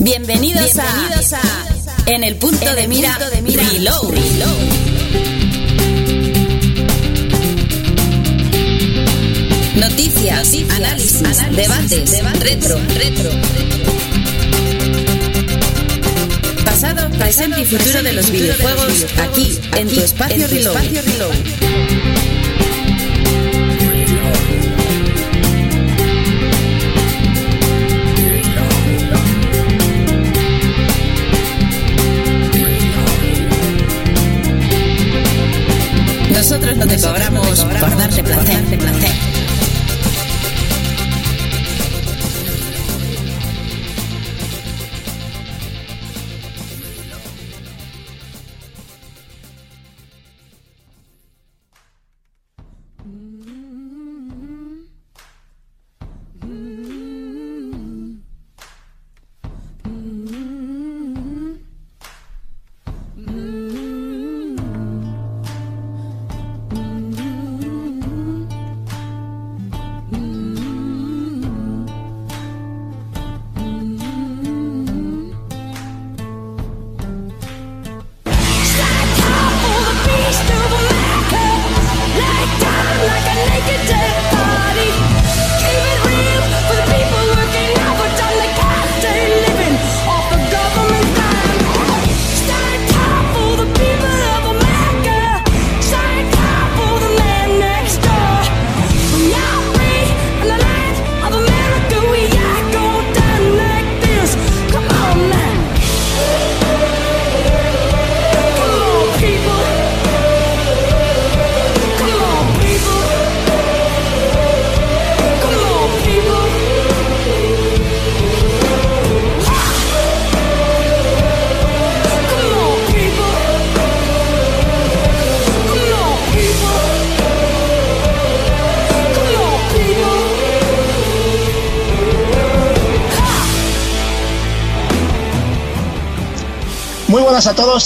[0.00, 1.40] Bienvenidos, Bienvenidos a,
[2.06, 4.10] En el punto, en de, el mira, punto de mira Reload.
[4.10, 4.48] Reload.
[9.74, 13.30] Noticias, Noticias análisis, análisis, debates, debates, retro, retro.
[16.64, 20.76] Pasado, presente y futuro de los videojuegos aquí, en tu espacio en tu Reload.
[20.76, 22.17] Espacio Reload.
[36.48, 39.37] Nosotros no te cobramos por darte placer, placer.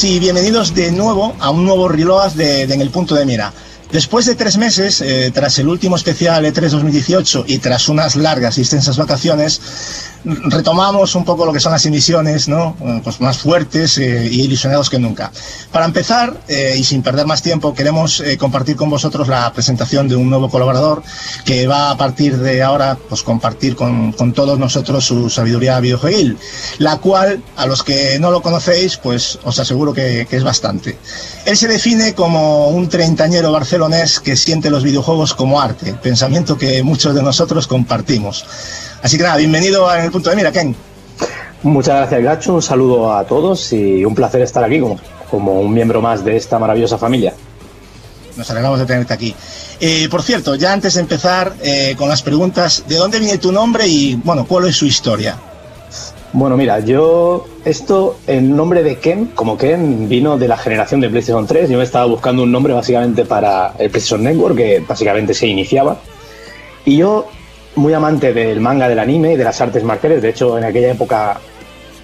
[0.04, 3.52] Y bienvenidos de nuevo a un nuevo Reload de, En el Punto de Mira.
[3.92, 8.58] Después de tres meses, eh, tras el último especial E3 2018 y tras unas largas
[8.58, 9.60] y extensas vacaciones,
[10.24, 12.76] retomamos un poco lo que son las emisiones, ¿no?
[13.02, 15.32] Pues más fuertes eh, y ilusionados que nunca.
[15.70, 20.08] Para empezar, eh, y sin perder más tiempo, queremos eh, compartir con vosotros la presentación
[20.08, 21.02] de un nuevo colaborador
[21.44, 26.38] que va a partir de ahora, pues compartir con, con todos nosotros su sabiduría videojueguil,
[26.78, 30.98] la cual, a los que no lo conocéis, pues os aseguro que, que es bastante.
[31.46, 36.82] Él se define como un treintañero barcelonés que siente los videojuegos como arte, pensamiento que
[36.82, 38.44] muchos de nosotros compartimos.
[39.02, 40.76] Así que nada, bienvenido a En el Punto de Mira, Ken.
[41.64, 42.54] Muchas gracias, Gacho.
[42.54, 44.96] Un saludo a todos y un placer estar aquí como,
[45.28, 47.34] como un miembro más de esta maravillosa familia.
[48.36, 49.34] Nos alegramos de tenerte aquí.
[49.80, 53.50] Eh, por cierto, ya antes de empezar eh, con las preguntas, ¿de dónde viene tu
[53.50, 55.36] nombre y, bueno, cuál es su historia?
[56.32, 61.10] Bueno, mira, yo, esto, el nombre de Ken, como Ken, vino de la generación de
[61.10, 61.68] PlayStation 3.
[61.68, 65.98] Yo me estaba buscando un nombre básicamente para el PlayStation Network, que básicamente se iniciaba.
[66.84, 67.26] Y yo
[67.74, 70.22] muy amante del manga, del anime y de las artes marciales.
[70.22, 71.40] De hecho, en aquella época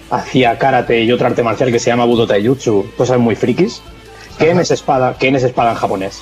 [0.09, 3.81] hacía karate y otra arte marcial que se llama Budo Taijutsu, cosas muy frikis.
[4.37, 6.21] Ken es espada, Ken es espada en japonés.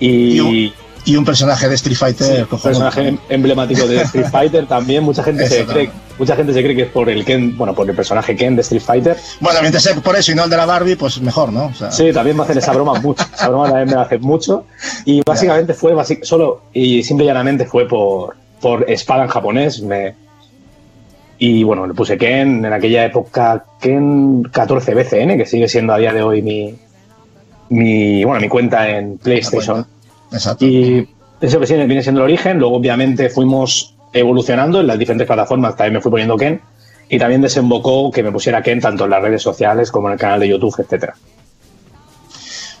[0.00, 0.72] Y, y, un,
[1.04, 2.26] y un personaje de Street Fighter.
[2.26, 5.04] Sí, un personaje emblemático de Street Fighter también.
[5.04, 5.90] Mucha gente se cree.
[6.20, 8.62] Mucha gente se cree que es por el Ken, bueno, por el personaje Ken de
[8.62, 9.16] Street Fighter.
[9.40, 11.66] Bueno, mientras sea por eso y no el de la Barbie, pues mejor, ¿no?
[11.66, 11.90] O sea...
[11.90, 13.24] Sí, también me hacen esa broma mucho.
[13.34, 14.66] Esa broma también me la hacen mucho.
[15.04, 19.82] Y básicamente fue basic, solo y simple y llanamente fue por por espada en japonés.
[19.82, 20.14] Me...
[21.38, 25.98] Y bueno, le puse Ken, en aquella época Ken 14 BCN, que sigue siendo a
[25.98, 26.74] día de hoy mi,
[27.70, 29.86] mi, bueno, mi cuenta en PlayStation.
[30.32, 30.66] Exacto.
[30.66, 31.08] Y
[31.40, 32.58] eso que sí, viene siendo el origen.
[32.58, 35.76] Luego, obviamente, fuimos evolucionando en las diferentes plataformas.
[35.76, 36.60] También me fui poniendo Ken.
[37.08, 40.18] Y también desembocó que me pusiera Ken tanto en las redes sociales como en el
[40.18, 41.14] canal de YouTube, etcétera.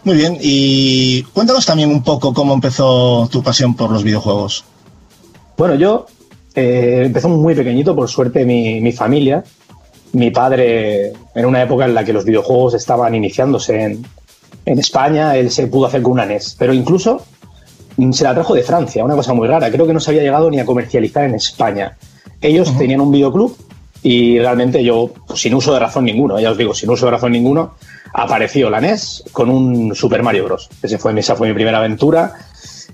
[0.02, 4.64] Muy bien, y cuéntanos también un poco cómo empezó tu pasión por los videojuegos.
[5.58, 6.06] Bueno, yo
[6.54, 9.44] eh, empezó muy pequeñito, por suerte, mi, mi, familia.
[10.12, 14.06] Mi padre, en una época en la que los videojuegos estaban iniciándose en,
[14.64, 17.22] en, España, él se pudo hacer con una NES, pero incluso
[18.12, 19.70] se la trajo de Francia, una cosa muy rara.
[19.70, 21.96] Creo que no se había llegado ni a comercializar en España.
[22.40, 22.78] Ellos uh -huh.
[22.78, 23.56] tenían un videoclub
[24.02, 27.12] y realmente yo, pues, sin uso de razón ninguno, ya os digo, sin uso de
[27.12, 27.74] razón ninguno,
[28.14, 30.68] apareció la NES con un Super Mario Bros.
[30.82, 32.32] Ese fue, esa fue mi primera aventura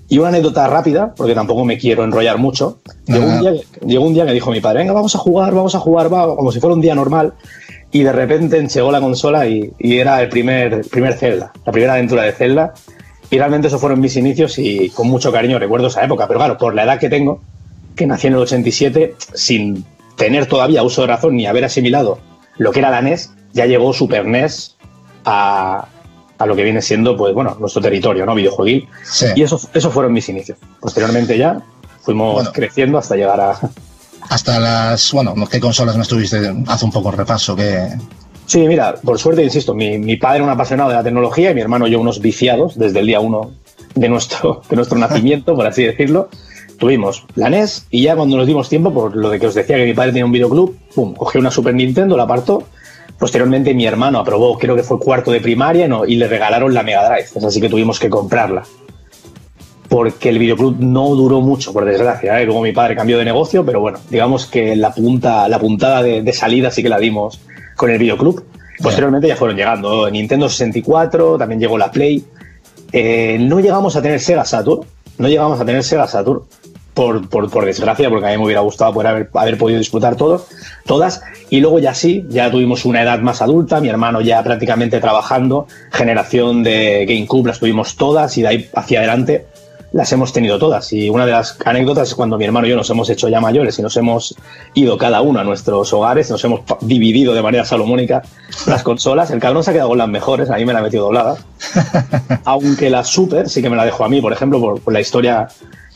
[0.09, 2.79] Y una anécdota rápida, porque tampoco me quiero enrollar mucho.
[3.07, 3.51] Llegó un, día,
[3.85, 6.33] llegó un día que dijo mi padre, venga, vamos a jugar, vamos a jugar, va,
[6.33, 7.33] como si fuera un día normal.
[7.91, 11.93] Y de repente llegó la consola y, y era el primer, primer Zelda, la primera
[11.93, 12.73] aventura de Zelda.
[13.29, 16.27] Y realmente esos fueron mis inicios y con mucho cariño recuerdo esa época.
[16.27, 17.41] Pero claro, por la edad que tengo,
[17.95, 19.85] que nací en el 87, sin
[20.15, 22.19] tener todavía uso de razón ni haber asimilado
[22.57, 24.75] lo que era la NES, ya llegó Super NES
[25.25, 25.87] a,
[26.37, 28.33] a lo que viene siendo, pues bueno, nuestro territorio, ¿no?
[28.33, 28.87] Videojueguil.
[29.03, 29.27] Sí.
[29.35, 30.57] Y esos eso fueron mis inicios.
[30.79, 31.61] Posteriormente ya
[32.01, 32.51] fuimos Bueno.
[32.53, 33.59] creciendo hasta llegar a...
[34.29, 36.53] Hasta las, bueno, ¿qué consolas no estuviste?
[36.67, 37.89] Haz un poco repaso, que
[38.47, 41.59] Sí, mira, por suerte, insisto, mi, mi padre un apasionado de la tecnología y mi
[41.59, 43.51] hermano y yo unos viciados desde el día uno
[43.93, 46.29] de nuestro, de nuestro nacimiento, por así decirlo.
[46.79, 49.75] Tuvimos la NES y ya cuando nos dimos tiempo, por lo de que os decía
[49.75, 52.63] que mi padre tenía un videoclub, pum, cogió una Super Nintendo, la apartó.
[53.19, 56.05] Posteriormente mi hermano aprobó, creo que fue cuarto de primaria, ¿no?
[56.05, 57.27] y le regalaron la Mega Drive.
[57.35, 58.63] Es así que tuvimos que comprarla.
[59.89, 62.39] Porque el videoclub no duró mucho, por desgracia.
[62.39, 62.45] ¿eh?
[62.45, 66.21] Luego mi padre cambió de negocio, pero bueno, digamos que la punta, la puntada de,
[66.21, 67.41] de salida sí que la dimos
[67.77, 68.43] con el videoclub.
[68.81, 72.23] Posteriormente ya fueron llegando Nintendo 64, también llegó la Play.
[72.91, 74.81] Eh, no llegamos a tener Sega Saturn,
[75.17, 76.41] no llegamos a tener Sega Saturn,
[76.93, 80.15] por, por, por desgracia, porque a mí me hubiera gustado poder haber, haber podido disfrutar
[80.15, 80.45] todo,
[80.85, 81.21] todas.
[81.49, 85.67] Y luego ya sí, ya tuvimos una edad más adulta, mi hermano ya prácticamente trabajando,
[85.91, 89.45] generación de GameCube las tuvimos todas y de ahí hacia adelante
[89.91, 90.91] las hemos tenido todas.
[90.93, 93.39] Y una de las anécdotas es cuando mi hermano y yo nos hemos hecho ya
[93.39, 94.35] mayores y nos hemos
[94.73, 98.21] ido cada uno a nuestros hogares, nos hemos dividido de manera salomónica
[98.65, 99.31] las consolas.
[99.31, 101.37] El cabrón se ha quedado con las mejores, a mí me la ha metido doblada.
[102.45, 105.01] Aunque la Super sí que me la dejó a mí, por ejemplo, por, por la
[105.01, 105.47] historia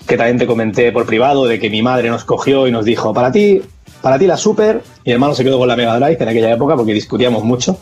[0.08, 3.14] que también te comenté por privado, de que mi madre nos cogió y nos dijo,
[3.14, 3.62] para ti,
[4.02, 6.76] para ti la Super, mi hermano se quedó con la Mega Drive en aquella época
[6.76, 7.78] porque discutíamos mucho.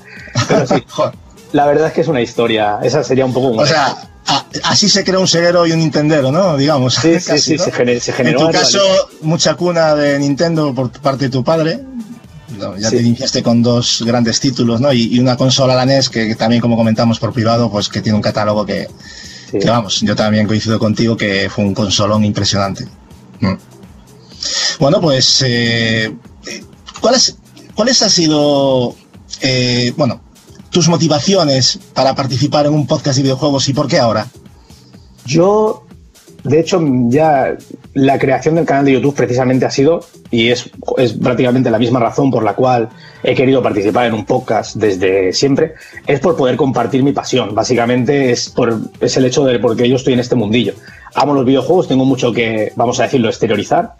[0.47, 0.83] Pero sí,
[1.53, 3.95] la verdad es que es una historia, esa sería un poco un O sea,
[4.29, 6.55] a- así se crea un ceguero y un Nintendero, ¿no?
[6.57, 6.95] Digamos.
[6.95, 7.63] Sí, sí, casi, sí, ¿no?
[7.65, 8.39] se, gener- se generó.
[8.41, 8.79] En tu caso,
[9.21, 11.79] mucha cuna de Nintendo por parte de tu padre.
[12.57, 12.97] No, Ya Sí.
[12.97, 14.91] te iniciaste con dos grandes títulos, ¿no?
[14.91, 18.01] Y, y una consola, la NES, que, que también, como comentamos por privado, pues que
[18.01, 18.87] tiene un catálogo que,
[19.51, 19.59] Sí.
[19.59, 22.85] que, vamos, yo también coincido contigo que fue un consolón impresionante.
[23.39, 23.53] Mm.
[24.79, 26.13] Bueno, pues, eh,
[27.01, 27.35] ¿cuáles,
[27.75, 28.95] ¿cuáles han sido,
[29.41, 30.21] eh, bueno,
[30.69, 34.27] tus motivaciones para participar en un podcast de videojuegos y por qué ahora?
[35.25, 35.83] Yo,
[36.43, 37.55] de hecho, ya
[37.93, 40.01] la creación del canal de YouTube precisamente ha sido,
[40.31, 42.89] y es, es prácticamente la misma razón por la cual
[43.23, 45.73] he querido participar en un podcast desde siempre,
[46.07, 47.53] es por poder compartir mi pasión.
[47.53, 50.73] Básicamente es, por, es el hecho de por qué yo estoy en este mundillo.
[51.15, 53.95] Amo los videojuegos, tengo mucho que, vamos a decirlo, exteriorizar.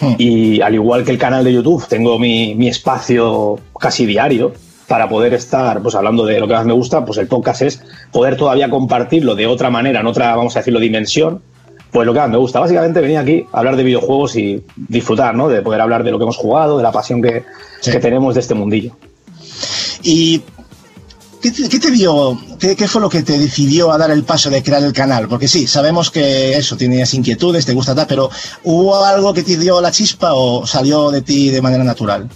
[0.00, 0.14] Hmm.
[0.18, 4.52] Y al igual que el canal de YouTube, tengo mi, mi espacio casi diario
[4.94, 7.80] para poder estar pues hablando de lo que más me gusta, pues el podcast es
[8.12, 11.42] poder todavía compartirlo de otra manera, en otra, vamos a decirlo, dimensión,
[11.90, 12.60] pues lo que más me gusta.
[12.60, 15.48] Básicamente venir aquí a hablar de videojuegos y disfrutar, ¿no?
[15.48, 17.42] De poder hablar de lo que hemos jugado, de la pasión que,
[17.80, 17.90] Sí.
[17.90, 18.96] que tenemos de este mundillo.
[20.04, 20.42] ¿Y
[21.42, 24.22] qué te, qué te dio, qué, qué fue lo que te decidió a dar el
[24.22, 25.26] paso de crear el canal?
[25.26, 28.30] Porque sí, sabemos que eso, tenías inquietudes, te gusta tal, pero
[28.62, 32.28] ¿hubo algo que te dio la chispa o salió de ti de manera natural?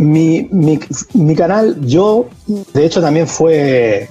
[0.00, 4.08] Mi, mi, canal, yo, de hecho, también fue.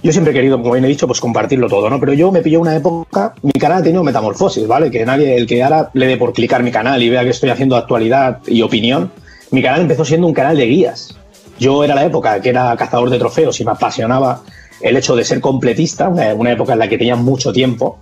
[0.00, 1.98] Yo siempre he querido, como bien he dicho, pues compartirlo todo, ¿no?
[1.98, 4.88] Pero yo me pilló una época, mi canal ha tenido metamorfosis, ¿vale?
[4.88, 7.50] Que nadie, el que ahora le dé por clicar mi canal y vea que estoy
[7.50, 9.10] haciendo actualidad y opinión,
[9.50, 11.16] mi canal empezó siendo un canal de guías.
[11.58, 14.42] Yo era la época que era cazador de trofeos y me apasionaba
[14.80, 17.98] el hecho de ser completista, una, época en la que tenía mucho tiempo.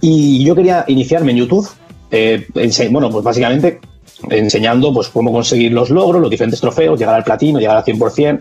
[0.00, 1.68] Y yo quería iniciarme en YouTube,
[2.10, 2.46] eh,
[2.90, 3.78] bueno, pues básicamente
[4.28, 8.40] enseñando pues cómo conseguir los logros, los diferentes trofeos, llegar al platino, llegar al 100%.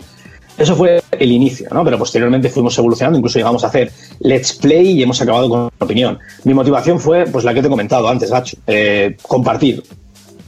[0.57, 1.85] Eso fue el inicio, ¿no?
[1.85, 6.19] Pero posteriormente fuimos evolucionando, incluso llegamos a hacer Let's Play y hemos acabado con opinión.
[6.43, 9.83] Mi motivación fue, pues la que te he comentado antes, Gacho, eh, compartir.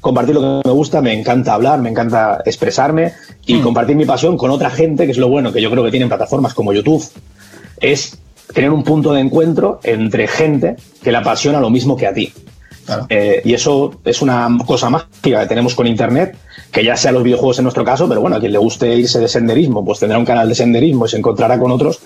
[0.02, 3.14] Compartir lo que me gusta, me encanta hablar, me encanta expresarme
[3.46, 5.92] y compartir mi pasión con otra gente, que es lo bueno que yo creo que
[5.92, 7.04] tienen plataformas como YouTube,
[7.80, 8.18] es
[8.54, 12.34] tener un punto de encuentro entre gente que le apasiona lo mismo que a ti.
[12.86, 13.06] Claro.
[13.10, 16.36] Eh, y eso es una cosa mágica que tenemos con Internet,
[16.72, 19.20] que ya sea los videojuegos en nuestro caso, pero bueno, a quien le guste irse
[19.20, 22.00] de senderismo, pues tendrá un canal de senderismo y se encontrará con otros.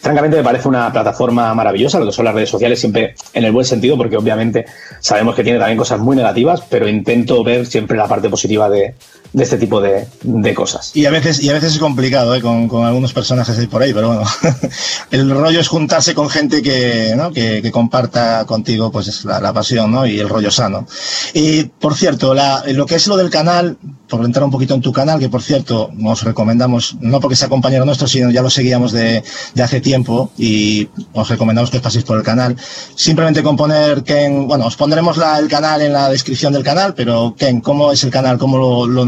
[0.00, 3.52] Francamente me parece una plataforma maravillosa, lo que son las redes sociales, siempre en el
[3.52, 4.66] buen sentido, porque obviamente
[5.00, 8.94] sabemos que tiene también cosas muy negativas, pero intento ver siempre la parte positiva de,
[9.32, 10.92] de este tipo de, de cosas.
[10.94, 12.40] Y a veces, y a veces es complicado, ¿eh?
[12.40, 14.24] con, con algunos personajes por ahí, pero bueno,
[15.10, 17.32] el rollo es juntarse con gente que, ¿no?
[17.32, 20.06] que, que comparta contigo pues la, la pasión ¿no?
[20.06, 20.86] y el rollo sano.
[21.34, 23.76] Y por cierto, la, lo que es lo del canal,
[24.08, 27.48] por entrar un poquito en tu canal, que por cierto, nos recomendamos, no porque sea
[27.48, 29.22] compañero nuestro, sino ya lo seguíamos de,
[29.54, 32.56] de hace tiempo y os recomendamos que os paséis por el canal.
[32.94, 36.94] Simplemente con poner Ken, bueno, os pondremos la, el canal en la descripción del canal,
[36.94, 38.38] pero Ken, ¿cómo es el canal?
[38.38, 39.04] ¿Cómo lo, lo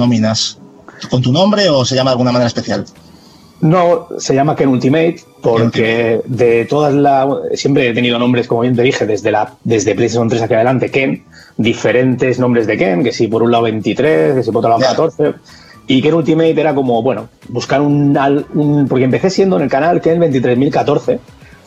[1.10, 2.84] ¿Con tu nombre o se llama de alguna manera especial?
[3.60, 7.28] No, se llama Ken Ultimate porque de todas las...
[7.54, 10.90] Siempre he tenido nombres, como bien te dije, desde, la, desde PlayStation 3 hacia adelante,
[10.90, 11.24] Ken,
[11.56, 14.80] diferentes nombres de Ken, que si por un lado 23, que si por otro lado
[14.80, 15.34] 14.
[15.88, 18.16] Y Ken Ultimate era como, bueno, buscar un,
[18.54, 21.20] un porque empecé siendo en el canal Ken 23014,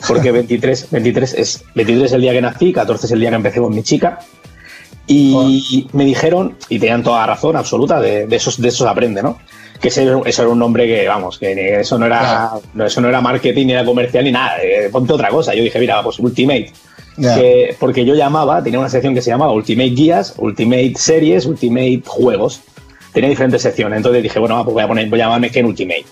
[0.08, 3.36] porque 23, 23, es, 23 es el día que nací, 14 es el día que
[3.36, 4.18] empecé con mi chica.
[5.06, 9.38] Y me dijeron, y tenían toda razón absoluta, de, de esos, de esos aprende, ¿no?
[9.84, 12.52] que eso, era un nombre que, vamos, que eso no era,
[12.86, 14.56] eso no era marketing, ni era comercial, ni nada.
[14.62, 15.54] Eh, ponte otra cosa.
[15.54, 16.72] Yo dije, mira, pues Ultimate.
[17.78, 22.62] porque yo llamaba, tenía una sección que se llamaba Ultimate Guías, Ultimate Series, Ultimate Juegos.
[23.12, 23.98] Tenía diferentes secciones.
[23.98, 26.06] Entonces dije, bueno, pues voy a poner, voy a llamarme Ken Ultimate.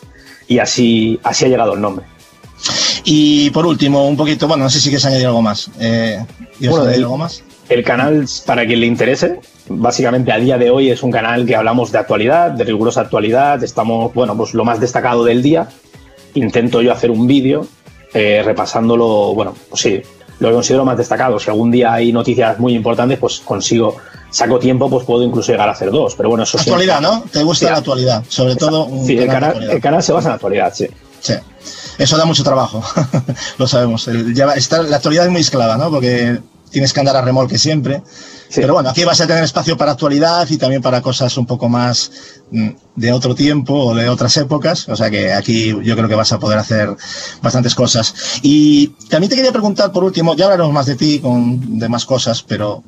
[0.48, 2.04] Y así, así ha llegado el nombre.
[3.04, 5.70] Y por último, un poquito, bueno, no sé si quieres añadir algo más.
[5.80, 6.22] Eh,
[6.60, 7.42] bueno, añadir algo más?
[7.72, 11.56] El canal, para quien le interese, básicamente a día de hoy es un canal que
[11.56, 13.64] hablamos de actualidad, de rigurosa actualidad.
[13.64, 15.68] Estamos, bueno, pues lo más destacado del día.
[16.34, 17.66] Intento yo hacer un vídeo
[18.12, 20.02] eh, repasándolo, bueno, pues sí,
[20.38, 21.38] lo que considero más destacado.
[21.38, 23.96] Si algún día hay noticias muy importantes, pues consigo,
[24.28, 26.14] saco tiempo, pues puedo incluso llegar a hacer dos.
[26.14, 27.24] Pero bueno, eso Actualidad, ¿no?
[27.32, 28.22] ¿Te gusta la actualidad?
[28.28, 28.86] Sobre todo.
[29.06, 30.88] sí, el canal, el canal se basa en la actualidad, sí.
[31.20, 31.34] Sí.
[31.96, 32.84] Eso da mucho trabajo,
[33.58, 34.06] lo sabemos.
[34.08, 35.88] la actualidad es muy esclava, ¿no?
[35.88, 36.38] Porque
[36.72, 38.02] tienes que andar a remolque siempre.
[38.54, 41.68] Pero bueno, aquí vas a tener espacio para actualidad y también para cosas un poco
[41.68, 42.10] más
[42.50, 44.88] mm, de otro tiempo o de otras épocas.
[44.88, 46.94] O sea que aquí yo creo que vas a poder hacer
[47.40, 48.14] bastantes cosas.
[48.42, 52.04] Y también te quería preguntar por último, ya hablaremos más de ti con de más
[52.04, 52.82] cosas, pero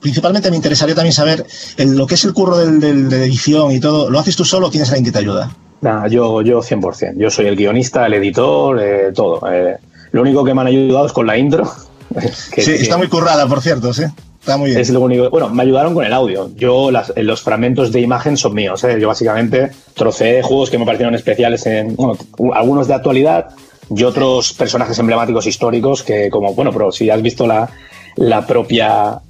[0.00, 1.46] principalmente me interesaría también saber
[1.78, 4.10] lo que es el curro del, de edición y todo.
[4.10, 5.50] ¿Lo haces tú solo o tienes alguien que te ayuda?
[5.80, 7.14] Nah, yo, yo 100%.
[7.16, 9.40] Yo soy el guionista, el editor, eh, todo.
[9.50, 9.76] Eh,
[10.10, 11.70] lo único que me han ayudado es con la intro,
[12.56, 14.04] sí, está muy currada, por cierto, sí.
[14.40, 14.80] Está muy bien.
[14.80, 15.28] Es lo único.
[15.30, 16.50] Bueno, me ayudaron con el audio.
[16.56, 18.82] Yo, los fragmentos de imagen son míos.
[18.84, 18.98] ¿eh?
[19.00, 21.96] Yo básicamente trocé juegos que me parecieron especiales en.
[21.96, 22.16] Bueno,
[22.54, 23.50] algunos de actualidad
[23.94, 27.68] y otros personajes emblemáticos históricos que, como, bueno, pero si has visto la,
[28.16, 29.20] la propia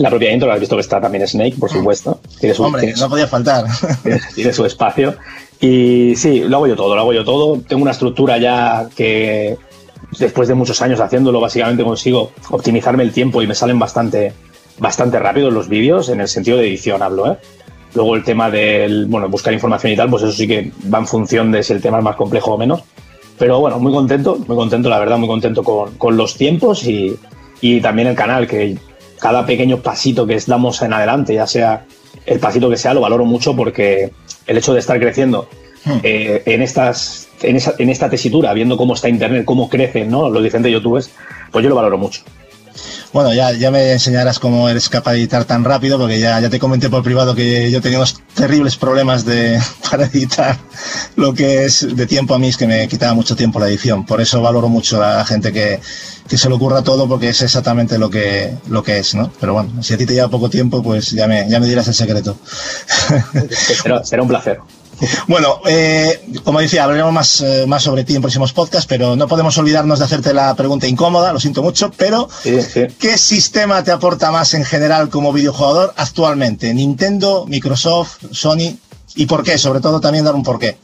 [0.00, 2.20] la propia intro, has visto que está también Snake, por supuesto.
[2.38, 3.66] Tiene su, Hombre, no podía faltar.
[4.34, 5.14] tiene, su espacio.
[5.60, 7.60] Y sí, lo hago yo todo, lo hago yo todo.
[7.60, 9.58] Tengo una estructura ya que
[10.18, 14.32] después de muchos años haciéndolo, básicamente consigo optimizarme el tiempo y me salen bastante,
[14.78, 17.36] bastante rápido los vídeos, en el sentido de edición hablo, ¿eh?
[17.94, 21.06] Luego el tema del, bueno, buscar información y tal, pues eso sí que va en
[21.06, 22.82] función de si el tema es más complejo o menos.
[23.36, 27.16] Pero bueno, muy contento, muy contento, la verdad, muy contento con, con los tiempos y,
[27.60, 28.78] y, también el canal, que
[29.18, 31.84] cada pequeño pasito que damos en adelante, ya sea
[32.26, 34.12] el pasito que sea, lo valoro mucho porque
[34.46, 35.48] el hecho de estar creciendo
[35.84, 35.98] hmm.
[36.02, 40.30] eh, en estas en, esa, en esta tesitura, viendo cómo está Internet, cómo crecen ¿no?
[40.30, 41.10] los diferentes youtubers,
[41.50, 42.22] pues yo lo valoro mucho.
[43.12, 46.48] Bueno, ya, ya me enseñarás cómo eres capaz de editar tan rápido, porque ya, ya
[46.48, 50.56] te comenté por privado que yo tenía unos terribles problemas de, para editar
[51.16, 54.06] lo que es de tiempo a mí, es que me quitaba mucho tiempo la edición.
[54.06, 55.80] Por eso valoro mucho a la gente que,
[56.28, 59.32] que se le ocurra todo, porque es exactamente lo que, lo que es, ¿no?
[59.40, 61.88] Pero bueno, si a ti te lleva poco tiempo, pues ya me, ya me dirás
[61.88, 62.36] el secreto.
[64.04, 64.60] será un placer.
[65.26, 69.28] Bueno, eh, como decía, hablaremos más, eh, más sobre ti en próximos podcasts, pero no
[69.28, 74.30] podemos olvidarnos de hacerte la pregunta incómoda, lo siento mucho, pero ¿qué sistema te aporta
[74.30, 76.72] más en general como videojugador actualmente?
[76.74, 78.76] ¿Nintendo, Microsoft, Sony?
[79.14, 79.58] ¿Y por qué?
[79.58, 80.76] Sobre todo también dar un porqué.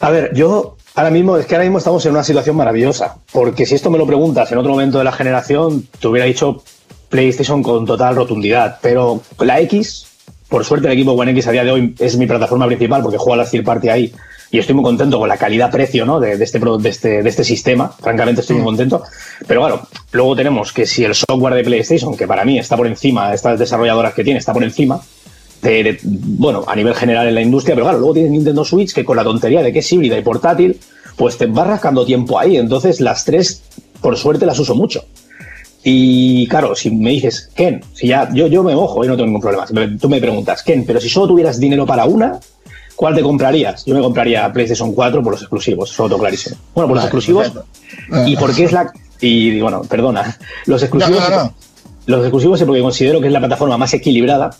[0.00, 3.66] A ver, yo ahora mismo, es que ahora mismo estamos en una situación maravillosa, porque
[3.66, 6.62] si esto me lo preguntas en otro momento de la generación, te hubiera dicho
[7.08, 10.06] PlayStation con total rotundidad, pero la X
[10.54, 13.18] por suerte el equipo One X a día de hoy es mi plataforma principal porque
[13.18, 14.12] juego a la third party ahí
[14.52, 16.20] y estoy muy contento con la calidad-precio ¿no?
[16.20, 17.88] de, este, de, este, de este sistema.
[17.88, 18.66] Francamente estoy muy mm.
[18.66, 19.02] contento.
[19.48, 19.80] Pero bueno,
[20.12, 23.58] luego tenemos que si el software de PlayStation, que para mí está por encima, estas
[23.58, 25.00] desarrolladoras que tiene, está por encima,
[25.60, 29.04] de, bueno, a nivel general en la industria, pero claro, luego tienes Nintendo Switch que
[29.04, 30.78] con la tontería de que es híbrida y portátil,
[31.16, 32.58] pues te va rascando tiempo ahí.
[32.58, 33.64] Entonces las tres,
[34.00, 35.04] por suerte, las uso mucho.
[35.86, 39.26] Y claro, si me dices, Ken, si ya, yo, yo me mojo y no tengo
[39.26, 39.66] ningún problema.
[40.00, 42.40] tú me preguntas, Ken, pero si solo tuvieras dinero para una,
[42.96, 43.84] ¿cuál te comprarías?
[43.84, 46.56] Yo me compraría PlayStation 4 por los exclusivos, eso lo tengo clarísimo.
[46.74, 47.52] Bueno, por los exclusivos.
[48.26, 48.90] ¿Y por qué es la.?
[49.20, 50.36] Y bueno, perdona.
[50.66, 51.22] Los exclusivos.
[52.06, 54.50] Los exclusivos es porque considero que es la plataforma más equilibrada,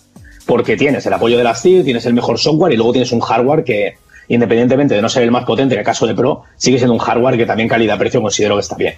[0.47, 3.21] porque tienes el apoyo de las CID, tienes el mejor software y luego tienes un
[3.21, 6.79] hardware que, independientemente de no ser el más potente en el caso de Pro, sigue
[6.79, 8.95] siendo un hardware que también calidad-precio considero que está bien.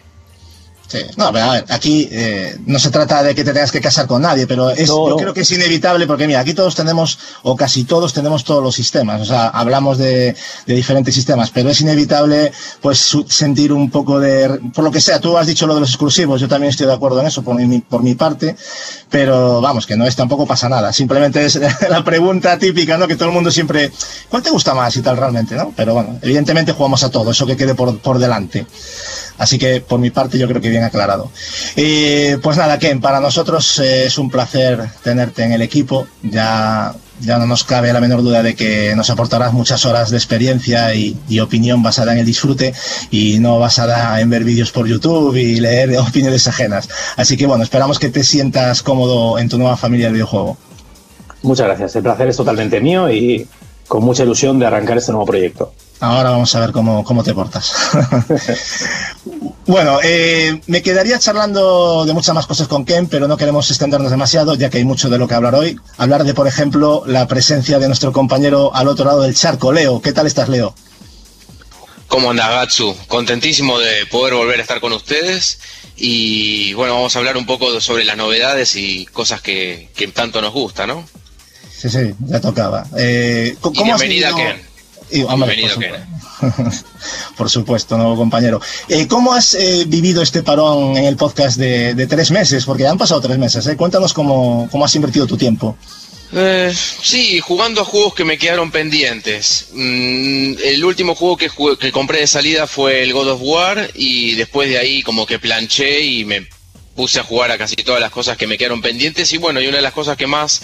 [0.88, 4.06] Sí, no, a ver, aquí eh, no se trata de que te tengas que casar
[4.06, 7.56] con nadie, pero es, yo creo que es inevitable porque mira, aquí todos tenemos, o
[7.56, 11.80] casi todos tenemos todos los sistemas, o sea, hablamos de, de diferentes sistemas, pero es
[11.80, 15.80] inevitable pues sentir un poco de, por lo que sea, tú has dicho lo de
[15.80, 18.54] los exclusivos, yo también estoy de acuerdo en eso por mi, por mi parte,
[19.10, 21.58] pero vamos, que no es tampoco pasa nada, simplemente es
[21.90, 23.08] la pregunta típica, ¿no?
[23.08, 23.90] Que todo el mundo siempre,
[24.28, 25.72] ¿cuál te gusta más y tal realmente, ¿no?
[25.74, 28.66] Pero bueno, evidentemente jugamos a todo, eso que quede por, por delante.
[29.38, 31.30] Así que por mi parte yo creo que bien aclarado.
[31.76, 36.06] Y pues nada, Ken, para nosotros eh, es un placer tenerte en el equipo.
[36.22, 40.16] Ya, ya no nos cabe la menor duda de que nos aportarás muchas horas de
[40.16, 42.72] experiencia y, y opinión basada en el disfrute
[43.10, 46.88] y no basada en ver vídeos por YouTube y leer opiniones ajenas.
[47.16, 50.56] Así que bueno, esperamos que te sientas cómodo en tu nueva familia de videojuego.
[51.42, 51.96] Muchas gracias.
[51.96, 53.46] El placer es totalmente mío y
[53.86, 55.72] con mucha ilusión de arrancar este nuevo proyecto.
[56.00, 57.72] Ahora vamos a ver cómo, cómo te portas.
[59.66, 64.10] bueno, eh, me quedaría charlando de muchas más cosas con Ken, pero no queremos extendernos
[64.10, 65.80] demasiado, ya que hay mucho de lo que hablar hoy.
[65.96, 70.02] Hablar de, por ejemplo, la presencia de nuestro compañero al otro lado del charco, Leo.
[70.02, 70.74] ¿Qué tal estás, Leo?
[72.08, 72.94] ¿Cómo andas, Gatsu?
[73.08, 75.58] Contentísimo de poder volver a estar con ustedes.
[75.96, 80.42] Y bueno, vamos a hablar un poco sobre las novedades y cosas que, que tanto
[80.42, 81.08] nos gusta, ¿no?
[81.74, 82.86] Sí, sí, ya tocaba.
[82.98, 84.75] Eh, ¿cómo y bienvenida, Ken.
[85.10, 86.86] Y, hombre, Bienvenido, por, supuesto.
[87.36, 88.60] por supuesto, nuevo compañero.
[88.88, 92.64] Eh, ¿Cómo has eh, vivido este parón en el podcast de, de, tres meses?
[92.64, 93.66] Porque han pasado tres meses.
[93.66, 93.76] ¿eh?
[93.76, 95.76] Cuéntanos cómo, cómo has invertido tu tiempo.
[96.32, 99.68] Eh, sí, jugando a juegos que me quedaron pendientes.
[99.72, 103.90] Mm, el último juego que, jugué, que compré de salida fue el God of War
[103.94, 106.48] y después de ahí como que planché y me
[106.96, 109.68] puse a jugar a casi todas las cosas que me quedaron pendientes y bueno, y
[109.68, 110.62] una de las cosas que más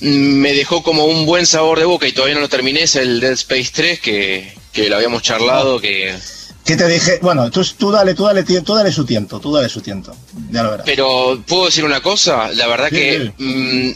[0.00, 3.20] me dejó como un buen sabor de boca y todavía no lo terminé es el
[3.20, 6.16] Dead Space 3 que, que lo habíamos charlado que
[6.64, 7.18] ¿Qué te dije?
[7.22, 10.14] Bueno, tú, tú, dale, tú dale, tú dale su tiempo, tú dale su tiempo.
[10.50, 10.86] Ya lo verás.
[10.86, 12.50] Pero, ¿puedo decir una cosa?
[12.52, 13.44] La verdad sí, que sí.
[13.44, 13.92] Mmm,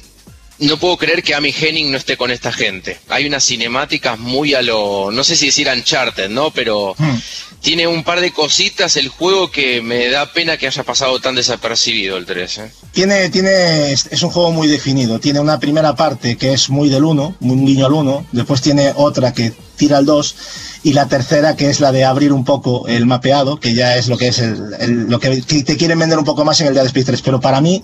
[0.60, 2.98] no puedo creer que Amy Henning no esté con esta gente.
[3.08, 6.50] Hay unas cinemáticas muy a lo, no sé si decir Uncharted, ¿no?
[6.50, 7.16] Pero hmm.
[7.64, 11.34] Tiene un par de cositas el juego que me da pena que haya pasado tan
[11.34, 12.58] desapercibido el 3.
[12.58, 12.70] ¿eh?
[12.92, 15.18] Tiene, tiene, es un juego muy definido.
[15.18, 18.26] Tiene una primera parte que es muy del 1, un guiño al 1.
[18.32, 20.36] Después tiene otra que tira al 2
[20.82, 24.08] y la tercera que es la de abrir un poco el mapeado, que ya es
[24.08, 26.74] lo que es el, el, lo que te quieren vender un poco más en el
[26.74, 27.22] Dead Space 3.
[27.22, 27.82] Pero para mí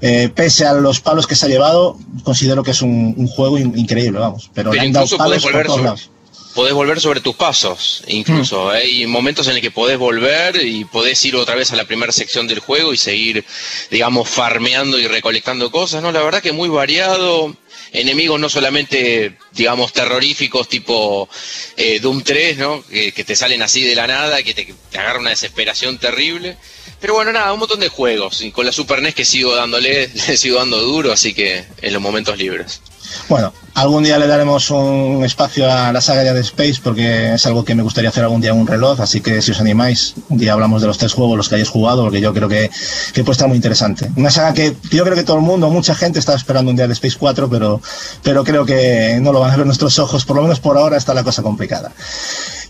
[0.00, 3.58] eh, pese a los palos que se ha llevado, considero que es un, un juego
[3.58, 4.48] in, increíble, vamos.
[4.54, 6.10] Pero, Pero le han dado palos por todos lados.
[6.58, 8.64] Podés volver sobre tus pasos, incluso.
[8.64, 8.68] Mm.
[8.70, 12.10] Hay momentos en el que podés volver y podés ir otra vez a la primera
[12.10, 13.44] sección del juego y seguir,
[13.92, 16.10] digamos, farmeando y recolectando cosas, ¿no?
[16.10, 17.56] La verdad que muy variado.
[17.92, 21.28] Enemigos no solamente, digamos, terroríficos tipo
[21.76, 22.84] eh, Doom 3, ¿no?
[22.90, 26.56] Que, que, te salen así de la nada, que te, te agarra una desesperación terrible.
[27.00, 28.40] Pero bueno, nada, un montón de juegos.
[28.42, 31.92] Y con la Super NES que sigo dándole, le sigo dando duro, así que en
[31.92, 32.80] los momentos libres.
[33.28, 37.64] Bueno, algún día le daremos un espacio a la saga de Space porque es algo
[37.64, 40.38] que me gustaría hacer algún día en un reloj, así que si os animáis, un
[40.38, 42.70] día hablamos de los tres juegos, los que hayáis jugado, porque yo creo que,
[43.12, 44.10] que puede estar muy interesante.
[44.16, 46.86] Una saga que yo creo que todo el mundo, mucha gente está esperando un día
[46.86, 47.80] de Space 4, pero,
[48.22, 50.96] pero creo que no lo van a ver nuestros ojos, por lo menos por ahora
[50.96, 51.92] está la cosa complicada.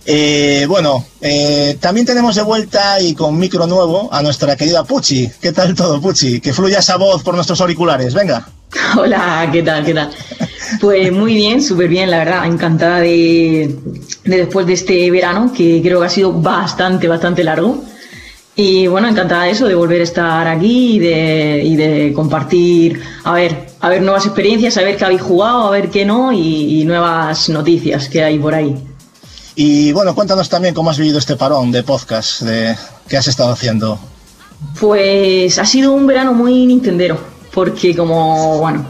[0.06, 5.30] Eh, bueno, eh, también tenemos de vuelta y con micro nuevo a nuestra querida Puchi.
[5.40, 6.40] ¿Qué tal todo, Puchi?
[6.40, 8.14] Que fluya esa voz por nuestros auriculares.
[8.14, 8.48] Venga.
[8.98, 9.84] Hola, ¿qué tal?
[9.84, 10.10] ¿Qué tal?
[10.80, 12.46] Pues muy bien, súper bien, la verdad.
[12.46, 13.74] Encantada de,
[14.24, 17.82] de, después de este verano, que creo que ha sido bastante, bastante largo.
[18.56, 23.00] Y bueno, encantada de eso, de volver a estar aquí y de, y de compartir,
[23.22, 26.32] a ver, a ver nuevas experiencias, a ver qué habéis jugado, a ver qué no
[26.32, 28.74] y, y nuevas noticias que hay por ahí.
[29.60, 32.76] Y bueno, cuéntanos también cómo has vivido este parón de podcast de,
[33.08, 33.98] que has estado haciendo.
[34.78, 37.18] Pues ha sido un verano muy nintendero,
[37.52, 38.86] porque como, bueno,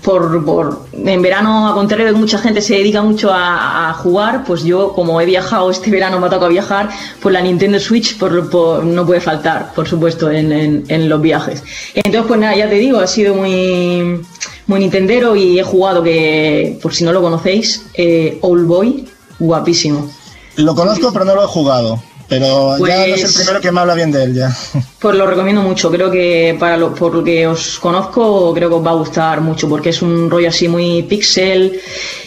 [0.00, 4.44] por, por en verano, a contrario de que mucha gente se dedica mucho a, jugar,
[4.44, 6.88] pues yo como he viajado este verano, me ha tocado viajar,
[7.20, 11.64] pues la Nintendo Switch por, no puede faltar, por supuesto, en, en, en, los viajes.
[11.94, 14.20] Entonces, pues nada, ya te digo, ha sido muy,
[14.68, 19.08] muy nintendero y he jugado que, por si no lo conocéis, eh, Old Boy,
[19.42, 20.10] guapísimo.
[20.56, 22.02] Lo conozco, pero no lo he jugado.
[22.28, 24.56] Pero pues, ya no es el primero que me habla bien de él ya.
[24.98, 25.90] Pues lo recomiendo mucho.
[25.90, 29.40] Creo que para lo, por lo que os conozco, creo que os va a gustar
[29.40, 31.80] mucho, porque es un rollo así muy pixel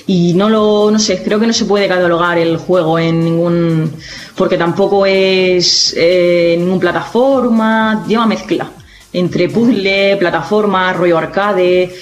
[0.05, 3.91] y no lo, no sé, creo que no se puede catalogar el juego en ningún,
[4.35, 8.69] porque tampoco es eh, ningún plataforma, lleva mezcla
[9.13, 11.95] entre puzzle, plataforma, rollo arcade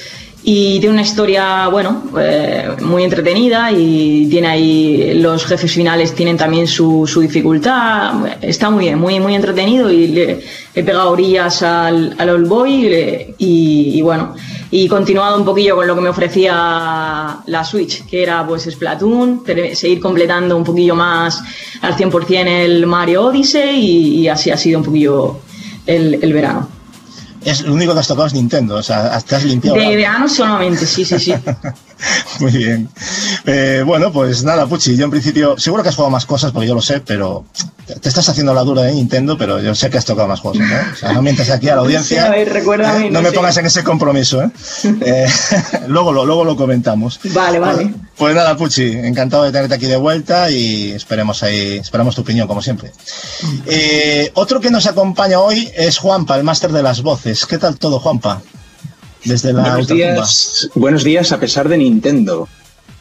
[0.45, 6.35] y tiene una historia, bueno, eh, muy entretenida y tiene ahí los jefes finales tienen
[6.35, 8.13] también su, su dificultad.
[8.41, 10.41] Está muy bien, muy, muy entretenido y le,
[10.75, 14.35] he pegado orillas al, al Old Boy y, y, bueno,
[14.69, 19.43] y continuado un poquillo con lo que me ofrecía la Switch, que era pues Splatoon,
[19.73, 21.41] seguir completando un poquillo más
[21.81, 25.37] al 100% el Mario Odyssey y, y así ha sido un poquillo
[25.85, 26.72] el, el verano.
[27.45, 29.77] Es lo único que has tocado es Nintendo, o sea, te has limpiado.
[29.77, 31.33] De verano solamente, sí, sí, sí.
[32.39, 32.89] Muy bien.
[33.45, 36.67] Eh, bueno, pues nada, Puchi, yo en principio, seguro que has jugado más cosas, porque
[36.67, 37.45] yo lo sé, pero
[38.01, 40.59] te estás haciendo la dura de Nintendo, pero yo sé que has tocado más juegos,
[40.59, 40.75] ¿no?
[40.93, 42.31] O sea, no mientas aquí a la audiencia.
[42.35, 43.09] ¿eh?
[43.11, 44.49] no, me pongas en ese compromiso, ¿eh?
[45.01, 45.27] eh
[45.87, 47.19] luego, lo, luego lo comentamos.
[47.25, 47.93] Vale, vale.
[48.17, 52.47] Pues nada, Puchi, encantado de tenerte aquí de vuelta y esperemos ahí, esperamos tu opinión,
[52.47, 52.91] como siempre.
[53.65, 57.45] Eh, otro que nos acompaña hoy es Juanpa, el máster de las voces.
[57.45, 58.41] ¿Qué tal todo, Juanpa?
[59.25, 62.47] Desde la buenos días, buenos días a pesar de Nintendo.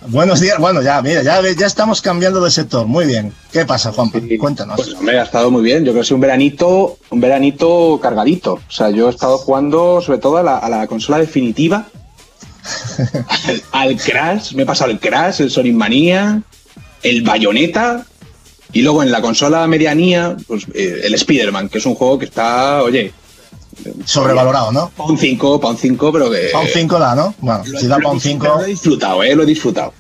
[0.08, 2.87] Buenos días, bueno, ya, mira, ya, ya estamos cambiando de sector.
[2.87, 3.32] Muy bien.
[3.52, 4.11] ¿Qué pasa, Juan?
[4.12, 4.76] Sí, Cuéntanos.
[4.76, 5.85] Pues hombre, ha estado muy bien.
[5.85, 8.54] Yo creo que es un veranito, un veranito cargadito.
[8.54, 11.87] O sea, yo he estado jugando sobre todo a la, a la consola definitiva.
[13.48, 16.42] al, al, Crash, me he pasado el Crash, el Sonic Mania,
[17.02, 18.04] el Bayonetta.
[18.72, 22.24] Y luego en la consola medianía, pues eh, el Spider-Man, que es un juego que
[22.24, 23.12] está, oye,
[24.04, 24.90] Sobrevalorado, ¿no?
[24.96, 26.50] Pa' un 5, pa' un 5, pero que.
[26.52, 27.35] Pa' un 5 da, ¿no?
[27.38, 28.46] Bueno, lo, si da pa' un 5.
[28.46, 29.35] Lo he disfrutado, ¿eh?
[29.35, 29.92] Lo he disfrutado.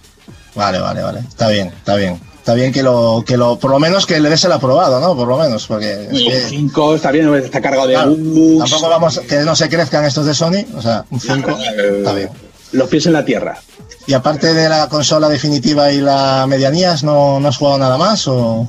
[0.54, 1.20] Vale, vale, vale.
[1.20, 2.20] Está bien, está bien.
[2.38, 5.14] Está bien que lo, que lo, por lo menos que le des el aprobado, ¿no?
[5.14, 6.08] Por lo menos, porque.
[6.10, 8.16] Un 5 está bien, está cargado de claro,
[8.58, 12.14] Tampoco vamos, que no se crezcan estos de Sony, o sea, un 5 eh, está
[12.14, 12.30] bien.
[12.72, 13.60] Los pies en la tierra.
[14.06, 18.26] Y aparte de la consola definitiva y la medianías, ¿no, no has jugado nada más
[18.26, 18.66] o.?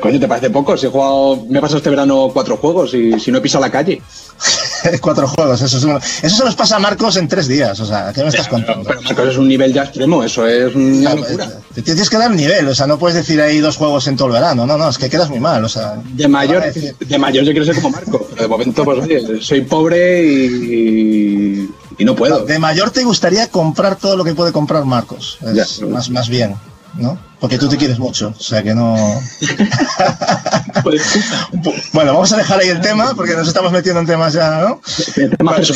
[0.00, 0.76] Coño, ¿te parece poco?
[0.76, 3.62] Si he jugado, me he pasado este verano cuatro juegos y si no he pisado
[3.64, 4.02] la calle.
[5.00, 8.12] cuatro juegos, eso, es, eso se nos pasa a Marcos en tres días, o sea,
[8.12, 8.84] ¿qué me estás contando?
[8.86, 11.48] Pero Marcos es un nivel ya extremo, eso es una locura.
[11.74, 14.28] Te tienes que dar nivel, o sea, no puedes decir ahí dos juegos en todo
[14.28, 15.96] el verano, no, no, es que quedas muy mal, o sea.
[16.14, 19.60] De mayor, de mayor yo quiero ser como Marco, pero de momento, pues oye, soy
[19.62, 22.44] pobre y, y no puedo.
[22.44, 26.28] De mayor te gustaría comprar todo lo que puede comprar Marcos, es ya, más, más
[26.28, 26.56] bien.
[26.96, 27.18] ¿No?
[27.40, 28.96] Porque tú te quieres mucho, o sea que no.
[31.92, 34.80] bueno, vamos a dejar ahí el tema porque nos estamos metiendo en temas ya, ¿no?
[35.36, 35.72] Temas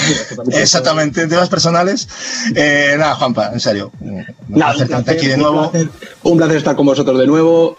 [0.53, 2.09] Exactamente, en temas personales.
[2.55, 3.93] Eh, nada, Juanpa, en serio.
[4.49, 5.65] Nada, un placer, aquí de nuevo.
[5.65, 5.91] Un placer,
[6.23, 7.77] un placer estar con vosotros de nuevo.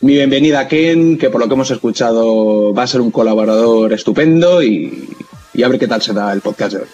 [0.00, 3.92] Mi bienvenida a Ken, que por lo que hemos escuchado va a ser un colaborador
[3.92, 5.08] estupendo y,
[5.54, 6.88] y a ver qué tal se da el podcast de hoy.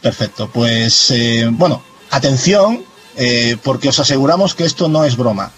[0.00, 2.84] Perfecto, pues eh, bueno, atención,
[3.16, 5.52] eh, porque os aseguramos que esto no es broma.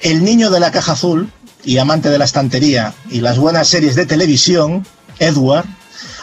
[0.00, 1.30] El niño de la caja azul
[1.64, 4.86] y amante de la estantería y las buenas series de televisión,
[5.18, 5.66] Edward,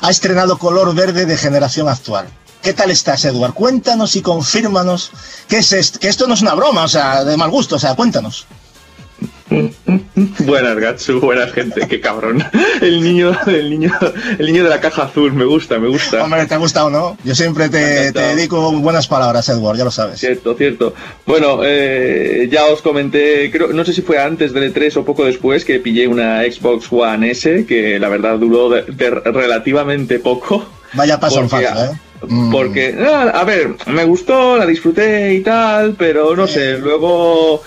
[0.01, 2.27] ha estrenado color verde de generación actual.
[2.61, 3.53] ¿Qué tal estás, Edward?
[3.53, 5.11] Cuéntanos y confírmanos
[5.47, 7.95] que, es que esto no es una broma, o sea, de mal gusto, o sea,
[7.95, 8.45] cuéntanos.
[10.39, 12.43] Buenas, Gatsu, buena gente, qué cabrón.
[12.81, 13.91] El niño, el niño,
[14.37, 16.23] el niño de la caja azul, me gusta, me gusta.
[16.23, 17.17] Hombre, te ha gustado, ¿no?
[17.23, 20.19] Yo siempre te, te dedico buenas palabras, Edward, ya lo sabes.
[20.19, 20.93] Cierto, cierto.
[21.25, 25.23] Bueno, eh, ya os comenté, creo, no sé si fue antes del E3 o poco
[25.25, 30.65] después, que pillé una Xbox One S, que la verdad duró de, de relativamente poco.
[30.93, 31.91] Vaya paso en falso, ¿eh?
[32.51, 37.61] Porque, a, a ver, me gustó, la disfruté y tal, pero no sé, luego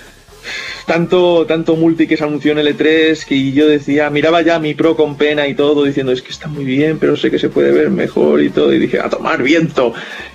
[0.87, 4.75] tanto, tanto multi que se anunció en el E3 que yo decía, miraba ya mi
[4.75, 7.49] Pro con pena y todo, diciendo es que está muy bien, pero sé que se
[7.49, 9.93] puede ver mejor y todo, y dije, a tomar viento.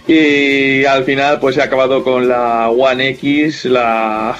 [0.07, 4.35] Y al final, pues he acabado con la One X, la.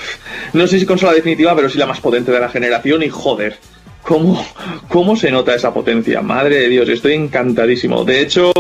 [0.54, 3.58] No sé si consola definitiva, pero sí la más potente de la generación, y joder.
[4.04, 4.45] ¿Cómo,
[4.88, 6.21] ¿Cómo se nota esa potencia?
[6.21, 8.06] Madre de Dios, estoy encantadísimo.
[8.06, 8.54] De hecho,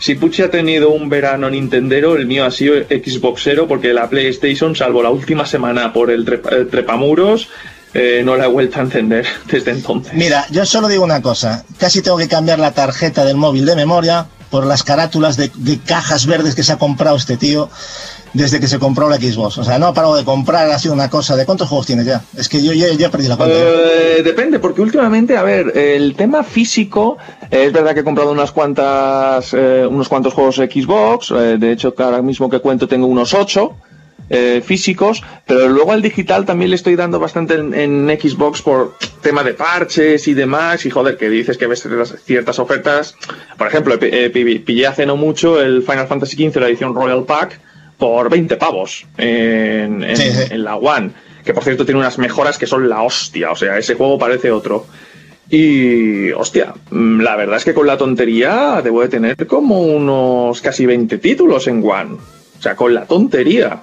[0.00, 4.74] si Pucci ha tenido un verano Nintendero, el mío ha sido Xboxero, porque la PlayStation,
[4.74, 7.48] salvo la última semana por el, trepa, el trepamuros,
[7.92, 10.14] eh, no la he vuelto a encender desde entonces.
[10.14, 13.76] Mira, yo solo digo una cosa, casi tengo que cambiar la tarjeta del móvil de
[13.76, 17.70] memoria por las carátulas de, de cajas verdes que se ha comprado este tío
[18.32, 19.58] desde que se compró la Xbox.
[19.58, 21.36] O sea, no ha parado de comprar, ha sido una cosa.
[21.36, 22.22] ¿De cuántos juegos tiene ya?
[22.36, 23.54] Es que yo ya, perdí la cuenta.
[23.56, 27.18] Eh, depende, porque últimamente, a ver, el tema físico,
[27.50, 31.30] eh, es verdad que he comprado unas cuantas, eh, unos cuantos juegos Xbox.
[31.30, 33.74] Eh, de hecho, ahora mismo que cuento tengo unos 8.
[34.32, 39.42] Eh, físicos, pero luego al digital también le estoy dando bastante en, Xbox por tema
[39.42, 41.84] de parches y demás, y joder, que dices que ves
[42.24, 43.16] ciertas ofertas.
[43.58, 47.58] Por ejemplo, eh, pillé hace no mucho el Final Fantasy XV, la edición Royal Pack,
[48.00, 50.42] por 20 pavos en, en, sí, sí.
[50.50, 51.12] en, la One.
[51.44, 53.52] Que por cierto tiene unas mejoras que son la hostia.
[53.52, 54.86] O sea, ese juego parece otro.
[55.48, 60.60] Y, hostia, mm, la verdad es que con la tontería debo de tener como unos
[60.60, 62.14] casi 20 títulos en One.
[62.58, 63.80] O sea, con la tontería.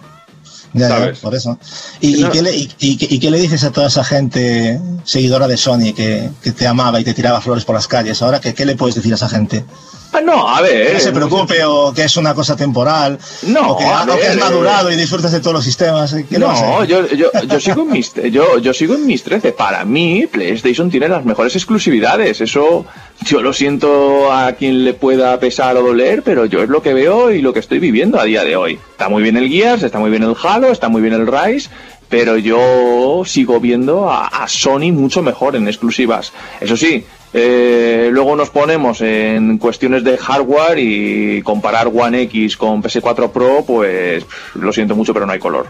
[0.73, 1.19] Ya, ya, ¿Sabes?
[1.19, 1.57] por eso.
[2.01, 2.31] ¿Y, y No.
[2.31, 6.51] qué le, y qué le dices a toda esa gente seguidora de Sony que, que
[6.51, 8.21] te amaba y te tiraba flores por las calles?
[8.21, 9.63] Ahora, ¿qué, qué le puedes decir a esa gente?
[10.13, 10.93] Ah, no, a Que ver.
[10.93, 13.19] no se preocupe o que es una cosa temporal.
[13.43, 16.15] No, o que, a que has madurado y disfrutas de todos los sistemas.
[16.29, 19.05] ¿Qué le vas a No, yo, yo, yo sigo en mis yo, yo sigo en
[19.05, 19.51] mis 13.
[19.51, 22.41] Para mí, PlayStation tiene las mejores exclusividades.
[22.41, 22.85] Eso
[23.25, 26.93] yo lo siento a quien le pueda pesar o doler, pero yo es lo que
[26.93, 28.79] veo y lo que estoy viviendo a día de hoy.
[28.91, 31.69] Está muy bien el Gears, está muy bien el Halo, está muy bien el Rise,
[32.09, 36.31] pero yo sigo viendo a, a Sony mucho mejor en exclusivas.
[36.61, 42.81] Eso sí, eh, luego nos ponemos en cuestiones de hardware y comparar One X con
[42.81, 45.67] PS4 Pro, pues lo siento mucho, pero no hay color.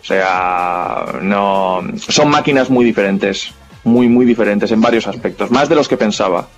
[0.00, 3.52] O sea, no son máquinas muy diferentes,
[3.84, 6.48] muy muy diferentes en varios aspectos, más de los que pensaba.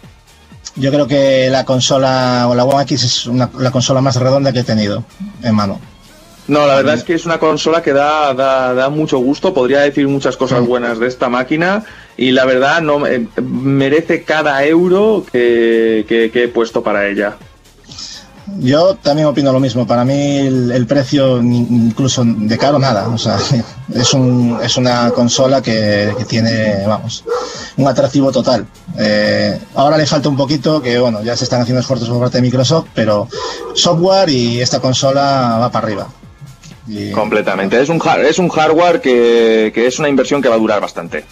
[0.77, 4.61] Yo creo que la consola o la One X es la consola más redonda que
[4.61, 5.05] he tenido
[5.43, 5.81] en mano.
[6.53, 9.81] No, la verdad es que es una consola que da, da, da mucho gusto, podría
[9.81, 11.83] decir muchas cosas buenas de esta máquina
[12.17, 17.37] y la verdad no eh, merece cada euro que, que- que he puesto para ella.
[18.59, 19.87] Yo también opino lo mismo.
[19.87, 23.09] Para mí el, el precio incluso de caro nada.
[23.09, 23.39] O sea,
[23.95, 27.25] es, un, es una consola que, que tiene, vamos,
[27.79, 28.67] un atractivo total.
[28.99, 32.39] Eh, ahora le falta un poquito, que bueno, ya se están haciendo esfuerzos por parte
[32.39, 33.27] de Microsoft, pero
[33.75, 36.09] software y esta consola va para arriba.
[37.13, 37.81] Completamente.
[37.81, 41.25] Es un, es un hardware que, que es una inversión que va a durar bastante.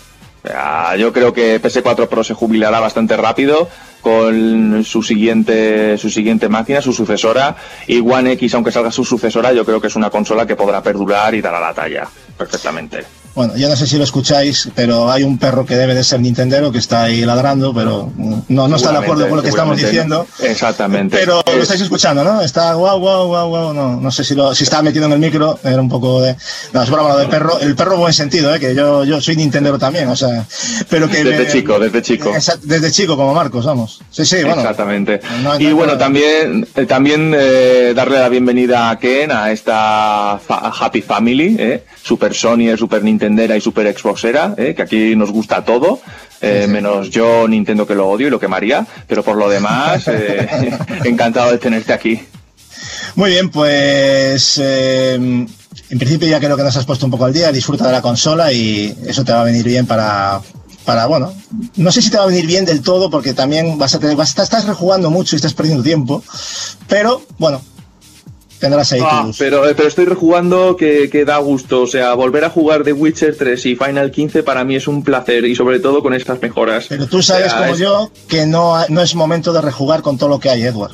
[0.98, 3.68] Yo creo que PS4 Pro se jubilará bastante rápido
[4.00, 7.56] con su siguiente, su siguiente máquina, su sucesora.
[7.86, 10.82] Y One X, aunque salga su sucesora, yo creo que es una consola que podrá
[10.82, 12.08] perdurar y dará la talla
[12.38, 13.04] perfectamente.
[13.34, 16.20] Bueno, yo no sé si lo escucháis, pero hay un perro que debe de ser
[16.20, 18.12] Nintendero que está ahí ladrando, pero
[18.48, 20.26] no, no está de acuerdo con lo que estamos diciendo.
[20.42, 21.16] Exactamente.
[21.16, 22.40] Pero lo Es- estáis escuchando, ¿no?
[22.42, 23.72] Está guau, guau, guau, guau.
[23.72, 26.34] No, no sé si, lo, si estaba metido en el micro, era un poco de.
[26.72, 27.58] No, es broma lo del perro.
[27.60, 28.58] El perro, buen sentido, ¿eh?
[28.58, 30.44] Que yo, yo soy Nintendero también, o sea.
[30.88, 31.22] Pero que.
[31.22, 32.32] Desde me- chico, desde chico.
[32.62, 34.00] Desde chico, como Marcos, vamos.
[34.10, 34.60] Sí, sí, bueno.
[34.60, 35.20] Exactamente.
[35.44, 35.98] No, y no, bueno, no.
[35.98, 41.84] también, eh, también eh, darle la bienvenida a Ken, a esta fa- Happy Family, eh,
[42.02, 46.00] Super Sony, Super Nintendera y Super Xboxera, eh, que aquí nos gusta todo.
[46.40, 50.48] eh, menos yo Nintendo que lo odio y lo quemaría, pero por lo demás, eh,
[51.04, 52.18] encantado de tenerte aquí.
[53.16, 54.58] Muy bien, pues.
[54.62, 57.52] eh, en principio, ya creo que nos has puesto un poco al día.
[57.52, 60.40] Disfruta de la consola y eso te va a venir bien para.
[60.82, 61.32] Para, bueno,
[61.76, 64.16] no sé si te va a venir bien del todo porque también vas a tener,
[64.16, 66.24] vas, a- estás rejugando mucho y estás perdiendo tiempo,
[66.88, 67.60] pero bueno,
[68.60, 71.82] tendrás ahí Ah, tus, pero, eh, pero estoy rejugando que, que da gusto.
[71.82, 75.02] O sea, volver a jugar The Witcher 3 y Final 15 para mí es un
[75.02, 76.86] placer y sobre todo con estas mejoras.
[76.88, 80.02] Pero tú sabes O sea, como es- yo que no, no es momento de rejugar
[80.02, 80.92] con todo lo que hay, Edward.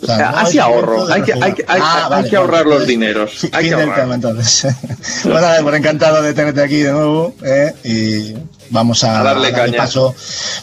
[0.00, 1.48] O sea, no Así ahorro, hay que- rejugar.
[1.48, 4.00] hay que- hay- Ah, hay que ahorrar los dineros, hay que ahorrar.
[4.00, 4.66] tema, entonces.
[5.24, 8.34] bueno, encantado de tenerte aquí de nuevo eh, y
[8.70, 9.76] vamos a, A darle caña.
[9.78, 10.14] paso.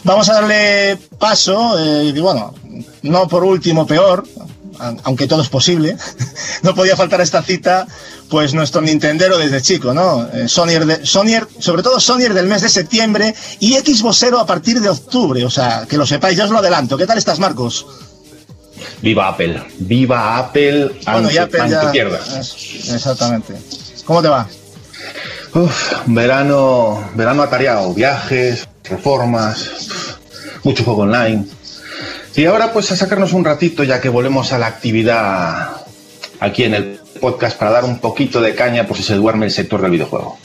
[0.04, 2.54] Vamos a darle paso eh, y bueno,
[3.02, 4.46] no por último peor, a-
[5.04, 5.96] aunque todo es posible,
[6.62, 7.86] no podía faltar esta cita,
[8.28, 10.26] pues nuestro Nintendero desde chico, ¿no?
[10.32, 14.80] Eh, Sonyer, de, Sonyer, sobre todo Sonyer del mes de septiembre y Xboxero a partir
[14.80, 16.96] de octubre, o sea, que lo sepáis, ya os lo adelanto.
[16.96, 17.86] ¿Qué tal estás, Marcos?
[19.02, 21.90] Viva Apple, viva Apple, Bueno, ya, Apple ya-
[22.94, 23.54] Exactamente.
[24.04, 24.46] ¿Cómo te va?
[25.54, 29.70] Uf, verano, verano atareado, viajes, reformas,
[30.64, 31.46] mucho juego online.
[32.36, 35.70] Y ahora pues a sacarnos un ratito ya que volvemos a la actividad
[36.40, 39.52] aquí en el podcast para dar un poquito de caña por si se duerme el
[39.52, 40.36] sector del videojuego.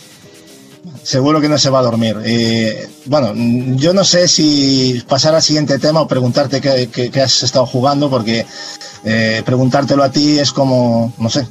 [1.04, 2.16] Seguro que no se va a dormir.
[2.24, 3.34] Eh, bueno,
[3.76, 7.66] yo no sé si pasar al siguiente tema o preguntarte qué, qué- qué has estado
[7.66, 8.46] jugando, porque
[9.04, 11.46] eh, preguntártelo a ti es como, no sé.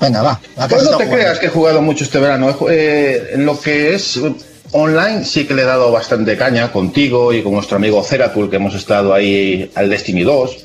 [0.00, 0.32] Venga, va.
[0.56, 1.14] ¿a qué has Pues no te jugando?
[1.16, 2.56] creas que he jugado mucho este verano.
[2.70, 4.18] Eh, lo que es
[4.72, 8.56] online sí que le he dado bastante caña contigo y con nuestro amigo Ceratul, que
[8.56, 10.56] hemos estado ahí al Destiny 2.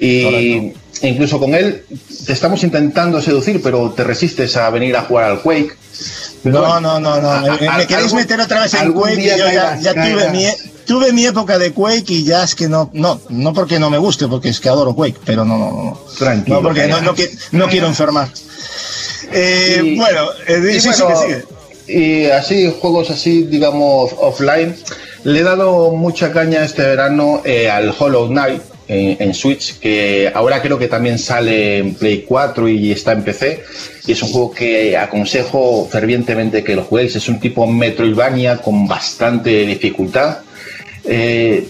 [0.00, 1.84] Y incluso con él
[2.26, 5.72] te estamos intentando seducir, pero te resistes a venir a jugar al Quake.
[6.44, 7.40] Pero No, bueno, no, no, no.
[7.42, 10.46] Me, me a- queréis algún- meter otra vez en Quake yo ya, tuve, mi,
[10.86, 13.98] tuve mi época de Quake y ya es que no, no, no porque no me
[13.98, 16.00] guste, porque es que adoro Quake, pero no, no, no.
[16.16, 17.14] Tranquilo, No, porque no, no,
[17.52, 18.28] no quiero enfermar.
[19.32, 21.44] Eh, Y- bueno, eh, sí, sí, bueno, que sigue.
[21.88, 24.74] Y así, juegos así, digamos, offline.
[25.24, 30.62] Le he dado mucha caña este verano eh, al Hollow Knight en, Switch, que ahora
[30.62, 33.62] creo que también sale en Play 4 y está en PC.
[34.06, 37.16] Y es un juego que aconsejo fervientemente que lo juguéis.
[37.16, 40.38] Es un tipo Metroidvania con bastante dificultad.
[41.04, 41.68] Eh,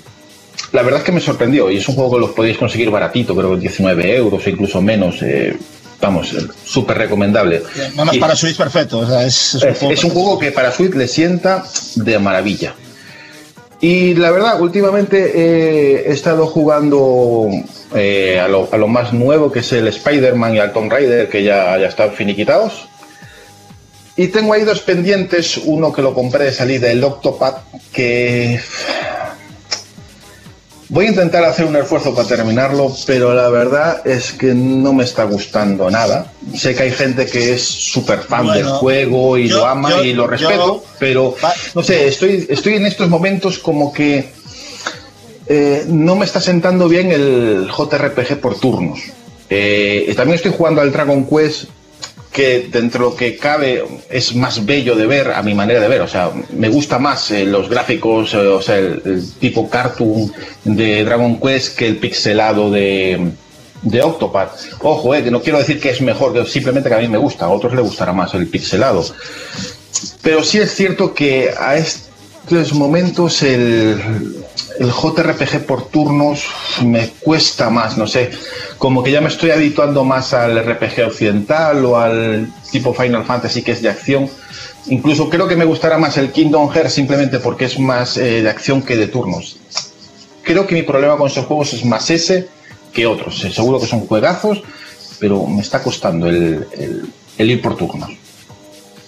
[0.72, 3.34] la verdad es que me sorprendió y es un juego que lo podéis conseguir baratito,
[3.34, 5.22] creo que 19 euros incluso menos.
[5.22, 5.56] Eh,
[6.00, 6.34] vamos,
[6.64, 7.62] súper recomendable.
[7.94, 9.02] Nada más para Switch perfecto.
[9.20, 9.54] es,
[10.04, 11.64] un juego que para Switch le sienta
[11.96, 12.74] de maravilla.
[13.80, 17.48] Y la verdad, últimamente he estado jugando
[17.94, 21.78] eh, a, lo, más nuevo, que es el Spider-Man y al Tomb Raider, que ya,
[21.78, 22.88] ya están finiquitados.
[24.16, 27.54] Y tengo ahí dos pendientes, uno que lo compré de salida, el Octopad,
[27.92, 28.60] que
[30.90, 35.04] Voy a intentar hacer un esfuerzo para terminarlo, pero la verdad es que no me
[35.04, 36.32] está gustando nada.
[36.54, 40.26] Sé que hay gente que es súper fan del juego y lo ama y lo
[40.26, 41.36] respeto, pero
[41.74, 44.30] no sé, estoy, estoy en estos momentos como que
[45.46, 49.00] eh, no me está sentando bien el JRPG por turnos.
[49.50, 51.64] Eh, también estoy jugando al Dragon Quest
[52.38, 55.88] que dentro de lo que cabe es más bello de ver a mi manera de
[55.88, 56.02] ver.
[56.02, 61.04] O sea, me gusta más eh, los gráficos, eh, o sea, el, tipo cartoon de
[61.04, 63.32] Dragon Quest que el pixelado de,
[63.82, 64.52] de Octopath.
[64.82, 67.46] Ojo, eh, que no quiero decir que es mejor, simplemente que a mí me gusta,
[67.46, 69.04] a otros le gustará más el pixelado.
[70.22, 71.76] Pero sí es cierto que a
[72.56, 74.00] estos momentos el,
[74.78, 76.44] el JRPG por turnos
[76.84, 78.30] me cuesta más, no sé
[78.78, 83.62] como que ya me estoy habituando más al RPG occidental o al tipo Final Fantasy
[83.62, 84.30] que es de acción.
[84.86, 88.48] Incluso creo que me gustará más el Kingdom Hearts simplemente porque es más eh, de
[88.48, 89.58] acción que de turnos.
[90.42, 92.48] Creo que mi problema con esos juegos es más ese
[92.92, 93.44] que otros.
[93.44, 94.62] Eh, seguro que son juegazos,
[95.18, 96.66] pero me está costando el,
[97.38, 98.10] ir por turnos.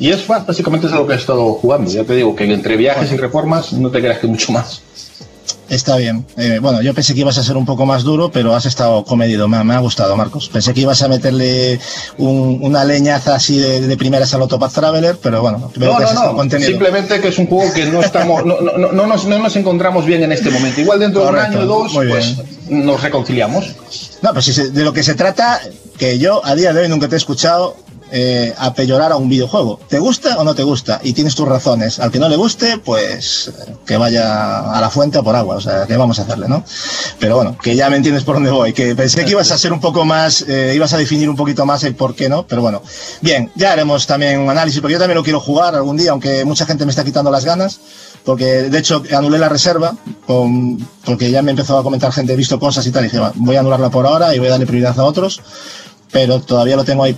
[0.01, 1.91] Y es básicamente es lo que he estado jugando.
[1.91, 4.81] Ya te digo que entre viajes y reformas no te creas que mucho más.
[5.69, 6.27] Está bien.
[6.37, 9.05] Eh, bueno, yo pensé que ibas a ser un poco más duro, pero has estado
[9.05, 9.47] comedido.
[9.47, 10.49] Me, ha gustado, Marcos.
[10.49, 11.79] Pensé que ibas a meterle
[12.19, 16.59] una leñaza así de, primeras al Autopath Traveler, pero bueno, no, no, no.
[16.59, 20.07] Simplemente que es un juego que no estamos, no, no, no, nos, no nos encontramos
[20.07, 20.81] bien en este momento.
[20.81, 22.37] Igual dentro de un año o dos, pues
[22.69, 23.77] nos reconciliamos.
[24.23, 25.61] No, pues de lo que se trata,
[25.99, 27.77] que yo a día de hoy nunca te he escuchado
[28.13, 29.79] eh, a peyorar a un videojuego.
[29.89, 31.01] ¿Te gusta o no te gusta?
[31.03, 31.99] Y tienes tus razones.
[32.01, 33.53] Al que no le guste, pues
[33.87, 35.57] que vaya a la fuente a por agua.
[35.57, 36.65] O sea, ¿qué vamos a hacerle, no?
[37.19, 38.73] Pero bueno, que ya me entiendes por dónde voy.
[38.73, 41.65] Que pensé que ibas a ser un poco más, eh, ibas a definir un poquito
[41.67, 42.47] más el por qué no.
[42.47, 42.83] Pero bueno,
[43.21, 46.45] bien, ya haremos también un análisis, porque yo también lo quiero jugar algún día, aunque
[46.45, 47.81] mucha gente me está quitando las ganas.
[48.25, 49.97] Porque de hecho anulé la reserva,
[51.07, 53.05] porque ya me empezó a comentar gente, he visto cosas y tal.
[53.05, 55.41] Y dije, voy a anularla por ahora y voy a darle prioridad a otros
[56.11, 57.17] pero todavía lo tengo ahí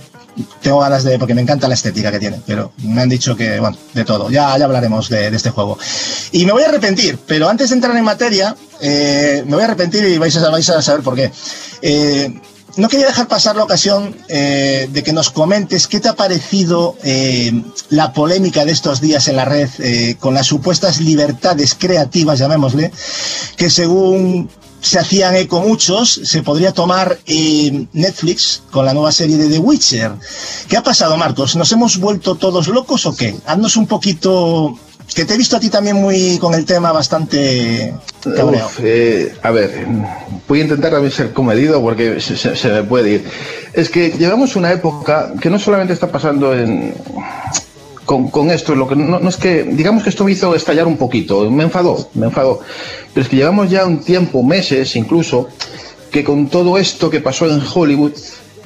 [0.61, 3.59] tengo ganas de, porque me encanta la estética que tiene, pero me han dicho que,
[3.59, 5.77] bueno, de todo, ya, ya hablaremos de, este juego.
[6.31, 9.65] Y me voy a arrepentir, pero antes de entrar en materia, eh, me voy a
[9.65, 11.31] arrepentir y vais a, saber por qué.
[11.81, 12.39] Eh,
[12.75, 16.95] no quería dejar pasar la ocasión eh, de que nos comentes qué te ha parecido
[17.89, 19.69] la polémica de estos días en la red
[20.19, 22.91] con las supuestas libertades creativas, llamémosle,
[23.57, 24.49] que según
[24.83, 29.59] se hacían eco muchos, se podría tomar eh, Netflix con la nueva serie de The
[29.59, 30.11] Witcher.
[30.67, 31.55] ¿Qué ha pasado, Marcos?
[31.55, 33.33] ¿Nos hemos vuelto todos locos o qué?
[33.45, 34.77] Haznos un poquito
[35.15, 37.93] que te he visto a ti también muy con el tema bastante
[38.79, 39.85] eh, a ver,
[40.47, 43.25] voy a intentar también ser comedido porque se, me puede ir.
[43.71, 46.93] Es que llevamos una época que no solamente está pasando en,
[48.05, 51.49] con, esto, lo que no, es que, digamos que esto me hizo estallar un poquito,
[51.49, 52.59] me enfadó, me enfadó.
[53.13, 55.47] Pero es que llevamos ya un tiempo, meses incluso,
[56.11, 58.13] que con todo esto que pasó en Hollywood,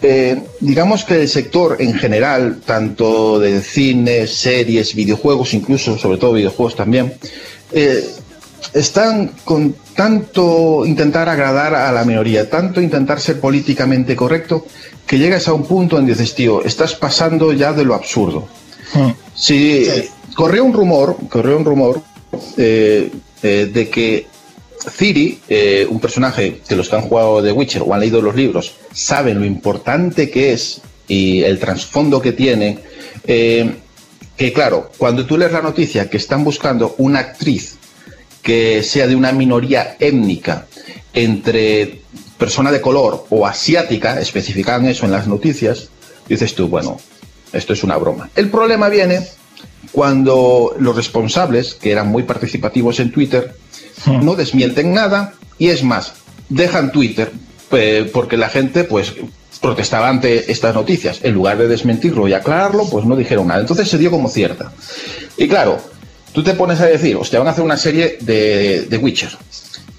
[0.02, 6.34] eh, digamos que el sector en general, tanto de cine, series, videojuegos, incluso, sobre todo
[6.34, 7.14] videojuegos también,
[7.72, 8.04] eh,
[8.74, 14.66] están con tanto intentar agradar a la minoría, tanto intentar ser políticamente correcto,
[15.06, 18.48] que llegas a un punto en dices, tío, estás pasando ya de lo absurdo.
[19.36, 19.88] Sí,
[20.34, 22.02] corrió un rumor, corrió un rumor
[22.58, 23.12] eh,
[23.44, 24.28] eh, de que
[24.90, 28.36] Ciri, eh, un personaje que los que han jugado de Witcher o han leído los
[28.36, 32.80] libros, saben lo importante que es y el trasfondo que tiene.
[33.26, 37.78] que claro, cuando tú lees la noticia que están buscando una actriz
[38.42, 40.68] que sea de una minoría étnica
[41.14, 42.02] entre
[42.38, 45.90] persona de color o asiática, especifican eso en las noticias,
[46.30, 46.98] dices tú, bueno,
[47.54, 48.30] esto es una broma.
[48.36, 49.26] El problema viene
[49.92, 53.56] cuando los responsables, que eran muy participativos en Twitter,
[54.06, 54.24] hmm.
[54.24, 56.14] no desmienten nada y es más,
[56.50, 57.32] dejan Twitter
[57.72, 59.14] eh, porque la gente pues
[59.62, 61.20] protestaba ante estas noticias.
[61.24, 63.62] En lugar de desmentirlo y aclararlo, pues no dijeron nada.
[63.62, 64.72] Entonces se dio como cierta.
[65.36, 65.80] Y claro,
[66.32, 69.38] tú te pones a decir, hostia, van a hacer una serie de, de Witcher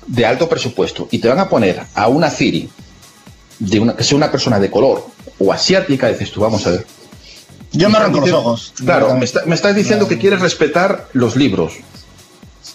[0.09, 2.69] de alto presupuesto y te van a poner a una Ciri
[3.59, 5.07] de una, que sea una persona de color
[5.39, 6.87] o asiática, dices tú, vamos a ver,
[7.73, 8.73] yo me arranco los ojos.
[8.77, 11.75] Claro, me, estás diciendo que quieres respetar los libros.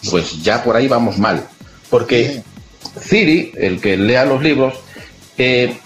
[0.10, 1.48] Pues ya por ahí vamos mal.
[1.90, 2.44] Porque
[3.00, 4.76] Ciri, el que lea los libros,
[5.38, 5.78] eh,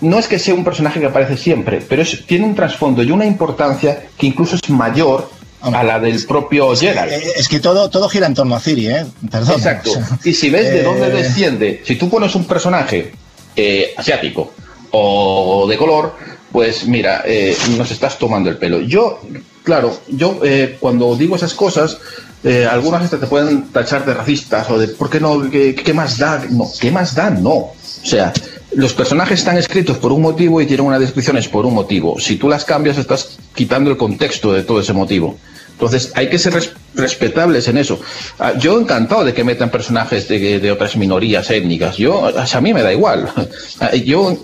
[0.00, 3.10] no es que sea un personaje que aparece siempre, pero es, tiene un trasfondo y
[3.10, 7.12] una importancia que incluso es mayor a la del propio Geralt.
[7.12, 9.06] Eh, Es que todo, todo gira en torno a Ciri, ¿eh?
[9.30, 9.56] Perdón.
[9.56, 9.90] Exacto.
[9.90, 13.12] o sea, Y si ves de eh, dónde desciende, si tú pones un personaje
[13.56, 14.52] eh, asiático
[14.90, 16.14] o de color,
[16.54, 18.80] pues mira, eh, nos estás tomando el pelo.
[18.80, 19.18] Yo,
[19.64, 21.98] claro, yo eh, cuando digo esas cosas,
[22.44, 25.50] eh, algunas te pueden tachar de racistas o de ¿por qué no?
[25.50, 26.46] ¿Qué, más da?
[26.48, 27.30] No, ¿qué más da?
[27.30, 27.50] No.
[27.50, 27.74] O
[28.04, 28.32] sea,
[28.76, 32.20] los personajes están escritos por un motivo y tienen unas descripciones por un motivo.
[32.20, 35.36] Si tú las cambias, estás quitando el contexto de todo ese motivo.
[35.72, 37.98] Entonces hay que ser res- respetables en eso.
[38.38, 41.96] Ah, Yo encantado de que metan personajes de, de otras minorías étnicas.
[41.96, 43.28] Yo, a mí me da igual.
[43.80, 44.36] Ah, Yo,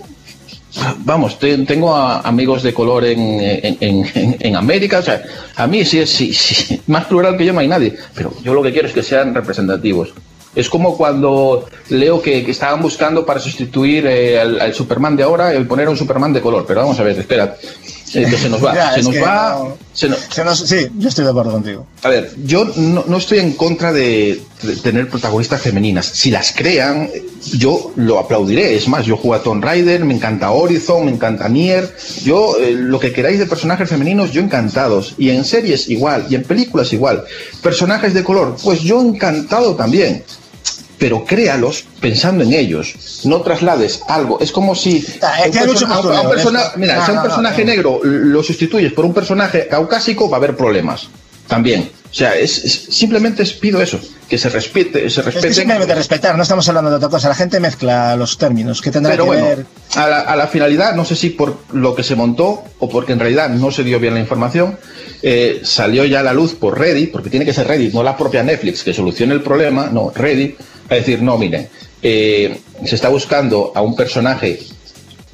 [0.99, 4.99] vamos, te- tengo a- amigos de color en, en, en- América.
[4.99, 5.21] O sea,
[5.55, 7.95] a mí sí es sí, sí, más plural que yo no hay nadie.
[8.15, 10.13] Pero yo lo que quiero es que sean representativos.
[10.53, 15.23] Es como cuando leo que, que estaban buscando para sustituir eh, al, al Superman de
[15.23, 16.65] ahora el poner un Superman de color.
[16.67, 17.55] Pero vamos a ver, espera.
[18.11, 18.73] Se nos va.
[18.75, 19.57] Ya, se nos va.
[19.59, 21.85] no- se nos- se nos- sí, yo estoy de acuerdo contigo.
[22.03, 26.05] a ver, yo no, no estoy en contra de, de tener protagonistas femeninas.
[26.05, 27.09] Si las crean,
[27.57, 28.75] yo lo aplaudiré.
[28.75, 31.93] Es más, yo juego a Tomb Raider, me encanta Horizon, me encanta Nier.
[32.23, 35.13] Yo, eh, lo que queráis de personajes femeninos, yo encantados.
[35.17, 37.23] Y en series igual, y en películas igual.
[37.61, 40.23] Personajes de color, pues yo encantado también.
[41.01, 42.93] Pero créalos pensando en ellos.
[43.23, 44.39] No traslades algo.
[44.39, 46.29] Es como si Ah, es que a un mucho persona- a un- a un postureo,
[46.35, 46.77] persona- esto.
[46.77, 47.71] mira, No, si a un no, personaje no.
[47.71, 51.07] negro lo sustituyes por un personaje caucásico, va a haber problemas
[51.47, 51.89] también.
[52.11, 53.99] O sea, es, es- simplemente pido eso,
[54.29, 55.53] que se respete, se Es que respete.
[55.55, 57.29] simplemente respetar, no estamos hablando de otra cosa.
[57.29, 59.65] La gente mezcla los términos, que tendrá Pero que bueno, ver.
[59.95, 63.13] a la, a la finalidad, no sé si por lo que se montó o porque
[63.13, 64.77] en realidad no se dio bien la información,
[65.23, 68.15] eh, salió ya a la luz por Reddit, porque tiene que ser Reddit, no la
[68.17, 70.57] propia Netflix, que solucione el problema, no, Reddit,
[70.91, 71.69] a decir, no, miren,
[72.01, 74.59] eh, se está buscando a un personaje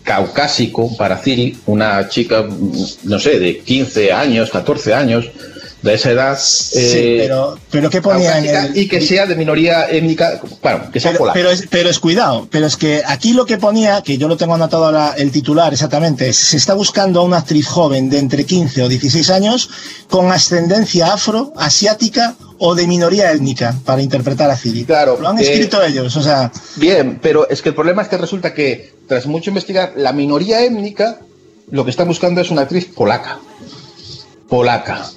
[0.03, 5.29] caucásico para Ciri, una chica, mm, no sé, de 15 años, 14 años,
[5.81, 6.39] de esa edad.
[6.39, 10.91] Sí, eh, pero, pero ¿qué ponía en el, y que sea de minoría étnica, bueno,
[10.91, 11.33] que sea pero, polaca.
[11.33, 14.37] pero es, pero es cuidado, pero es que aquí lo que ponía, que yo lo
[14.37, 18.19] tengo anotado ahora el titular exactamente, es, se está buscando a una actriz joven de
[18.19, 19.69] entre 15 o 16 años
[20.09, 24.85] con ascendencia afro, asiática o de minoría étnica para interpretar a Ciri.
[24.85, 28.07] Claro, Lo han eh, escrito ellos, o sea, Bien, pero es que el problema es
[28.07, 31.19] que resulta que, tras mucho investigar, la minoría étnica
[31.69, 33.39] lo que está buscando es una actriz polaca.
[34.47, 35.09] Polaca.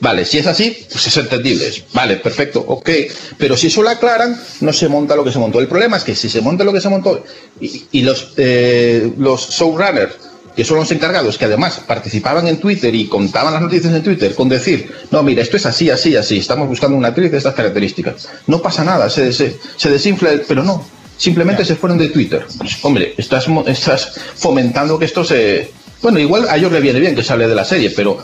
[0.00, 1.72] Vale, si es así, pues es entendible.
[1.92, 2.88] Vale, perfecto, ok.
[3.36, 5.58] Pero si eso lo aclaran, no se monta lo que se montó.
[5.58, 7.24] El problema es que si se monta lo que se montó
[7.60, 10.27] y, y los, eh, los showrunners,
[10.58, 14.34] que son los encargados, que además participaban en Twitter y contaban las noticias en Twitter
[14.34, 17.54] con decir, no, mira, esto es así, así, así, estamos buscando una actriz de estas
[17.54, 18.28] características.
[18.48, 20.84] No pasa nada, se, se, se desinfla, el- pero no.
[21.16, 22.44] Simplemente se fueron de Twitter.
[22.58, 25.70] Pues, hombre, estás, estás fomentando que esto se...
[26.02, 28.18] Bueno, igual a ellos le viene bien que sale de la serie, pero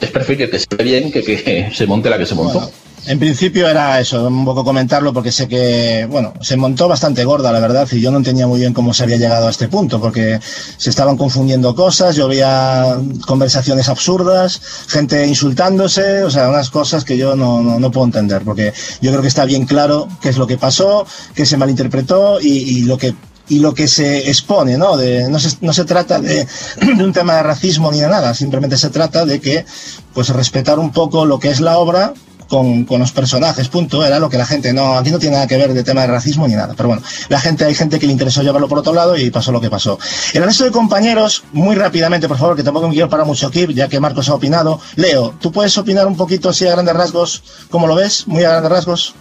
[0.00, 2.60] es preferible que se vea bien que que se monte la que se montó.
[2.60, 2.72] Bueno,
[3.06, 7.50] en principio era eso, un poco comentarlo porque sé que, bueno, se montó bastante gorda,
[7.50, 10.00] la verdad, y yo no entendía muy bien cómo se había llegado a este punto,
[10.00, 10.38] porque
[10.76, 17.16] se estaban confundiendo cosas, yo veía conversaciones absurdas, gente insultándose, o sea, unas cosas que
[17.16, 20.36] yo no, no, no puedo entender, porque yo creo que está bien claro qué es
[20.36, 23.14] lo que pasó, qué se malinterpretó y, lo que
[23.48, 24.96] y lo que se expone, ¿no?
[24.96, 26.46] De, no, se, no se trata de
[26.80, 29.64] un tema de racismo ni de nada, simplemente se trata de que,
[30.12, 32.12] pues, respetar un poco lo que es la obra
[32.50, 34.04] con, con los personajes, punto.
[34.04, 36.08] Era lo que la gente, no, aquí no tiene nada que ver de tema de
[36.08, 36.74] racismo ni nada.
[36.76, 39.52] Pero bueno, la gente, hay gente que le interesó llevarlo por otro lado y pasó
[39.52, 39.98] lo que pasó.
[40.34, 43.72] El resto de compañeros, muy rápidamente, por favor, que tampoco me quiero parar mucho aquí,
[43.72, 44.80] ya que Marcos ha opinado.
[44.96, 47.42] Leo, ¿tú puedes opinar un poquito así a grandes rasgos?
[47.70, 48.26] ¿Cómo lo ves?
[48.26, 49.14] Muy a grandes rasgos.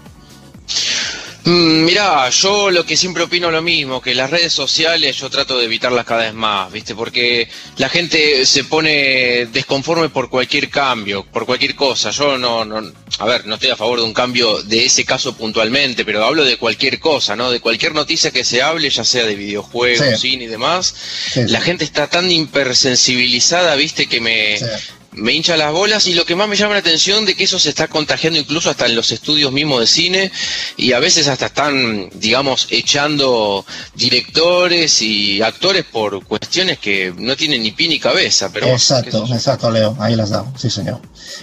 [1.46, 5.58] Mm, Mirá, yo lo que siempre opino lo mismo, que las redes sociales yo trato
[5.58, 6.94] de evitarlas cada vez más, ¿viste?
[6.96, 12.12] Porque la gente se pone desconforme por cualquier cambio, por cualquier cosa.
[12.12, 15.36] Yo no, no, a ver, no estoy a favor de un cambio de ese caso
[15.36, 17.50] puntualmente, pero hablo de cualquier cosa, ¿no?
[17.52, 20.30] De cualquier noticia que se hable, ya sea de videojuegos, Sí.
[20.32, 20.94] cine y demás.
[21.34, 24.08] Sí, La gente está tan hipersensibilizada, ¿viste?
[24.08, 24.58] Que me...
[24.58, 24.66] Sí.
[25.12, 27.60] Me hincha las bolas y lo que más me llama la atención de que eso
[27.60, 30.32] se está contagiando incluso hasta en los estudios mismos de cine
[30.78, 37.64] y a veces hasta están, digamos, echando directores y actores por cuestiones que no tienen
[37.64, 38.50] ni pie ni cabeza.
[38.52, 41.02] Pero Exacto, exacto, Leo, ahí las dado, sí señor.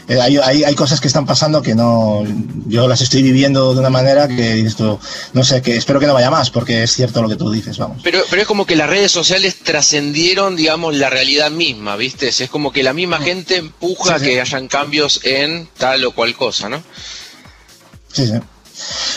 [0.09, 2.25] Eh, hay, hay, hay cosas que están pasando que no,
[2.67, 5.01] yo las estoy viviendo de una manera que esto,
[5.33, 7.79] no sé, que espero que no vaya más, porque es cierto lo que tú dices,
[7.79, 8.01] vamos.
[8.03, 12.29] Pero, pero es como que las redes sociales trascendieron, digamos, la realidad misma, ¿viste?
[12.29, 14.31] Es como que la misma gente empuja Sí, sí.
[14.31, 16.83] que hayan cambios en tal o cual cosa, ¿no?
[18.13, 18.35] Sí, sí.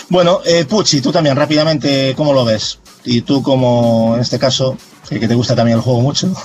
[0.09, 2.79] Bueno, eh, Pucci, tú también, rápidamente, ¿cómo lo ves?
[3.05, 4.77] Y tú, como en este caso,
[5.07, 6.31] que te gusta también el juego mucho.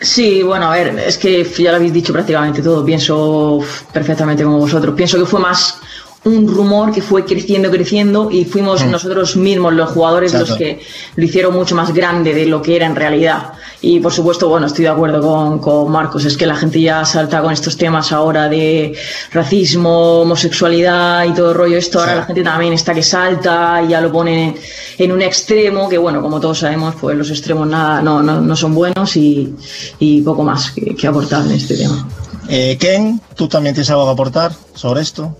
[0.00, 2.84] Sí, bueno, a ver, es que ya lo habéis dicho prácticamente todo.
[2.84, 3.58] Pienso
[3.92, 4.94] perfectamente como vosotros.
[4.94, 5.78] Pienso que fue más
[6.26, 8.90] un rumor que fue creciendo, creciendo y fuimos Mm.
[8.90, 10.50] nosotros mismos los jugadores Exacto.
[10.50, 10.80] los que
[11.14, 13.52] lo hicieron mucho más grande de lo que era en realidad.
[13.80, 17.04] Y por supuesto, bueno, estoy de acuerdo con, con Marcos, es que la gente ya
[17.04, 18.94] salta con estos temas ahora de
[19.32, 22.18] racismo, homosexualidad y todo el rollo esto, ahora Sí.
[22.18, 24.56] la gente también está que salta y ya lo pone
[24.98, 28.56] en un extremo, que bueno, como todos sabemos, pues los extremos nada, no, no, no
[28.56, 29.54] son buenos y,
[30.00, 32.08] y poco más que, que aportar en este tema.
[32.48, 35.36] Eh, Ken, ¿tú también tienes algo que aportar sobre esto?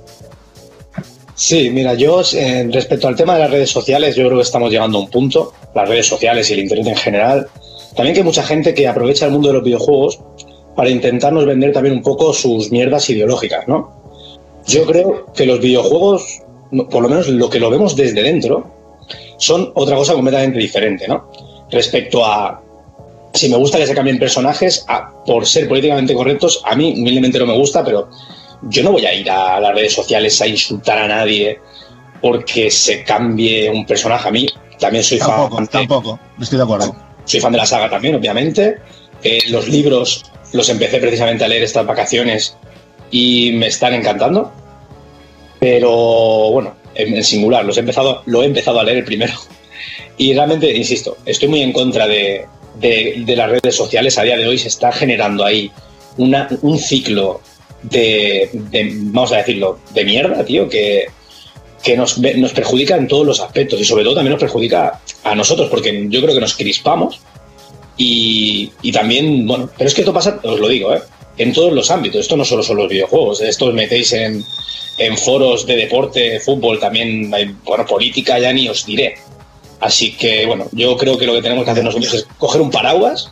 [1.36, 4.70] Sí, mira, yo eh, respecto al tema de las redes sociales, yo creo que estamos
[4.70, 7.46] llegando a un punto, las redes sociales y el Internet en general,
[7.94, 10.18] también que hay mucha gente que aprovecha el mundo de los videojuegos
[10.74, 13.92] para intentarnos vender también un poco sus mierdas ideológicas, ¿no?
[14.66, 16.40] Yo creo que los videojuegos,
[16.90, 18.70] por lo menos lo que lo vemos desde dentro,
[19.36, 21.30] son otra cosa completamente diferente, ¿no?
[21.70, 22.62] Respecto a
[23.34, 24.86] si me gusta que se cambien personajes,
[25.26, 28.08] por ser políticamente correctos, a mí humildemente no me gusta, pero
[28.62, 31.60] yo no voy a ir a las redes sociales a insultar a nadie
[32.20, 34.28] porque se cambie un personaje.
[34.28, 34.46] A mí
[34.78, 35.64] también soy Tampoco, fan.
[35.64, 36.96] de- tampoco, estoy de acuerdo.
[37.24, 38.78] soy fan de la saga también, obviamente.
[39.22, 42.56] Eh, los libros los empecé precisamente a leer estas vacaciones
[43.10, 44.52] y me están encantando.
[45.58, 49.32] Pero bueno, en, en singular, los he empezado, lo he empezado a leer el primero.
[50.18, 52.46] Y realmente, insisto, estoy muy en contra de,
[52.80, 54.16] de- de las redes sociales.
[54.16, 55.70] A día de hoy se está generando ahí
[56.16, 57.42] una- un ciclo
[57.90, 58.50] de,
[59.12, 61.06] vamos a decirlo, de mierda, tío, que,
[61.82, 65.34] que nos, nos perjudica en todos los aspectos y sobre todo también nos perjudica a
[65.34, 67.20] nosotros porque yo creo que nos crispamos
[67.96, 71.00] y, y también, bueno, pero es que esto pasa, os lo digo, ¿eh?
[71.38, 74.44] en todos los ámbitos, esto no solo son los videojuegos, esto os metéis en,
[74.98, 79.16] en foros de deporte, fútbol, también hay, bueno, política ya ni os diré.
[79.80, 82.70] Así que, bueno, yo creo que lo que tenemos que hacer nosotros es coger un
[82.70, 83.30] paraguas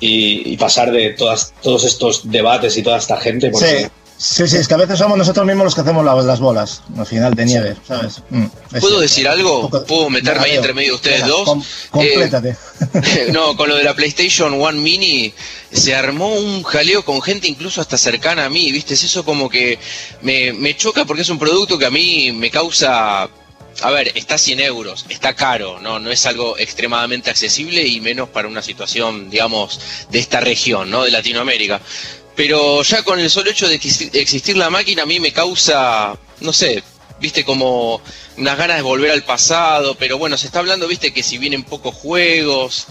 [0.00, 3.50] y, y pasar de todas, todos estos debates y toda esta gente.
[3.50, 6.14] Porque, Sí, sí, sí, es que a veces somos nosotros mismos los que hacemos la-
[6.16, 8.22] las bolas, al final de nieve, ¿sabes?
[8.30, 8.46] Mm,
[8.80, 9.68] ¿Puedo decir algo?
[9.70, 11.44] ¿Puedo meterme ahí entre medio de ustedes venga, dos?
[11.44, 12.56] com- complétate.
[13.32, 15.32] no, con lo de la PlayStation One Mini
[15.72, 18.94] se armó un jaleo con gente incluso hasta cercana a mí, ¿viste?
[18.94, 19.78] Es eso como que
[20.22, 23.28] me, me choca porque es un producto que a mí me causa...
[23.82, 28.28] A ver, está 100 euros, está caro, no, no es algo extremadamente accesible y menos
[28.28, 31.04] para una situación, digamos, de esta región, ¿no?
[31.04, 31.80] De Latinoamérica.
[32.36, 36.16] Pero ya con el solo hecho de exi- existir la máquina a mí me causa,
[36.40, 36.82] no sé,
[37.20, 38.00] viste como
[38.36, 41.64] unas ganas de volver al pasado, pero bueno, se está hablando, viste, que si vienen
[41.64, 42.86] pocos juegos,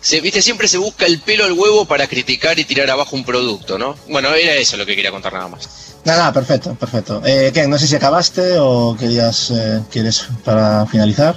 [0.00, 3.24] se, viste, siempre se busca el pelo al huevo para criticar y tirar abajo un
[3.24, 3.96] producto, ¿no?
[4.08, 5.89] Bueno, era eso lo que quería contar nada más.
[6.04, 7.20] Nada, perfecto, perfecto.
[7.26, 11.36] Eh, Ken, no sé si acabaste o querías, eh, quieres para finalizar.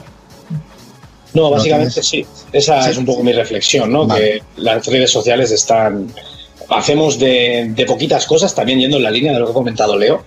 [1.34, 2.26] No, ¿Lo básicamente sí.
[2.51, 2.91] Esa Sí.
[2.91, 4.05] es un poco mi reflexión, ¿no?
[4.05, 4.22] Vale.
[4.22, 6.07] Que las redes sociales están.
[6.70, 9.97] Hacemos de, de poquitas cosas, también yendo en la línea de lo que ha comentado
[9.97, 10.24] Leo.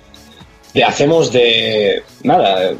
[0.74, 2.02] De hacemos de.
[2.22, 2.72] Nada,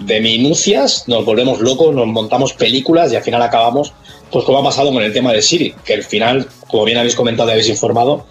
[0.00, 3.92] de minucias, nos volvemos locos, nos montamos películas y al final acabamos,
[4.30, 7.14] pues como ha pasado con el tema de Siri, que al final, como bien habéis
[7.14, 8.26] comentado y habéis informado,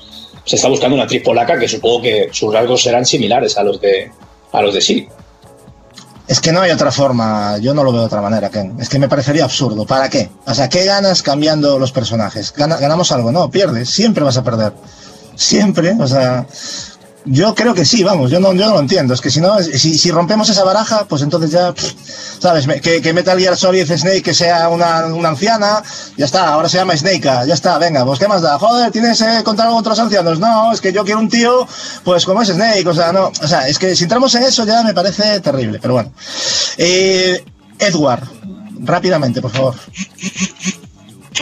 [0.46, 3.82] se está buscando una actriz polaca que supongo que sus rasgos serán similares a los
[3.82, 4.12] de,
[4.52, 5.10] a los de.
[6.28, 8.76] Es que no hay otra forma, yo no lo veo de otra manera, Ken.
[8.80, 9.86] Es que me parecería absurdo.
[9.86, 10.30] ¿Para qué?
[10.48, 12.52] O sea, ¿qué ganas cambiando los personajes?
[12.56, 13.32] Gana- ¿Ganamos algo?
[13.32, 13.90] No, pierdes.
[13.92, 14.74] Siempre vas a perder.
[15.36, 16.46] Siempre, o sea...
[17.26, 19.14] Yo creo que sí, vamos, yo no, yo no lo entiendo.
[19.14, 21.74] Es que si no, si, si rompemos esa baraja, pues entonces ya,
[22.40, 22.68] ¿sabes?
[22.82, 25.82] Que, que Metal Gear Solid Snake que sea una, una anciana,
[26.18, 28.60] ya está, ahora se llama Snake, ya está, venga, pues ¿qué más da?
[28.60, 30.40] Joder, ¿tienes eh, contra algo contra los ancianos?
[30.40, 31.68] No, es que yo quiero un tío,
[32.04, 34.66] pues como es Snake, o sea, no, o sea, es que si entramos en eso
[34.66, 36.12] ya me parece terrible, pero bueno.
[36.78, 37.44] Eh,
[37.80, 38.24] Edward,
[38.82, 39.76] rápidamente, por favor.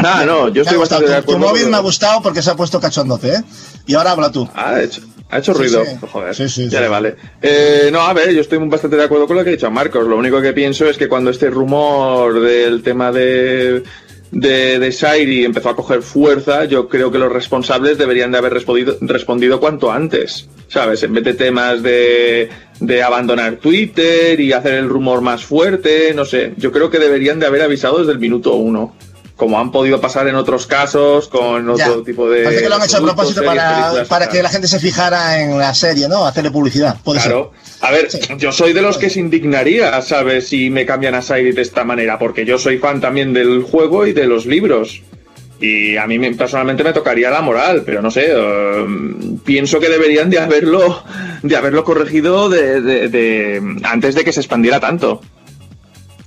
[0.02, 1.24] Ah, no, yo estoy bastante de gustado.
[1.26, 1.48] Tu, acuerdo.
[1.54, 3.44] móvil me ha gustado porque se ha puesto cachondote, ¿eh?
[3.86, 4.48] Y ahora habla tú.
[4.56, 5.84] Ah, ha hecho, ha hecho ruido.
[5.86, 5.92] sí.
[6.12, 7.16] Joder, Sí, sí, ya le vale.
[7.42, 10.08] Eh, no, a ver, yo estoy bastante de acuerdo con lo que ha dicho Marcos.
[10.08, 13.84] Lo único que pienso es que cuando este rumor del tema de,
[14.32, 18.54] de, de Sairi empezó a coger fuerza, yo creo que los responsables deberían de haber
[18.54, 20.48] respondido, respondido cuanto antes.
[20.70, 21.04] ¿Sabes?
[21.04, 26.26] En vez de temas de, de abandonar Twitter y hacer el rumor más fuerte, no
[26.26, 26.54] sé.
[26.58, 28.96] Yo creo que deberían de haber avisado desde el minuto uno.
[29.36, 32.06] Como han podido pasar en otros casos con otro Ya.
[32.06, 32.44] tipo de.
[32.44, 35.42] Parece que lo han hecho a propósito series, para, para que la gente se fijara
[35.42, 36.26] en la serie, ¿no?
[36.26, 36.98] Hacerle publicidad.
[37.04, 37.52] Puede Claro.
[37.82, 38.20] A ver, Sí.
[38.38, 40.48] yo soy de los que se indignaría, ¿sabes?
[40.50, 44.06] Si me cambian a Sairi de esta manera, porque yo soy fan también del juego
[44.06, 45.02] y de los libros.
[45.60, 48.86] Y a mí me- personalmente me tocaría la moral, pero no sé, eh,
[49.46, 51.04] pienso que deberían de haberlo,
[51.42, 55.22] de haberlo corregido de, de- de- antes de que se expandiera tanto.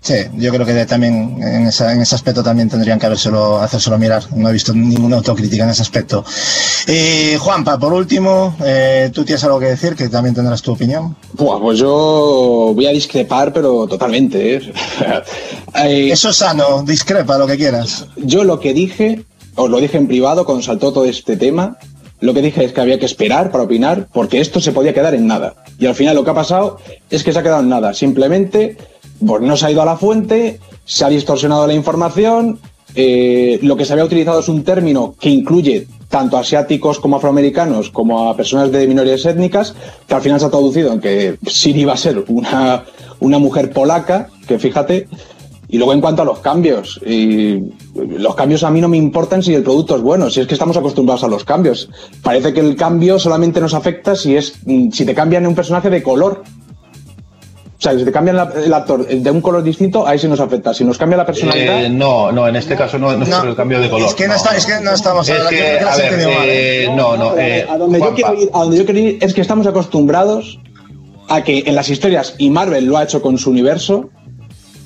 [0.07, 3.99] Sí, yo creo que también en, esa- en ese aspecto también tendrían que habérselo, hacérselo
[3.99, 4.23] mirar.
[4.37, 6.25] No he visto ninguna autocrítica en ese aspecto.
[6.87, 11.17] Eh, Juanpa, por último, eh, tú tienes algo que decir, que también tendrás tu opinión.
[11.33, 14.57] Buah, pues yo voy a discrepar, pero totalmente.
[14.57, 14.61] ¿eh?
[15.75, 18.07] Eh, Eso es sano, discrepa lo que quieras.
[18.17, 19.25] yo lo que dije,
[19.57, 21.77] os lo dije en privado cuando saltó todo este tema,
[22.21, 25.15] lo que dije es que había que esperar para opinar, porque esto se podía quedar
[25.15, 25.55] en nada.
[25.79, 26.79] Y al final lo que ha pasado
[27.11, 27.93] es que se ha quedado en nada.
[27.93, 28.79] Simplemente,
[29.25, 32.59] pues no se ha ido a la fuente, se ha distorsionado la información,
[32.95, 37.91] eh, lo que se había utilizado es un término que incluye tanto asiáticos como afroamericanos,
[37.91, 39.75] como a personas de minorías étnicas,
[40.07, 42.85] que al final se ha traducido en que Siri va a ser una,
[43.21, 45.09] una mujer polaca, que fíjate,
[45.69, 47.61] y luego en cuanto a los cambios, y
[47.95, 50.55] los cambios a mí no me importan si el producto es bueno, si es que
[50.55, 51.91] estamos acostumbrados a los cambios.
[52.23, 54.55] Parece que el cambio solamente nos afecta si es
[54.93, 56.45] si te cambian un personaje de color.
[57.79, 60.41] O sea, si te cambian la- el actor de un color distinto, ahí sí nos
[60.41, 60.73] afecta.
[60.73, 63.41] Si nos cambia la personalidad, Eh, no, no, en este caso no, no es No,
[63.41, 64.09] por el cambio de color.
[64.09, 66.89] es que no está- es que no estamos Es hablando- que, a ver, mal, eh,
[66.97, 69.43] no, no, eh, a, donde yo quiero ir, a donde yo quiero ir es que
[69.43, 70.59] estamos acostumbrados
[71.29, 74.09] a que en las historias, y Marvel lo ha hecho con su universo,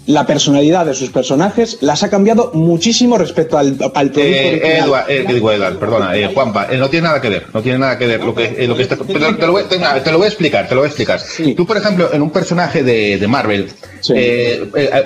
[0.07, 4.78] la personalidad de sus personajes las ha cambiado muchísimo respecto al, al producto Eh.
[4.78, 7.62] Edward, eh, que digo Edward, perdona, eh, Juanpa, eh, no tiene nada que ver, no
[7.62, 10.11] tiene nada que ver lo que, lo que está, pero te lo, voy, tenga, te
[10.11, 11.20] lo voy a explicar, te lo voy a explicar.
[11.20, 11.55] Sí.
[11.55, 13.68] Tú, por ejemplo, en un personaje de, de Marvel,
[14.01, 14.14] Sí.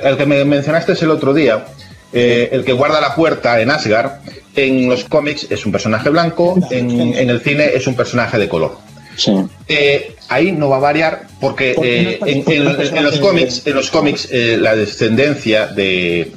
[0.04, 1.64] al que me mencionaste el otro día,
[2.12, 4.12] el que guarda la puerta en Asgard,
[4.54, 8.48] en los cómics es un personaje blanco, en, en el cine es un personaje de
[8.48, 8.78] color.
[9.16, 9.32] Sí.
[9.68, 12.64] Eh, ahí no va a variar porque eh, en,
[13.04, 16.32] los cómics, en los cómics eh, la descendencia de,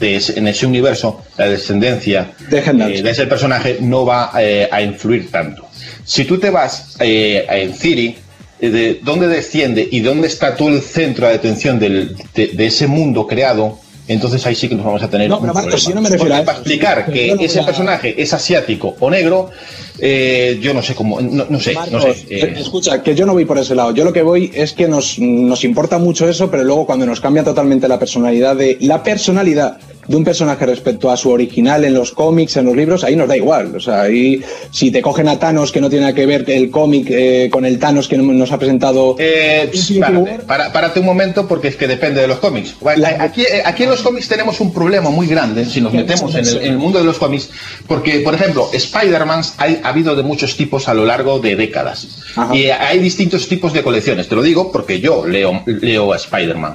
[0.00, 4.82] de ese- en ese universo, la descendencia De eh, ese personaje no va eh, a
[4.82, 5.66] influir tanto.
[6.04, 8.16] Si tú te vas eh, a en Ciri,
[8.60, 12.66] eh, de dónde desciende y dónde está todo el centro de atención del- de, de
[12.66, 13.78] ese mundo creado,
[14.08, 15.88] entonces ahí sí que nos vamos a tener No, un pero Marcos, problema.
[15.90, 16.46] yo no me refiero Porque a eso.
[16.46, 19.50] para explicar que no ese a- personaje es asiático o negro,
[19.98, 22.26] eh, yo no sé cómo, no, no sé, no sé.
[22.28, 23.92] eh, escucha, que yo no voy por ese lado.
[23.92, 27.20] Yo lo que voy es que nos, nos importa mucho eso, pero luego cuando nos
[27.20, 29.78] cambia totalmente la personalidad de la personalidad
[30.08, 33.28] de un personaje respecto a su original en los cómics, en los libros, ahí nos
[33.28, 33.74] da igual.
[33.76, 34.40] O sea, ahí
[34.70, 37.64] si te cogen a Thanos que no tiene nada que ver el cómic eh, con
[37.64, 39.16] el Thanos que nos ha presentado.
[39.18, 40.40] Eh, párate, War.
[40.42, 42.74] para- párate un momento porque es que depende de los cómics.
[43.18, 46.46] Aquí, eh, aquí en los cómics tenemos un problema muy grande si nos metemos en
[46.46, 47.50] el, en el mundo de los cómics,
[47.86, 52.06] porque, por ejemplo, Spider-Man ha habido de muchos tipos a lo largo de décadas.
[52.36, 52.54] Ajá.
[52.54, 54.28] Y hay distintos tipos de colecciones.
[54.28, 56.74] Te lo digo porque yo leo, leo a Spider-Man.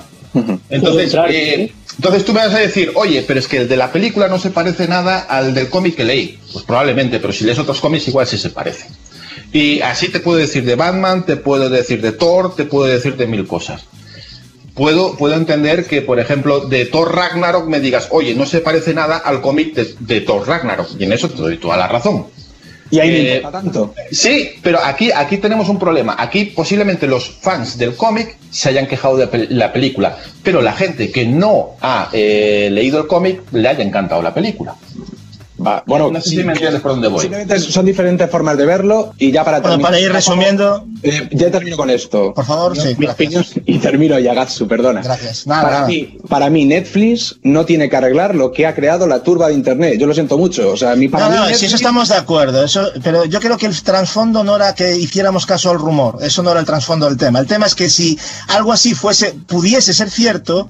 [0.69, 1.71] Entonces, eh,
[2.01, 4.39] entonces tú me vas a decir, oye, pero es que el de la película no
[4.39, 6.39] se parece nada al del cómic que leí.
[6.51, 8.87] Pues probablemente, pero si lees otros cómics igual sí se parece.
[9.53, 13.17] Y así te puedo decir de Batman, te puedo decir de Thor, te puedo decir
[13.17, 13.83] de mil cosas.
[14.73, 18.95] Puedo, puedo entender que, por ejemplo, de Thor Ragnarok me digas, oye, no se parece
[18.95, 20.87] nada al cómic de, de Thor Ragnarok.
[20.97, 22.25] Y en eso te doy toda la razón.
[22.91, 23.93] Y ahí eh, me importa tanto.
[24.11, 26.15] Sí, pero aquí, aquí tenemos un problema.
[26.19, 31.09] Aquí posiblemente los fans del cómic se hayan quejado de la película, pero la gente
[31.09, 34.75] que no ha eh, leído el cómic le haya encantado la película.
[35.65, 37.21] Va, bueno, no sé si me entiendes por dónde voy.
[37.21, 39.91] Simplemente son diferentes formas de verlo y ya para Bueno, terminar.
[39.91, 42.33] para ir resumiendo, Eh, ya termino con esto.
[42.33, 43.13] Por favor, sí, Mi gracias.
[43.13, 45.01] opinión, y termino ya, Gatsu, perdona.
[45.01, 45.47] Gracias.
[45.47, 45.87] Nada, para, nada.
[45.87, 49.53] Mí, para mí, Netflix no tiene que arreglar lo que ha creado la turba de
[49.55, 49.95] Internet.
[49.99, 50.69] Yo lo siento mucho.
[50.71, 53.25] O sea, mi, para no, mí no, Netflix- si eso estamos de acuerdo, eso, pero
[53.25, 56.59] yo creo que el trasfondo no era que hiciéramos caso al rumor, eso no era
[56.59, 57.39] el trasfondo del tema.
[57.39, 58.17] El tema es que si
[58.49, 60.69] algo así fuese, pudiese ser cierto,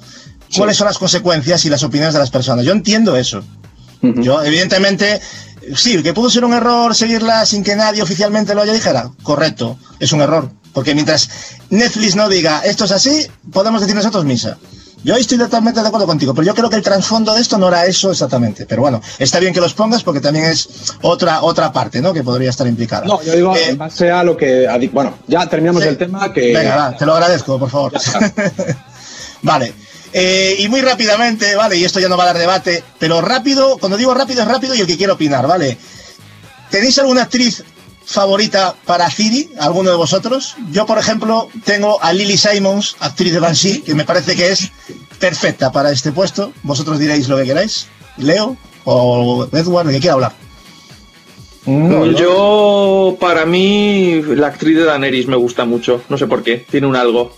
[0.58, 2.66] cuáles son las consecuencias y las opiniones de las personas.
[2.66, 3.44] Yo entiendo eso.
[4.02, 5.22] Yo, evidentemente,
[5.76, 9.10] sí, que pudo ser un error seguirla sin que nadie oficialmente lo haya dijera.
[9.24, 10.50] Correcto, es un error.
[10.74, 11.30] Porque mientras
[11.70, 14.58] Netflix no diga esto es así, podemos decir nosotros misa.
[15.04, 17.58] Yo ahí estoy totalmente de acuerdo contigo, pero yo creo que el trasfondo de esto
[17.58, 18.68] no era eso exactamente.
[18.68, 20.70] Pero bueno, está bien que los pongas porque también es
[21.02, 22.14] otra otra parte, ¿no?
[22.14, 23.06] Que podría estar implicada.
[23.08, 24.68] No, yo digo, Eh, en base a lo que.
[24.94, 25.90] Bueno, ya terminamos Sí.
[25.90, 26.32] el tema.
[26.32, 27.94] que Venga, va, te lo agradezco, por favor.
[29.42, 29.74] vale.
[30.14, 33.78] Eh, y muy rápidamente, vale, y esto ya no va a dar debate, pero rápido,
[33.78, 35.78] cuando digo rápido es rápido y el que quiera opinar, ¿vale?
[36.70, 37.64] ¿Tenéis alguna actriz
[38.06, 40.56] favorita para Ciri, alguno de vosotros?
[40.72, 44.72] Yo, por ejemplo, tengo a Lily Simons, actriz de Banshee, que me parece que es
[45.20, 46.52] perfecta para este puesto.
[46.64, 47.88] Vosotros diréis lo que queráis.
[48.18, 50.34] Leo o Edward, el que quiera hablar.
[51.66, 52.18] No, no.
[52.18, 56.02] Yo, para mí, la actriz de Daenerys me gusta mucho.
[56.10, 56.66] No sé por qué.
[56.70, 57.38] Tiene un algo.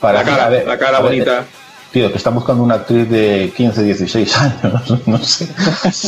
[0.00, 1.46] Para la cara, a ver, la cara a ver, bonita.
[1.92, 5.48] Tío, que están buscando una actriz de 15, 16 años, no sé.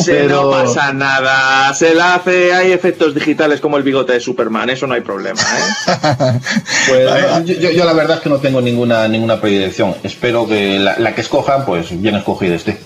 [0.07, 0.43] Pero...
[0.43, 4.87] No pasa nada, se la hace, hay efectos digitales como el bigote de Superman, eso
[4.87, 6.41] no hay problema, ¿eh?
[6.89, 9.95] pues yo, la verdad es que no tengo ninguna, ninguna predilección.
[10.03, 12.79] Espero que la, que escojan, pues bien escogida esté.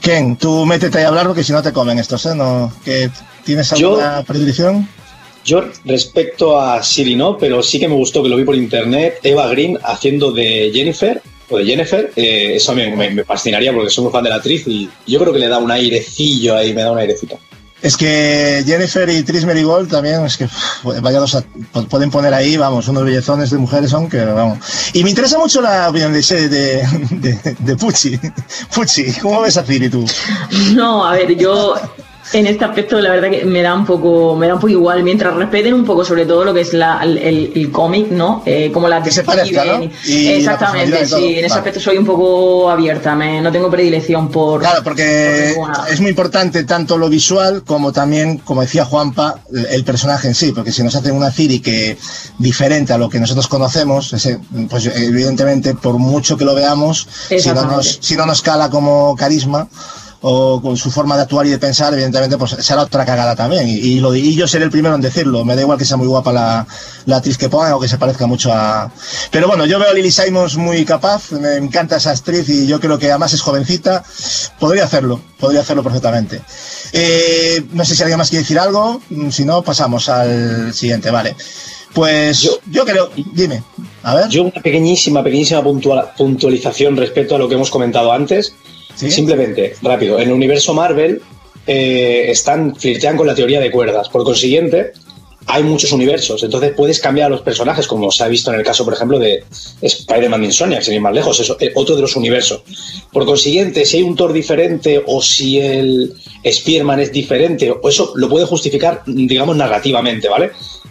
[0.00, 2.34] Ken, tú métete ahí a hablar porque si no te comen estos, ¿eh?
[2.34, 3.10] No, que
[3.46, 4.88] ¿Tienes alguna predilección?
[5.44, 9.20] Yo respecto a Siri no, pero sí que me gustó que lo vi por internet,
[9.22, 14.04] Eva Green haciendo de Jennifer o de Jennifer, eh, eso me, me, fascinaría porque soy
[14.04, 16.82] muy fan de la actriz y yo creo que le da un airecillo ahí, me
[16.82, 17.38] da un airecito.
[17.82, 20.48] Es que Jennifer y Tris Merigold también, es que
[21.02, 21.44] vaya dos,
[21.90, 24.58] pueden poner ahí, vamos, unos bellezones de mujeres son que, vamos.
[24.94, 26.48] Y me interesa mucho la opinión de, de,
[27.10, 28.18] de, de Pucci.
[28.74, 30.04] Pucci, ¿cómo ves a Siri tú?
[30.74, 31.74] No, a ver, yo
[32.32, 35.02] en este aspecto la verdad que me da un poco me da un poco igual
[35.02, 38.88] mientras respeten un poco sobre todo lo que es la, el, cómic no eh, como
[38.88, 39.90] la que se parezca ¿no?
[40.04, 44.82] exactamente sí en ese aspecto soy un poco abierta me, no tengo predilección por claro
[44.82, 45.54] porque
[45.90, 50.52] es muy importante tanto lo visual como también como decía Juanpa el personaje en sí
[50.52, 51.96] porque si nos hacen una Ciri que
[52.38, 57.48] diferente a lo que nosotros conocemos ese, pues evidentemente por mucho que lo veamos si
[57.50, 59.68] no nos si no nos cala como carisma
[60.28, 63.68] o con su forma de actuar y de pensar, evidentemente, pues será otra cagada también.
[63.68, 65.44] Y, lo, y yo seré el primero en decirlo.
[65.44, 66.66] Me da igual que sea muy guapa la,
[67.04, 68.90] la actriz que ponga o que se parezca mucho a.
[69.30, 72.80] Pero bueno, yo veo a Lily Simons muy capaz, me encanta esa actriz y yo
[72.80, 74.02] creo que además es jovencita.
[74.58, 76.42] Podría hacerlo, podría hacerlo perfectamente.
[76.92, 79.00] Eh, no sé si alguien más quiere decir algo,
[79.30, 81.36] si no, pasamos al siguiente, vale.
[81.94, 83.62] Pues yo, yo creo, dime,
[84.02, 84.28] a ver.
[84.28, 88.54] Yo una pequeñísima, pequeñísima puntualización respecto a lo que hemos comentado antes.
[88.96, 91.20] Simplemente, rápido, en el universo Marvel
[91.66, 94.08] eh, están flirtean con la teoría de cuerdas.
[94.08, 94.92] Por consiguiente,
[95.48, 98.64] hay muchos universos, entonces puedes cambiar a los personajes, como se ha visto en el
[98.64, 99.44] caso, por ejemplo, de
[99.80, 102.62] Spider-Man Insomniac, sin ir más lejos, eh, otro de los universos.
[103.12, 108.12] Por consiguiente, si hay un Thor diferente o si el Spearman es diferente, o eso
[108.16, 110.50] lo puede justificar, digamos, narrativamente, ¿vale?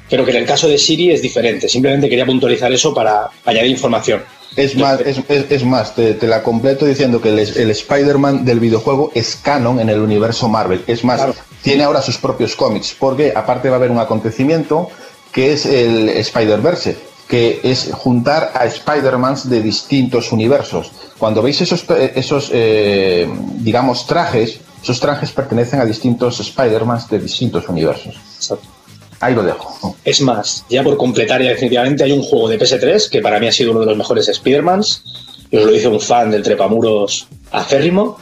[0.09, 1.67] Pero que en el caso de Siri es diferente.
[1.67, 4.23] Simplemente quería puntualizar eso para añadir información.
[4.55, 9.79] Es más, es, más te, la completo diciendo que el, Spider-Man del videojuego es canon
[9.79, 10.83] en el universo Marvel.
[10.87, 11.21] Es más,
[11.61, 14.89] tiene ahora sus propios cómics, porque aparte va a haber un acontecimiento
[15.31, 16.95] que es el Spider-Verse,
[17.27, 20.91] que es juntar a Spider-Mans de distintos universos.
[21.17, 23.27] Cuando veis esos, esos eh,
[23.57, 28.15] digamos, trajes, esos trajes pertenecen a distintos Spider-Mans de distintos universos.
[28.37, 28.74] Exacto.
[29.19, 29.95] Ahí lo dejo.
[30.03, 33.47] Es más, ya por completar ya definitivamente, hay un juego de PS3 que para mí
[33.47, 35.03] ha sido uno de los mejores Spider-Mans,
[35.51, 38.17] y os lo dice un fan del trepamuros acérrimo,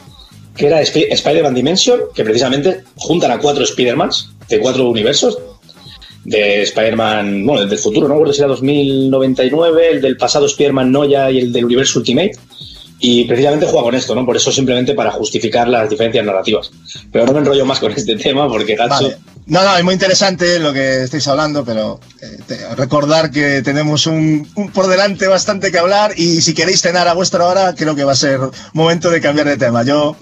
[0.56, 5.38] que era Spider-Man Dimension, que precisamente juntan a cuatro Spider-Mans de cuatro universos,
[6.24, 11.30] de Spider-Man, bueno, del futuro, no recuerdo si era 2099, el del pasado Spider-Man Noya
[11.30, 12.32] y el del universo Ultimate.
[13.00, 14.24] Y precisamente juega con esto, ¿no?
[14.24, 16.70] Por eso simplemente para justificar las diferencias narrativas.
[17.12, 19.12] Pero no me enrollo más con este tema porque Gacho...
[19.46, 22.38] No, no, es muy interesante lo que estáis hablando, pero eh,
[22.76, 27.44] recordar que tenemos un, por delante bastante que hablar y si queréis cenar a vuestra
[27.44, 28.40] hora, creo que va a ser
[28.72, 29.82] momento de cambiar de tema.
[29.82, 30.16] Yo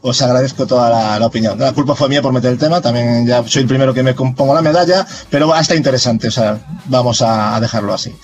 [0.00, 1.58] os agradezco toda la, opinión.
[1.58, 4.14] La culpa fue mía por meter el tema, también ya soy el primero que me
[4.14, 8.14] pongo la medalla, pero estar interesante, o sea, vamos a, dejarlo así.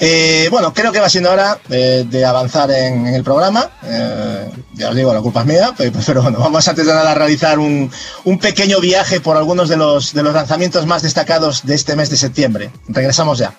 [0.00, 3.70] Eh, bueno, creo que va siendo hora eh, de avanzar en, el programa.
[4.74, 7.58] ya os digo, la culpa es mía, pero, bueno, vamos antes de nada a realizar
[7.58, 7.90] un,
[8.24, 12.10] un pequeño viaje por algunos de los de los lanzamientos más destacados de este mes
[12.10, 12.70] de septiembre.
[12.88, 13.54] Regresamos ya.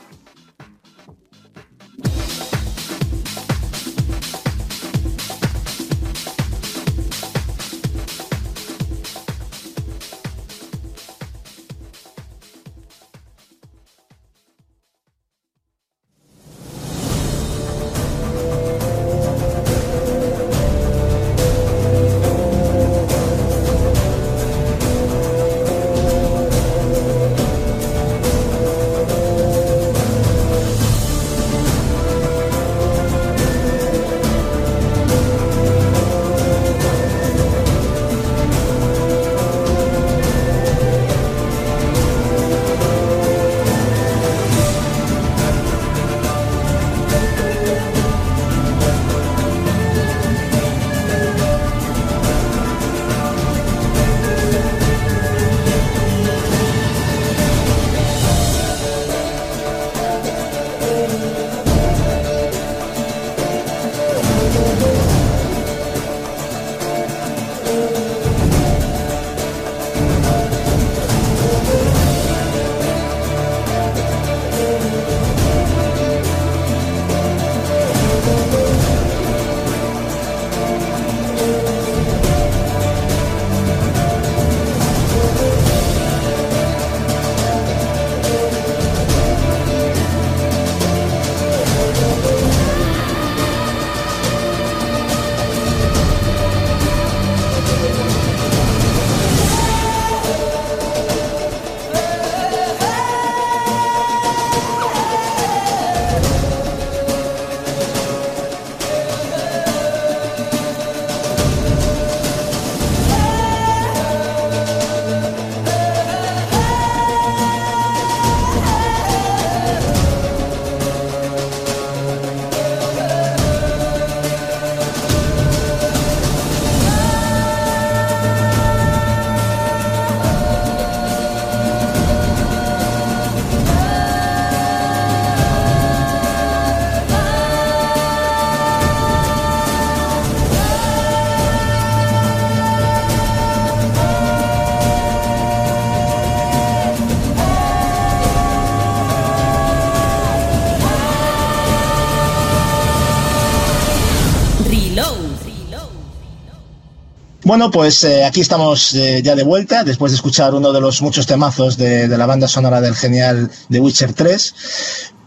[157.54, 161.04] Bueno, pues eh, aquí estamos eh, ya de vuelta, después de escuchar uno de los
[161.04, 164.56] muchos temazos de, la banda sonora del genial The Witcher 3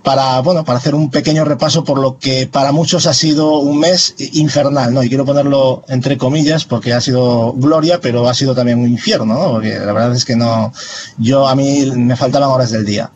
[0.03, 3.79] para, bueno, para hacer un pequeño repaso por lo que para muchos ha sido un
[3.79, 5.05] mes infernal, ¿no?
[5.05, 9.27] Y quiero ponerlo entre comillas porque ha sido gloria, pero ha sido también un infierno,
[9.27, 9.53] ¿no?
[9.53, 10.73] Porque la verdad es que no,
[11.19, 13.09] yo a mí me faltaban horas del día.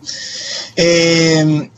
[0.76, 1.68] Eh,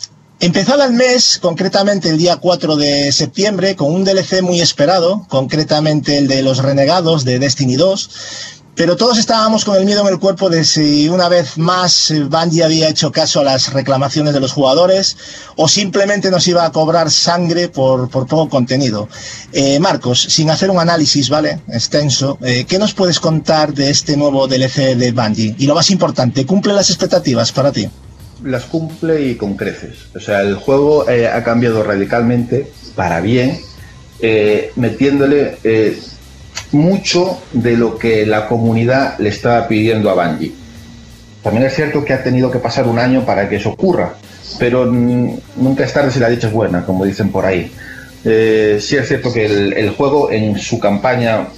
[0.42, 6.18] Empezaba el mes, concretamente el día 4 de septiembre, con un DLC muy esperado, concretamente
[6.18, 8.10] el de los renegados de Destiny 2,
[8.74, 12.64] pero todos estábamos con el miedo en el cuerpo de si una vez más Bungie
[12.64, 15.16] había hecho caso a las reclamaciones de los jugadores
[15.54, 19.08] o simplemente nos iba a cobrar sangre por, por poco contenido.
[19.52, 21.60] Eh, Marcos, sin hacer un análisis, ¿vale?
[21.68, 25.54] Extenso, eh, ¿qué nos puedes contar de este nuevo DLC de Bungie?
[25.56, 27.88] Y lo más importante, ¿cumple las expectativas para ti?
[28.44, 30.06] Las cumple y con creces.
[30.14, 32.66] O sea, el juego eh, ha cambiado radicalmente
[32.96, 33.58] para bien,
[34.20, 35.98] eh, metiéndole eh,
[36.72, 40.52] mucho de lo que la comunidad le estaba pidiendo a Bungie.
[41.42, 44.14] También es cierto que ha tenido que pasar un año para que eso ocurra,
[44.58, 47.70] pero mm, nunca es tarde si la dicha es buena, como dicen por ahí.
[48.24, 51.48] Sí es cierto que el, juego en su campaña,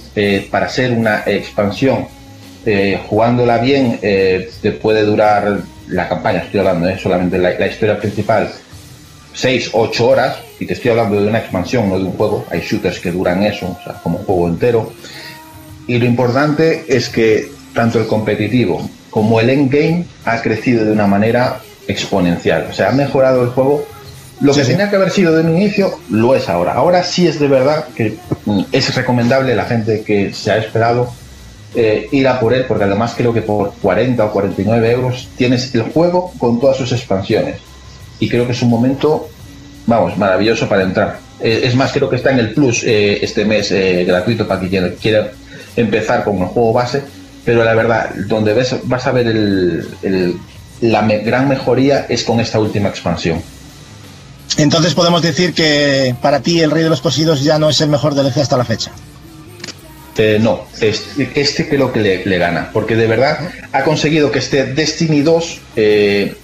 [0.49, 2.07] para ser una expansión,
[3.07, 8.49] jugándola bien, te puede durar la campaña, estoy hablando, eh, solamente la, la historia principal,
[9.33, 12.45] 6, 8 horas, y te estoy hablando de una expansión, no de un juego.
[12.49, 14.93] Hay shooters que duran eso, o sea, como un juego entero.
[15.87, 21.07] Y lo importante es que tanto el competitivo como el endgame ha crecido de una
[21.07, 22.67] manera exponencial.
[22.69, 23.85] O sea, ha mejorado el juego.
[24.41, 24.71] Lo Sí, que sí.
[24.71, 26.73] tenía que haber sido de un inicio, lo es ahora.
[26.73, 31.13] Ahora sí es de verdad que mm, es recomendable la gente que se ha esperado
[31.75, 35.73] eh, ir a por él, porque además creo que por 40 o 49 euros tienes
[35.75, 37.57] el juego con todas sus expansiones.
[38.19, 39.27] Y creo que es un momento,
[39.85, 41.19] vamos, maravilloso para entrar.
[41.41, 43.71] Eh, es más, creo que está en el Plus eh, este mes
[44.05, 45.31] gratuito para quien quiera
[45.75, 47.01] empezar con el juego base.
[47.43, 50.35] Pero la verdad, donde ves, vas a ver el-
[50.81, 53.41] la gran mejoría es con esta última expansión.
[54.57, 57.89] Entonces podemos decir que para ti el Rey de los Poseídos ya no es el
[57.89, 58.91] mejor DLC hasta la fecha.
[60.17, 64.39] Eh, no, este, este creo que le, le gana, porque de verdad ha conseguido que
[64.39, 66.35] esté Destiny 2 eh,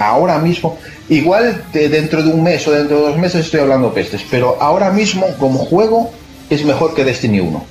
[0.00, 0.78] ahora mismo,
[1.08, 4.60] igual de dentro de un mes o dentro de dos meses estoy hablando pestes, pero
[4.60, 6.10] ahora mismo como juego
[6.48, 7.64] es mejor que Destiny 1.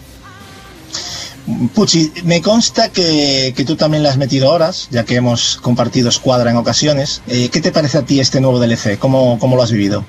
[1.73, 6.07] Puchi, me consta que, que tú también le has metido horas, ya que hemos compartido
[6.07, 7.21] escuadra en ocasiones.
[7.27, 8.99] Eh, ¿Qué te parece a ti este nuevo DLC?
[8.99, 10.05] ¿Cómo, cómo lo has vivido?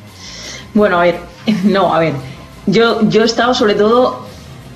[0.75, 1.19] Bueno, a ver,
[1.65, 2.13] no, a ver.
[2.67, 4.30] Yo, yo he estado sobre todo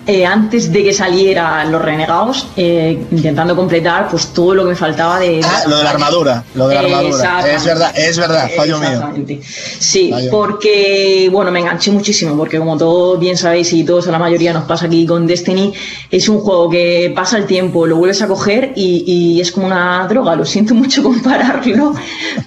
[0.07, 4.77] eh, antes de que saliera Los Renegados, eh, intentando completar pues todo lo que me
[4.77, 5.41] faltaba de.
[5.43, 7.55] Ah, lo de la armadura, lo de la armadura.
[7.55, 9.39] Es verdad, es verdad, fallo mío.
[9.79, 10.31] Sí, Fallo.
[10.31, 14.53] porque, bueno, me enganché muchísimo, porque como todos bien sabéis y todos a la mayoría
[14.53, 15.73] nos pasa aquí con Destiny,
[16.11, 19.67] es un juego que pasa el tiempo, lo vuelves a coger y, y es como
[19.67, 21.95] una droga, lo siento mucho compararlo,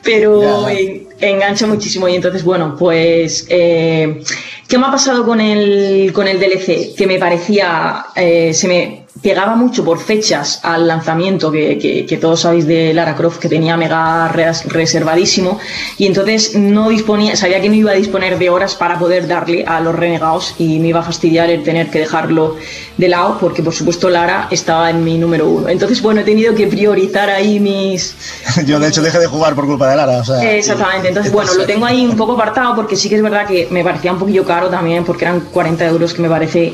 [0.03, 0.67] pero.
[1.19, 3.45] Engancha muchísimo y entonces, bueno, pues...
[3.49, 4.21] eh,
[4.67, 6.93] ¿Qué me ha pasado con el, con el DLC?
[6.93, 12.17] Que me parecía, eh, se me pegaba mucho por fechas al lanzamiento que, que- que
[12.17, 15.59] todos sabéis de Lara Croft que tenía mega res- reservadísimo
[15.97, 19.63] y entonces no disponía, sabía que no iba a disponer de horas para poder darle
[19.65, 22.55] a los renegados y me iba a fastidiar el tener que dejarlo
[22.97, 25.69] de lado porque por supuesto Lara estaba en mi número uno.
[25.69, 28.15] Entonces bueno, he tenido que priorizar ahí mis,
[28.65, 30.17] Yo de hecho dejé de jugar por culpa de Lara.
[30.19, 33.21] O sea, Exactamente, entonces bueno, lo tengo ahí un poco apartado porque sí que es
[33.21, 36.73] verdad que me parecía un poquillo caro también porque eran 40 euros que me parece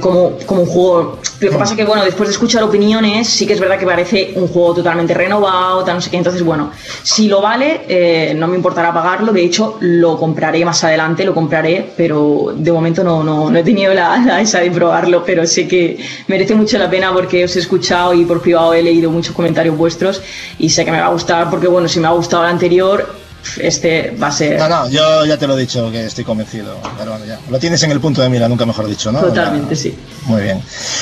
[0.00, 1.18] como, como un juego.
[1.38, 4.32] Lo que pasa que bueno, después de escuchar opiniones sí que es verdad que parece
[4.34, 6.72] un juego totalmente renovado, tal, no sé qué, entonces bueno,
[7.02, 11.34] si lo vale, eh, no me importará pagarlo, de hecho lo compraré más adelante, lo
[11.34, 15.46] compraré, pero de momento no, no, no he tenido la, la esa de probarlo, pero
[15.46, 19.10] sé que merece mucho la pena porque os he escuchado y por privado he leído
[19.10, 20.22] muchos comentarios vuestros
[20.58, 23.25] y sé que me va a gustar porque bueno, si me ha gustado el anterior,
[23.60, 26.78] este va a ser No, no, yo ya te lo he dicho que estoy convencido.
[26.98, 27.40] Pero bueno, ya.
[27.50, 29.20] Lo tienes en el punto de mira, nunca mejor dicho, ¿no?
[29.20, 29.80] totalmente, Ya.
[29.82, 29.94] sí.
[30.24, 30.60] Muy bien.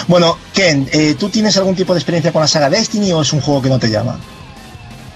[0.08, 3.32] Bueno, Ken, eh, ¿tú tienes algún tipo de experiencia con la saga Destiny o es
[3.32, 4.18] un juego que no te llama?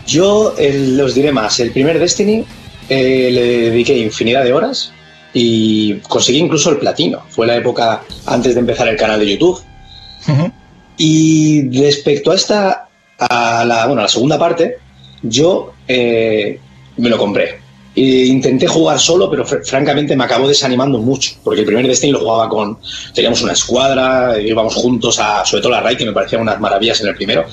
[0.07, 1.61] Yo eh, los diré más.
[1.61, 2.45] El primer Destiny
[2.89, 4.93] eh, le dediqué infinidad de horas
[5.35, 7.23] y conseguí incluso el platino.
[7.29, 9.63] Fue la época antes de empezar el canal de YouTube.
[10.97, 14.79] Y respecto a esta, a la, bueno, a la segunda parte,
[15.23, 16.59] yo eh,
[16.99, 17.61] me lo compré.
[17.97, 22.13] E intenté jugar solo, pero fr- francamente me acabó desanimando mucho, porque el primer Destiny
[22.13, 22.79] lo jugaba con,
[23.15, 27.01] teníamos una escuadra, íbamos juntos a, sobre todo la Raid, que me parecían unas maravillas
[27.01, 27.45] en el primero.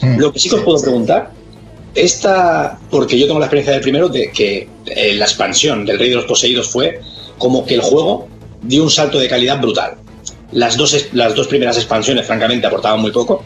[0.00, 0.18] Mm.
[0.18, 1.30] Lo que sí que os puedo preguntar,
[1.94, 6.08] esta, porque yo tengo la experiencia del primero, de que eh, la expansión del Rey
[6.08, 7.00] de los Poseídos fue
[7.38, 8.28] como que el juego
[8.62, 9.94] dio un salto de calidad brutal.
[10.52, 13.44] las dos, las dos primeras expansiones, francamente, aportaban muy poco.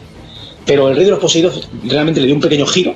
[0.65, 2.95] Pero el Rey de los Poseídos realmente le dio un pequeño giro.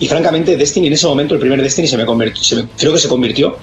[0.00, 2.92] Y francamente, Destiny en ese momento, el primer Destiny, se me convirtió, se me- creo
[2.92, 3.56] que se convirtió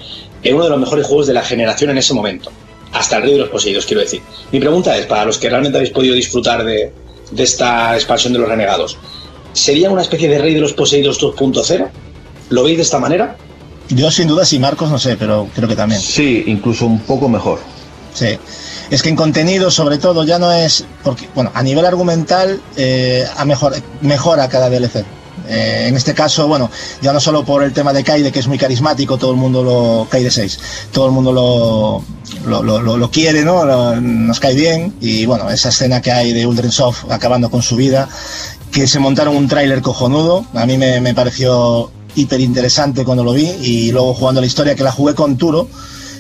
[0.43, 2.51] en uno de los mejores juegos de la generación en ese momento.
[2.93, 4.21] Hasta el Rey de los Poseídos, quiero decir.
[4.51, 6.93] Mi pregunta es, para los que realmente habéis podido disfrutar de,
[7.31, 8.97] de esta expansión de los renegados,
[9.51, 11.89] ¿sería una especie de Rey de los Poseídos 2.0?
[12.49, 13.35] ¿Lo veis de esta manera?
[13.89, 15.99] Yo sin duda sí, Marcos no sé, pero creo que también.
[15.99, 17.59] Sí, incluso un poco mejor.
[18.13, 18.37] Sí.
[18.89, 20.85] Es que en contenido, sobre todo, ya no es.
[21.03, 25.03] Porque, bueno, a nivel argumental, eh, ha mejor, mejora cada DLC.
[25.49, 26.69] Eh, en este caso, bueno,
[27.01, 29.63] ya no solo por el tema de Kaide, que es muy carismático, todo el mundo
[29.63, 30.07] lo.
[30.09, 30.59] Kaide 6,
[30.91, 32.03] todo el mundo lo,
[32.45, 33.65] lo, lo- lo- quiere, ¿no?
[34.01, 34.93] Nos cae bien.
[35.01, 38.07] Y bueno, esa escena que hay de Ultrensoft acabando con su vida,
[38.71, 43.33] que se montaron un tráiler cojonudo, a mí me, me pareció hiper interesante cuando lo
[43.33, 43.45] vi.
[43.61, 45.67] Y luego jugando la historia, que la jugué con Turo.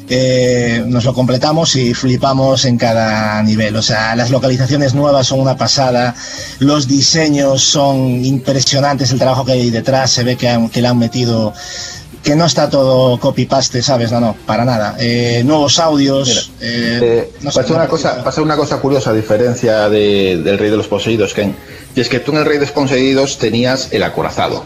[0.09, 3.75] Eh, nos lo completamos y flipamos en cada nivel.
[3.75, 6.15] O sea, las localizaciones nuevas son una pasada,
[6.59, 10.87] los diseños son impresionantes, el trabajo que hay detrás, se ve que, han- que le
[10.87, 11.53] han metido,
[12.23, 14.11] que no está todo copy-paste, ¿sabes?
[14.11, 14.95] No, no, para nada.
[14.99, 16.51] Eh, nuevos audios.
[16.61, 20.41] eh, Eh, no sé, pasa, me una cosa, pasa una cosa curiosa a diferencia de-
[20.43, 21.55] del Rey de los Poseídos, Ken.
[21.95, 24.65] Y es que tú en el Rey de los Poseídos tenías el acorazado.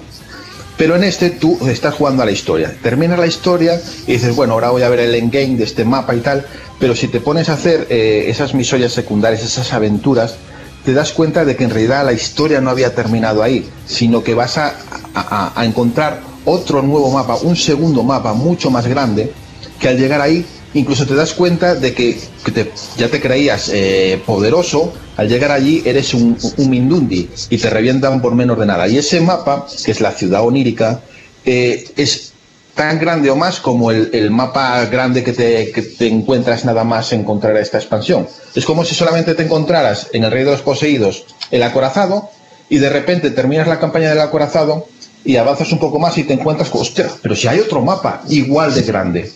[0.81, 2.75] Pero en este tú estás jugando a la historia.
[2.81, 6.15] Terminas la historia y dices, bueno, ahora voy a ver el endgame de este mapa
[6.15, 6.43] y tal.
[6.79, 10.37] Pero si te pones a hacer eh, esas misiones secundarias, esas aventuras,
[10.83, 14.33] te das cuenta de que en realidad la historia no había terminado ahí, sino que
[14.33, 14.73] vas a,
[15.13, 19.31] a- a encontrar otro nuevo mapa, un segundo mapa mucho más grande,
[19.79, 20.43] que al llegar ahí
[20.73, 22.17] incluso te das cuenta de que,
[22.53, 27.69] te- ya te creías eh, poderoso, al llegar allí eres un, un Mindundi y te
[27.69, 28.87] revientan por menos de nada.
[28.87, 31.01] Y ese mapa, que es la ciudad onírica,
[31.45, 32.33] eh, es
[32.73, 37.11] tan grande o más como el, mapa grande que te, que te encuentras nada más
[37.11, 38.27] encontrar esta expansión.
[38.55, 42.29] Es como si solamente te encontraras en el Rey de los Poseídos el acorazado
[42.69, 44.87] y de repente terminas la campaña del acorazado
[45.25, 48.23] y avanzas un poco más y te encuentras con, hostia, pero si hay otro mapa
[48.29, 49.31] igual de grande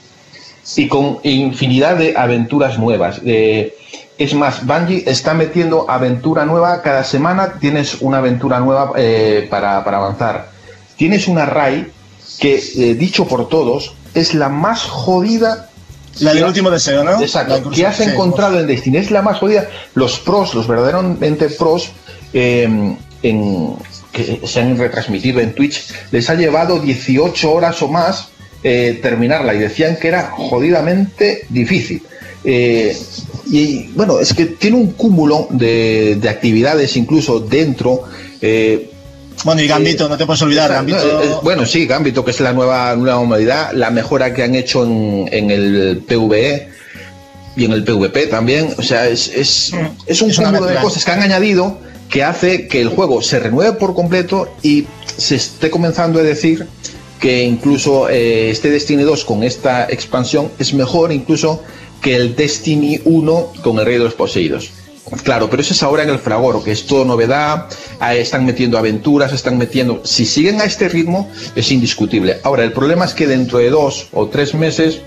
[0.75, 3.21] y con infinidad de aventuras nuevas.
[3.25, 3.75] Eh,
[4.17, 9.83] es más, Bungie está metiendo aventura nueva cada semana, tienes una aventura nueva eh, para,
[9.83, 10.49] para avanzar.
[10.95, 11.91] Tienes una RAI
[12.39, 15.69] que, eh, dicho por todos, es la más jodida.
[16.19, 17.21] La del último deseo, ¿no?
[17.21, 18.97] Exacto, que has sí, encontrado en Destiny.
[18.97, 19.67] Es la más jodida.
[19.95, 21.89] Los pros, los verdaderamente pros,
[22.31, 23.75] eh, en,
[24.13, 28.29] que se han retransmitido en Twitch, les ha llevado 18 horas o más
[28.63, 32.01] eh, terminarla y decían que era jodidamente difícil.
[32.43, 32.95] Eh,
[33.47, 38.03] y bueno, es que tiene un cúmulo de, de actividades incluso dentro.
[38.41, 38.91] eh,
[39.43, 41.41] Bueno, y Gambito, no te puedes olvidar, Gambito.
[41.43, 45.27] bueno, sí, Gambito, que es la nueva, nueva modalidad, la mejora que han hecho en,
[45.31, 46.69] en el PvE
[47.55, 48.73] y en el PvP también.
[48.77, 49.71] O sea, es, es,
[50.05, 50.31] es un Mm.
[50.31, 51.77] Es cúmulo de cosas que han añadido
[52.09, 54.85] que hace que el juego se renueve por completo y
[55.17, 56.67] se esté comenzando a decir
[57.25, 61.63] que incluso eh, este Destiny 2 con esta expansión es mejor incluso
[61.99, 64.69] que el Destiny 1 con el Rey de los Poseídos.
[65.23, 67.65] Claro, pero eso es ahora en el fragor, que es todo novedad,
[68.13, 70.01] están metiendo aventuras, están metiendo...
[70.05, 72.41] Si siguen a este ritmo, es indiscutible.
[72.43, 75.01] Ahora, el problema es que dentro de dos o tres meses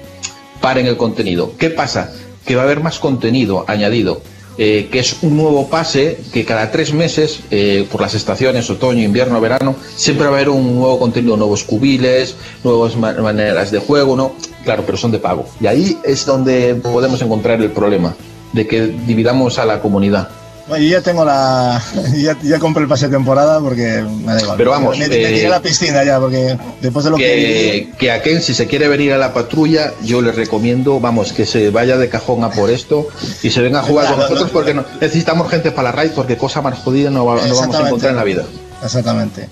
[0.61, 1.53] paren el contenido.
[1.57, 2.13] ¿Qué pasa?
[2.45, 4.23] Que va a haber más contenido añadido,
[4.59, 9.03] eh, que es un nuevo pase que cada tres meses, eh, por las estaciones, otoño,
[9.05, 12.35] invierno, verano, siempre va a haber un nuevo contenido, nuevos cubiles,
[12.65, 14.33] nuevas ma- maneras de juego, ¿no?
[14.65, 15.47] Claro, pero son de pago.
[15.61, 18.15] Y ahí es donde podemos encontrar el problema,
[18.53, 20.29] de que dividamos a la comunidad.
[20.69, 21.83] Bueno, yo ya tengo la.
[22.19, 24.57] Ya, ya compré el pase de temporada porque me da igual.
[24.59, 27.23] Pero vamos, Me, me eh, tiré a la piscina ya porque después de lo que.
[27.25, 31.33] que, que a Ken, si se quiere venir a la patrulla, yo le recomiendo, vamos,
[31.33, 33.09] que se vaya de cajón a por esto
[33.43, 34.53] y se venga a jugar con nosotros no.
[34.53, 37.87] porque no- necesitamos gente para la raid porque cosa más jodida no, no vamos a
[37.87, 38.45] encontrar en la vida.
[38.83, 39.49] Exactamente.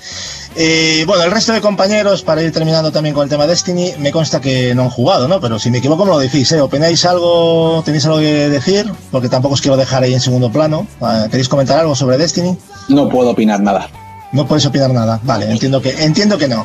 [0.58, 4.10] Eh, bueno, el resto de compañeros, para ir terminando también con el tema Destiny, me
[4.10, 5.38] consta que no han jugado, ¿no?
[5.38, 6.62] Pero si me equivoco, me lo decís, ¿eh?
[6.62, 7.82] ¿Opináis algo?
[7.84, 8.90] ¿Tenéis algo que decir?
[9.10, 10.86] Porque tampoco os quiero dejar ahí en segundo plano.
[11.02, 12.56] Ah, ¿Queréis comentar algo sobre Destiny?
[12.88, 13.90] No puedo opinar nada.
[14.32, 15.20] No podéis opinar nada.
[15.24, 16.64] Vale, entiendo que, entiendo que no.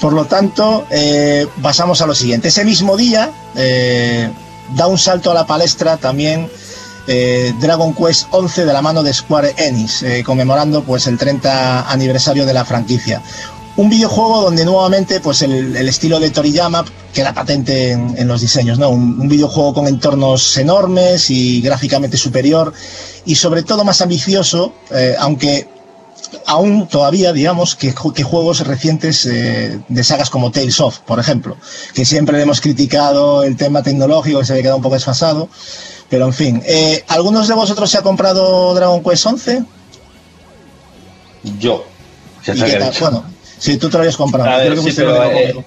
[0.00, 2.48] Por lo tanto, eh, pasamos a lo siguiente.
[2.48, 4.30] Ese mismo día eh,
[4.74, 6.48] da un salto a la palestra también
[7.06, 11.90] eh, Dragon Quest 11 de la mano de Square Enix, eh, conmemorando pues el 30
[11.90, 13.22] aniversario de la franquicia.
[13.76, 18.88] Un videojuego donde nuevamente pues el, estilo de Toriyama queda patente en, los diseños, ¿no?
[18.88, 22.72] Un, videojuego con entornos enormes y gráficamente superior
[23.26, 25.68] y sobre todo más ambicioso, eh, aunque
[26.46, 31.56] aún todavía, digamos, que, ju- que juegos recientes de sagas como Tales of, por ejemplo,
[31.92, 35.48] que siempre le hemos criticado el tema tecnológico, que se había quedado un poco desfasado.
[36.08, 39.64] Pero en fin, eh, ¿algunos de vosotros se ha comprado Dragon Quest 11?
[41.58, 41.84] Yo.
[42.46, 42.94] ¿Y qué tal?
[43.00, 43.24] Bueno,
[43.58, 44.56] si tú te lo habías comprado.
[44.58, 45.64] Ver, Creo que sí, pero, eh.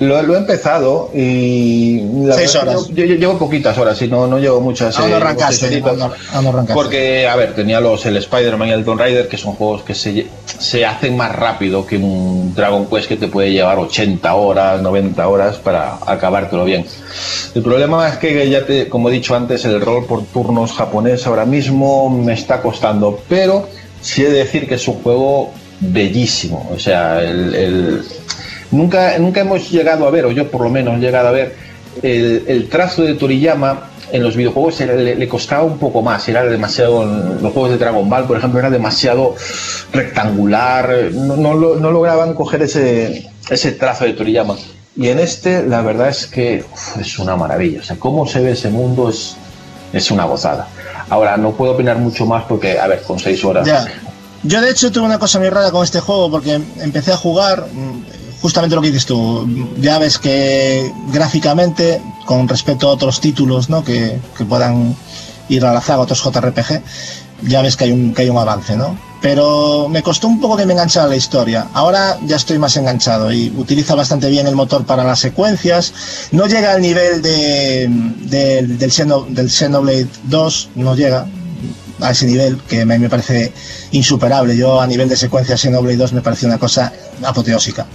[0.00, 2.00] Lo, lo he empezado y.
[2.24, 2.88] la Seis verdad horas.
[2.94, 4.96] Yo, yo llevo poquitas horas y no, no llevo muchas.
[4.98, 5.88] Aún no eh, arrancaste, horitas.
[5.90, 6.74] aún no- aún no arrancaste.
[6.74, 9.94] Porque, a ver, tenía los el Spider-Man y el Tomb Raider, que son juegos que
[9.96, 14.80] se, se hacen más rápido que un Dragon Quest que te puede llevar 80 horas,
[14.80, 16.86] 90 horas para acabártelo bien.
[17.56, 21.26] El problema es que, ya te, como he dicho antes, el rol por turnos japonés
[21.26, 23.68] ahora mismo me está costando, pero
[24.00, 26.70] sí he de decir que es un juego bellísimo.
[26.72, 28.02] O sea, el, el-
[28.70, 31.54] nunca, nunca hemos llegado a ver, o yo por lo menos he llegado a ver,
[32.02, 37.52] el, trazo de Toriyama en los videojuegos le, costaba un poco más, era demasiado, los
[37.52, 39.34] juegos de Dragon Ball, por ejemplo, era demasiado
[39.92, 44.56] rectangular, no, no lo- no lograban coger ese, ese trazo de Toriyama.
[44.96, 46.64] Y en este, la verdad es que
[47.00, 49.36] es una maravilla, o sea, cómo se ve ese mundo es,
[49.92, 50.66] es una gozada.
[51.08, 53.66] Ahora, no puedo opinar mucho más porque, a ver, con seis horas...
[53.66, 53.86] Ya.
[54.44, 57.66] Yo de hecho tuve una cosa muy rara con este juego porque empecé a jugar
[57.72, 58.02] mm,
[58.42, 59.46] justamente lo que dices tú.
[59.80, 63.82] Ya ves que gráficamente, con respecto a otros títulos ¿no?
[63.84, 64.94] que, que puedan
[65.48, 66.82] ir a la zaga, otros JRPG,
[67.42, 68.98] ya ves que hay un, que hay un avance, ¿no?
[69.20, 71.66] Pero me costó un poco que me enganchara la historia.
[71.74, 75.92] Ahora ya estoy más enganchado y utiliza bastante bien el motor para las secuencias.
[76.30, 77.88] No llega al nivel de,
[78.20, 81.26] del, del, Xeno- del Xenoblade 2, no llega
[82.00, 83.52] a ese nivel que me, me parece
[83.92, 84.56] insuperable.
[84.56, 86.92] Yo a nivel de secuencia Xenoblade 2 me parece una cosa
[87.24, 87.86] apoteósica.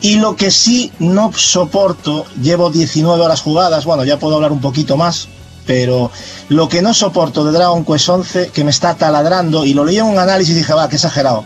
[0.00, 4.60] Y lo que sí no soporto, llevo 19 horas jugadas, bueno, ya puedo hablar un
[4.60, 5.28] poquito más,
[5.66, 6.10] pero
[6.48, 9.98] lo que no soporto de Dragon Quest 11, que me está taladrando, y lo leí
[9.98, 11.44] en un análisis y dije, va, qué exagerado,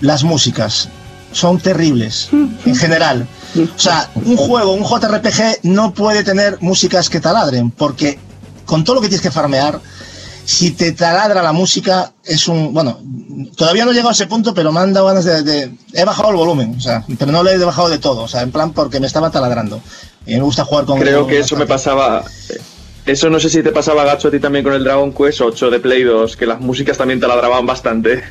[0.00, 0.88] las músicas
[1.32, 2.28] son terribles,
[2.64, 3.26] en general.
[3.56, 8.18] O sea, un juego, un JRPG no puede tener músicas que taladren, porque
[8.64, 9.80] con todo lo que tienes que farmear,
[10.44, 12.72] si te taladra la música, es un.
[12.74, 12.98] Bueno,
[13.56, 15.42] todavía no he llegado a ese punto, pero me han dado ganas de.
[15.42, 18.28] de- he bajado el volumen, o sea, pero no lo he bajado de todo, o
[18.28, 19.80] sea, en plan porque me estaba taladrando.
[20.26, 20.98] Y me gusta jugar con.
[21.00, 22.24] Creo que eso me pasaba.
[23.06, 25.70] Eso no sé si te pasaba, Gacho, a ti también con el Dragon Quest 8
[25.70, 28.22] de Play 2, que las músicas también te ladraban bastante.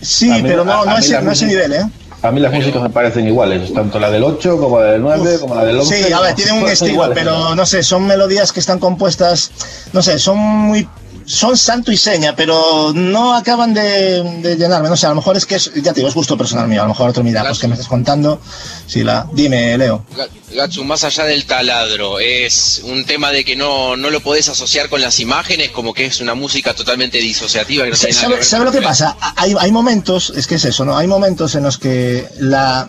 [0.00, 1.84] Sí, mí- pero no, a- a no, mí ese, no ese nivel, ¿eh?
[2.22, 5.38] A mí las músicas me parecen iguales, tanto la del 8 como la del 9,
[5.40, 6.04] como la del 11.
[6.06, 9.50] Sí, a ver, tienen un estilo, pero no sé, son melodías que están compuestas,
[9.92, 10.88] no sé, son muy.
[11.26, 14.88] Son santo y seña, pero no acaban de, de llenarme.
[14.88, 16.80] No sé, a lo mejor es que es, ya te digo, es gusto personal mío.
[16.80, 18.40] A lo mejor otro mira, pues que me estás contando.
[18.86, 19.26] Sí, la.
[19.32, 20.04] Dime, Leo.
[20.16, 24.48] Ga- Gatsu, más allá del taladro, es un tema de que no, no lo podés
[24.48, 27.84] asociar con las imágenes, como que es una música totalmente disociativa.
[27.84, 29.16] Que no ¿Sabe, sabe con lo que pasa?
[29.36, 30.96] Hay, hay momentos, es que es eso, ¿no?
[30.96, 32.88] Hay momentos en los que la,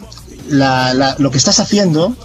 [0.49, 2.15] la- la- lo que estás haciendo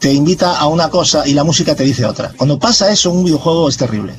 [0.00, 2.32] te invita a una cosa y la música te dice otra.
[2.36, 4.14] Cuando pasa eso un videojuego es terrible.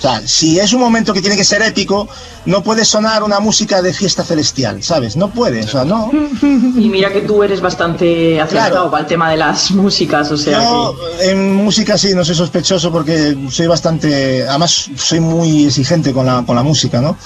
[0.00, 2.08] O sea, si es un momento que tiene que ser épico,
[2.46, 5.14] no puede sonar una música de fiesta celestial, ¿sabes?
[5.14, 6.10] No puede, o sea, no.
[6.42, 8.90] Y mira que tú eres bastante acertado Claro.
[8.90, 12.90] para el tema de las músicas, o sea Yo en música sí no soy sospechoso
[12.90, 17.18] porque soy bastante, además soy muy exigente con la, con la música, ¿no?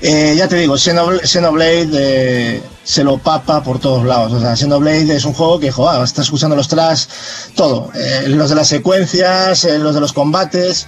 [0.00, 4.32] Eh, ya te digo, Xenoblade, Xenoblade eh, se lo papa por todos lados.
[4.32, 7.08] O sea, Xenoblade es un juego que, joder, estás escuchando los tracks,
[7.54, 7.90] todo.
[7.94, 10.86] Eh, los de las secuencias, los de los combates.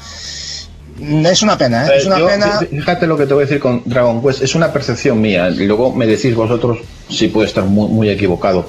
[1.00, 1.96] Es una pena, ¿eh?
[1.98, 2.60] Es una Yo, pena.
[2.60, 5.48] fí- Fíjate lo que te voy a decir con Dragon Quest, es una percepción mía,
[5.50, 6.78] luego me decís vosotros
[7.08, 8.66] si puede estar muy, muy equivocado,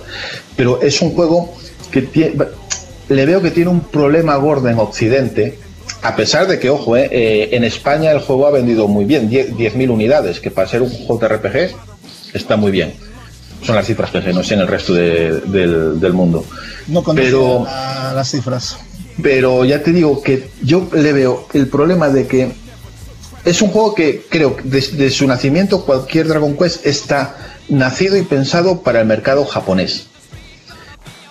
[0.55, 1.53] pero es un juego
[1.91, 2.47] que tie-
[3.09, 5.59] le veo que tiene un problema gordo en Occidente,
[6.03, 9.29] a pesar de que, ojo, eh, eh, en España el juego ha vendido muy bien,
[9.29, 11.71] 10 10.000 unidades, que para ser un JRPG
[12.33, 12.93] está muy bien.
[13.63, 16.45] Son las cifras que sé, no sé en el resto de- del, del mundo.
[16.87, 18.77] No conozco pero- la- las cifras.
[19.21, 22.51] Pero ya te digo que yo le veo el problema de que
[23.43, 27.35] es un juego que creo que desde su nacimiento cualquier Dragon Quest está
[27.69, 30.07] nacido y pensado para el mercado japonés.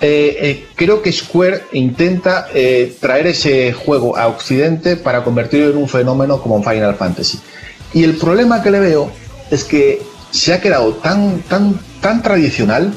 [0.03, 5.77] Eh, eh, creo que Square intenta eh, traer ese juego a Occidente para convertirlo en
[5.77, 7.39] un fenómeno como Final Fantasy.
[7.93, 9.11] Y el problema que le veo
[9.51, 10.01] es que
[10.31, 12.95] se ha quedado tan, tan, tan tradicional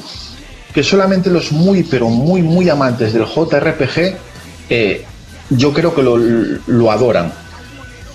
[0.72, 4.16] que solamente los muy, pero muy, muy amantes del JRPG,
[4.68, 5.04] eh,
[5.50, 7.32] yo creo que lo, lo adoran.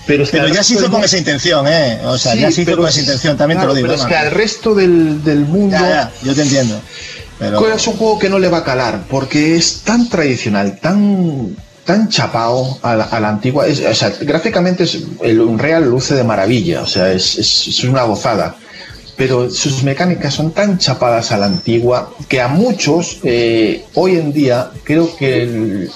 [0.06, 2.00] Pero, es que Pero al ya se hizo del con esa intención, ¿eh?
[2.04, 3.86] O sea, Sí, ya se hizo pero con es- esa intención, también claro, te lo
[3.86, 3.88] digo.
[3.88, 6.80] Pero es que al resto del, del mundo Ya, ya, yo te entiendo.
[7.38, 7.72] Pero...
[7.72, 12.08] es un juego que no le va a calar, porque es tan tradicional, tan tan
[12.08, 13.66] chapado a la, a la antigua.
[13.66, 17.84] Es- o sea, gráficamente es, el Unreal luce de maravilla, o sea, es, es- es
[17.84, 18.56] una gozada.
[19.16, 24.32] Pero sus mecánicas son tan chapadas a la antigua que a muchos eh, hoy en
[24.32, 25.90] día creo que el-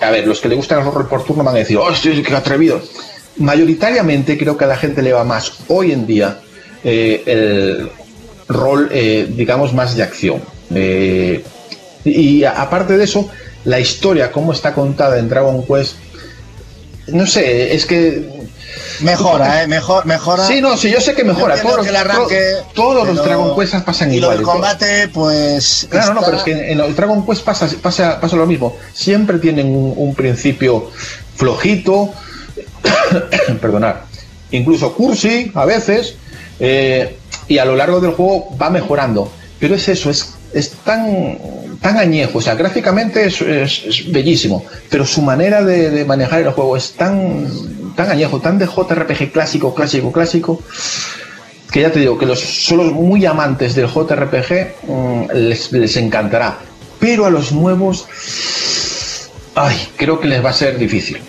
[0.00, 2.34] a ver, los que le gustan el rol por turno van a decir, hostia, qué
[2.34, 2.80] atrevido.
[3.36, 6.40] Mayoritariamente creo que a la gente le va más hoy en día
[6.82, 7.90] eh, el
[8.48, 10.42] rol, eh, digamos, más de acción.
[10.74, 11.44] Eh,
[12.04, 13.28] y aparte de eso,
[13.64, 15.96] la historia, cómo está contada en Dragon Quest,
[17.08, 18.39] no sé, es que
[19.02, 19.66] Mejora, ¿eh?
[19.66, 20.46] Mejor, mejora.
[20.46, 21.56] Sí, no, sí, yo sé que mejora.
[21.56, 22.42] Yo Todos, los- que arranque,
[22.74, 24.36] todos los Dragon Quest pasan y igual.
[24.36, 25.86] del combate, pues.
[25.90, 28.76] Claro, no, pero es que en el Dragon Quest pasa, pasa, pasa lo mismo.
[28.92, 30.90] Siempre tienen un, un principio
[31.36, 32.10] flojito,
[33.60, 34.04] perdonar,
[34.50, 36.14] incluso cursi a veces,
[36.58, 37.16] eh,
[37.48, 39.30] y a lo largo del juego va mejorando.
[39.58, 41.38] Pero es eso, es, es tan,
[41.82, 46.40] tan añejo, o sea, gráficamente es, es- es bellísimo, pero su manera de, de manejar
[46.42, 47.46] el juego es tan,
[48.00, 50.60] tan añejo, tan de JRPG clásico, clásico, clásico,
[51.70, 56.58] que ya te digo que los solo muy amantes del JRPG mm, les, les encantará.
[56.98, 58.06] Pero a los nuevos,
[59.54, 61.20] ay, creo que les va a ser difícil.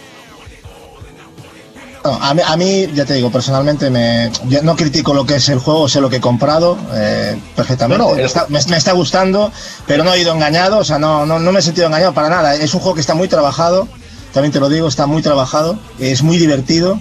[2.03, 5.35] No, a, mí, a mí, ya te digo, personalmente me, yo no critico lo que
[5.35, 8.01] es el juego, sé lo que he comprado eh, perfectamente.
[8.03, 9.51] No, no, el- me, está, me- me está gustando,
[9.85, 12.29] pero no he ido engañado, o sea, no, no, no me he sentido engañado para
[12.29, 12.55] nada.
[12.55, 13.87] Es un juego que está muy trabajado,
[14.33, 16.99] también te lo digo, está muy trabajado, es muy divertido,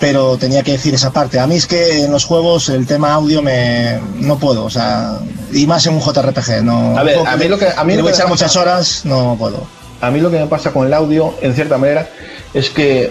[0.00, 1.40] pero tenía que decir esa parte.
[1.40, 5.18] A mí es que en los juegos el tema audio me no puedo, o sea,
[5.52, 6.96] y más en un JRPG, no.
[6.96, 8.30] A ver, a mí lo que- a mí le lo voy a que echar me
[8.32, 9.66] muchas horas, no puedo.
[10.00, 12.08] A mí lo que me pasa con el audio, en cierta manera,
[12.54, 13.10] es que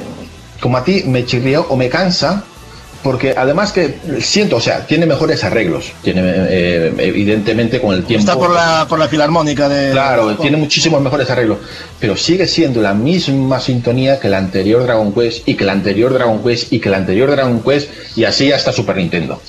[0.62, 2.44] como a ti me chirría o me cansa,
[3.04, 8.22] porque además que siento, o sea, tiene mejores arreglos, tiene eh, evidentemente con el tiempo.
[8.22, 9.92] Está por la, por la filarmónica de.
[9.92, 11.60] Claro, tiene muchísimos mejores arreglos,
[12.00, 16.14] pero sigue siendo la misma sintonía que el anterior Dragon Quest y que el anterior
[16.14, 19.42] Dragon Quest y que el anterior Dragon Quest y así hasta Super Nintendo.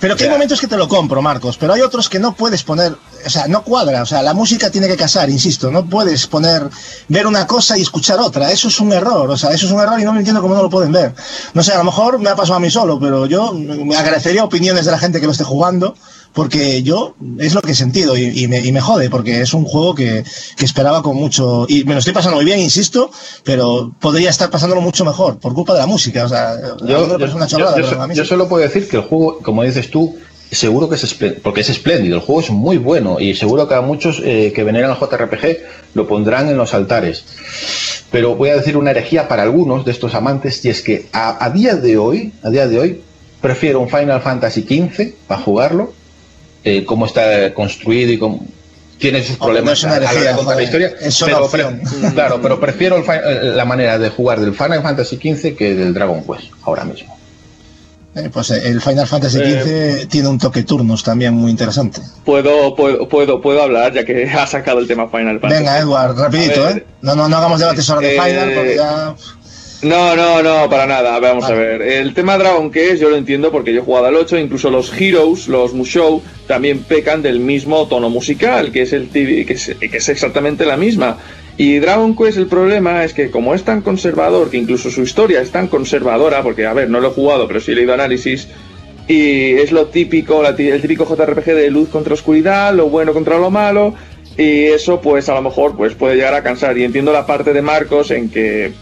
[0.00, 2.62] Pero que hay momentos que te lo compro, Marcos, pero hay otros que no puedes
[2.62, 2.96] poner,
[3.26, 6.68] o sea, no cuadra, o sea, la música tiene que casar, insisto, no puedes poner,
[7.08, 9.80] ver una cosa y escuchar otra, eso es un error, o sea, eso es un
[9.80, 11.14] error y no me entiendo cómo no lo pueden ver.
[11.52, 14.44] No sé, a lo mejor me ha pasado a mí solo, pero yo me agradecería
[14.44, 15.96] opiniones de la gente que lo esté jugando,
[16.32, 19.54] porque yo es lo que he sentido y, y me, y me jode, porque es
[19.54, 20.24] un juego que,
[20.56, 23.10] que esperaba con mucho, y me lo estoy pasando muy bien, insisto,
[23.44, 26.54] pero podría estar pasándolo mucho mejor, por culpa de la música, o sea,
[26.86, 28.28] Yo, yo- una chorrada, yo- yo sí.
[28.28, 30.16] solo puedo decir que el juego, como dices tú,
[30.50, 33.74] seguro que es espléndido, porque es espléndido, el juego es muy bueno y seguro que
[33.74, 35.58] a muchos eh, que veneran al JRPG
[35.94, 37.24] lo pondrán en los altares.
[38.10, 41.44] Pero voy a decir una herejía para algunos de estos amantes y es que a,
[41.44, 43.00] a día de hoy, a día de hoy,
[43.42, 45.92] prefiero un Final Fantasy XV para jugarlo,
[46.68, 48.44] eh, cómo está construido y cómo
[48.98, 51.38] tiene sus no problemas es una a la hora de contar la historia, es una
[51.52, 51.72] pero,
[52.14, 55.74] claro, pero prefiero el fi- eh, la manera de jugar del Final Fantasy XV que
[55.74, 57.16] del Dragon Quest ahora mismo.
[58.16, 62.00] Eh, pues el Final Fantasy Eh, XV tiene un toque turnos también muy interesante.
[62.24, 65.62] Puedo, puedo, puedo, puedo hablar ya que ha sacado el tema Final Fantasy.
[65.62, 66.78] Venga, Edward, rapidito, ver.
[66.78, 66.86] ¿eh?
[67.02, 69.14] No, no, no hagamos debates sobre Eh, Final porque ya...
[69.82, 71.20] No, no, no, para nada.
[71.20, 71.54] Vamos Vale.
[71.54, 71.82] a ver.
[71.82, 74.92] El tema Dragon Quest yo lo entiendo porque yo he jugado al 8, incluso los
[74.92, 79.76] Heroes, los Musou, también pecan del mismo tono musical, que es el TV que es,
[79.78, 81.18] que es exactamente la misma.
[81.56, 85.40] Y Dragon Quest el problema es que como es tan conservador, que incluso su historia
[85.40, 88.48] es tan conservadora, porque a ver, no lo he jugado, pero sí he leído análisis,
[89.08, 93.50] y es lo típico, el típico JRPG de luz contra oscuridad, lo bueno contra lo
[93.50, 93.94] malo,
[94.36, 96.78] y eso pues a lo mejor pues puede llegar a cansar.
[96.78, 98.72] Y entiendo la parte de Marcos en que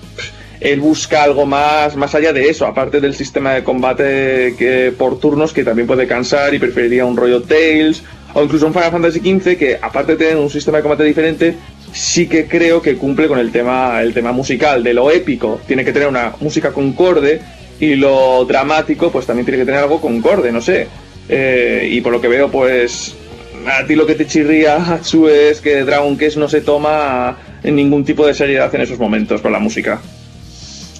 [0.66, 5.20] él busca algo más, más allá de eso, aparte del sistema de combate que por
[5.20, 8.02] turnos que también puede cansar y preferiría un rollo Tales
[8.34, 11.54] o incluso un Final Fantasy XV que aparte de tener un sistema de combate diferente
[11.92, 14.82] sí que creo que cumple con el tema el tema musical.
[14.82, 17.40] De lo épico tiene que tener una música concorde
[17.78, 20.88] y lo dramático pues también tiene que tener algo concorde no sé.
[21.28, 23.14] Eh, y por lo que veo pues
[23.68, 27.76] a ti lo que te chirría Hatsu es que Dragon Quest no se toma en
[27.76, 30.00] ningún tipo de seriedad en esos momentos con la música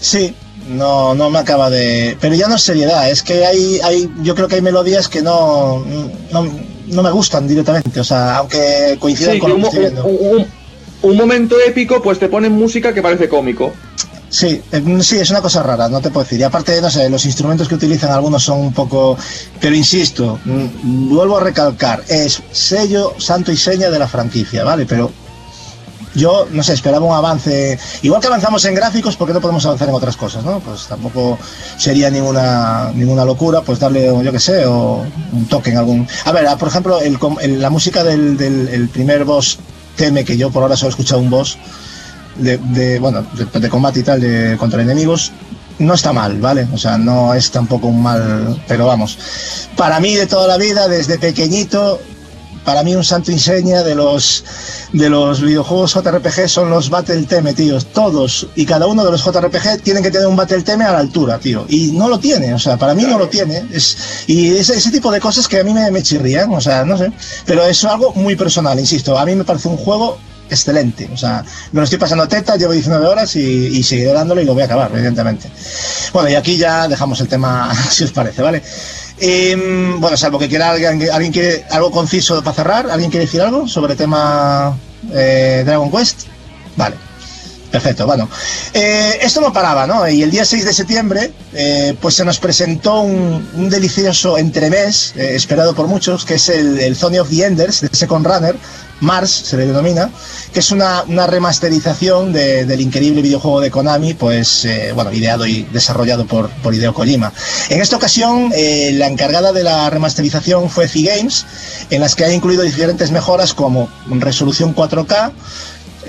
[0.00, 0.34] Sí,
[0.68, 2.16] no, no me acaba de...
[2.20, 5.22] Pero ya no es seriedad, es que hay, hay yo creo que hay melodías que
[5.22, 5.84] no,
[6.32, 6.48] no,
[6.88, 10.04] no me gustan directamente, o sea, aunque coincidan Sí, con lo que estoy viendo.
[10.04, 10.46] un- un-
[11.02, 13.72] un momento épico, pues te ponen música que parece cómico.
[14.28, 16.40] Sí, eh, sí, es una cosa rara, no te puedo decir.
[16.40, 19.16] Y aparte, no sé, los instrumentos que utilizan algunos son un poco...
[19.60, 24.84] Pero insisto, mm, vuelvo a recalcar, es sello, santo y seña de la franquicia, ¿vale?
[24.84, 25.12] Pero
[26.16, 27.78] yo, no sé, esperaba un avance...
[28.02, 30.60] Igual que avanzamos en gráficos, ¿por qué no podemos avanzar en otras cosas, no?
[30.60, 31.38] Pues tampoco
[31.78, 36.08] sería ninguna ninguna locura, pues darle, yo qué sé, o un toque en algún...
[36.24, 39.58] A ver, por ejemplo, el, la música del, del el primer boss
[39.94, 41.58] teme, que yo por ahora solo he escuchado un boss,
[42.38, 45.32] de, de, bueno de, de combate y tal de contra enemigos.
[45.78, 49.18] No está mal vale o sea no es tampoco un mal pero vamos.
[49.76, 52.00] Para mí de toda la vida desde pequeñito
[52.66, 54.44] para mí un santo inseña de los
[54.92, 57.80] de los videojuegos JRPG son los Battle Theme, tío.
[57.80, 60.98] Todos y cada uno de los JRPG tienen que tener un Battle Theme a la
[60.98, 61.64] altura, tío.
[61.68, 63.64] Y no lo tiene, o sea, para mí no lo tiene.
[63.72, 66.84] Es, y ese, ese tipo de cosas que a mí me, me chirrían, o sea,
[66.84, 67.12] no sé.
[67.46, 69.16] Pero es algo muy personal, insisto.
[69.16, 70.18] A mí me parece un juego
[70.50, 71.08] excelente.
[71.12, 74.44] O sea, me lo estoy pasando teta, llevo 19 horas y, y seguiré dándole y
[74.44, 75.48] lo voy a acabar, evidentemente.
[76.12, 78.62] Bueno, y aquí ya dejamos el tema, si os parece, ¿vale?
[79.18, 83.40] Eh, bueno, salvo que quiera alguien, alguien quiere algo conciso para cerrar, ¿alguien quiere decir
[83.40, 84.76] algo sobre el tema
[85.12, 86.26] eh, Dragon Quest?
[86.76, 87.05] Vale.
[87.76, 88.26] Perfecto, bueno.
[88.72, 90.08] Eh, esto no paraba, ¿no?
[90.08, 95.32] Y el día 6 de septiembre, eh, pues se nos presentó un, delicioso entremés, eh,
[95.34, 98.56] esperado por muchos, que es el, el of the Enders, de Second Runner,
[99.00, 100.10] Mars se le denomina,
[100.54, 105.64] que es una, una remasterización de- del increíble videojuego de Konami, pues, bueno, ideado y
[105.64, 107.30] desarrollado por, por Hideo Kojima.
[107.68, 108.50] En esta ocasión,
[108.92, 111.44] la encargada de la remasterización fue C-Games,
[111.90, 115.32] en las que ha incluido diferentes mejoras como resolución 4K,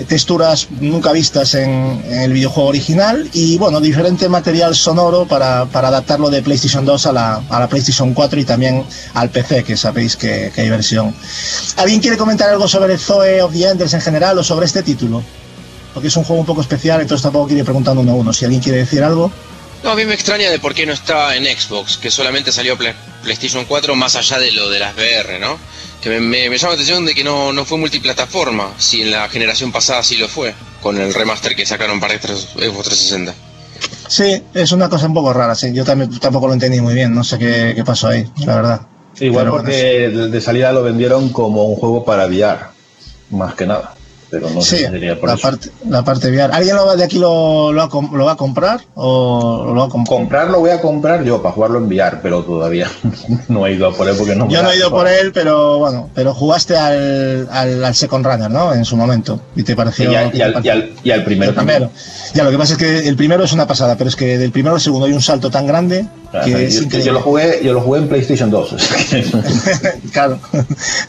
[0.06, 5.88] texturas nunca vistas en, en el videojuego original y bueno, diferente material sonoro para, para
[5.88, 8.84] adaptarlo de PlayStation 2 a la, a la PlayStation 4 y también
[9.14, 11.14] al PC, que sabéis que, que hay versión.
[11.76, 15.22] ¿Alguien quiere comentar algo sobre Zoe of the Enders en general o sobre este título?
[15.94, 18.32] Porque es un juego un poco especial, entonces tampoco quiero ir preguntando uno a uno.
[18.32, 19.32] Si alguien quiere decir algo.
[19.82, 22.76] No, a mí me extraña de por qué no está en Xbox, que solamente salió
[22.76, 25.56] Play- PlayStation 4 más allá de lo de las VR, ¿no?
[26.02, 29.10] Que me, me- me llama la atención de que no, no fue multiplataforma, si en
[29.10, 33.34] la generación pasada sí lo fue, con el remaster que sacaron para Xbox 360.
[34.08, 35.72] Sí, es una cosa un poco rara, sí.
[35.72, 38.80] Yo también tampoco lo entendí muy bien, no sé qué, qué pasó ahí, la verdad.
[39.20, 42.58] Igual Pero bueno, porque de, de salida lo vendieron como un juego para VR,
[43.30, 43.94] más que nada.
[44.30, 45.42] Pero no sé Sí, por la eso.
[45.42, 46.52] parte, la parte VR.
[46.52, 49.86] ¿Alguien lo va- de aquí lo, lo, va lo va a comprar o lo va
[49.86, 52.88] a comp- Comprar lo voy a comprar yo para jugarlo en VR, pero todavía
[53.48, 55.78] no he ido a por él porque no Yo no he ido por él, pero
[55.78, 58.74] bueno, pero jugaste al, al, al Second Runner, ¿no?
[58.74, 59.40] En su momento.
[59.56, 60.12] Y te pareció.
[60.12, 61.78] y, al, ¿qué y al- y al- y al primero El también.
[61.88, 61.98] primero.
[62.34, 64.52] Ya, lo que pasa es que el primero es una pasada, pero es que del
[64.52, 66.04] primero al segundo hay un salto tan grande
[66.44, 67.12] que yo, es yo increíble.
[67.12, 68.76] lo jugué, yo lo jugué en PlayStation 2.
[70.12, 70.38] claro,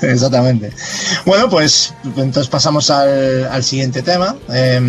[0.02, 0.72] exactamente.
[1.26, 4.36] Bueno, pues entonces pasamos al, al siguiente tema.
[4.52, 4.80] Eh,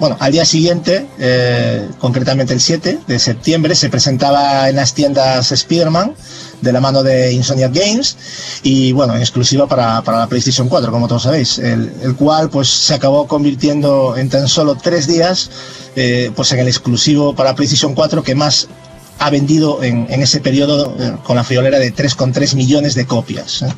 [0.00, 5.52] bueno, al día siguiente, eh, concretamente el 7 de septiembre, se presentaba en las tiendas
[5.52, 6.14] Spider-Man
[6.60, 8.16] de la mano de Insomniac Games
[8.62, 12.50] y bueno, en exclusiva para, para la PlayStation 4, como todos sabéis, el, el cual
[12.50, 15.50] pues se acabó convirtiendo en tan solo tres días
[15.96, 18.68] eh, pues en el exclusivo para PlayStation 4 que más
[19.18, 23.62] ha vendido en, en ese periodo eh, con la friolera de 3,3 millones de copias,
[23.62, 23.72] ¿eh?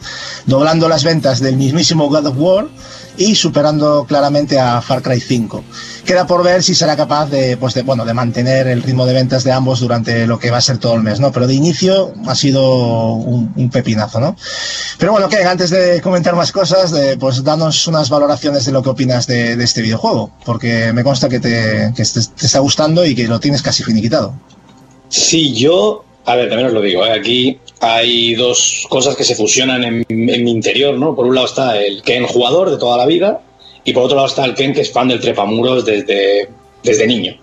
[0.47, 2.69] doblando las ventas del mismísimo God of War
[3.19, 5.65] y superando claramente a Far Cry 5.
[6.05, 9.15] Queda por ver si será capaz de, pues de, bueno, de mantener el ritmo de
[9.15, 11.33] ventas de ambos durante lo que va a ser todo el mes, ¿no?
[11.33, 14.37] Pero de inicio ha sido un, un pepinazo, ¿no?
[14.99, 18.91] Pero bueno, que antes de comentar más cosas, pues danos unas valoraciones de lo que
[18.91, 23.05] opinas de, de este videojuego, porque me consta que, te, que te, te está gustando
[23.05, 24.35] y que lo tienes casi finiquitado.
[25.09, 27.13] Sí, yo, a ver, también os lo digo, ¿eh?
[27.13, 31.15] aquí hay dos cosas que se fusionan en, mi interior, ¿no?
[31.15, 33.43] Por un lado está el Ken jugador de toda la vida
[33.85, 36.49] y por otro lado está el Ken que es fan del trepamuros desde,
[36.83, 37.37] desde niño.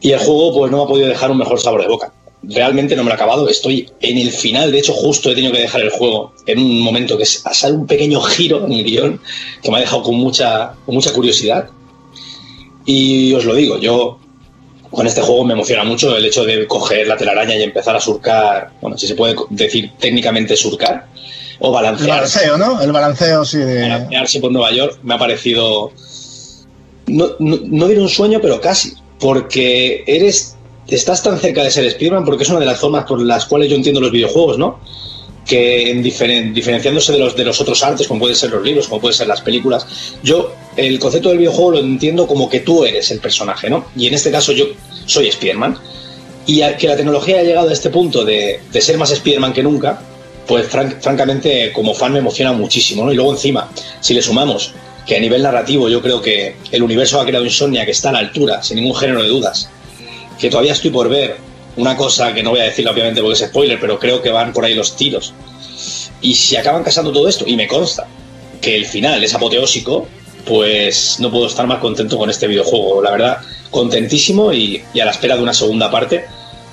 [0.00, 2.12] Y el juego pues no me ha podido dejar un mejor sabor de boca.
[2.42, 5.52] Realmente no me lo he acabado, estoy en el final, de hecho justo he tenido
[5.52, 9.20] que dejar el juego en un momento que salido un pequeño giro en el guion
[9.62, 11.68] que me ha dejado con mucha, con mucha curiosidad.
[12.84, 14.18] Y os lo digo, yo
[14.94, 18.00] con este juego me emociona mucho el hecho de coger la telaraña y empezar a
[18.00, 21.06] surcar, bueno, si se puede decir técnicamente surcar,
[21.58, 22.80] o El balancear, balanceo, ¿no?
[22.80, 23.82] El balanceo, sí, de...
[23.82, 25.92] balancearse por Nueva York, me ha parecido,
[27.06, 30.56] no, no, no diré un sueño, pero casi, porque eres,
[30.88, 33.70] estás tan cerca de ser Spider-Man porque es una de las formas por las cuales
[33.70, 34.80] yo entiendo los videojuegos, ¿no?
[35.46, 39.16] Que en diferen- diferenciándose de los, otros artes, como pueden ser los libros, como pueden
[39.16, 39.86] ser las películas,
[40.22, 43.86] yo el concepto del videojuego lo entiendo como que tú eres el personaje, ¿no?
[43.96, 44.66] Y en este caso yo
[45.06, 45.78] soy Spider-Man.
[46.46, 49.62] Y a- que la tecnología haya llegado a este punto de, ser más Spider-Man que
[49.62, 50.00] nunca,
[50.46, 53.12] pues fran- francamente como fan me emociona muchísimo, ¿no?
[53.12, 54.72] Y luego encima, si le sumamos
[55.06, 58.12] que a nivel narrativo yo creo que el universo ha creado Insomnia, que está a
[58.12, 59.68] la altura, sin ningún género de dudas,
[60.38, 61.36] que todavía estoy por ver
[61.76, 64.52] una cosa que no voy a decir obviamente porque es spoiler, pero creo que van
[64.52, 65.32] por ahí los tiros.
[66.20, 68.06] Y si acaban casando todo esto, y me consta
[68.60, 70.06] que el final es apoteósico,
[70.46, 73.02] pues no puedo estar más contento con este videojuego.
[73.02, 73.38] La verdad,
[73.70, 76.24] contentísimo y, y a la espera de una segunda parte.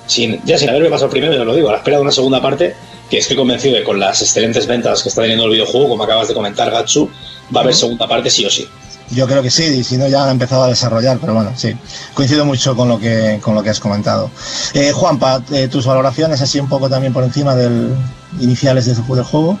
[0.06, 2.12] Sin, ya sin haberme pasado el primero, yo lo digo, a la espera de una
[2.12, 2.74] segunda parte,
[3.08, 6.02] que estoy convencido de que con las excelentes ventas que está teniendo el videojuego, como
[6.02, 7.08] acabas de comentar, Gatsu,
[7.54, 8.66] va a haber segunda parte sí o sí.
[9.14, 11.74] Yo creo que sí, y si no ya ha empezado a desarrollar, pero bueno, sí.
[12.14, 14.30] Coincido mucho con lo que, con lo que has comentado.
[14.74, 17.94] Eh, Juanpa, eh, tus valoraciones así un poco también por encima del
[18.40, 19.58] iniciales del, del juego.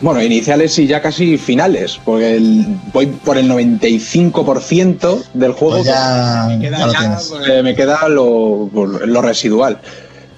[0.00, 5.74] Bueno, iniciales y ya casi finales, porque el- voy por el 95% del juego.
[5.76, 7.62] Pues ya- me queda, ya lo ya, tienes.
[7.62, 9.78] me queda lo, lo residual.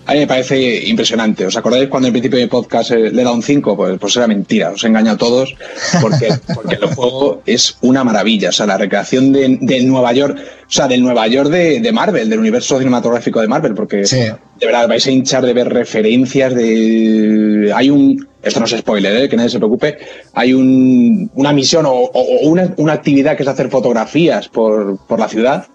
[0.08, 1.44] A mí me parece impresionante.
[1.46, 3.76] ¿Os acordáis cuando al principio de podcast eh, le dado un 5?
[3.76, 5.54] Pues, pues era mentira, os he engañado a todos,
[6.00, 8.50] porque, porque el juego es una maravilla.
[8.50, 11.92] O sea, la recreación de, del Nueva York, o sea, del Nueva York de, de
[11.92, 14.18] Marvel, del universo cinematográfico de Marvel, porque Sí.
[14.18, 17.72] de verdad vais a hinchar de ver referencias de.
[17.74, 18.28] Hay un.
[18.42, 19.28] Esto no es spoiler, ¿eh?
[19.28, 19.98] que nadie se preocupe.
[20.34, 24.98] Hay un, una misión o, o- o una, una actividad que es hacer fotografías por,
[25.06, 25.66] por la ciudad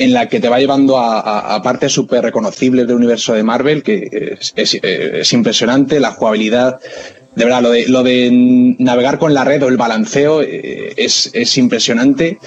[0.00, 4.36] en la que te va llevando a, partes súper reconocibles del universo de Marvel, que
[4.40, 6.80] es, es- es impresionante, la jugabilidad.
[7.36, 8.30] De verdad, lo de, lo de
[8.78, 12.38] navegar con la red o el balanceo eh, es, es impresionante.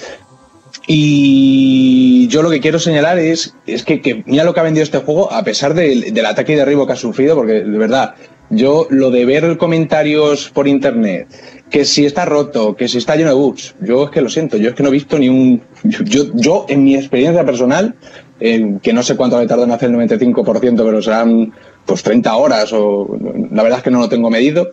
[0.86, 4.84] Y yo lo que quiero señalar es, es que, que mira lo que ha vendido
[4.84, 8.14] este juego, a pesar del, del ataque y derribo que ha sufrido, porque de verdad,
[8.50, 11.28] yo lo de ver comentarios por internet,
[11.74, 14.56] que si está roto, que si está lleno de bugs, yo es que lo siento,
[14.56, 15.60] yo es que no he visto ni un...
[15.82, 17.96] Yo, yo, en mi experiencia personal,
[18.38, 21.52] que no sé cuánto me tardó en hacer el 95%, pero serán
[21.84, 23.18] pues 30 horas o
[23.50, 24.70] la verdad es que no lo tengo medido,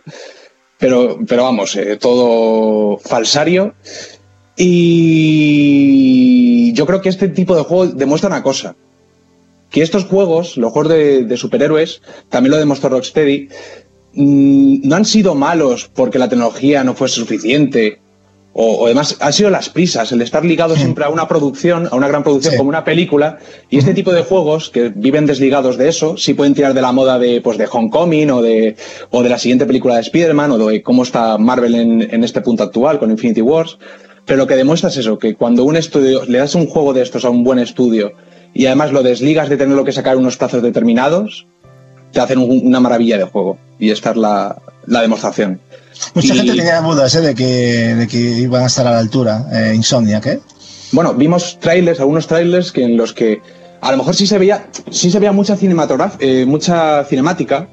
[0.78, 3.74] pero, pero vamos, eh, todo falsario.
[4.56, 5.42] Y
[6.74, 8.76] yo creo que este tipo de juego demuestra una cosa.
[9.70, 13.48] Que estos juegos, los juegos de superhéroes, también lo demostró Rocksteady,
[14.14, 17.98] mm, no han sido malos porque la tecnología no fuese suficiente.
[18.54, 21.96] O, o además, han sido las prisas, el estar ligado siempre a una producción, a
[21.96, 22.58] una gran producción Sí.
[22.58, 23.38] como una película.
[23.70, 26.92] Y este tipo de juegos que viven desligados de eso, sí pueden tirar de la
[26.92, 28.76] moda de, pues, de Homecoming o de,
[29.10, 32.42] o de la siguiente película de Spider-Man o de cómo está Marvel en, en este
[32.42, 33.78] punto actual con Infinity Wars.
[34.26, 37.00] Pero lo que demuestra es eso, que cuando un estudio, le das un juego de
[37.00, 38.12] estos a un buen estudio
[38.52, 41.46] y además lo desligas de tenerlo que sacar unos plazos determinados,
[42.12, 43.58] te hacen un- una maravilla de juego.
[43.78, 44.56] Y esta es la,
[44.86, 45.60] la demostración.
[46.14, 47.20] Mucha Y- gente tenía dudas ¿eh?
[47.20, 49.46] de, que, de que iban a estar a la altura.
[49.52, 50.40] Eh, Insomniac, ¿eh?
[50.92, 53.40] Bueno, vimos trailers, algunos trailers que en los que
[53.80, 57.68] a lo mejor sí se veía, sí se veía mucha cinematografía, eh, mucha cinemática,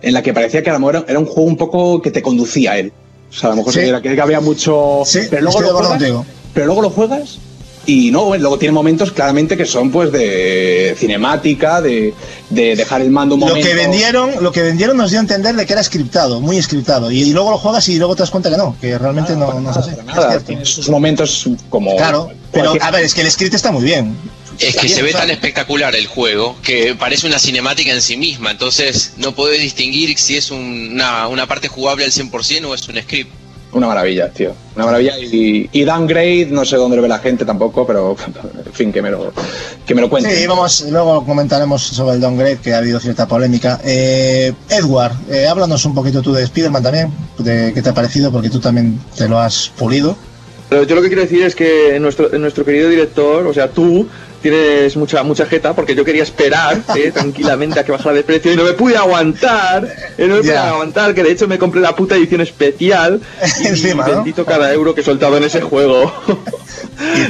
[0.00, 2.10] en la que parecía que a lo mejor era, era un juego un poco que
[2.10, 2.92] te conducía a él.
[3.30, 3.80] O sea, a lo mejor Sí.
[3.80, 5.02] se veía que, había mucho.
[5.04, 6.26] Sí, pero luego lo juegas, contigo.
[6.54, 7.38] pero luego lo juegas
[7.84, 12.14] y no, bueno, luego tiene momentos claramente que son pues de cinemática, de,
[12.50, 13.68] de dejar el mando un Lo momento.
[13.68, 17.10] que vendieron, lo que vendieron nos dio a entender de que era scriptado, muy scriptado.
[17.10, 19.58] Y, y luego lo juegas y luego te das cuenta que no, que realmente no,
[19.60, 19.90] no es así.
[19.90, 20.46] Es Nada, cierto.
[20.46, 21.96] tiene sus momentos como.
[21.96, 24.16] Claro, pero cualquier- a ver, es que el script está muy bien.
[24.58, 28.50] Es que se ve tan espectacular el juego que parece una cinemática en sí misma,
[28.52, 32.86] entonces no podés distinguir si es un- una, una parte jugable al 100% o es
[32.88, 33.32] un script.
[33.72, 34.52] Una maravilla, tío.
[34.76, 35.18] Una maravilla.
[35.18, 38.14] Y, y downgrade, no sé dónde lo ve la gente tampoco, pero
[38.66, 39.32] en fin, que me lo,
[39.86, 40.36] que me lo cuente.
[40.36, 43.80] Sí, vamos, luego comentaremos sobre el downgrade, que ha habido cierta polémica.
[43.82, 48.30] Eh, Edward, eh, háblanos un poquito tú de Spider-Man también, de qué te ha parecido,
[48.30, 50.16] porque tú también te lo has pulido.
[50.68, 54.06] Pero yo lo que quiero decir es que nuestro, nuestro querido director, o sea, tú
[54.42, 58.52] tienes mucha mucha jeta porque yo quería esperar eh, tranquilamente a que bajara de precio
[58.52, 59.88] y no me pude aguantar,
[60.18, 63.20] eh, no me pude aguantar, que de hecho me compré la puta edición especial
[63.60, 64.16] y Encima, ¿no?
[64.16, 66.12] bendito cada euro que he soltado en ese juego.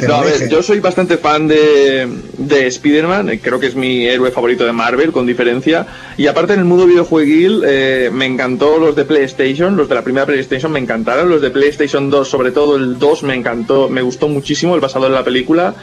[0.06, 2.08] No, a ver, yo soy bastante fan de,
[2.38, 5.86] de Spider-Man, eh, creo que es mi héroe favorito de Marvel, con diferencia.
[6.16, 10.02] Y aparte en el mundo videojueguil eh, me encantó los de PlayStation, los de la
[10.02, 14.02] primera PlayStation me encantaron, los de PlayStation 2, sobre todo el 2 me encantó, me
[14.02, 15.74] gustó muchísimo, el basado en la película.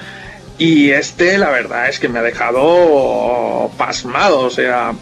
[0.59, 4.93] Y este, la verdad es que me ha dejado pasmado, o sea...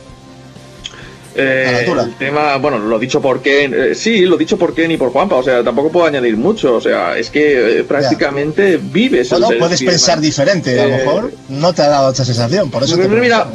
[1.35, 4.97] eh, el tema, bueno, lo dicho por Ken, eh, sí, lo dicho por Ken y
[4.97, 9.29] por Juanpa, o sea, tampoco puedo añadir mucho, o sea, es que eh, prácticamente vives
[9.29, 12.84] Bueno, puedes pensar diferente, a lo Eh, mejor no te ha dado esa sensación, por
[12.84, 13.47] eso te mira,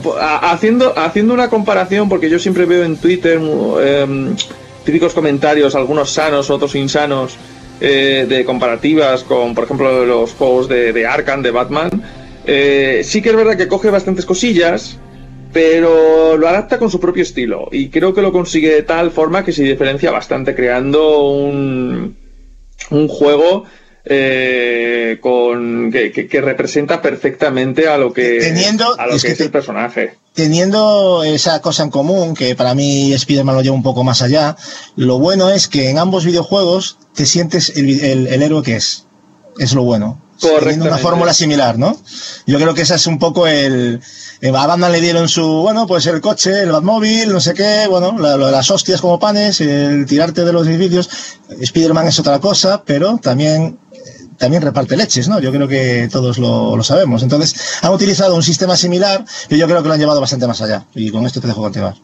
[0.42, 3.40] haciendo, haciendo una comparación, porque yo siempre veo en Twitter
[3.82, 4.36] em,
[4.84, 7.32] típicos comentarios, algunos sanos, otros insanos,
[7.84, 11.90] eh, de comparativas con, por ejemplo, los juegos de, Arkham, de Batman.
[12.46, 14.98] Eh, sí que es verdad que coge bastantes cosillas,
[15.52, 17.68] pero lo adapta con su propio estilo.
[17.72, 22.16] Y creo que lo consigue de tal forma que se diferencia bastante, creando un,
[22.90, 23.64] un juego
[24.04, 29.28] eh, con que, que- que representa perfectamente a lo que, Teniendo- a lo es que
[29.32, 30.16] es te- el personaje.
[30.34, 34.56] teniendo esa cosa en común, que para mí Spider-Man lo lleva un poco más allá,
[34.96, 39.06] lo bueno es que en ambos videojuegos te sientes el, el- el héroe que es.
[39.58, 40.20] Es lo bueno.
[40.40, 41.96] Teniendo una fórmula similar, ¿no?
[42.46, 44.00] Yo creo que ese es un poco el...
[44.40, 47.86] eh, A Batman le dieron su, bueno, pues el coche, el Batmóvil, no sé qué,
[47.88, 51.08] bueno, la- lo de las hostias como panes, el tirarte de los edificios.
[51.60, 53.78] Spider-Man es otra cosa, pero también
[54.38, 55.40] también reparte leches, ¿no?
[55.40, 57.22] Yo creo que todos lo, lo sabemos.
[57.22, 60.60] Entonces, han utilizado un sistema similar, pero yo creo que lo han llevado bastante más
[60.62, 60.84] allá.
[60.94, 61.94] Y con esto te dejo continuar.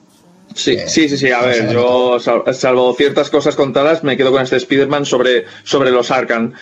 [0.54, 1.30] Sí, sí, sí, sí.
[1.30, 6.10] A ver, yo, salvo ciertas cosas contadas, me quedo con este Spider-Man sobre, sobre los
[6.10, 6.54] Arkham.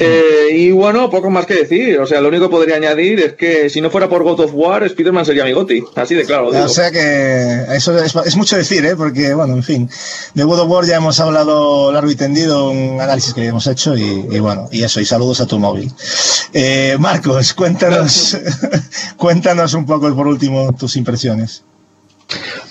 [0.00, 1.98] Eh, y bueno, poco más que decir.
[1.98, 4.52] O sea, lo único que podría añadir es que si no fuera por God of
[4.54, 5.82] War, Spider-Man sería mi goti.
[5.96, 6.48] Así de claro.
[6.48, 8.94] O sea que eso es, mucho decir, ¿eh?
[8.96, 9.90] Porque, bueno, en fin,
[10.34, 13.96] de God of War ya hemos hablado largo y tendido, un análisis que hemos hecho
[13.96, 15.90] y, bueno, y eso, y saludos a tu móvil.
[16.52, 18.38] Eh, Marcos, cuéntanos,
[19.16, 21.64] cuéntanos un poco por último tus impresiones.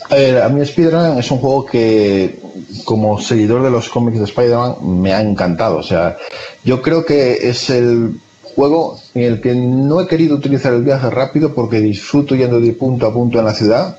[0.09, 2.39] A ver, a mí Spider-Man es un juego que,
[2.85, 5.77] como seguidor de los cómics de Spider-Man, me ha encantado.
[5.77, 6.17] O sea,
[6.63, 8.19] yo creo que es el
[8.55, 12.73] juego en el que no he querido utilizar el viaje rápido porque disfruto yendo de
[12.73, 13.97] punto a punto en la ciudad.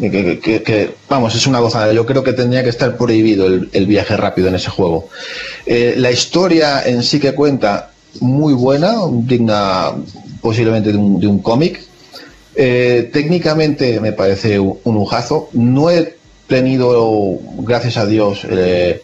[0.00, 1.92] Que, vamos, es una gozada.
[1.92, 5.08] Yo creo que tendría que estar prohibido el, viaje rápido en ese juego.
[5.66, 9.92] Eh, la historia en sí que cuenta muy buena, digna
[10.40, 11.80] posiblemente de un, un cómic
[12.56, 15.48] eh, técnicamente me parece un, lujazo.
[15.52, 16.16] No he
[16.46, 19.02] tenido, gracias a Dios, eh,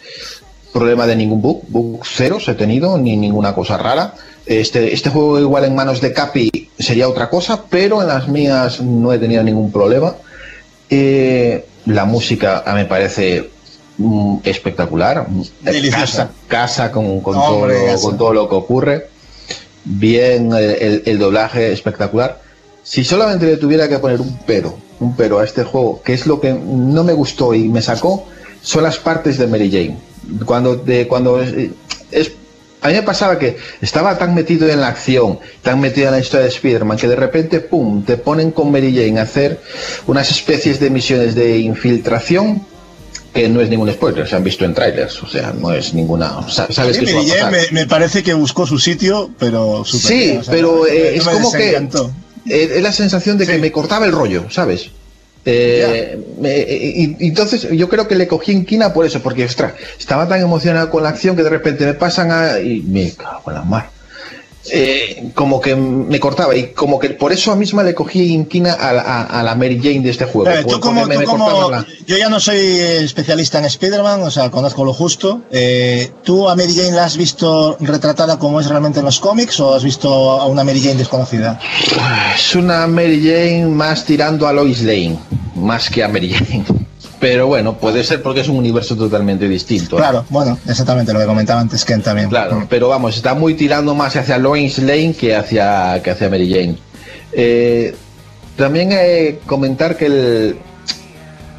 [0.73, 1.63] problema de ningún bug.
[1.69, 4.15] Bug cero he tenido, ni ninguna cosa rara.
[4.47, 8.81] Este, este juego igual en manos de Capi sería otra cosa, pero en las mías
[8.81, 10.15] no he tenido ningún problema.
[10.89, 13.51] Eh, la música me parece
[13.99, 15.27] mm, espectacular.
[15.61, 16.31] Deliciosa.
[16.49, 17.69] Casa, con, todo,
[18.03, 19.09] con, todo, lo que ocurre.
[19.85, 22.41] Bien, el doblaje espectacular
[22.83, 26.27] si solamente le tuviera que poner un pero, un pero a este juego, que es
[26.27, 28.27] lo que no me gustó y me sacó,
[28.63, 29.97] son las partes de Mary Jane.
[30.45, 32.33] Cuando, de, cuando es,
[32.83, 36.21] a mí me pasaba que estaba tan metido en la acción, tan metido en la
[36.21, 39.61] historia de Spider-Man, que de repente, ¡pum!, te ponen con Mary Jane a hacer
[40.07, 42.65] unas especies de misiones de infiltración
[43.35, 46.49] que no es ningún spoiler, se han visto en trailers, o sea, no es ninguna.
[46.49, 49.85] Sabes que Mary Jane me, parece que buscó su sitio, pero.
[49.85, 51.89] sí, pero eh, es como que
[52.47, 54.91] eh, es la sensación de que me cortaba el rollo, ¿sabes?
[55.45, 59.73] Eh, eh, y, entonces yo creo que le cogí en quina por eso, porque ostras,
[59.99, 62.61] estaba tan emocionado con la acción que de repente me pasan a.
[62.61, 64.00] y me cago en la mar.
[64.69, 68.75] Eh, como que me cortaba y como que por eso a misma le cogí inquina
[68.75, 70.51] a, la Mary Jane de este juego.
[72.07, 75.41] yo ya no soy especialista en Spider-Man, o sea, conozco lo justo.
[75.51, 79.59] Eh, ¿Tú a Mary Jane la has visto retratada como es realmente en los cómics
[79.61, 81.59] o has visto a una Mary Jane desconocida?
[82.35, 85.19] Es una Mary Jane más tirando a Lois Lane,
[85.55, 86.65] más que a Mary Jane.
[87.21, 89.97] Pero bueno, puede ser porque es un universo totalmente distinto.
[89.97, 89.99] ¿eh?
[89.99, 92.31] Claro, bueno, exactamente lo que comentaba antes Ken también.
[92.31, 92.67] Claro, mm.
[92.69, 96.79] pero vamos, está muy tirando más hacia Lois Lane que hacia, que hacia Mary Jane.
[97.33, 97.95] Eh,
[98.57, 100.57] también eh, comentar que el,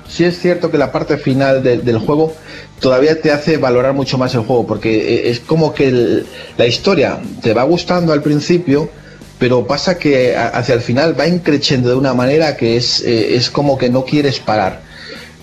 [0.10, 2.34] sí es cierto que la parte final del juego
[2.80, 6.24] todavía te hace valorar mucho más el juego, porque es como que
[6.58, 8.90] la historia te va gustando al principio,
[9.38, 13.78] pero pasa que hacia el final va increciendo de una manera que es, es como
[13.78, 14.91] que no quieres parar.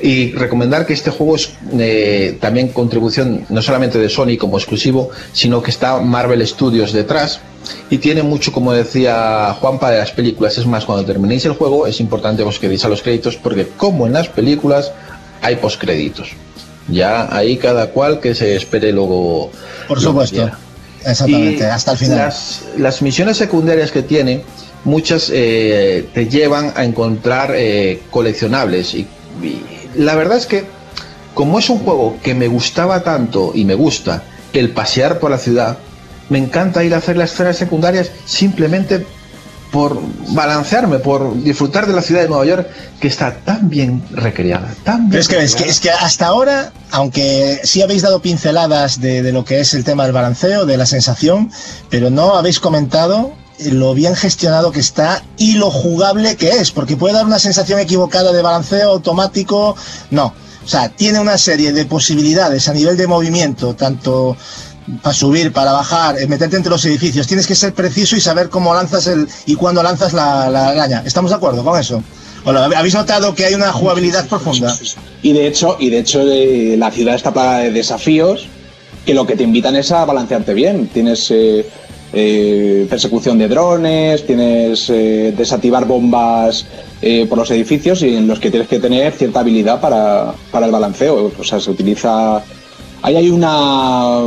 [0.00, 5.10] Y recomendar que este juego es eh, también contribución no solamente de Sony como exclusivo,
[5.32, 7.40] sino que está Marvel Studios detrás
[7.90, 10.56] y tiene mucho, como decía Juan, para las películas.
[10.56, 13.66] Es más, cuando terminéis el juego es importante que os quedéis a los créditos porque
[13.76, 14.92] como en las películas
[15.42, 16.30] hay postcréditos.
[16.88, 19.50] Ya ahí cada cual que se espere luego.
[19.86, 20.50] Por supuesto.
[21.04, 22.32] Exactamente, hasta el final.
[22.78, 24.42] Las, misiones secundarias que tiene,
[24.84, 29.06] muchas eh, te llevan a encontrar eh, coleccionables y
[29.98, 30.66] la verdad es que
[31.34, 34.22] como es un juego que me gustaba tanto y me gusta
[34.52, 35.78] el pasear por la ciudad,
[36.30, 39.06] me encanta ir a hacer las esferas secundarias simplemente
[39.70, 40.00] por
[40.30, 42.68] balancearme, por disfrutar de la ciudad de Nueva York
[43.00, 48.02] que está tan bien recreada, tan es, que, es, que, hasta ahora, aunque sí habéis
[48.02, 51.50] dado pinceladas de, de, lo que es el tema del balanceo, de la sensación,
[51.90, 56.96] pero no habéis comentado lo bien gestionado que está y lo jugable que es, porque
[56.96, 59.76] puede dar una sensación equivocada de balanceo automático,
[60.10, 60.34] no.
[60.64, 64.36] O sea, tiene una serie de posibilidades a nivel de movimiento, tanto
[65.02, 67.26] para subir, para bajar, eh, meterte entre los edificios.
[67.26, 71.02] Tienes que ser preciso y saber cómo lanzas el y cuándo lanzas la, la araña.
[71.04, 72.02] ¿Estamos de acuerdo con eso?
[72.44, 74.74] ¿Habéis notado que hay una jugabilidad profunda?
[75.22, 78.46] Y de hecho, y de hecho eh, la ciudad está plagada de desafíos
[79.04, 80.86] que lo que te invitan es a balancearte bien.
[80.88, 81.68] Tienes eh,
[82.12, 86.66] eh, persecución de drones, tienes eh, desactivar bombas
[87.02, 90.70] eh, por los edificios y en los que tienes que tener cierta habilidad para, el
[90.70, 91.32] balanceo.
[91.38, 92.42] O sea, se utiliza.
[93.00, 94.18] Ahí hay una,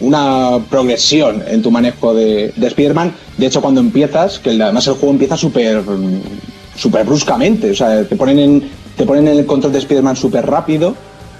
[0.00, 3.14] una progresión en tu manejo de, de Spider-Man.
[3.38, 5.82] De hecho, cuando empiezas, que además el juego empieza súper
[6.76, 7.70] super bruscamente.
[7.70, 10.94] O sea, te ponen en, te ponen en el control de Spider-Man súper rápido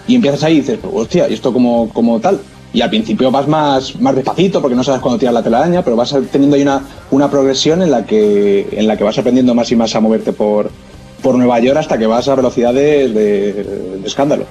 [0.07, 2.41] y empiezas ahí y dices, hostia, ¿y esto como, como tal?
[2.73, 5.97] Y al principio vas más, más despacito porque no sabes cuándo tirar la telaraña, pero
[5.97, 9.71] vas teniendo ahí una, una progresión en la que en la que vas aprendiendo más
[9.73, 10.71] y más a moverte por,
[11.23, 13.53] por Nueva York hasta que vas a velocidades de,
[14.01, 14.47] de escándalo.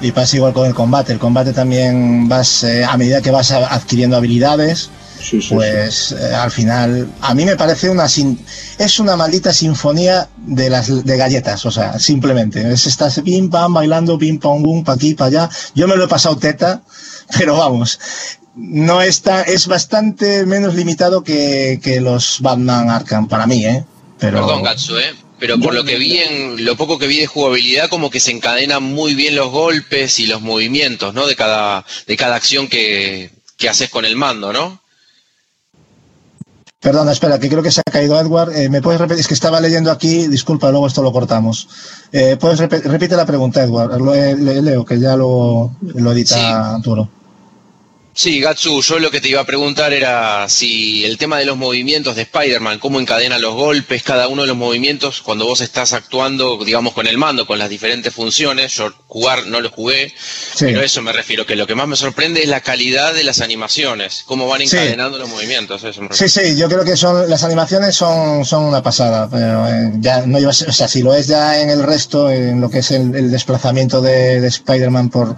[0.00, 1.12] Y pasa igual con el combate.
[1.12, 4.90] El combate también vas, eh, a medida que vas adquiriendo habilidades,
[5.22, 8.38] Sí, sí, pues eh, al final, a mí me parece una sin-
[8.78, 12.72] es una maldita sinfonía de las de galletas, o sea, simplemente.
[12.72, 15.48] Es estás pim pam bailando, pim pam bum, pa aquí, pa allá.
[15.74, 16.82] Yo me lo he pasado teta,
[17.38, 17.98] pero vamos.
[18.54, 23.84] No está, es bastante menos limitado que, que los Batman Arkham para mí, ¿eh?
[24.18, 25.14] Pero, Perdón, Gatsu, ¿eh?
[25.38, 28.30] Pero por lo que vi en lo poco que vi de jugabilidad, como que se
[28.30, 31.26] encadenan muy bien los golpes y los movimientos, ¿no?
[31.26, 34.81] De cada, de cada acción que, que haces con el mando, ¿no?
[36.82, 38.56] Perdona, espera, que creo que se ha caído Edward.
[38.56, 39.20] Eh, ¿Me puedes repetir?
[39.20, 41.68] Es que estaba leyendo aquí, disculpa, luego esto lo cortamos.
[42.10, 43.98] Eh, ¿Puedes repe- repite la pregunta, Edward?
[44.00, 47.08] Lo, le- leo, que ya lo, lo edita Arturo.
[48.14, 51.56] Sí, Gatsu, yo lo que te iba a preguntar era si el tema de los
[51.56, 55.94] movimientos de Spider-Man, cómo encadena los golpes, cada uno de los movimientos, cuando vos estás
[55.94, 60.12] actuando, digamos, con el mando, con las diferentes funciones, yo jugar no lo jugué,
[60.54, 60.66] Sí.
[60.66, 63.24] pero a eso me refiero, que lo que más me sorprende es la calidad de
[63.24, 64.76] las animaciones, cómo van Sí.
[64.76, 68.64] encadenando los movimientos, eso me Sí, sí, yo creo que son las animaciones son, son
[68.64, 69.26] una pasada.
[69.30, 72.60] Pero, eh, ya no llevas, o sea, si lo es ya en el resto, en
[72.60, 75.34] lo que es el, el desplazamiento de, de Spider-Man por,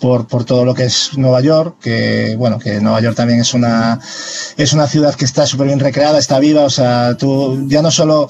[0.00, 3.54] por, por todo lo que es Nueva York, que bueno, que Nueva York también es
[3.54, 4.00] una,
[4.56, 7.90] es una ciudad que está súper bien recreada, está viva, o sea, tú ya no
[7.90, 8.28] solo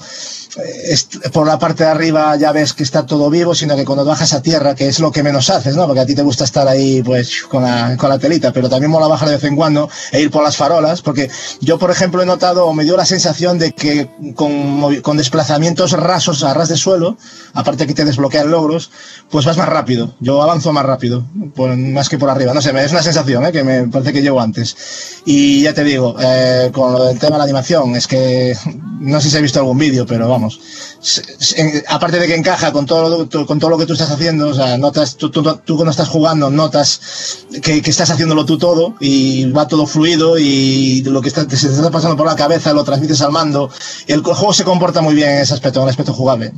[1.33, 4.33] por la parte de arriba ya ves que está todo vivo, sino que cuando bajas
[4.33, 5.85] a tierra, que es lo que menos haces, ¿no?
[5.85, 8.91] Porque a ti te gusta estar ahí, pues, con la, con la telita, pero también
[8.91, 11.29] mola bajar de vez en cuando e ir por las farolas, porque
[11.61, 15.91] yo, por ejemplo, he notado o me dio la sensación de que con, con desplazamientos
[15.93, 17.17] rasos a ras de suelo,
[17.53, 18.89] aparte que te desbloquean logros,
[19.29, 20.15] pues vas más rápido.
[20.19, 21.25] Yo avanzo más rápido,
[21.77, 22.53] más que por arriba.
[22.53, 23.51] No sé, me- es una sensación, ¿eh?
[23.51, 24.75] Que me parece que llevo antes.
[25.25, 28.55] Y ya te digo, eh, con lo del tema de la animación, es que
[28.99, 30.27] no sé si has visto algún vídeo, pero
[31.87, 34.53] aparte de que encaja con todo, lo, con todo lo que tú estás haciendo, o
[34.53, 38.95] sea, notas, tú, tú, tú cuando estás jugando, notas que, que estás haciéndolo tú todo
[38.99, 42.73] y va todo fluido y lo que está, se te está pasando por la cabeza
[42.73, 43.69] lo transmites al mando.
[44.07, 46.53] El juego se comporta muy bien en ese aspecto, en el aspecto jugable.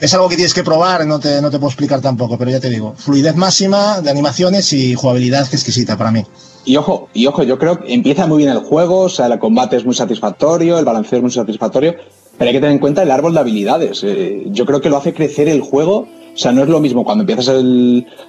[0.00, 2.60] Es algo que tienes que probar, no te, no te puedo explicar tampoco, pero ya
[2.60, 6.24] te digo, fluidez máxima de animaciones y jugabilidad exquisita para mí.
[6.64, 9.38] Y ojo, y ojo, yo creo que empieza muy bien el juego, o sea, el
[9.38, 11.94] combate es muy satisfactorio, el balanceo es muy satisfactorio,
[12.38, 14.02] pero hay que tener en cuenta el árbol de habilidades.
[14.04, 16.06] Eh, yo creo que lo hace crecer el juego.
[16.34, 17.48] O sea, no es lo mismo cuando empiezas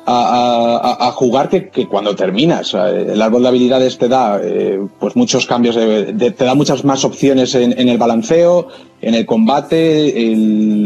[0.08, 2.74] a, jugar que, cuando terminas.
[2.74, 7.06] El árbol de habilidades te da eh, pues muchos cambios, de- te da muchas más
[7.06, 8.68] opciones en, el balanceo,
[9.04, 10.34] en el combate,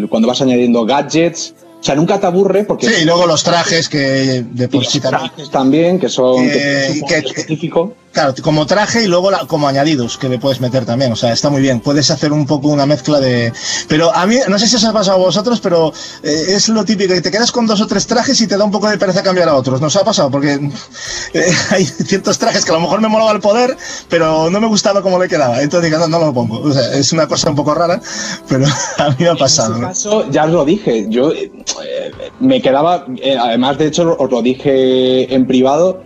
[0.09, 1.55] cuando vas añadiendo gadgets.
[1.83, 5.01] O sea, nunca te aburre porque Sí, y luego los trajes que de por sí
[5.01, 5.29] también.
[5.33, 7.93] trajes también, que son que que- poco específico.
[8.13, 11.11] Claro, como traje y luego la- como añadidos que le puedes meter también.
[11.11, 11.79] O sea, está muy bien.
[11.81, 13.51] Puedes hacer un poco una mezcla de.
[13.89, 15.91] Pero a mí, no sé si os ha pasado a vosotros, pero
[16.21, 18.63] eh, es lo típico que te quedas con dos o tres trajes y te da
[18.63, 19.81] un poco de pereza cambiar a otros.
[19.81, 20.29] ¿Nos ha pasado?
[20.31, 20.53] Porque
[21.33, 23.75] eh, hay ciertos trajes que a lo mejor me molaba el poder,
[24.09, 25.61] pero no me gustaba cómo le quedaba.
[25.61, 26.61] Entonces digo, no, no lo pongo.
[26.61, 27.99] O sea, es una cosa un poco rara,
[28.47, 28.67] pero
[28.99, 29.71] a mí me ha pasado.
[29.75, 31.33] En ese caso, ya os lo dije, yo
[31.81, 36.01] eh, me quedaba, eh, además de hecho os lo dije en privado,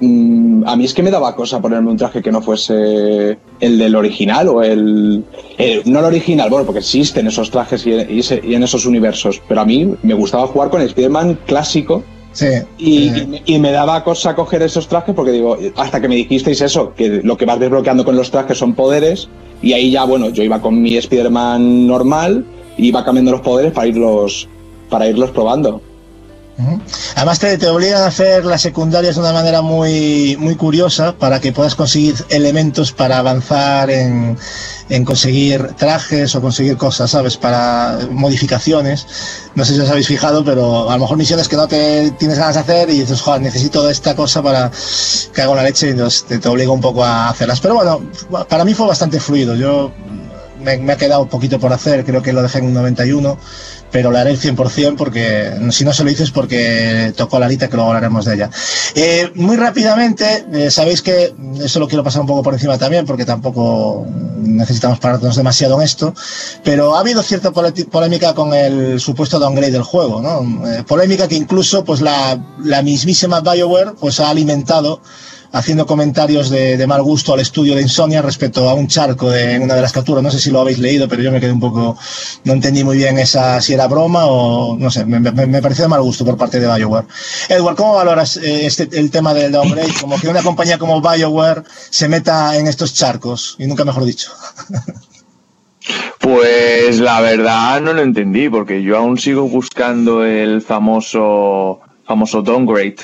[0.00, 3.78] mm, a mí es que me daba cosa ponerme un traje que no fuese el
[3.78, 5.24] del original o el...
[5.58, 8.86] el- no el original, bueno, porque existen esos trajes y, y ese- y en esos
[8.86, 12.46] universos, pero a mí me gustaba jugar con el Spider-Man clásico Sí.
[12.78, 16.60] y, me, y me daba cosa coger esos trajes porque digo, hasta que me dijisteis
[16.60, 19.28] eso, que lo que vas desbloqueando con los trajes son poderes,
[19.60, 22.44] y ahí ya, bueno, yo iba con mi Spider-Man normal,
[22.76, 24.46] y iba cambiando los poderes para irlos,
[24.88, 25.80] para irlos probando.
[27.14, 31.40] Además te, te obligan a hacer las secundarias de una manera muy, muy curiosa para
[31.40, 34.36] que puedas conseguir elementos para avanzar en,
[34.88, 37.36] en conseguir trajes o conseguir cosas, ¿sabes?
[37.36, 39.06] Para modificaciones.
[39.54, 42.38] No sé si os habéis fijado, pero a lo mejor misiones que no te tienes
[42.38, 44.70] ganas de hacer y dices, joder, necesito esta cosa para
[45.32, 47.60] que haga la leche y entonces te, te un poco a hacerlas.
[47.60, 48.00] Pero bueno,
[48.48, 49.54] para mí fue bastante fluido.
[49.54, 49.92] Yo
[50.76, 53.38] me, ha quedado un poquito por hacer, creo que lo dejé en un 91,
[53.90, 57.68] pero lo haré el 100% porque, si no se lo dices, porque tocó la lita
[57.68, 58.50] que luego hablaremos de ella.
[58.94, 63.06] Eh, muy rápidamente, eh, sabéis que eso lo quiero pasar un poco por encima también,
[63.06, 66.14] porque tampoco necesitamos pararnos demasiado en esto,
[66.64, 70.68] pero ha habido cierta polémica con el supuesto downgrade del juego, ¿no?
[70.68, 75.00] Eh, polémica que incluso pues la, la mismísima BioWare pues ha alimentado
[75.52, 79.62] haciendo comentarios de, mal gusto al estudio de Insomnia respecto a un charco de, en
[79.62, 80.22] una de las capturas.
[80.22, 81.96] No sé si lo habéis leído, pero yo me quedé un poco,
[82.44, 86.02] no entendí muy bien esa si era broma o no sé, me pareció de mal
[86.02, 87.06] gusto por parte de BioWare.
[87.48, 89.92] Edward, ¿cómo valoras eh, este, el tema del downgrade?
[90.00, 94.30] Como que una compañía como BioWare se meta en estos charcos, y nunca mejor dicho.
[96.20, 102.96] Pues la verdad no lo entendí, porque yo aún sigo buscando el famoso famoso downgrade.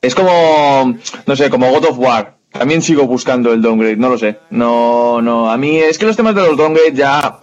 [0.00, 0.94] Es como,
[1.26, 2.36] no sé, como God of War.
[2.52, 4.38] También sigo buscando el downgrade, no lo sé.
[4.50, 7.40] No, no, a mí es que los temas de los downgrade ya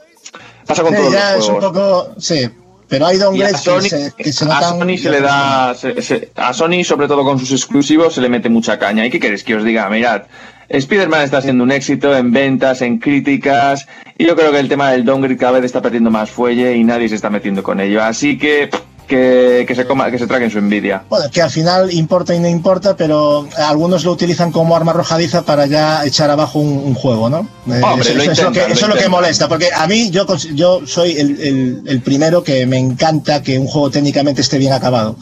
[0.66, 2.08] pasa con Sí, todos ya los es un poco.
[2.18, 2.50] Sí,
[2.88, 4.80] pero hay downgrades Sony, que se, que se a notan.
[4.80, 8.30] Sony se le da, se- se- a Sony sobre todo con sus exclusivos se le
[8.30, 9.06] mete mucha caña.
[9.06, 9.88] ¿Y qué queréis que os diga?
[9.90, 10.24] Mirad,
[10.70, 13.88] Spider-Man está siendo un éxito en ventas, en críticas,
[14.18, 16.84] y yo creo que el tema del downgrade cada vez está perdiendo más fuelle y
[16.84, 18.04] nadie se está metiendo con ello.
[18.04, 18.70] Así que
[19.08, 21.04] que, que se coma, que se traguen su envidia.
[21.10, 25.44] Bueno, que al final importa y no importa, pero algunos lo utilizan como arma arrojadiza
[25.44, 27.48] para ya echar abajo un, un juego, ¿no?
[27.72, 29.12] Eh, Hombre, eso, lo eso es lo que, intentan, eso lo es lo que intentan.
[29.12, 33.58] molesta, porque a mí yo, yo soy el, el- el primero que me encanta que
[33.60, 35.16] un juego técnicamente esté bien acabado.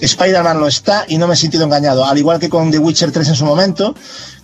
[0.00, 3.10] Spider-Man lo está y no me he sentido engañado, al igual que con The Witcher
[3.10, 3.94] 3 en su momento,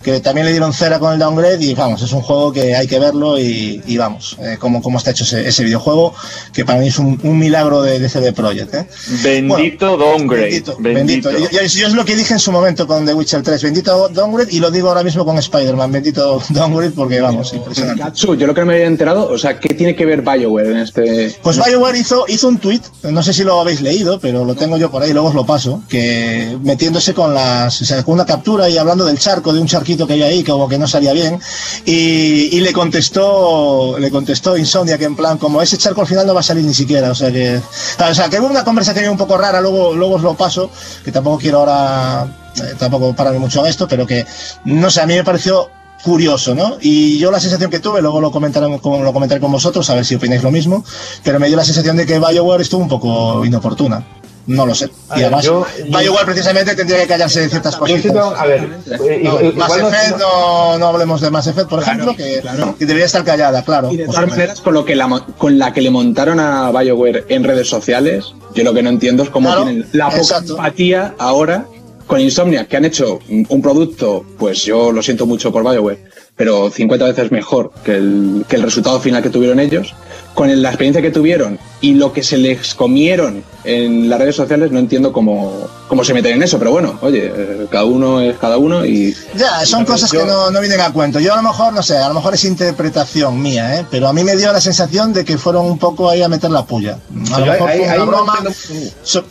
[0.05, 2.85] que también le dieron cera con el downgrade y vamos, es un juego que hay
[2.85, 6.13] que verlo y, y vamos, eh, cómo, cómo está hecho ese, ese videojuego,
[6.53, 8.73] que para mí es un, un milagro de, de CD Projekt.
[8.75, 8.87] ¿eh?
[9.23, 10.43] Bendito downgrade.
[10.43, 11.29] Bendito, Bendito.
[11.29, 11.31] bendito.
[11.51, 13.63] Yo, yo- yo es lo que dije en su momento con The Witcher 3.
[13.63, 15.91] Bendito downgrade y lo digo ahora mismo con Spider-Man.
[15.91, 18.03] Bendito downgrade porque vamos, impresionante.
[18.03, 20.67] Gatsu, yo lo que no me había enterado, o sea, ¿qué tiene que ver BioWare
[20.71, 21.35] en este...?
[21.41, 24.77] Pues BioWare hizo, hizo un tweet, no sé si lo habéis leído, pero lo tengo
[24.77, 28.25] yo por ahí, luego os lo paso, que metiéndose con las, o sea, con una
[28.25, 31.13] captura y hablando del charco, de un charquito que hay ahí, como que no salía
[31.13, 31.39] bien,
[31.85, 36.33] y, le contestó, le contestó Insomnia que en plan, como ese charco al final no
[36.33, 39.17] va a salir ni siquiera, o sea que, o sea, que hubo una conversación un
[39.17, 40.69] poco rara, luego, luego os lo paso,
[41.03, 42.27] que tampoco quiero ahora,
[42.57, 44.25] eh, tampoco pararme mucho en esto, pero que,
[44.65, 45.69] no sé, a mí me pareció
[46.03, 46.77] curioso, ¿no?
[46.81, 49.95] Y yo la sensación que tuve, luego lo comentaré, con- lo comentaré con vosotros, a
[49.95, 50.83] ver si opináis lo mismo,
[51.23, 54.05] pero me dio la sensación de que BioWare estuvo un poco inoportuna.
[54.47, 54.85] No lo sé.
[54.85, 58.05] Y ver, además, yo- BioWare precisamente tendría que callarse de ciertas cosas.
[58.37, 61.81] a ver, eh, No, igual Mass no- Effect, no, no hablemos de Mass Effect, por
[61.81, 62.43] ejemplo, que,
[62.77, 63.91] que debería estar callada, claro.
[63.91, 66.69] Y de todas maneras, con, lo que la, mo- con la que le montaron a
[66.71, 70.17] BioWare en redes sociales, yo lo que no entiendo es cómo Claro, tienen la poca
[70.17, 70.57] exacto.
[70.57, 71.65] empatía ahora
[72.05, 76.03] con Insomnia, que han hecho un un producto, pues yo lo siento mucho por BioWare,
[76.35, 79.95] pero 50 veces mejor que el, que el resultado final que tuvieron ellos.
[80.35, 84.35] Con el- la experiencia que tuvieron y lo que se les comieron en las redes
[84.35, 88.19] sociales, no entiendo cómo, cómo se meten en eso, pero bueno, oye, eh, cada uno
[88.21, 91.19] es cada uno y Ya, son cosas que no, no vienen a cuento.
[91.21, 93.85] Yo a lo mejor, no sé, a lo mejor es interpretación mía, ¿eh?
[93.89, 96.51] pero a mí me dio la sensación de que fueron un poco ahí a meter
[96.51, 96.99] la puya.
[97.31, 98.33] A lo Yo mejor ahí- fue una ahí no broma.
[98.39, 99.25] entiendo- So-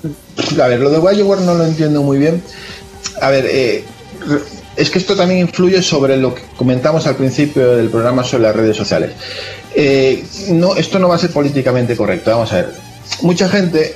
[0.62, 2.43] A ver, lo de BioWare no lo entiendo muy bien.
[3.20, 3.85] A ver, eh,
[4.76, 8.56] es que esto también influye sobre lo que comentamos al principio del programa sobre las
[8.56, 9.12] redes sociales.
[9.74, 12.30] Eh, no, esto no va a ser políticamente correcto.
[12.30, 12.72] Vamos a ver.
[13.22, 13.94] Mucha gente,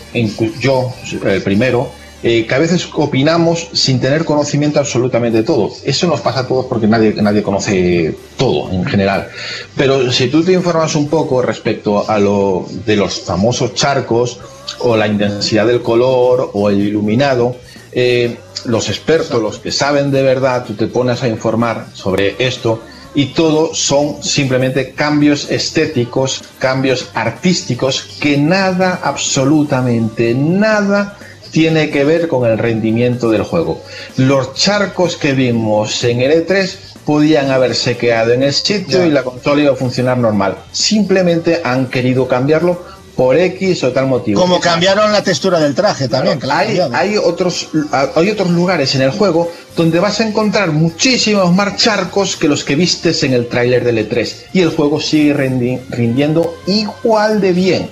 [0.60, 0.92] yo
[1.24, 1.90] el primero,
[2.22, 5.70] eh, que a veces opinamos sin tener conocimiento absolutamente de todo.
[5.84, 9.28] Eso nos pasa a todos porque nadie, nadie conoce todo en general.
[9.76, 14.40] Pero si tú te informas un poco respecto a lo de los famosos charcos
[14.80, 17.56] o la intensidad del color o el iluminado,
[17.92, 22.80] eh, los expertos, los que saben de verdad, tú te pones a informar sobre esto
[23.14, 31.16] y todo son simplemente cambios estéticos, cambios artísticos que nada, absolutamente nada
[31.50, 33.82] tiene que ver con el rendimiento del juego.
[34.16, 39.22] Los charcos que vimos en el E3 podían haberse quedado en el sitio y la
[39.22, 40.58] consola iba a funcionar normal.
[40.72, 42.84] Simplemente han querido cambiarlo
[43.18, 44.40] por X o tal motivo.
[44.40, 47.66] como cambiaron la textura del traje también, han hay, hay otros
[48.14, 52.62] hay otros lugares en el juego donde vas a encontrar muchísimos más charcos que los
[52.62, 57.52] que vistes en el tráiler del E3 y el juego sigue rendi- rindiendo igual de
[57.52, 57.90] bien.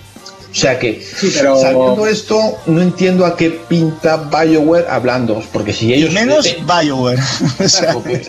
[0.53, 1.05] O sea que
[1.35, 6.59] pero- sabiendo esto no entiendo a qué pinta BioWare hablando, porque si ellos Menos eh,
[6.65, 7.19] BioWare.
[7.65, 8.23] o sea, porque-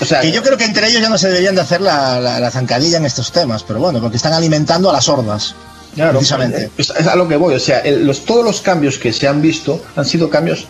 [0.00, 2.20] o sea, que yo creo que entre ellos ya no se deberían de hacer la,
[2.20, 5.56] la- la zancadilla en estos temas, pero bueno, porque están alimentando a las hordas.
[5.94, 6.70] Claro, precisamente.
[6.78, 7.54] Es, es a lo que voy.
[7.54, 10.66] O sea, el- los, todos los cambios que se han visto han sido cambios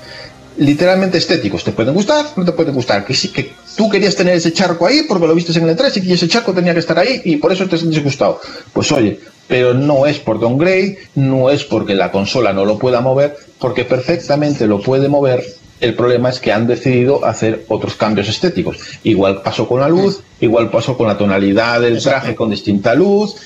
[0.57, 1.65] literalmente estéticos.
[1.65, 3.05] Te pueden gustar, no te pueden gustar.
[3.05, 5.97] Que sí, que tú querías tener ese charco ahí porque lo viste en el 3
[5.99, 8.41] y que ese charco tenía que estar ahí y por eso te has disgustado.
[8.73, 13.01] Pues oye, pero no es por downgrade, no es porque la consola no lo pueda
[13.01, 15.45] mover, porque perfectamente lo puede mover.
[15.81, 18.79] El problema es que han decidido hacer otros cambios estéticos.
[19.05, 23.37] Igual pasó con la luz, igual pasó con la tonalidad del traje con distinta luz.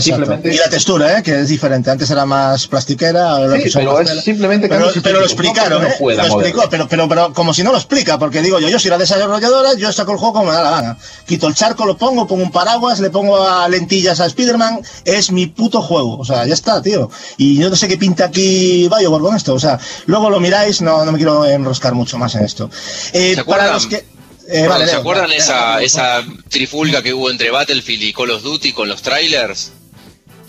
[0.00, 1.22] Simplemente Y la textura, ¿eh?
[1.22, 1.90] que es diferente.
[1.90, 4.22] Antes era más plastiquera, ahora Sí, pero más es tela.
[4.22, 5.94] simplemente pero, lo explicaron, no ¿eh?
[6.00, 8.78] no lo explicó, pero, pero, pero como si no lo explica, porque digo yo, yo
[8.78, 10.98] soy la desarrolladora, yo saco el juego como me da la gana.
[11.26, 15.32] Quito el charco, lo pongo, pongo un paraguas, le pongo a lentillas a Spider-Man, es
[15.32, 16.18] mi puto juego.
[16.18, 17.10] O sea, ya está, tío.
[17.36, 19.54] Y yo no sé qué pinta aquí BioWare con esto.
[19.54, 22.70] O sea, luego lo miráis, no, no me quiero enroscar mucho más en esto.
[23.12, 24.04] Eh, ¿Se para los que...
[24.50, 28.72] eh, vale, ¿Se acuerdan esa, esa trifulga que hubo entre Battlefield y Call of Duty
[28.72, 29.72] con los trailers?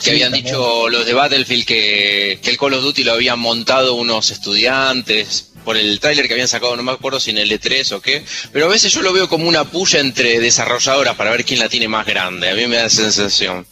[0.01, 3.93] Que habían dicho los de Battlefield que, que el Call of Duty lo habían montado
[3.93, 7.91] unos estudiantes por el tráiler que habían sacado, no me acuerdo si en el E3
[7.93, 11.45] o qué, pero a veces yo lo veo como una puya entre desarrolladoras para ver
[11.45, 13.65] quién la tiene más grande, a mí me da esa sensación.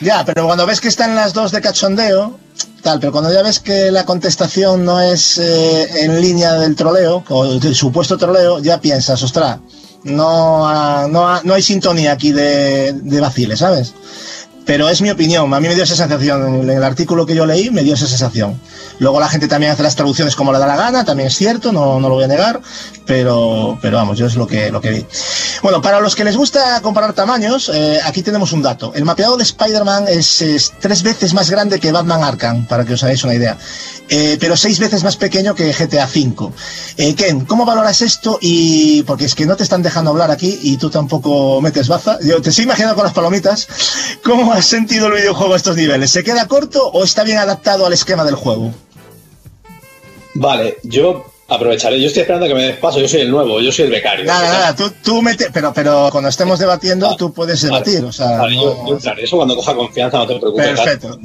[0.00, 2.38] Ya, pero cuando ves que están las dos de cachondeo,
[2.82, 7.24] tal, pero cuando ya ves que la contestación no es eh, en línea del troleo,
[7.28, 9.58] o del supuesto troleo, ya piensas, ostras,
[10.04, 13.94] no, no, no hay sintonía aquí de, de vaciles, ¿sabes?
[14.68, 17.46] Pero es mi opinión, a mí me dio esa sensación, en el artículo que yo
[17.46, 18.60] leí me dio esa sensación.
[18.98, 21.72] Luego la gente también hace las traducciones como le da la gana, también es cierto,
[21.72, 22.60] no, no lo voy a negar,
[23.06, 25.06] pero, pero vamos, yo es lo que, lo que vi.
[25.62, 28.92] Bueno, para los que les gusta comparar tamaños, eh, aquí tenemos un dato.
[28.94, 32.92] El mapeado de Spider-Man es, es tres veces más grande que Batman Arkham, para que
[32.92, 33.56] os hagáis una idea.
[34.10, 36.52] Eh, pero seis veces más pequeño que GTA V.
[36.96, 38.38] Eh, Ken, ¿cómo valoras esto?
[38.40, 42.18] Y porque es que no te están dejando hablar aquí y tú tampoco metes baza.
[42.22, 43.68] Yo te estoy imaginando con las palomitas.
[44.24, 46.10] ¿Cómo has sentido el videojuego a estos niveles?
[46.10, 48.72] ¿Se queda corto o está bien adaptado al esquema del juego?
[50.34, 52.00] Vale, yo aprovecharé.
[52.00, 53.00] Yo estoy esperando que me des paso.
[53.00, 54.24] Yo soy el nuevo, yo soy el becario.
[54.24, 57.84] Nada, nada, tú, tú mete, pero, pero cuando estemos debatiendo, tú puedes Vale.
[57.84, 58.04] debatir.
[58.04, 59.24] O sea, Vale, no- yo- yo entraré.
[59.24, 60.66] Eso cuando coja confianza, no te preocupes.
[60.78, 61.18] Perfecto.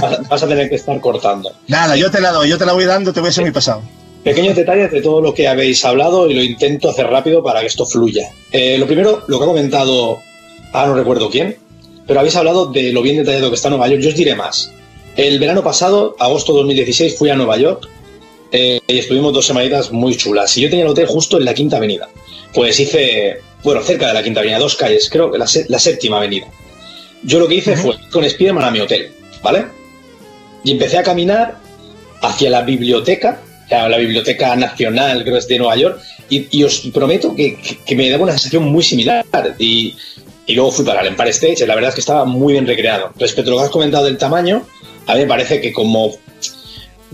[0.00, 1.50] Vas, vas a tener que estar cortando.
[1.68, 3.52] Nada, yo te la doy, yo te la voy dando, te voy a ser muy
[3.52, 3.82] pasado.
[4.22, 7.66] Pequeños detalles de todo lo que habéis hablado y lo intento hacer rápido para que
[7.66, 8.30] esto fluya.
[8.52, 10.18] Eh, lo primero, lo que ha comentado,
[10.72, 11.56] ahora no recuerdo quién,
[12.06, 14.00] pero habéis hablado de lo bien detallado que está Nueva York.
[14.02, 14.72] Yo os diré más.
[15.16, 17.88] El verano pasado, agosto de 2016, fui a Nueva York
[18.50, 20.56] eh, y estuvimos dos semanitas muy chulas.
[20.56, 22.08] Y yo tenía el hotel justo en la Quinta Avenida.
[22.54, 25.78] Pues hice, bueno, cerca de la Quinta Avenida, dos calles, creo que la, sé- la
[25.78, 26.46] séptima avenida.
[27.22, 29.12] Yo lo que hice fue ir con Spiderman a mi hotel,
[29.42, 29.66] ¿vale?
[30.64, 31.58] Y empecé a caminar
[32.20, 36.64] hacia la biblioteca, la, la Biblioteca Nacional, creo que es de Nueva York, y, y
[36.64, 39.24] os prometo que, que- que me daba una sensación muy similar.
[39.58, 39.94] Y,
[40.46, 43.12] y luego fui para el Empire State, la verdad es que estaba muy bien recreado.
[43.18, 44.66] Respecto a lo que has comentado del tamaño,
[45.06, 46.12] a mí me parece que como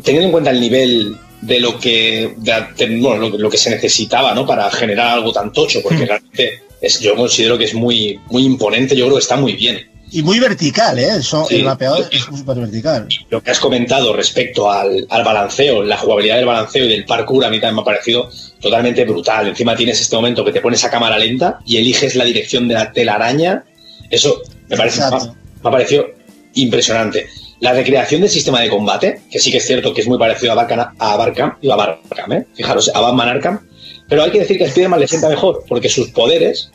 [0.02, 4.34] teniendo en cuenta el nivel de lo que de bueno, lo, lo que se necesitaba
[4.34, 4.46] ¿no?
[4.46, 8.96] para generar algo tan tocho, porque realmente es, yo considero que es muy, muy imponente,
[8.96, 9.88] yo creo que está muy bien.
[10.10, 11.08] Y muy vertical, ¿eh?
[11.18, 11.56] Eso, Sí.
[11.56, 13.08] El mapeado es súper vertical.
[13.30, 17.44] Lo que has comentado respecto al, al balanceo, la jugabilidad del balanceo y del parkour,
[17.44, 18.30] a mí también me ha parecido
[18.60, 19.48] totalmente brutal.
[19.48, 22.74] Encima tienes este momento que te pones a cámara lenta y eliges la dirección de
[22.74, 23.64] la telaraña.
[24.10, 25.34] Eso me, parece, me, ha- Exacto.
[25.62, 26.06] me ha parecido
[26.54, 27.26] impresionante.
[27.60, 30.52] La recreación del sistema de combate, que sí que es cierto que es muy parecido
[30.52, 32.46] a Barkham, a Barkham, a Barkham, ¿eh?
[32.54, 33.60] fijaros, a Batman Arkham,
[34.08, 36.70] pero hay que decir que a Spider-Man le sienta mejor, porque sus poderes,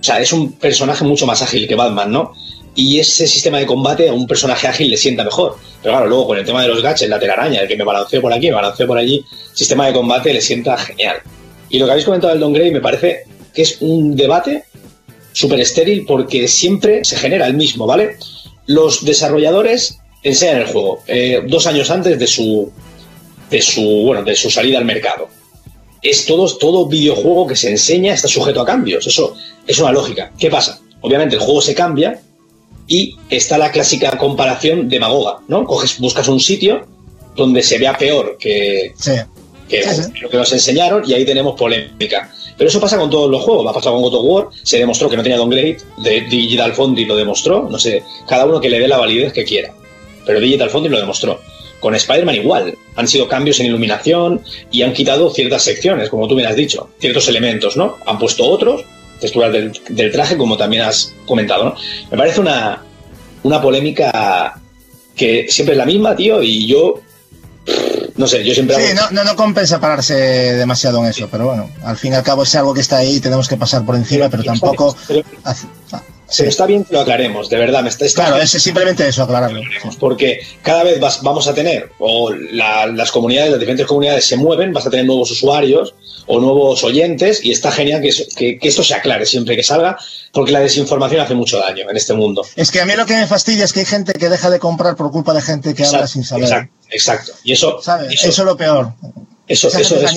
[0.00, 2.32] o sea, es un personaje mucho más ágil que Batman, ¿no?
[2.74, 5.56] Y ese sistema de combate a un personaje ágil le sienta mejor.
[5.82, 8.22] Pero claro, luego con el tema de los gadgets, la telaraña, el que me balanceo
[8.22, 11.16] por aquí, me balanceo por allí, sistema de combate le sienta genial.
[11.68, 13.24] Y lo que habéis comentado del downgrade me parece
[13.54, 14.64] que es un debate
[15.32, 18.16] súper estéril porque siempre se genera el mismo, ¿vale?
[18.66, 22.70] Los desarrolladores enseñan el juego eh, dos años antes de su,
[23.50, 25.28] de su, bueno, de su salida al mercado.
[26.00, 29.06] Es todo, todo videojuego que se enseña está sujeto a cambios.
[29.06, 29.36] Eso
[29.66, 30.32] es una lógica.
[30.38, 30.80] ¿Qué pasa?
[31.00, 32.20] Obviamente el juego se cambia
[32.92, 35.64] y está la clásica comparación demagoga, ¿no?
[35.64, 36.86] Coges, buscas un sitio
[37.34, 39.12] donde se vea peor que, Sí.
[39.66, 40.20] que Sí, sí.
[40.20, 42.30] lo que nos enseñaron y ahí tenemos polémica.
[42.58, 43.66] Pero eso pasa con todos los juegos.
[43.66, 47.06] Ha pasado con God of War, se demostró que no tenía downgrade, de Digital Foundry
[47.06, 49.72] lo demostró, no sé, cada uno que le dé la validez que quiera.
[50.26, 51.40] Pero Digital Foundry lo demostró.
[51.80, 56.34] Con Spider-Man igual, han sido cambios en iluminación y han quitado ciertas secciones, como tú
[56.36, 57.96] me has dicho, ciertos elementos, ¿no?
[58.06, 58.84] Han puesto otros,
[59.22, 61.74] texturas del, del traje, como también has comentado, ¿no?
[62.10, 62.82] Me parece una,
[63.44, 64.60] una polémica
[65.16, 67.00] que siempre es la misma, tío, y yo,
[68.16, 68.76] no sé, yo siempre...
[68.76, 72.16] Sí, hago- no, no, no compensa pararse demasiado en eso, pero bueno, al fin y
[72.16, 74.96] al cabo es algo que está ahí y tenemos que pasar por encima, pero tampoco...
[75.06, 75.22] pero-
[76.36, 77.82] Pero está bien que lo aclaremos, de verdad.
[77.82, 79.60] Me está, está Claro, bien es simplemente eso, aclararlo.
[80.00, 84.36] Porque cada vez vas- vamos a tener, o la- las comunidades, las diferentes comunidades se
[84.36, 85.94] mueven, vas a tener nuevos usuarios
[86.26, 89.62] o nuevos oyentes, y está genial que, eso- que- que esto se aclare siempre que
[89.62, 89.98] salga,
[90.32, 92.46] porque la desinformación hace mucho daño en este mundo.
[92.56, 94.58] Es que a mí lo que me fastidia es que hay gente que deja de
[94.58, 96.44] comprar por culpa de gente que habla sin saber.
[96.44, 97.32] exacto, exacto.
[97.44, 98.12] Y eso, ¿Sabes?
[98.14, 98.92] eso, Eso, es lo peor.
[99.48, 100.12] eso, Esa eso es-.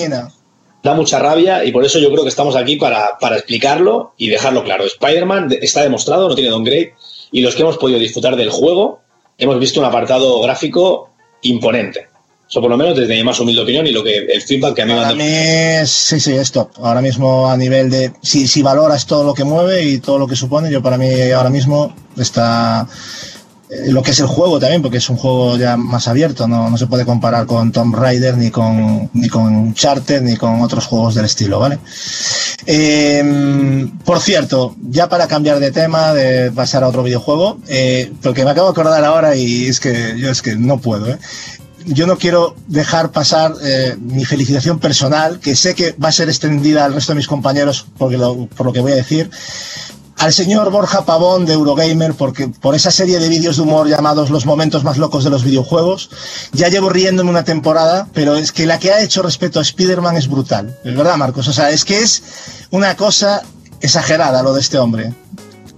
[0.86, 4.28] Da mucha rabia y por eso yo creo que estamos aquí para, para explicarlo y
[4.28, 4.84] dejarlo claro.
[4.84, 6.94] Spider-Man de- está demostrado, no tiene downgrade
[7.32, 9.00] y los que hemos podido disfrutar del juego
[9.38, 11.10] hemos visto un apartado gráfico
[11.42, 12.08] imponente.
[12.48, 14.82] Eso por lo menos desde mi más humilde opinión y lo que el feedback que
[14.82, 15.16] a mí me han dado.
[15.86, 16.70] sí, sí, es top.
[16.80, 20.28] Ahora mismo a nivel de, si, si valoras todo lo que mueve y todo lo
[20.28, 22.86] que supone, yo para mí ahora mismo está
[23.86, 26.78] lo que es el juego también, porque es un juego ya más abierto, no, no
[26.78, 31.14] se puede comparar con Tomb Raider, ni con, ni con Charter, ni con otros juegos
[31.14, 31.78] del estilo, ¿vale?
[32.66, 38.44] Eh, por cierto, ya para cambiar de tema, de pasar a otro videojuego, eh, porque
[38.44, 41.18] me acabo de acordar ahora y es que yo es que no puedo, ¿eh?
[41.86, 46.28] yo no quiero dejar pasar eh, mi felicitación personal, que sé que va a ser
[46.28, 49.30] extendida al resto de mis compañeros porque lo, por lo que voy a decir,
[50.18, 54.30] al señor Borja Pavón de Eurogamer porque por esa serie de vídeos de humor llamados
[54.30, 56.10] Los momentos más locos de los videojuegos.
[56.52, 60.16] Ya llevo riéndome una temporada, pero es que la que ha hecho respecto a Spider-Man
[60.16, 60.76] es brutal.
[60.84, 61.48] Es verdad, Marcos.
[61.48, 62.22] O sea, es que es
[62.70, 63.42] una cosa
[63.80, 65.12] exagerada lo de este hombre.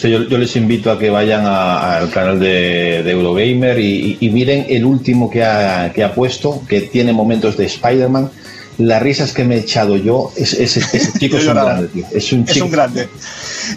[0.00, 4.26] Sí, yo, yo les invito a que vayan al canal de, de Eurogamer y, y-
[4.26, 8.30] y miren el último que ha, que ha puesto, que tiene momentos de Spider-Man.
[8.78, 12.06] Las risas que me he echado yo, es- ese, ese chico es un grande, tío.
[12.12, 12.66] Es un Es chico.
[12.66, 13.08] un grande.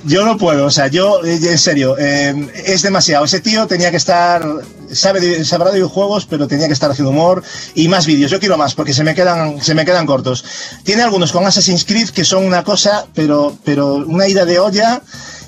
[0.03, 3.25] Yo no puedo, o sea, yo, eh, en serio, eh, es demasiado.
[3.25, 4.43] Ese tío tenía que estar,
[4.91, 7.43] sabe, sabrá de videojuegos, pero tenía que estar haciendo humor
[7.75, 8.31] y más vídeos.
[8.31, 10.43] Yo quiero más, porque se me quedan, se me quedan cortos.
[10.83, 15.01] Tiene algunos con Assassin's Creed que son una cosa, pero, pero una ida de olla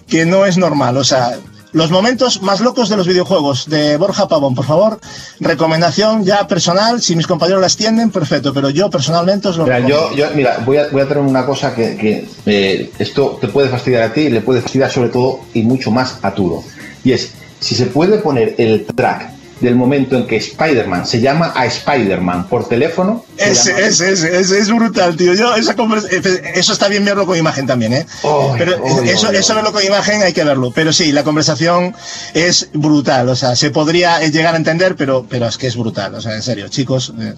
[0.07, 0.97] que no es normal.
[0.97, 1.37] O sea,
[1.73, 4.99] los momentos más locos de los videojuegos de Borja Pavón, por favor.
[5.39, 9.77] Recomendación ya personal, si mis compañeros la extienden, perfecto, pero yo personalmente os lo Mira,
[9.77, 10.11] recomiendo.
[10.15, 13.47] yo, yo- mira, voy a, voy a traer una cosa que, que, eh, esto te
[13.47, 16.63] puede fastidiar a ti, le puede fastidiar sobre todo y mucho más a Turo.
[17.03, 19.29] Y es, si se puede poner el track
[19.59, 23.23] del momento en que Spider-Man se llama a Spider-Man por teléfono.
[23.37, 25.33] se Ese, llama- ese, ese, ese es brutal, tío.
[25.33, 25.71] Yo, esa
[26.11, 28.05] eh, eso está bien verlo con imagen también, ¿eh?
[28.57, 30.71] Pero ay, eso, ay, eso verlo con imagen hay que verlo.
[30.75, 31.95] Pero sí, la conversación
[32.33, 33.29] es brutal.
[33.29, 36.15] O sea, se podría llegar a entender, pero, pero es que es brutal.
[36.15, 37.13] O sea, en serio, chicos.
[37.19, 37.33] eh,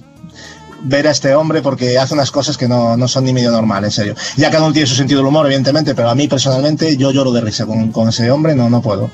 [0.87, 3.83] ver a este hombre porque hace unas cosas que no, no son ni medio normal,
[3.83, 4.15] en serio.
[4.37, 7.31] Ya cada uno tiene su sentido del humor, evidentemente, pero a mí personalmente yo lloro
[7.31, 9.09] de risa con, con ese hombre, no, no puedo.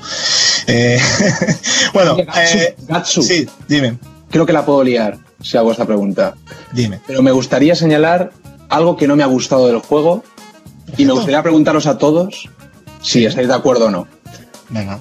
[0.66, 0.98] Eh,
[1.94, 3.22] bueno, Gatsu, eh, Gatsu.
[3.22, 3.98] sí, dime,
[4.30, 6.34] Creo que la puedo liar, si hago esta pregunta.
[6.72, 7.00] dime.
[7.06, 8.32] Pero me gustaría señalar
[8.68, 10.24] algo que no me ha gustado del juego
[10.96, 12.48] y me gustaría preguntaros a todos
[13.02, 14.06] si estáis de acuerdo o no.
[14.70, 15.00] Venga.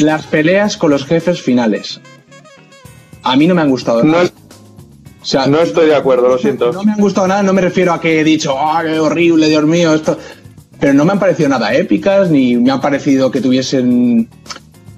[0.00, 2.00] Las peleas con los jefes finales.
[3.22, 4.18] A mí no me han gustado No,
[5.26, 6.70] O sea, no estoy de acuerdo, lo siento.
[6.70, 9.48] no me han gustado nada, no me refiero a que he dicho, ¡ah, qué horrible,
[9.48, 9.92] Dios mío!
[9.92, 10.16] Esto.
[10.78, 14.28] Pero no me han parecido nada épicas, ni me han parecido que tuviesen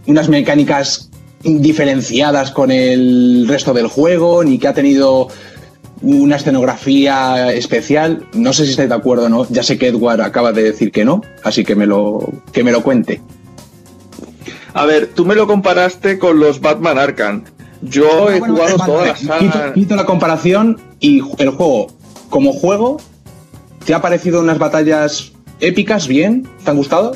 [0.07, 1.09] unas mecánicas
[1.43, 5.29] diferenciadas con el resto del juego, ni que ha tenido
[6.03, 8.27] una escenografía especial.
[8.35, 9.47] No sé si estáis de acuerdo o no.
[9.49, 12.21] Ya sé que Edward acaba de decir que no, así que me lo,
[12.53, 13.23] que me lo cuente.
[14.75, 17.45] A ver, tú me lo comparaste con los Batman Arkham.
[17.83, 19.39] Yo he Bueno, jugado vale, toda la saga.
[19.39, 21.87] quito, quito la comparación y el juego,
[22.29, 23.01] como juego,
[23.85, 26.49] ¿te ha parecido unas batallas épicas bien?
[26.65, 27.13] ¿Te han gustado?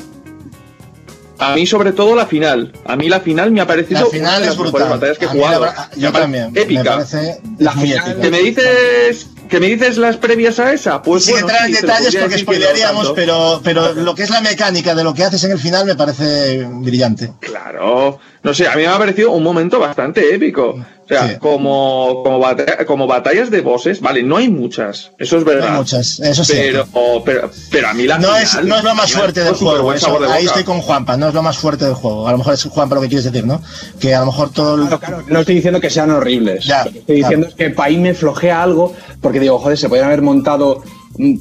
[1.39, 2.71] A mí, sobre todo, la final.
[2.85, 4.89] A mí, la final me ha parecido La una final de es las mejores brutal.
[4.89, 6.51] batallas que he la Me yo también.
[6.53, 6.83] Me Épica.
[6.83, 8.21] parece La muy final épica.
[8.21, 11.01] ¿Que me dices que me dices las previas a esa?
[11.01, 14.29] Pues Sin bueno, entrar en sí, lo detalles porque spoilearíamos, pero, pero lo que es
[14.29, 17.33] la mecánica de lo que haces en el final me parece brillante.
[17.39, 20.75] Claro, no sé, a mí me ha parecido un momento bastante épico.
[21.03, 21.35] O sea, Sí.
[21.37, 25.71] como, como, bata- como batallas de bosses, vale, no hay muchas, eso es No verdad.
[25.73, 26.53] hay muchas, eso sí.
[26.55, 26.85] pero,
[27.25, 29.53] pero, pero a mí la No final, es, no es lo más fuerte fue del
[29.55, 29.93] juego.
[29.93, 32.25] eso- de ahí estoy con Juanpa, no es lo más fuerte del juego.
[32.25, 33.61] A lo mejor es Juanpa lo que quieres decir, ¿no?
[33.99, 34.81] Que a lo mejor todo el...
[34.87, 36.63] Claro, claro, no estoy diciendo que sean horribles.
[36.63, 39.77] Ya, lo que estoy diciendo es que para ahí me flojea algo, porque digo, joder,
[39.77, 40.83] se podrían haber montado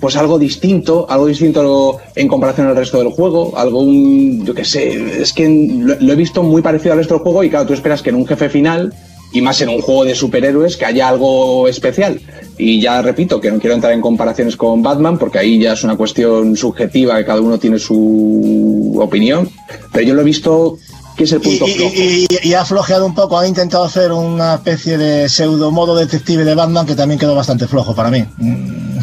[0.01, 4.65] pues algo distinto, algo distinto en comparación al resto del juego, algo un, yo qué
[4.65, 7.67] sé, es que lo, lo he visto muy parecido al resto del juego y claro,
[7.67, 8.93] tú esperas que en un jefe final
[9.35, 12.21] y más en un juego de superhéroes que haya algo especial.
[12.59, 15.83] Y ya repito que no quiero entrar en comparaciones con Batman porque ahí ya es
[15.85, 19.49] una cuestión subjetiva que cada uno tiene su opinión,
[19.91, 20.77] pero yo lo he visto
[21.17, 21.93] que es el punto y- flojo.
[21.95, 26.45] y- y ha flojeado un poco, ha intentado hacer una especie de pseudo modo detective
[26.45, 28.25] de Batman que también quedó bastante flojo para mí.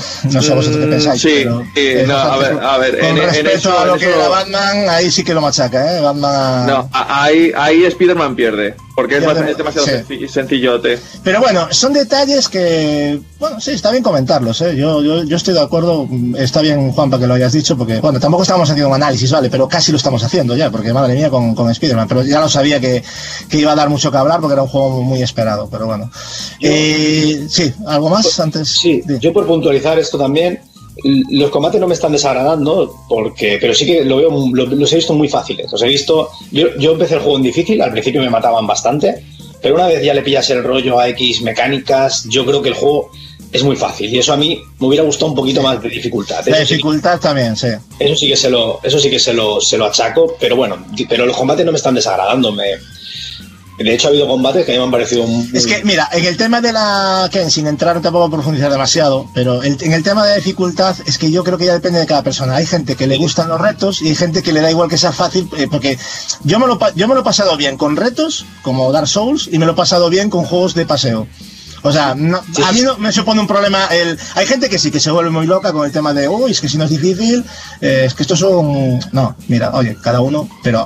[0.32, 1.22] No sé vosotros qué pensáis.
[1.22, 1.30] sí,
[1.74, 4.10] pero no, a ver, a ver, Con en- en respecto eso- a lo en que
[4.10, 6.02] eso- era Batman, ahí sí que lo machaca, ¿eh?
[6.02, 6.68] Batman.
[6.68, 9.92] No, ahí, ahí Spider-Man pierde, porque es, demasiado sí.
[10.08, 11.00] senci- sencillote.
[11.24, 14.76] Pero bueno, son detalles que, bueno, sí, está bien comentarlos, ¿eh?
[14.76, 16.08] Yo, yo, yo estoy de acuerdo,
[16.38, 19.50] está bien, Juanpa, que lo hayas dicho, porque, bueno, tampoco estamos haciendo un análisis, ¿vale?
[19.50, 22.50] Pero casi lo estamos haciendo ya, porque madre mía, con, con Spider-Man, pero ya lo
[22.50, 23.04] sabía que,
[23.50, 26.10] que iba a dar mucho que hablar porque era un juego muy esperado, pero bueno.
[26.62, 28.68] Eh, sí, ¿algo más antes?
[28.70, 30.60] Sí, yo por puntualizar esto también,
[31.30, 34.98] los combates no me están desagradando, porque, pero sí que lo veo, lo- los he
[34.98, 35.72] visto muy fáciles.
[35.72, 39.24] Los he visto, yo, yo empecé el juego en difícil, al principio me mataban bastante,
[39.62, 42.76] pero una vez ya le pillas el rollo a X mecánicas, yo creo que el
[42.76, 43.10] juego
[43.52, 44.14] es muy fácil.
[44.14, 46.46] Y eso a mí me hubiera gustado un poquito más de dificultad.
[46.46, 47.68] La Eso sí- dificultad también, sí.
[47.98, 50.86] eso sí que se lo, eso sí que se lo, se lo achaco, pero bueno,
[51.08, 52.52] pero los combates no me están desagradando.
[52.52, 52.66] Me,
[53.84, 56.08] de hecho, ha habido combates que a mí me han parecido muy, Es que, mira,
[56.12, 57.30] en el tema de la.
[57.32, 60.96] Ken, sin entrar tampoco a profundizar demasiado, pero el- en el tema de la dificultad,
[61.06, 62.56] es que yo creo que ya depende de cada persona.
[62.56, 64.98] Hay gente que le gustan los retos y hay gente que le da igual que
[64.98, 65.98] sea fácil, eh, porque
[66.44, 69.58] yo me, lo, yo me lo he pasado bien con retos, como Dark Souls, y
[69.60, 71.28] me lo he pasado bien con juegos de paseo.
[71.82, 73.86] O sea, no- Sí, a mí no me supone un problema.
[73.86, 76.52] El, hay gente que sí, que se vuelve muy loca con el tema de, uy,
[76.52, 77.46] es que si no es difícil,
[77.80, 79.00] eh, es que estos son.
[79.14, 80.86] No, mira, oye, cada uno, pero.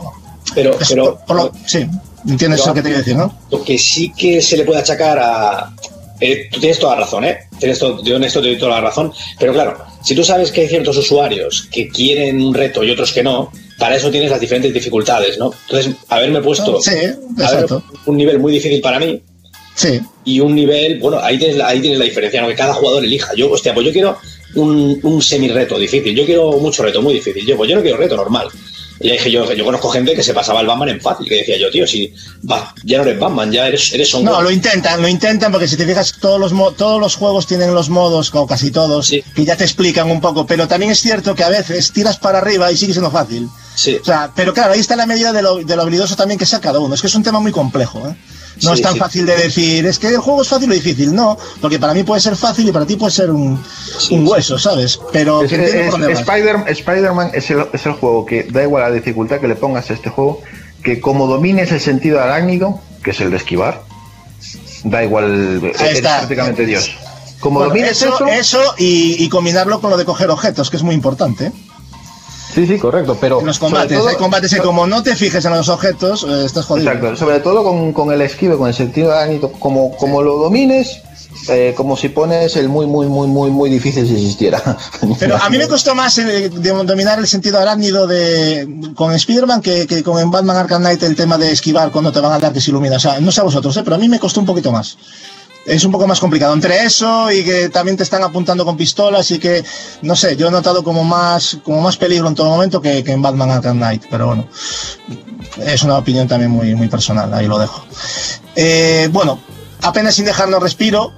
[0.53, 1.87] pero, es pero, por- por lo- sí,
[2.27, 3.39] entiendes pero- lo que te quiero decir, ¿no?
[3.51, 5.73] Lo que sí que se le puede achacar a.
[6.19, 7.37] eh, tú tienes toda la razón, ¿eh?
[7.59, 9.11] Tienes todo, yo en esto te doy toda la razón.
[9.39, 13.11] Pero claro, si tú sabes que hay ciertos usuarios que quieren un reto y otros
[13.11, 15.51] que no, para eso tienes las diferentes dificultades, ¿no?
[15.67, 17.83] Entonces, haberme puesto Sí, haber exacto.
[18.05, 19.21] un nivel muy difícil para mí
[19.75, 19.99] Sí.
[20.23, 22.47] y un nivel, bueno, ahí tienes la, ahí tienes la diferencia, ¿no?
[22.47, 23.33] Que cada jugador elija.
[23.35, 24.17] Yo, hostia, pues yo quiero
[24.55, 27.45] un, un semi-reto difícil, yo quiero mucho reto, muy difícil.
[27.45, 28.47] Yo, pues yo no quiero reto normal.
[29.03, 31.57] Y dije yo, yo conozco gente que se pasaba el Batman en fácil, que decía
[31.57, 32.13] yo, tío, si
[32.49, 35.67] va, ya no eres Batman, ya eres, eres Son No, lo intentan, lo intentan porque
[35.67, 39.21] si te fijas todos los todos los juegos tienen los modos o casi todos Sí.
[39.35, 42.37] que ya te explican un poco, pero también es cierto que a veces tiras para
[42.37, 43.49] arriba y sigue siendo fácil.
[43.75, 43.97] Sí.
[44.01, 46.45] O sea, pero claro, ahí está la medida de lo, de lo habilidoso también que
[46.45, 46.95] sea cada uno.
[46.95, 48.15] Es que es un tema muy complejo, ¿eh?
[48.61, 48.99] No Sí, es tan sí.
[48.99, 52.03] fácil de decir, es que el juego es fácil o difícil, no, porque para mí
[52.03, 53.61] puede ser fácil y para ti puede ser un,
[53.97, 54.31] Sí, un sí.
[54.31, 54.99] hueso, ¿sabes?
[55.11, 56.19] Pero Es es- vas.
[56.19, 59.89] Spider- Spider-Man es el, es el juego que da igual la dificultad que le pongas
[59.89, 60.41] a este juego,
[60.83, 63.81] que como domines el sentido arácnido, que es el de esquivar,
[64.83, 66.19] da igual, eres está.
[66.19, 66.91] prácticamente Dios.
[67.39, 70.77] Como Bueno, domines eso, eso, eso y, y combinarlo con lo de coger objetos, que
[70.77, 71.51] es muy importante.
[72.53, 75.43] Sí, sí, correcto, pero En los combates, todo- hay combates que como no te fijes
[75.45, 76.91] en los objetos, eh, estás jodido.
[76.91, 81.01] Exacto, sobre todo con, con el esquive, con el sentido arácnido, como, como lo domines,
[81.49, 84.61] eh, como si pones el muy, muy, muy, muy, muy difícil si existiera.
[85.19, 89.61] Pero a mí me costó más eh, de- dominar el sentido arácnido de con Spider-Man
[89.61, 92.53] que, que con Batman Arkham Knight el tema de esquivar cuando te van a dar
[92.53, 92.97] que se ilumina.
[92.97, 94.95] O sea, no sé a vosotros, eh, pero a mí me costó un poquito más.
[95.65, 96.53] Es un poco más complicado.
[96.53, 99.63] Entre eso y que también te están apuntando con pistolas y que,
[100.01, 103.11] no sé, yo he notado como más, como más peligro en todo momento que, que
[103.13, 104.03] en Batman Arkham Knight.
[104.09, 104.47] Pero bueno,
[105.65, 107.85] es una opinión también muy, muy personal, ahí lo dejo.
[108.55, 109.39] Eh, bueno,
[109.81, 111.13] apenas sin dejarnos respiro,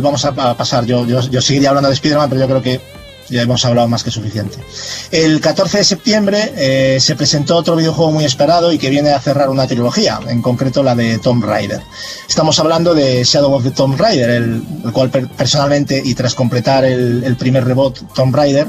[0.00, 3.01] vamos a, a pasar, yo, yo, yo seguiría hablando de Spider-Man, pero yo creo que
[3.28, 4.58] ya hemos hablado más que suficiente.
[5.10, 9.20] El 14 de septiembre eh, se presentó otro videojuego muy esperado y que viene a
[9.20, 11.80] cerrar una trilogía, en concreto la de Tomb Raider.
[12.28, 14.62] Estamos hablando de Shadow of the Tomb Raider, el,
[14.92, 18.68] cual per- personalmente, y tras completar el, el primer reboot Tomb Raider,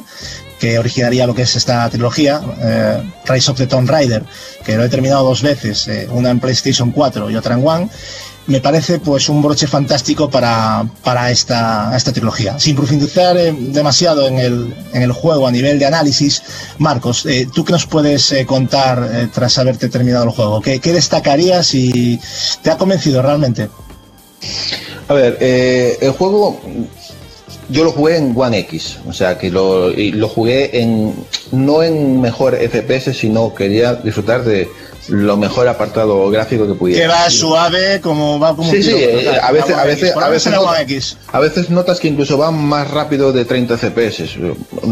[0.60, 4.24] que originaría lo que es esta trilogía, eh, Rise of the Tomb Raider,
[4.64, 7.90] que lo he terminado dos veces, eh, una en PlayStation 4 y otra en One,
[8.48, 12.60] me parece pues un broche fantástico para, para esta, esta trilogía.
[12.60, 16.44] Sin profundizar eh, demasiado en el, en el juego a nivel de análisis,
[16.78, 20.62] Marcos, eh, ¿tú qué nos puedes eh, contar tras haberte terminado el juego?
[20.62, 22.20] ¿Qué, ¿Qué destacarías y
[22.62, 23.70] te ha convencido realmente?
[25.08, 26.60] A ver, el juego
[27.70, 31.14] yo lo jugué en One X, o sea que lo, lo jugué en
[31.52, 34.70] no en mejor FPS, sino quería disfrutar de
[35.10, 37.08] lo mejor apartado gráfico que Que pudiera.
[37.14, 40.52] va suave, como va como Sí, sí, eh, a veces, a veces, a veces, en
[40.54, 41.18] la not- One X.
[41.32, 44.24] a veces notas que incluso va más rápido de 30 FPS.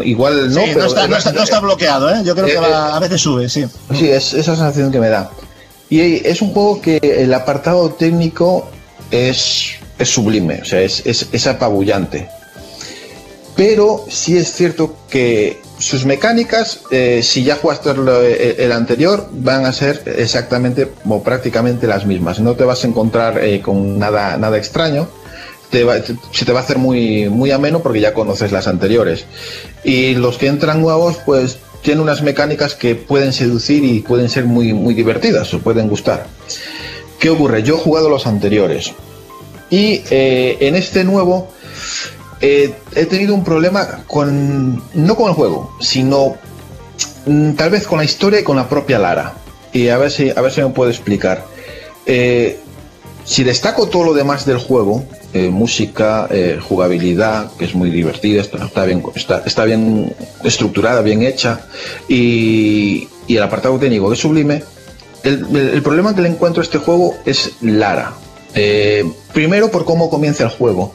[0.04, 2.22] Igual no, Sí, pero no, está, no, está, no está bloqueado, ¿eh?
[2.26, 3.66] Yo creo que Eh, va, a veces sube, sí.
[3.94, 5.30] Sí, es esa sensación que me da.
[5.90, 8.70] Y es un juego que el apartado técnico
[9.12, 12.28] es, es sublime, o sea, es, es, es apabullante.
[13.56, 19.66] Pero sí es cierto que sus mecánicas, eh, si ya jugaste el, el anterior, van
[19.66, 22.40] a ser exactamente o prácticamente las mismas.
[22.40, 25.10] No te vas a encontrar eh, con nada, nada extraño.
[25.72, 29.26] Se te va a hacer muy, muy ameno porque ya conoces las anteriores.
[29.84, 34.45] Y los que entran nuevos, pues tienen unas mecánicas que pueden seducir y pueden ser
[34.45, 36.28] muy, muy divertidas o pueden gustar.
[37.20, 37.64] ¿Qué ocurre?
[37.64, 38.91] Yo he jugado los anteriores
[39.70, 41.52] y eh, en este nuevo
[42.42, 46.38] eh, he tenido un problema con, no con el juego, sino
[47.28, 49.36] mm, tal vez con la historia y con la propia Lara.
[49.72, 51.46] Y a ver si, a ver si me puedo explicar.
[52.08, 52.60] Eh,
[53.24, 56.28] si destaco todo lo demás del juego, eh, música,
[56.68, 60.14] jugabilidad, que es muy divertida, está, está bien, está, bien
[60.44, 61.62] estructurada, bien hecha,
[62.10, 64.64] y, el apartado técnico es sublime,
[65.24, 68.14] el, problema que le encuentro a este juego es Lara.
[69.32, 70.92] Primero por cómo comienza el juego.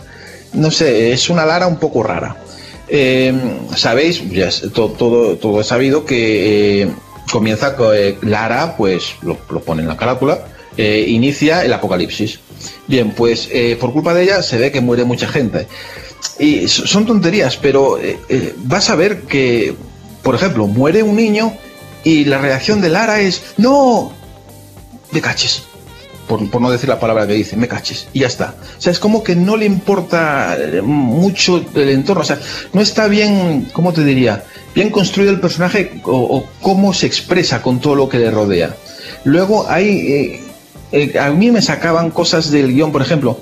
[0.52, 2.36] No sé, es una Lara un poco rara.
[2.88, 3.32] Eh,
[3.76, 6.90] Sabéis, ya es- to- todo, todo es sabido que eh,
[7.30, 10.46] comienza con eh, Lara, pues lo, pone en la carátula,
[10.78, 12.38] inicia el apocalipsis.
[12.86, 13.48] Bien, pues
[13.80, 15.66] por culpa de ella se ve que muere mucha gente.
[16.38, 17.98] y son tonterías, pero
[18.58, 19.74] vas a ver que,
[20.22, 21.52] por ejemplo, muere un niño
[22.04, 24.12] y la reacción de Lara es, no,
[25.12, 25.62] me caches.
[26.28, 28.54] Por, por, no decir la palabra que dice, me caches, y ya está.
[28.78, 32.40] O sea, es como que no le importa eh, mucho el entorno, o sea,
[32.72, 34.44] no está bien, ¿cómo te diría?
[34.74, 38.74] Bien construido el personaje o, cómo se expresa con todo lo que le rodea.
[39.24, 40.42] Luego hay,
[40.92, 43.38] eh, a mí me sacaban cosas del guion, por ejemplo,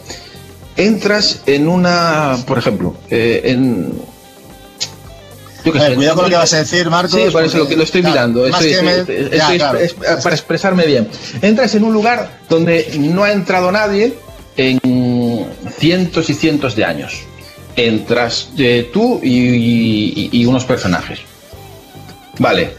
[0.76, 4.13] entras en una, por ejemplo, eh, en...
[5.64, 7.20] Yo sé, cuidado con lo que vas a decir, Marcos.
[7.20, 8.46] Sí, por eso lo que lo estoy mirando.
[8.46, 9.78] Estoy, estoy, estoy, claro.
[9.78, 11.08] es, para expresarme bien.
[11.40, 14.14] Entras en un lugar donde no ha entrado nadie
[14.56, 15.46] en
[15.78, 17.20] cientos y cientos de años.
[17.76, 21.20] Entras eh, tú y, y, y unos personajes.
[22.38, 22.74] Vale,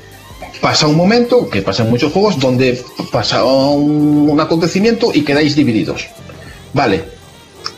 [0.61, 5.55] pasa un momento, que pasa en muchos juegos, donde pasa un, un, acontecimiento y quedáis
[5.55, 6.07] divididos.
[6.73, 7.14] Vale.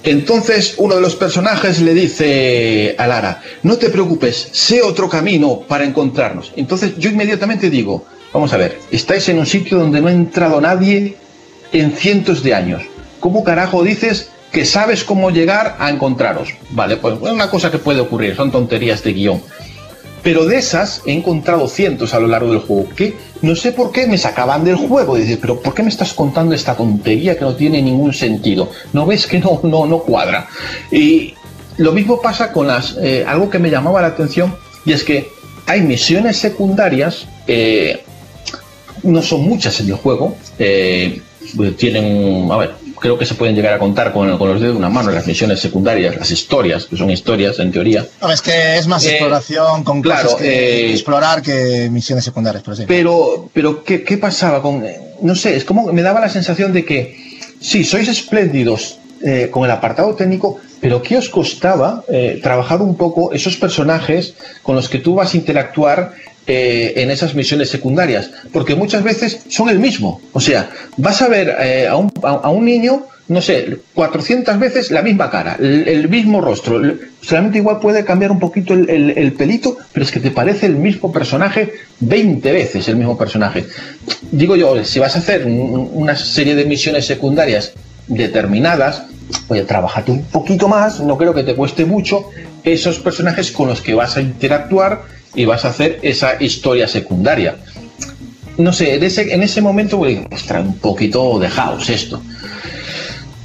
[0.04, 5.62] Entonces uno de los personajes le dice a Lara, no te preocupes, sé otro camino
[5.68, 6.54] para encontrarnos.
[6.56, 10.62] Entonces yo inmediatamente digo, vamos a ver, estáis en un sitio donde no ha entrado
[10.62, 11.18] nadie
[11.72, 12.84] en cientos de años.
[13.20, 16.54] ¿Cómo carajo dices que sabes cómo llegar a encontraros?
[16.70, 19.42] Vale, pues es una cosa que puede ocurrir, son tonterías de guion.
[20.24, 23.92] Pero de esas he encontrado cientos a lo largo del juego que no sé por
[23.92, 25.16] qué me sacaban del juego.
[25.16, 28.70] Dice, pero ¿por qué me estás contando esta tontería que no tiene ningún sentido?
[28.94, 30.48] ¿No ves que no, no, no cuadra?
[30.92, 31.34] Y
[31.78, 32.98] lo mismo pasa con las.
[33.02, 35.30] Eh, algo que me llamaba la atención y es que
[35.66, 38.04] hay misiones secundarias, eh,
[39.04, 41.22] no son muchas en el juego, eh,
[41.78, 42.52] tienen.
[42.52, 44.90] A ver, creo que se pueden llegar a contar con, con, los dedos de una
[44.90, 48.06] mano las misiones secundarias, las historias, que son historias en teoría.
[48.22, 52.26] No, es que es más eh, exploración con claro, cosas que, eh, explorar que misiones
[52.26, 52.64] secundarias.
[52.64, 52.84] Pero, sí.
[52.88, 54.84] pero, pero ¿qué, ¿qué, pasaba con.?
[55.22, 59.66] No sé, es como me daba la sensación de que sí, sois espléndidos eh, con
[59.66, 62.04] el apartado técnico, pero ¿qué os costaba
[62.44, 66.14] trabajar un poco esos personajes con los que tú vas a interactuar
[66.50, 70.22] eh, en esas misiones secundarias, porque muchas veces son el mismo.
[70.32, 74.90] O sea, vas a ver eh, a, un, a, un, niño, no sé, 400 veces
[74.90, 76.82] la misma cara, el, mismo rostro.
[77.20, 80.68] Solamente igual puede cambiar un poquito el, el, el, pelito, pero es que te parece
[80.68, 83.66] el mismo personaje 20 veces el mismo personaje.
[84.32, 87.74] Digo yo, si vas a hacer un, una serie de misiones secundarias
[88.08, 89.04] determinadas,
[89.50, 92.30] oye, trabajate un poquito más, no creo que te cueste mucho
[92.64, 97.56] esos personajes con los que vas a interactuar y vas a hacer esa historia secundaria.
[98.58, 101.48] No sé, en ese, en ese momento, pues, ostras, un poquito de
[101.90, 102.22] esto.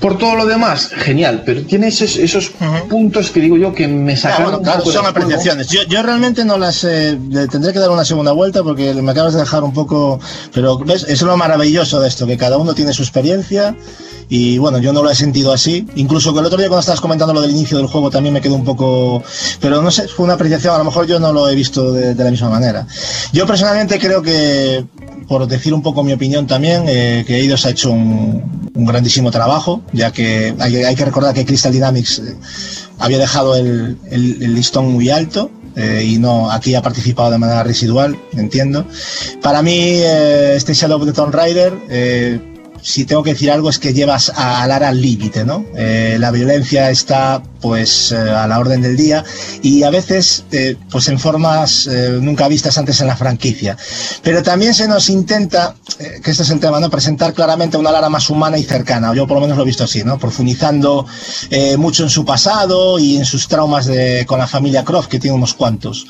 [0.03, 2.89] Por todo lo demás, genial, pero tiene esos, esos uh -huh.
[2.89, 4.41] puntos que digo yo que me sacan.
[4.41, 5.69] Ah, bueno, claro, son apreciaciones.
[5.69, 7.17] Yo, yo, realmente no las eh,
[7.49, 10.19] tendré que dar una segunda vuelta porque me acabas de dejar un poco.
[10.53, 13.77] Pero ves, es lo maravilloso de esto, que cada uno tiene su experiencia
[14.29, 15.87] y bueno, yo no lo he sentido así.
[15.95, 18.41] Incluso que el otro día cuando estabas comentando lo del inicio del juego también me
[18.41, 19.23] quedó un poco...
[19.61, 22.15] Pero no sé, fue una apreciación, a lo mejor yo no lo he visto de,
[22.15, 22.87] de la misma manera.
[23.33, 24.85] Yo personalmente creo que,
[25.29, 28.43] por decir un poco mi opinión también, eh, que Eidos ha hecho un,
[28.75, 32.37] grandísimo trabajo, ya que hay, que recordar que Crystal Dynamics eh,
[32.99, 38.17] había dejado el, listón muy alto eh, y no aquí ha participado de manera residual,
[38.33, 38.87] entiendo.
[39.41, 42.52] Para mí, eh, este Shadow of the Tomb Raider,
[42.83, 45.65] si tengo que decir algo es que llevas a Lara al límite, ¿no?
[45.77, 49.25] Eh, la violencia está pues eh, a la orden del día
[49.63, 51.89] y a veces eh, pues en formas
[52.21, 53.77] nunca vistas antes en la franquicia.
[54.23, 56.91] Pero también se nos intenta, que este es el tema, ¿no?
[56.91, 59.15] Presentar claramente una Lara más humana y cercana.
[59.15, 60.19] Yo por lo menos lo he visto así, ¿no?
[60.19, 61.07] Profundizando
[61.79, 65.37] mucho en su pasado y en sus traumas de, con la familia Croft, que tiene
[65.37, 66.07] unos cuantos.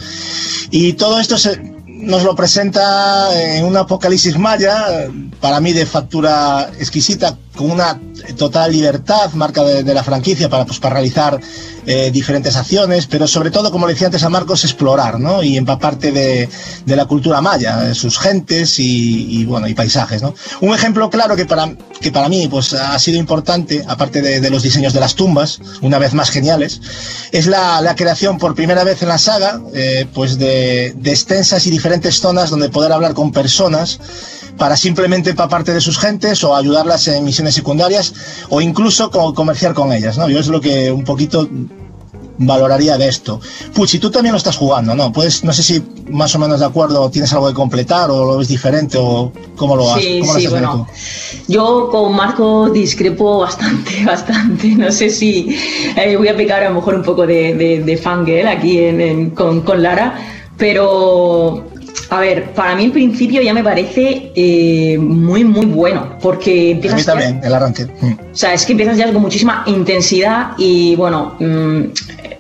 [0.71, 1.61] Y todo esto se,
[2.03, 5.09] nos lo presenta en un apocalipsis maya,
[5.41, 8.01] para mí de factura exquisita, con una
[8.37, 11.39] total libertad, marca de, de la franquicia para, pues, para realizar
[11.87, 15.43] eh, diferentes acciones, pero sobre todo, como le decía antes a Marcos, explorar, ¿no?
[15.43, 16.49] Y empaparte de,
[16.87, 20.35] de la cultura maya, sus gentes y, y, bueno, y paisajes, ¿no?
[20.61, 24.51] Un ejemplo claro que para, que para mí, pues, ha sido importante, aparte de, de
[24.51, 26.81] los diseños de las tumbas, una vez más geniales,
[27.33, 31.67] es la, la creación por primera vez en la saga, eh, pues, de, de extensas
[31.67, 33.99] y diferentes zonas donde poder hablar con personas
[34.59, 38.15] para simplemente empaparte de sus gentes o ayudarlas en misiones secundarias
[38.51, 40.29] o incluso comerciar con ellas, ¿no?
[40.29, 41.49] Yo es lo que un poquito
[42.39, 43.41] valoraría de esto.
[43.75, 45.13] Puchi, tú también lo estás jugando, ¿no?
[45.13, 48.39] Pues no sé si más o menos de acuerdo tienes algo que completar o lo
[48.39, 50.87] ves diferente o cómo lo sí, ¿Cómo sí, bueno,
[51.49, 54.69] yo con Marco discrepo bastante, bastante.
[54.69, 55.57] No sé si
[55.97, 59.01] eh, voy a pecar a lo mejor un poco de, de, de fangirl aquí en,
[59.01, 60.17] en, con, con Lara,
[60.57, 61.72] pero
[62.17, 67.09] a ver, para mí el principio ya me parece eh, muy, muy bueno, porque empiezas...
[67.09, 67.85] A mí también, ya, el arranque.
[67.85, 71.81] O sea, es que empiezas ya con muchísima intensidad y, bueno, mmm,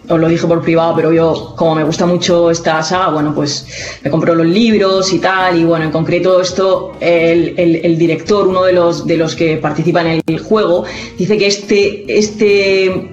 [0.09, 3.66] os lo dije por privado, pero yo, como me gusta mucho esta saga, bueno, pues
[4.03, 8.47] me compro los libros y tal, y bueno, en concreto esto, el, el- el director,
[8.49, 10.85] uno de los, de los que participa en el juego,
[11.16, 13.09] dice que este, este,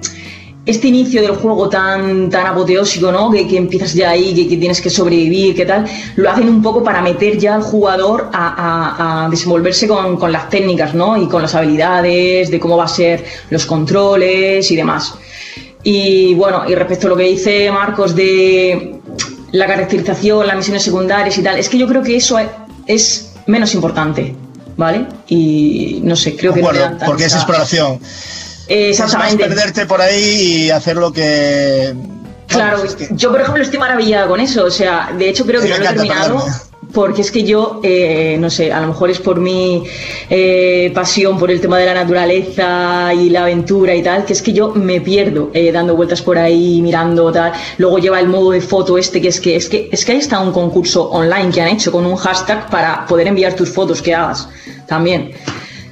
[0.69, 3.29] este inicio del juego tan, tan apoteósico, ¿no?
[3.31, 5.85] Que, que empiezas ya ahí, que, que tienes que sobrevivir, que tal,
[6.15, 10.31] lo hacen un poco para meter ya al jugador a, a- a desenvolverse con, con
[10.31, 11.17] las técnicas, ¿no?
[11.21, 15.13] Y con las habilidades, de cómo va a ser los controles y demás.
[15.83, 18.95] Y bueno, y respecto a lo que dice Marcos de
[19.51, 22.37] la caracterización, las misiones secundarias y tal, es que yo creo que eso
[22.85, 24.35] es, menos importante,
[24.77, 25.05] ¿vale?
[25.29, 27.99] Y no sé, creo que no Concuerdo, dan porque es exploración.
[28.69, 29.43] Exactamente.
[29.43, 31.93] Es más perderte por ahí y hacer lo que.
[32.47, 35.77] Claro, yo por ejemplo estoy maravillada con eso, o sea, de hecho creo que no
[35.77, 36.43] lo he terminado
[36.93, 39.83] porque es que yo, eh, no sé, a lo mejor es por mi
[40.29, 44.41] eh, pasión por el tema de la naturaleza y la aventura y tal, que es
[44.41, 48.51] que yo me pierdo eh, dando vueltas por ahí, mirando tal, luego lleva el modo
[48.51, 51.51] de foto este, que es que es que es que ahí está un concurso online
[51.51, 54.47] que han hecho con un hashtag para poder enviar tus fotos que hagas
[54.87, 55.31] también.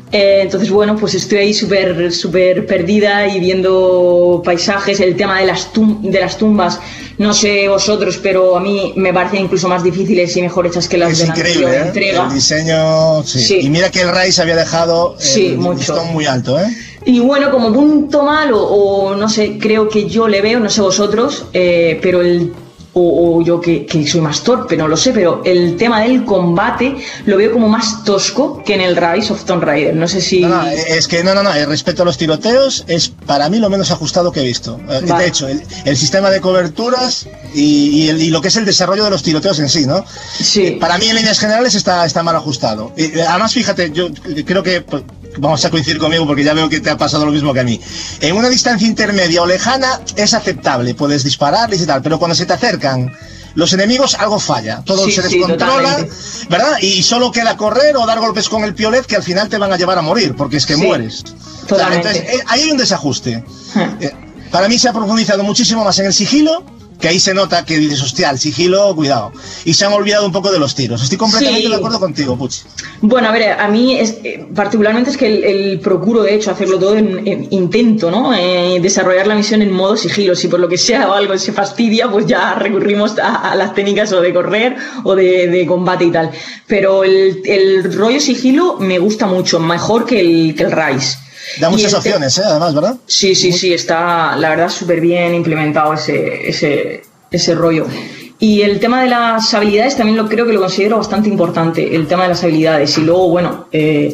[0.09, 5.47] Eh, entonces, bueno, pues estoy ahí súper súper perdida y viendo paisajes, el tema de
[5.47, 6.79] las, tum- de las tumbas,
[7.17, 10.97] no sé vosotros, pero a mí me parecen incluso más difíciles y mejor hechas que
[10.97, 11.87] las Es de la increíble, anterior ¿eh?
[11.87, 12.27] entrega.
[12.29, 13.23] El diseño.
[13.23, 13.39] Sí.
[13.41, 13.59] Sí.
[13.63, 15.77] Y mira que el Rise había dejado Sí, el mucho.
[15.79, 16.67] listón muy alto, ¿eh?
[17.05, 20.79] Y bueno, como punto malo, o no sé, creo que yo le veo, no sé
[20.81, 22.53] vosotros, eh, pero el.
[22.99, 26.25] O, o yo que, que soy más torpe, no lo sé, pero el tema del
[26.25, 26.95] combate
[27.27, 29.95] lo veo como más tosco que en el Rise of Tomb Raider.
[29.95, 30.41] No sé si.
[30.41, 31.53] No, no, es que no, no, no.
[31.53, 34.79] eh, Respecto a los tiroteos, es para mí lo menos ajustado que he visto.
[34.89, 35.23] Eh, Vale.
[35.23, 38.65] De hecho, el, el sistema de coberturas y, y el- y lo que es el
[38.65, 40.03] desarrollo de los tiroteos en sí, ¿no?
[40.39, 40.71] Sí.
[40.79, 42.93] Para mí, en líneas generales, está, está mal ajustado.
[42.97, 44.07] Eh, además, fíjate, yo
[44.45, 44.83] creo que
[45.39, 47.63] vamos a coincidir conmigo porque ya veo que te ha pasado lo mismo que a
[47.63, 47.79] mí.
[48.21, 52.45] En una distancia intermedia o lejana es aceptable, puedes dispararles y tal, pero cuando se
[52.45, 53.11] te acercan
[53.55, 54.83] los enemigos, algo falla.
[54.85, 56.05] Todo Sí, se descontrola.
[56.49, 56.77] ¿verdad?
[56.79, 59.71] Y solo queda correr o dar golpes con el piolet que al final te van
[59.73, 61.23] a llevar a morir, porque es que Sí, mueres.
[61.67, 62.09] totalmente.
[62.09, 63.43] entonces, eh, ahí hay un desajuste.
[63.99, 64.11] Eh,
[64.51, 66.63] para mí se ha profundizado muchísimo más en el sigilo,
[66.99, 69.31] que ahí se nota que dices, hostia, el sigilo, cuidado.
[69.65, 71.01] Y se han olvidado un poco de los tiros.
[71.03, 71.69] Estoy completamente Sí.
[71.69, 72.61] de acuerdo contigo, Puchi.
[73.01, 76.49] Bueno, a ver, a mí es, eh, particularmente es que el, el procuro, de hecho,
[76.51, 78.33] hacerlo todo en, en intento, ¿no?
[78.33, 80.35] Eh, desarrollar la misión en modo sigilo.
[80.35, 83.75] Si por lo que sea o algo se fastidia, pues ya recurrimos a, a las
[83.75, 86.31] técnicas o de correr o de, de combate y tal.
[86.65, 91.17] Pero el, el rollo sigilo me gusta mucho, mejor que el, que el Rise.
[91.59, 92.43] Da muchas este- opciones, ¿eh?
[92.45, 92.95] Además, ¿verdad?
[93.05, 97.87] Sí, sí, sí, está la verdad súper bien implementado ese, ese, ese rollo.
[98.39, 102.05] Y el tema de las habilidades también lo creo que lo considero bastante importante, el
[102.07, 102.95] tema de las habilidades.
[102.97, 104.13] Y luego, bueno, eh,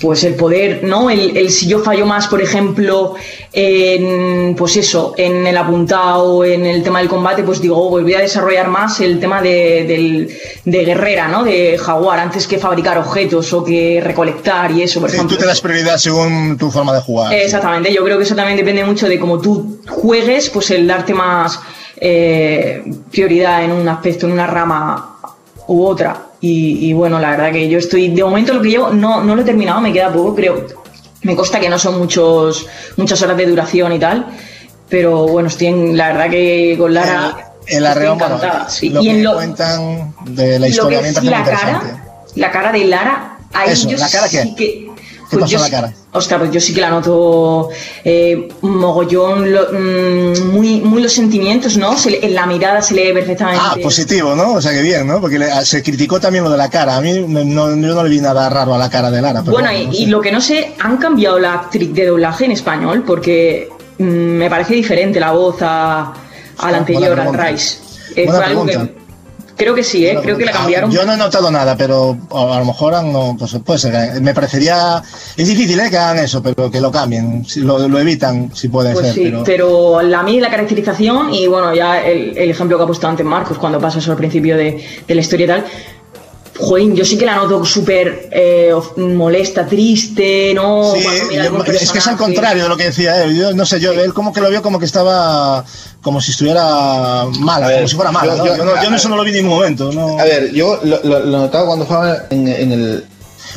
[0.00, 1.08] pues el poder, ¿no?
[1.08, 3.14] El, el si yo fallo más, por ejemplo,
[3.52, 8.04] en, pues eso, en el apuntado, en el tema del combate, pues digo, oh, pues
[8.04, 11.44] voy a desarrollar más el tema de, del- de guerrera, ¿no?
[11.44, 15.36] De jaguar, antes que fabricar objetos o que recolectar y eso, por Sí, ejemplo.
[15.36, 17.32] tú te das prioridad según tu forma de jugar.
[17.32, 21.14] Exactamente, yo creo que eso también depende mucho de cómo tú juegues, pues el darte
[21.14, 21.58] más
[21.98, 25.16] eh, prioridad en un aspecto, en una rama
[25.68, 26.25] u otra.
[26.40, 29.34] Y, y bueno, la verdad que yo estoy, de momento lo que llevo, no, no
[29.34, 30.66] lo he terminado, me queda poco, creo.
[31.22, 34.26] Me consta que no son muchos, muchas horas de duración y tal,
[34.88, 37.52] pero bueno, estoy en, la verdad que con Lara...
[37.66, 38.38] El estoy arreo, bueno,
[38.68, 38.90] sí.
[38.90, 42.04] lo Y que en lo, cuentan de la lo historia que me es la cara,
[42.36, 44.85] la cara de Lara, ahí Eso, yo ¿la cara sí que...
[45.30, 45.92] ¿Qué pasó yo en la sí- cara?
[46.12, 47.68] Ostras, pues yo sí que la noto
[48.04, 51.96] eh, mogollón, lo- mm, muy, muy los sentimientos, ¿no?
[51.98, 53.60] Se le- en la mirada se lee perfectamente.
[53.62, 54.54] Ah, positivo, ¿no?
[54.54, 55.20] O sea que bien, ¿no?
[55.20, 56.96] Porque le- se criticó también lo de la cara.
[56.96, 59.40] A mí no, yo no le vi nada raro a la cara de Lara.
[59.40, 60.06] Pero Bueno, no y, sé.
[60.06, 64.48] lo que no sé, han cambiado la actriz de doblaje en español porque mm, me
[64.48, 66.12] parece diferente la voz a,
[66.58, 67.34] a la anterior, al.
[67.34, 67.78] Rise.
[68.14, 69.05] Eh, fue algo que-.
[69.56, 70.18] Creo que sí, ¿eh?
[70.22, 70.90] creo que la cambiaron.
[70.90, 74.20] Yo no he notado nada, pero a, lo mejor han- no, pues puede ser.
[74.20, 75.02] Me parecería.
[75.36, 75.90] Es difícil ¿eh?
[75.90, 77.44] que hagan eso, pero que lo cambien.
[77.44, 79.14] Si lo, lo evitan, si puede Pues ser.
[79.14, 79.44] sí, pero...
[79.44, 80.02] pero...
[80.02, 83.58] la mí la caracterización y bueno, ya el, el ejemplo que ha puesto antes Marcos
[83.58, 85.64] cuando pasa eso al principio de, de la historia y tal,
[86.58, 90.92] Joder, yo sí que la noto súper eh, molesta, triste, ¿no?
[90.94, 93.36] Sí, Cuando yo- es que es al contrario de lo que decía él.
[93.36, 95.64] Yo no sé, yo él como que lo vio como que estaba
[96.02, 98.36] como si estuviera mala, A ver, como si fuera mala.
[98.36, 98.46] yo- ¿no?
[98.46, 99.92] yo- Yo, no, yo no- eso no lo vi en ningún momento.
[99.92, 100.18] No.
[100.18, 103.04] A ver, yo lo, lo- lo notaba cuando jugaba en, en el.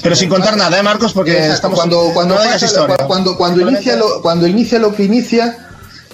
[0.02, 1.14] Pero sin contar nada, ¿eh, Marcos?
[1.14, 2.98] Porque Exacto, estamos cuando cuando no digas pasa- historia.
[3.08, 5.58] cuando cuando inicia lo, cuando inicia lo que inicia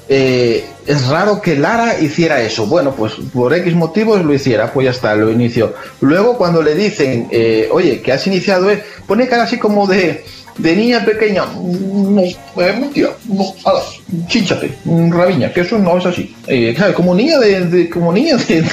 [0.10, 2.68] eh, es raro que Lara hiciera eso.
[2.68, 5.74] Bueno, pues por X motivos lo hiciera, pues ya está, lo inició.
[6.02, 10.24] Luego cuando le dicen, eh, oye, que has iniciado, eh, pone cara así como de
[10.58, 13.82] de niña pequeña, no, eh, mentira, no, ala,
[14.28, 16.34] chínchate, mm, rabiña, que eso no es así.
[16.48, 16.96] Eh, ¿sabes?
[16.96, 18.64] Como niña de, de- como niña de,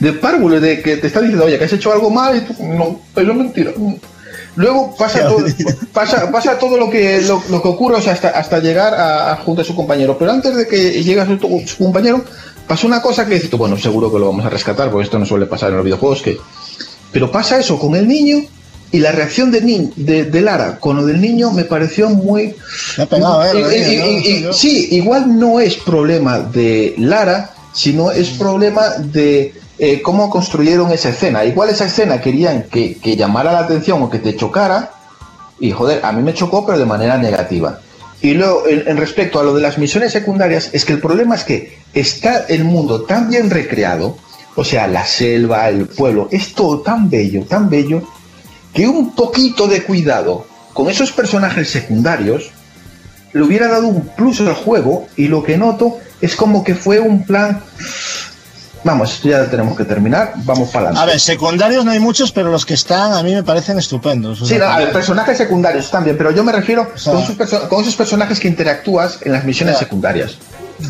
[0.00, 2.54] de párvulo, de que te está diciendo, oye, que has hecho algo mal, y tú,
[2.62, 3.70] no, eso es mentira.
[4.58, 5.44] Luego pasa todo,
[5.92, 9.32] pasa, pasa todo lo que lo, lo que ocurre, o sea, hasta, hasta llegar a,
[9.32, 10.18] a junto a su compañero.
[10.18, 12.24] Pero antes de que llegue a su, su compañero,
[12.66, 15.18] pasó una cosa que dices tú, bueno, seguro que lo vamos a rescatar, porque esto
[15.18, 16.36] no suele pasar en los videojuegos, que.
[17.12, 18.42] Pero pasa eso con el niño
[18.90, 22.54] y la reacción de, ni- de, de Lara con lo del niño me pareció muy.
[22.96, 23.50] Me ha pegado, ¿eh?
[24.52, 31.10] Sí, igual no es problema de Lara, sino es problema de eh, cómo construyeron esa
[31.10, 31.44] escena.
[31.44, 34.92] Igual esa escena querían que, que llamara la atención o que te chocara,
[35.60, 37.80] y joder, a mí me chocó, pero de manera negativa.
[38.20, 41.36] Y luego, en, en respecto a lo de las misiones secundarias, es que el problema
[41.36, 44.16] es que está el mundo tan bien recreado,
[44.56, 48.02] o sea, la selva, el pueblo, es todo tan bello, tan bello,
[48.72, 52.50] que un poquito de cuidado con esos personajes secundarios
[53.32, 57.00] le hubiera dado un plus al juego y lo que noto es como que fue
[57.00, 57.62] un plan...
[58.84, 61.10] Vamos, ya tenemos que terminar, vamos para A adelante.
[61.12, 64.40] ver, secundarios no hay muchos, pero los que están a mí me parecen estupendos.
[64.40, 67.60] O Sí, no, a ver, personajes secundarios también, pero yo me refiero sea- con, esos
[67.68, 69.78] con esos personajes que interactúas en las misiones Ya.
[69.80, 70.38] secundarias.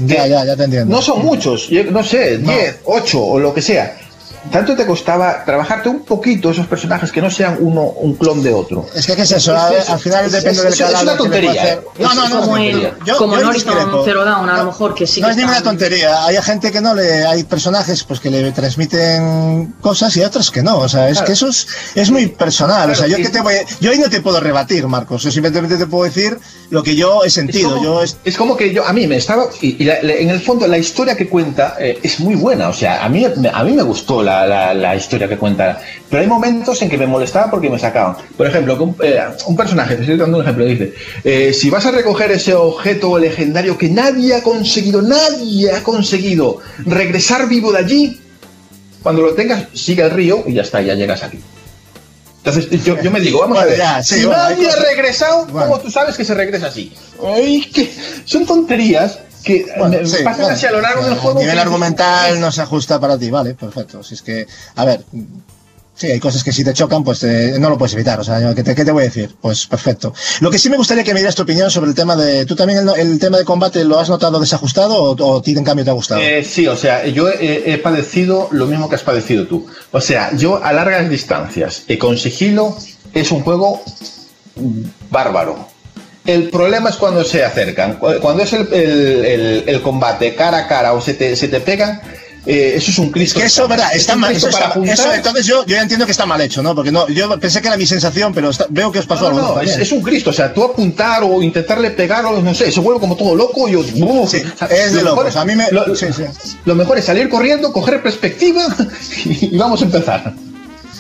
[0.05, 0.94] ya, ya, ya te entiendo.
[0.94, 3.97] No son muchos, no sé, 10, 8 o lo que sea.
[4.52, 8.52] Tanto te costaba trabajarte un poquito esos personajes que no sean uno un clon de
[8.55, 8.86] otro.
[8.94, 9.55] Es que, ¿qué es eso?
[9.56, 11.81] Es- es- al final es- depende es- del es- es una tontería, eh.
[11.98, 12.93] No, no, no, como es el.
[13.05, 13.36] Yo- como.
[14.05, 16.24] Zero Dawn, a No, lo mejor que sí No que es ninguna tontería.
[16.24, 17.24] Hay gente que no le.
[17.27, 20.78] Hay personajes pues que le transmiten cosas y otros que no.
[20.78, 21.27] O sea, es Claro.
[21.27, 22.90] que eso es, es muy personal.
[22.90, 23.55] o sea, Claro, yo que te voy.
[23.81, 25.23] Yo ahí no te puedo rebatir, Marcos.
[25.23, 26.39] Yo simplemente te puedo decir
[26.70, 27.69] lo que yo he sentido.
[27.69, 30.02] Es como, yo es- es como que yo a mí me estaba y, y la-
[30.02, 33.09] la- en el fondo la historia que cuenta eh, es muy buena o sea a
[33.09, 35.80] mí a mí me gustó la, la- la historia que cuenta
[36.10, 39.56] pero hay momentos en que me molestaba porque me sacaban por ejemplo un, eh, un
[39.56, 40.92] personaje te estoy dando un ejemplo dice
[41.24, 46.59] eh, si vas a recoger ese objeto legendario que nadie ha conseguido nadie ha conseguido
[46.84, 48.20] regresar vivo de allí
[49.02, 51.38] cuando lo tengas sigue el río y ya está ya llegas aquí
[52.44, 54.76] entonces yo, yo me digo, vamos Bueno, a ver, ya, sí, si bueno, nadie ha
[54.76, 55.68] regresado, Bueno.
[55.68, 56.92] ¿cómo tú sabes que se regresa así?
[57.22, 57.90] Ay, que
[58.24, 59.18] son tonterías
[59.48, 61.40] que Bueno, sí, pasan a lo largo del a juego.
[61.40, 64.02] nivel que- argumental no se ajusta para ti, vale, perfecto.
[64.02, 64.46] Si es que,
[64.76, 65.00] a ver,
[65.94, 68.20] sí, hay cosas que si te chocan, pues eh, no lo puedes evitar.
[68.20, 69.34] O sea, ¿qué te, qué te voy a decir?
[69.40, 70.12] Pues perfecto.
[70.40, 72.44] Lo que sí me gustaría que me dieras tu opinión sobre el tema de.
[72.46, 75.52] ¿Tú también el, el tema de combate lo has notado desajustado o, o a ti
[75.56, 76.20] en cambio te ha gustado?
[76.20, 79.66] Eh, sí, o sea, yo he, he padecido lo mismo que has padecido tú.
[79.92, 82.76] O sea, yo a largas distancias y con sigilo
[83.14, 83.82] es un juego
[85.10, 85.68] bárbaro.
[86.28, 87.94] El problema es cuando se acercan.
[87.94, 91.48] Cu- Cuando es el, el- el- el combate cara a cara o se te, se
[91.48, 92.00] te pegan,
[92.46, 93.40] eh, eso es un Cristo.
[93.40, 94.32] que eso, verdad, Es está mal.
[94.34, 94.72] Eso, está-
[95.16, 96.74] entonces yo, yo entiendo que está mal hecho, ¿no?
[96.74, 99.38] Porque no, yo pensé que era mi sensación, pero está- veo que os pasó No,
[99.38, 99.55] algo.
[99.56, 102.70] no, es, es un Cristo, o sea, tú apuntar o intentarle pegar o no sé,
[102.70, 105.34] se vuelve como todo loco y yo, uf, Sí, es de locos.
[105.36, 106.24] A mí me- lo, sí, sí.
[106.64, 108.66] lo mejor es salir corriendo, coger perspectiva
[109.24, 110.34] y vamos a empezar.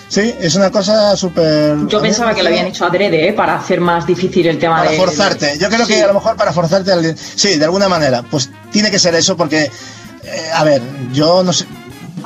[0.08, 1.76] Sí, es una cosa súper.
[1.86, 3.32] Yo pensaba que lo habían hecho adrede, ¿eh?
[3.34, 4.96] Para hacer más difícil el tema Para de.
[4.96, 5.58] forzarte.
[5.58, 6.92] Yo creo que a lo mejor para forzarte.
[6.92, 8.22] al- Sí, de alguna manera.
[8.22, 9.64] Pues tiene que ser eso porque.
[9.64, 9.70] eh,
[10.54, 10.80] a ver,
[11.12, 11.66] yo no sé.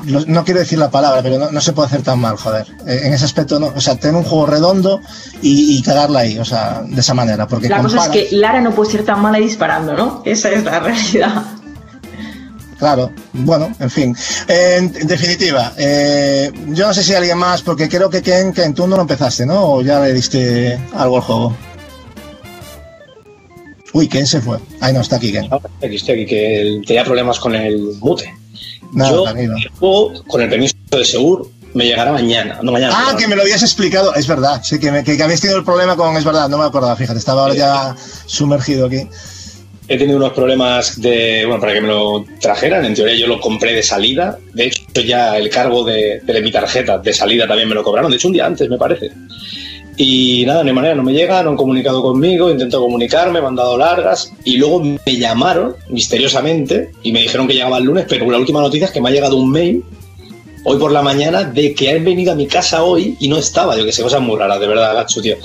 [0.04, 2.66] No quiero decir la palabra, pero no, no se puede hacer tan mal, joder.
[2.86, 3.72] Eh, En ese aspecto, no.
[3.76, 5.00] O sea, tener un juego redondo
[5.42, 7.46] y, y cagarla ahí, o sea, de esa manera.
[7.46, 10.22] Porque La cosa es que Lara no puede ser tan mala disparando, ¿no?
[10.24, 11.42] Esa es la realidad.
[12.82, 14.16] Claro, bueno, en fin.
[14.48, 18.52] Eh, en, en definitiva, eh, yo no sé si alguien más, porque creo que Ken,
[18.52, 19.74] Ken, tú no lo empezaste, ¿no?
[19.74, 21.56] O ya le diste algo al juego.
[23.92, 24.58] Uy, Ken se fue.
[24.80, 25.48] Ay, no, está aquí Ken.
[25.80, 28.34] Aquí estoy aquí, que tenía problemas con el mute.
[28.92, 29.54] Nada, Yo, tranquilo.
[29.58, 32.58] el juego, con el permiso de Segur, me llegará mañana.
[32.64, 32.96] No mañana.
[32.96, 34.12] Ah, que me lo habías explicado.
[34.16, 36.16] Es verdad, sí, que, me, que, que habéis tenido el problema con.
[36.16, 37.94] Es verdad, no me acordaba, fíjate, estaba ahora ya
[38.26, 39.08] sumergido aquí.
[39.88, 42.84] He tenido unos problemas de, bueno, para que me lo trajeran.
[42.84, 44.38] En teoría yo lo compré de salida.
[44.54, 48.10] De hecho, ya el cargo de, de mi tarjeta de salida también me lo cobraron.
[48.10, 49.10] De hecho, un día antes, me parece.
[49.96, 53.56] Y nada, hay manera, no me llega, no han comunicado conmigo, intento comunicarme, me han
[53.56, 58.30] dado largas y luego me llamaron misteriosamente y me dijeron que llegaba el lunes, pero
[58.30, 59.84] la última noticia es que me ha llegado un mail
[60.64, 63.76] hoy por la mañana de que han venido a mi casa hoy y no estaba.
[63.76, 65.36] Yo que sé, cosas muy raras, de verdad, gacho, tío.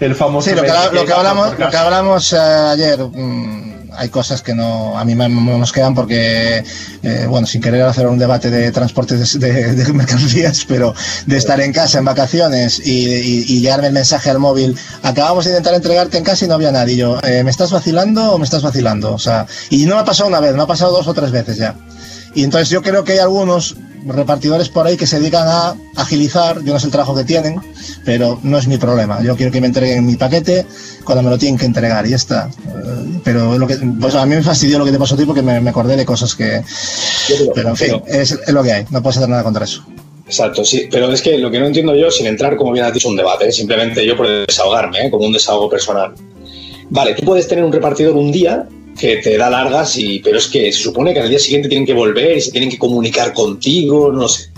[0.00, 0.48] El famoso.
[0.50, 4.96] Sí, lo que, lo hablamos, lo que hablamos eh, ayer, mm, hay cosas que no
[4.96, 6.62] a mí me, me mosquean porque,
[7.02, 10.94] eh, bueno, sin querer hacer un debate de transportes de, de- de mercancías, pero
[11.26, 15.44] de estar en casa en vacaciones y, y- y llegarme el mensaje al móvil, acabamos
[15.46, 16.94] de intentar entregarte en casa y no había nadie.
[16.94, 19.12] Y yo, eh, ¿me estás vacilando o me estás vacilando?
[19.14, 21.30] O sea, y no me ha pasado una vez, me ha pasado dos o tres
[21.32, 21.74] veces ya.
[22.34, 23.74] Y entonces yo creo que hay algunos,
[24.06, 27.60] repartidores por ahí que se dedican a agilizar, yo no sé el trabajo que tienen,
[28.04, 29.22] pero no es mi problema.
[29.22, 30.66] Yo quiero que me entreguen mi paquete
[31.04, 32.48] cuando me lo tienen que entregar y ya está.
[32.48, 35.24] Eh, Pero lo que, pues a mí me fastidió lo que te pasó a ti
[35.24, 36.62] porque me, me acordé de cosas que...
[37.54, 39.84] Pero en fin, es, es lo que hay, no puedo hacer nada contra eso.
[40.26, 42.92] Exacto, sí, pero es que lo que no entiendo yo, sin entrar, como bien has
[42.92, 43.52] dicho, un debate, ¿eh?
[43.52, 45.10] simplemente yo por desahogarme, ¿eh?
[45.10, 46.12] como un desahogo personal.
[46.90, 48.68] Vale, tú puedes tener un repartidor un día
[48.98, 51.86] que te da largas, y, pero es que se supone que al día siguiente tienen
[51.86, 54.50] que volver y se tienen que comunicar contigo, no sé.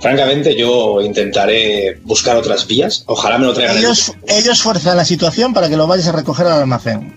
[0.00, 3.04] Francamente, yo intentaré buscar otras vías.
[3.06, 3.76] Ojalá me lo traigan.
[3.76, 7.16] Ellos, ellos fuerzan la situación para que lo vayas a recoger al almacén.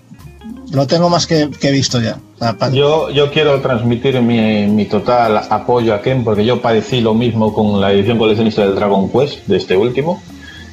[0.71, 2.19] Lo tengo más que, que visto ya.
[2.35, 7.01] O sea, Yo, yo quiero transmitir mi, mi total apoyo a Ken porque yo padecí
[7.01, 10.21] lo mismo con la edición coleccionista del Dragon Quest, de este último.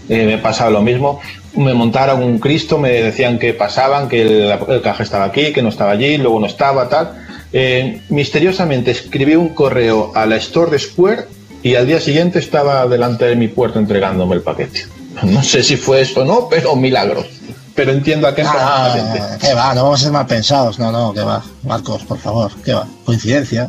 [0.08, 1.20] Eh, me pasaba lo mismo.
[1.54, 5.62] Me montaron un Cristo, me decían que pasaban, que el, el caja estaba aquí, que
[5.62, 7.12] no estaba allí, luego no estaba, tal.
[7.52, 11.26] Eh, misteriosamente escribí un correo a la Store de Square
[11.62, 14.86] y al día siguiente estaba delante de mi puerta entregándome el paquete.
[15.22, 17.26] No sé si fue eso o no, pero milagros.
[17.74, 19.20] Pero entiendo a perfectamente.
[19.20, 19.74] Ah, ¿Qué va?
[19.74, 20.78] No vamos a ser mal pensados.
[20.78, 21.42] No, no, que va.
[21.64, 22.86] Marcos, por favor, ¿qué va?
[23.04, 23.68] Coincidencia.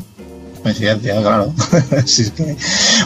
[0.64, 1.54] Coincidencia, claro.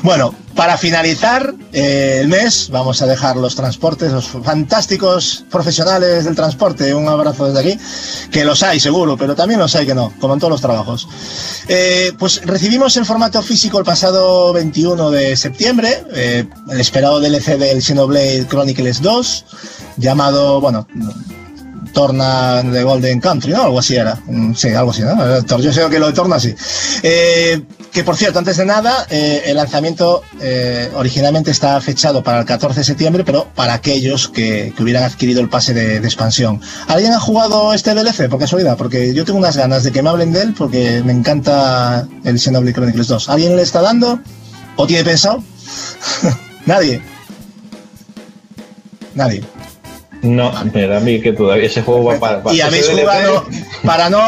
[0.04, 6.36] Bueno, para finalizar eh, el mes, vamos a dejar los transportes, los fantásticos profesionales del
[6.36, 6.94] transporte.
[6.94, 7.80] Un abrazo desde aquí.
[8.32, 11.08] Que los hay, seguro, pero también los hay que no, como en todos los trabajos.
[11.68, 17.58] Eh, pues recibimos en formato físico el pasado 21 de septiembre eh, el esperado DLC
[17.58, 19.46] del Xenoblade Chronicles 2,
[19.98, 20.88] llamado, bueno,
[21.94, 23.64] Torna de Golden Country, ¿no?
[23.64, 24.20] Algo así era.
[24.26, 25.58] Mm, Sí, algo así, ¿no?
[25.60, 26.54] Yo sé que lo de Torna sí.
[27.04, 27.62] Eh,
[27.92, 32.46] que por cierto, antes de nada, eh, el lanzamiento eh, originalmente está fechado para el
[32.46, 36.62] 14 de septiembre, pero para aquellos que, que hubieran adquirido el pase de, de expansión.
[36.88, 38.78] ¿Alguien ha jugado este DLC por casualidad?
[38.78, 42.40] Porque yo tengo unas ganas de que me hablen de él porque me encanta el
[42.40, 43.30] Xenoblade Chronicles 2.
[43.30, 44.20] ¿Alguien le está dando?
[44.76, 45.44] ¿O tiene pensado?
[46.66, 47.02] Nadie.
[49.16, 49.44] Nadie.
[50.22, 52.44] No, me da a mí que todavía ese juego va para.
[52.44, 53.46] para y habéis jugado
[53.86, 54.20] para no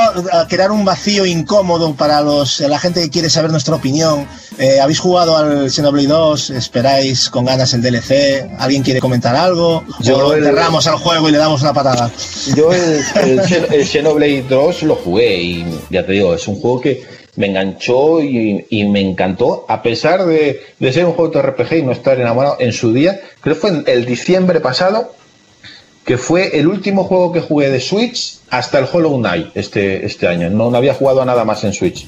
[0.47, 4.27] crear un vacío incómodo para los la gente que quiere saber nuestra opinión.
[4.59, 8.49] eh, habéis jugado al Xenoblade 2, esperáis con ganas el DLC.
[8.59, 9.83] ¿Alguien quiere comentar algo?
[10.01, 12.11] Yo o lo el- enterramos al juego y le damos una patada.
[12.55, 13.01] Yo el,
[13.71, 17.03] el Xenoblade 2 lo jugué y ya te digo, es un juego que
[17.35, 21.73] me enganchó y, y me encantó, a pesar de, de ser un juego de RPG
[21.77, 23.19] y no estar enamorado en su día.
[23.39, 25.13] Creo que fue en el diciembre pasado,
[26.09, 30.27] que fue el último juego que jugué de Switch hasta el Hollow Knight este, este
[30.27, 30.49] año.
[30.49, 32.07] No, no había jugado a nada más en Switch.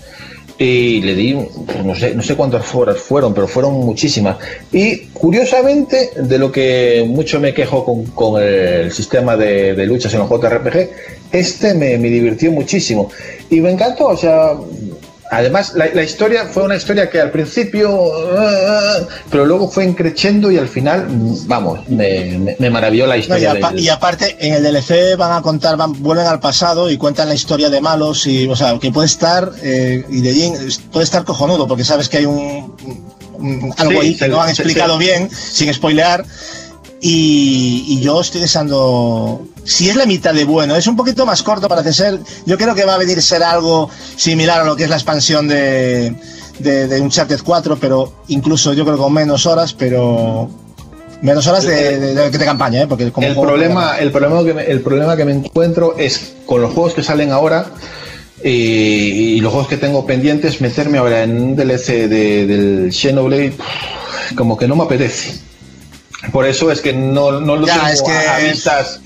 [0.58, 1.38] Y le di,
[1.86, 4.38] no sé, no sé cuántas horas fueron, pero fueron muchísimas.
[4.72, 10.12] Y curiosamente, de lo que mucho me quejo con, con el sistema de, de luchas
[10.16, 10.90] en los JRPG,
[11.32, 13.12] este me, me divirtió muchísimo.
[13.52, 14.56] Y me encantó, o sea,
[15.32, 18.98] además la, la historia fue una historia que al principio, ah,
[19.32, 21.08] pero luego fue encrechendo y al final,
[21.48, 23.52] vamos, me, me- me maravilló la No, y, historia.
[23.54, 26.98] apa- del- y aparte, en el DLC van a contar, van, vuelven al pasado y
[26.98, 30.54] cuentan la historia de malos y, o sea, que puede estar, eh, y de Jin,
[30.92, 32.76] puede estar cojonudo, porque sabes que hay un,
[33.40, 36.26] un- algo Sí, ahí que no han explicado bien, sin spoilear.
[37.04, 41.42] Y, y yo estoy deseando, si es la mitad de bueno, es un poquito más
[41.42, 44.76] corto parece ser, yo creo que va a venir a ser algo similar a lo
[44.76, 46.14] que es la expansión de,
[46.60, 50.48] de, de Uncharted 4, pero incluso yo creo con menos horas, pero
[51.24, 52.88] menos horas de, de- de- de campaña, ¿eh?
[52.88, 56.62] porque como el problema, el problema que me, el problema que me encuentro es con
[56.62, 57.66] los juegos que salen ahora
[58.44, 63.54] y, y los juegos que tengo pendientes meterme ahora en un DLC de- del Xenoblade
[64.36, 65.50] como que no me apetece.
[66.32, 69.00] Por eso es que no, no lo Ya, tengo es que a, vistas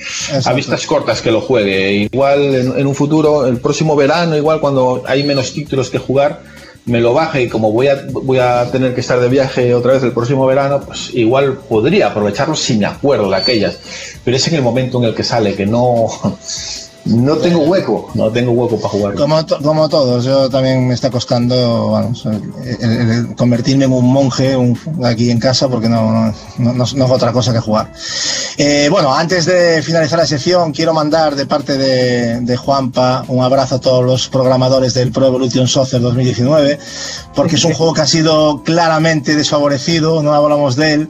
[0.45, 2.09] a vistas cortas que lo juegue.
[2.11, 6.41] Igual en, en un futuro, el próximo verano, igual cuando hay menos títulos que jugar,
[6.85, 9.93] me lo baje y como voy a, voy a tener que estar de viaje otra
[9.93, 13.79] vez el próximo verano, pues igual podría aprovecharlo si me acuerdo de aquellas.
[14.23, 16.07] Pero es en el momento en el que sale que no,
[17.05, 19.13] no tengo hueco, no tengo hueco para jugar.
[19.15, 22.51] Como, to- como todos, yo también me está costando vamos, el-
[22.81, 27.13] el- el convertirme en un monje un- aquí en casa porque no, no, no, hago
[27.13, 27.91] otra cosa que jugar.
[28.57, 33.43] Eh, bueno, antes de finalizar la sección, quiero mandar de parte de, de Juanpa un
[33.43, 36.79] abrazo a todos los programadores del Pro Evolution Soccer 2019,
[37.35, 41.09] porque es un juego que ha sido claramente desfavorecido, no hablamos de él,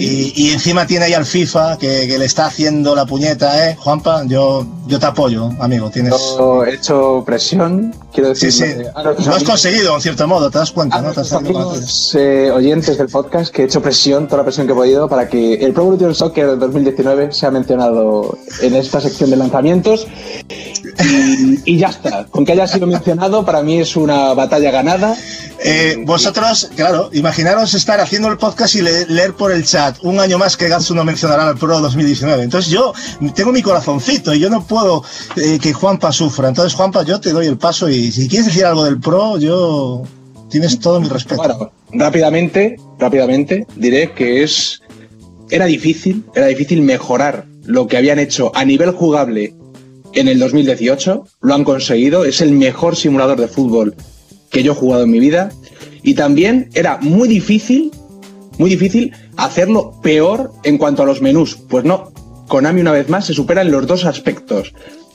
[0.00, 3.76] y, y encima tiene ahí al FIFA que, que le está haciendo la puñeta, ¿eh?
[3.78, 5.27] Juanpa, yo, yo te apoyo,
[5.60, 6.14] amigo, tienes...
[6.38, 8.76] Yo he hecho presión, quiero Sí, decir.
[8.76, 9.24] sí.
[9.26, 11.12] Lo has conseguido, en cierto modo, te das cuenta, ¿no?
[11.12, 14.72] Te has amigos eh, oyentes del podcast que he hecho presión, toda la presión que
[14.72, 19.36] he podido para que el Pro Evolution Soccer 2019 sea mencionado en esta sección de
[19.36, 20.06] lanzamientos.
[21.04, 22.24] Y, y ya está.
[22.26, 25.16] Con que haya sido mencionado, para mí es una batalla ganada.
[25.64, 30.20] Eh, vosotros, claro, imaginaros estar haciendo el podcast y le- leer por el chat un
[30.20, 32.42] año más que Gatsu no mencionará al Pro 2019.
[32.44, 32.92] Entonces yo
[33.34, 35.02] tengo mi corazoncito y yo no puedo
[35.36, 36.48] eh, que Juanpa sufra.
[36.48, 40.02] Entonces, Juanpa, yo te doy el paso y si quieres decir algo del Pro, yo
[40.50, 41.36] tienes todo mi respeto.
[41.42, 44.80] Bueno, rápidamente, rápidamente diré que es
[45.50, 49.54] era difícil, era difícil mejorar lo que habían hecho a nivel jugable
[50.18, 51.24] en el 2018.
[51.40, 53.94] Lo han conseguido, es el mejor simulador de fútbol
[54.50, 55.50] que yo he jugado en mi vida.
[56.02, 57.90] Y también era muy difícil,
[58.58, 61.58] muy difícil hacerlo peor en cuanto a los menús.
[61.68, 62.12] Pues no,
[62.48, 64.72] Konami una vez más se supera en los dos aspectos.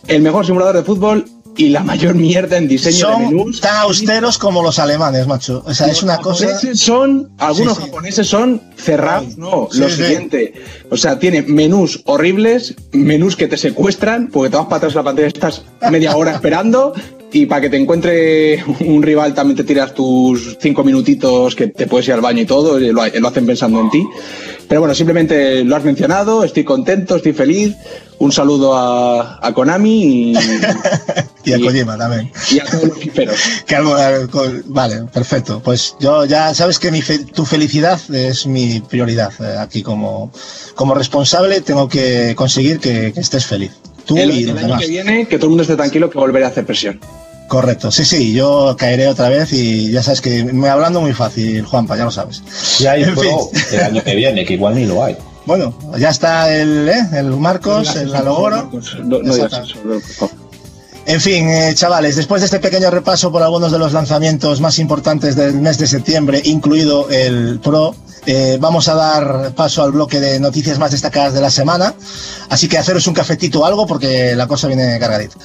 [0.08, 1.26] El mejor simulador de fútbol
[1.56, 3.62] y la mayor mierda en diseño de menús.
[3.62, 5.64] tan austeros como los alemanes, macho.
[5.66, 6.48] O sea, es una cosa.
[6.76, 7.86] son, algunos Sí, sí.
[7.90, 10.54] japoneses son cerrados, no, Sí, lo siguiente.
[10.90, 15.00] O sea, tiene menús horribles, menús que te secuestran, porque te vas para atrás de
[15.00, 16.94] la pantalla, estás media hora esperando,
[17.32, 21.88] y para que te encuentre un rival también te tiras tus cinco minutitos que te
[21.88, 24.04] puedes ir al baño y todo, y lo, lo hacen pensando en ti.
[24.68, 27.76] Pero bueno, simplemente lo has mencionado, estoy contento, estoy feliz.
[28.20, 30.34] Un saludo a, a Konami y,
[31.46, 32.32] Y a Kojima también.
[32.52, 33.36] y a todos los fiferos.
[33.66, 33.98] Que algo-
[34.66, 35.62] vale, perfecto.
[35.64, 39.32] Pues yo ya sabes que mi fe- tu felicidad es mi prioridad.
[39.42, 40.32] eh, aquí como,
[40.76, 43.72] como responsable tengo que conseguir que, que estés feliz.
[44.06, 44.82] Tú El, y el los año demás.
[44.82, 47.00] que viene, que todo el mundo esté tranquilo, que volveré a hacer presión.
[47.48, 51.64] Correcto, sí, sí, yo caeré otra vez y ya sabes que me hablando muy fácil,
[51.66, 52.42] Juanpa, ya lo sabes.
[52.50, 53.62] Si hay En Pro fin.
[53.74, 55.16] el año que viene, que igual ni lo hay.
[55.46, 57.06] Bueno, ya está el, ¿eh?
[57.14, 58.72] el Marcos, el Alogoro.
[59.04, 59.34] No, no
[61.06, 64.80] En fin, eh, chavales, después de este pequeño repaso por algunos de los lanzamientos más
[64.80, 67.94] importantes del mes de septiembre, incluido el Pro,
[68.26, 71.94] eh, vamos a dar paso al bloque de noticias más destacadas de la semana.
[72.50, 75.36] Así que haceros un cafetito o algo porque la cosa viene cargadita.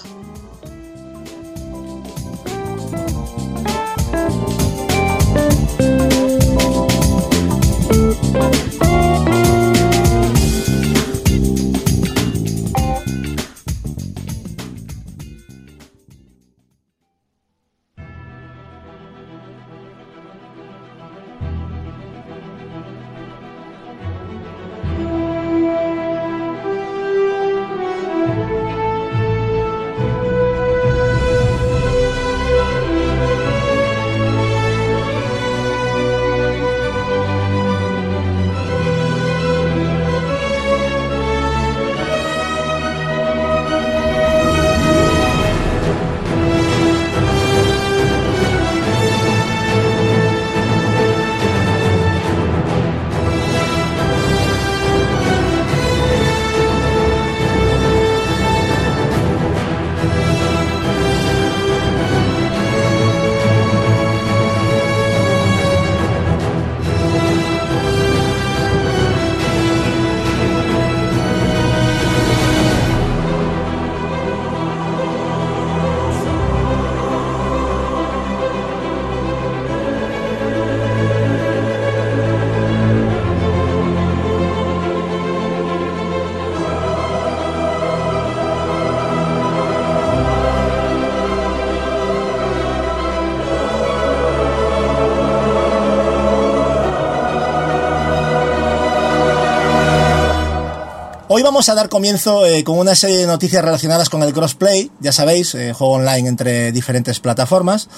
[101.38, 104.90] Hoy vamos a dar comienzo eh, con una serie de noticias relacionadas con el crossplay,
[104.98, 107.88] ya sabéis, eh, juego online entre diferentes plataformas,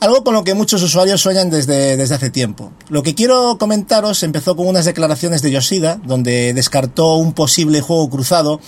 [0.00, 2.72] algo con lo que muchos usuarios sueñan desde, desde hace tiempo.
[2.90, 8.10] Lo que quiero comentaros empezó con unas declaraciones de Yoshida, donde descartó un posible juego
[8.10, 8.60] cruzado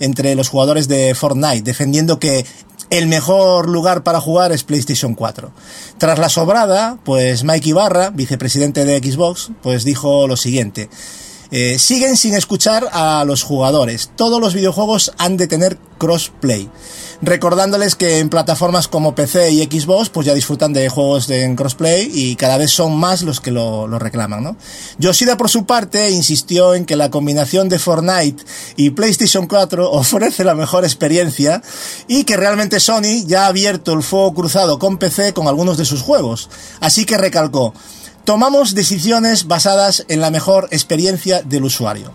[0.00, 2.44] entre los jugadores de Fortnite, defendiendo que
[2.90, 5.50] el mejor lugar para jugar es PlayStation 4.
[5.96, 10.90] Tras la sobrada, pues Mike Ibarra, vicepresidente de Xbox, pues dijo lo siguiente.
[11.54, 14.10] Eh, siguen sin escuchar a los jugadores.
[14.16, 16.70] Todos los videojuegos han de tener crossplay.
[17.20, 22.10] Recordándoles que en plataformas como PC y Xbox pues ya disfrutan de juegos en crossplay
[22.12, 24.42] y cada vez son más los que lo, lo reclaman.
[24.42, 24.56] ¿no?
[24.98, 28.42] Yoshida por su parte insistió en que la combinación de Fortnite
[28.76, 31.62] y PlayStation 4 ofrece la mejor experiencia
[32.08, 35.84] y que realmente Sony ya ha abierto el fuego cruzado con PC con algunos de
[35.84, 36.48] sus juegos.
[36.80, 37.74] Así que recalcó,
[38.24, 42.12] tomamos decisiones basadas en la mejor experiencia del usuario.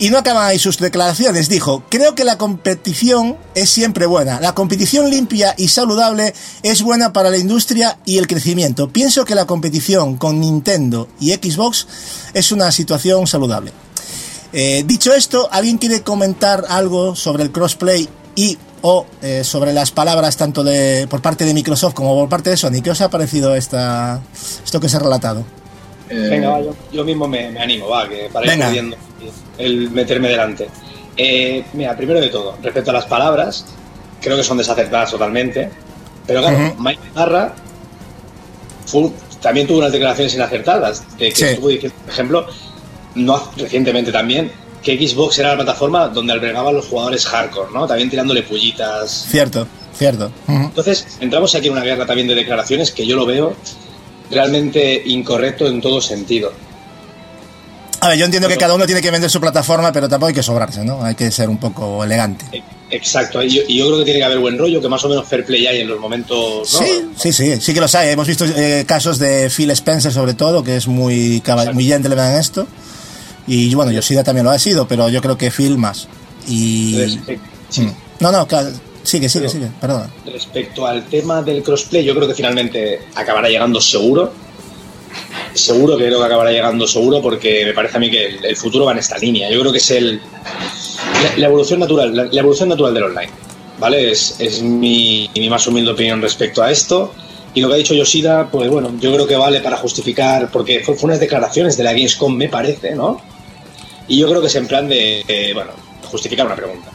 [0.00, 5.10] Y no ahí sus declaraciones, dijo, creo que la competición es siempre buena, la competición
[5.10, 6.32] limpia y saludable
[6.62, 8.88] es buena para la industria y el crecimiento.
[8.88, 11.86] Pienso que la competición con Nintendo y Xbox
[12.32, 13.72] es una situación saludable.
[14.54, 19.90] Eh, dicho esto, ¿alguien quiere comentar algo sobre el crossplay y o eh, sobre las
[19.90, 22.80] palabras tanto de por parte de Microsoft como por parte de Sony.
[22.82, 24.20] ¿Qué os ha parecido esta,
[24.64, 25.44] esto que se ha relatado?
[26.08, 28.68] Venga, va, yo, yo mismo me, me animo, va, que para ir Venga.
[28.68, 28.96] pudiendo
[29.58, 30.68] el meterme delante.
[31.16, 33.64] Eh, mira, primero de todo, respecto a las palabras,
[34.20, 35.70] creo que son desacertadas totalmente.
[36.26, 36.82] Pero claro, Ujú.
[36.82, 37.54] Mike Barra
[39.40, 41.02] también tuvo unas declaraciones inacertadas.
[41.16, 41.44] De que Sí.
[41.44, 42.46] estuvo diciendo, por ejemplo,
[43.14, 44.50] no recientemente también,
[44.82, 47.86] que Xbox era la plataforma donde albergaban los jugadores hardcore, ¿no?
[47.86, 49.26] También tirándole pullitas.
[49.28, 50.30] Cierto, cierto.
[50.48, 50.64] Ujú.
[50.64, 53.54] Entonces, entramos aquí en una guerra también de declaraciones que yo lo veo
[54.30, 56.52] realmente incorrecto en todo sentido.
[58.00, 60.34] A ver, yo entiendo que cada uno tiene que vender su plataforma, pero tampoco hay
[60.34, 61.04] que sobrarse, ¿no?
[61.04, 62.62] Hay que ser un poco elegante.
[62.90, 65.08] Exacto, y yo, y yo creo que tiene que haber buen rollo, que más o
[65.08, 66.72] menos fair play hay en los momentos.
[66.72, 66.78] ¿no?
[66.78, 68.08] Sí, sí, sí, sí que los hay.
[68.10, 71.42] Hemos visto eh, casos de Phil Spencer, sobre todo, que es muy,
[71.74, 72.66] muy gentleman en esto.
[73.52, 76.06] Y bueno, Yoshida también lo ha sido, pero yo creo que Phil más.
[76.46, 76.94] Y.
[77.76, 77.90] Mm.
[78.20, 78.70] No, no, claro,
[79.02, 80.08] sigue, sigue, sigue, perdona.
[80.24, 84.32] respecto al tema del crossplay, yo creo que finalmente acabará llegando seguro.
[85.52, 88.56] Seguro que creo que acabará llegando seguro porque me parece a mí que el, el
[88.56, 89.50] futuro va en esta línea.
[89.50, 90.20] Yo creo que es el
[91.24, 93.32] la, la evolución natural, la, la evolución natural del online.
[93.80, 94.12] ¿Vale?
[94.12, 97.12] Es, es mi, mi más humilde opinión respecto a esto.
[97.52, 100.84] Y lo que ha dicho Yoshida, pues bueno, yo creo que vale para justificar, porque
[100.84, 103.20] fue, fue unas declaraciones de la Gamescom, me parece, ¿no?
[104.10, 105.70] Y yo creo que es en plan de, eh, bueno,
[106.10, 106.90] justificar una pregunta.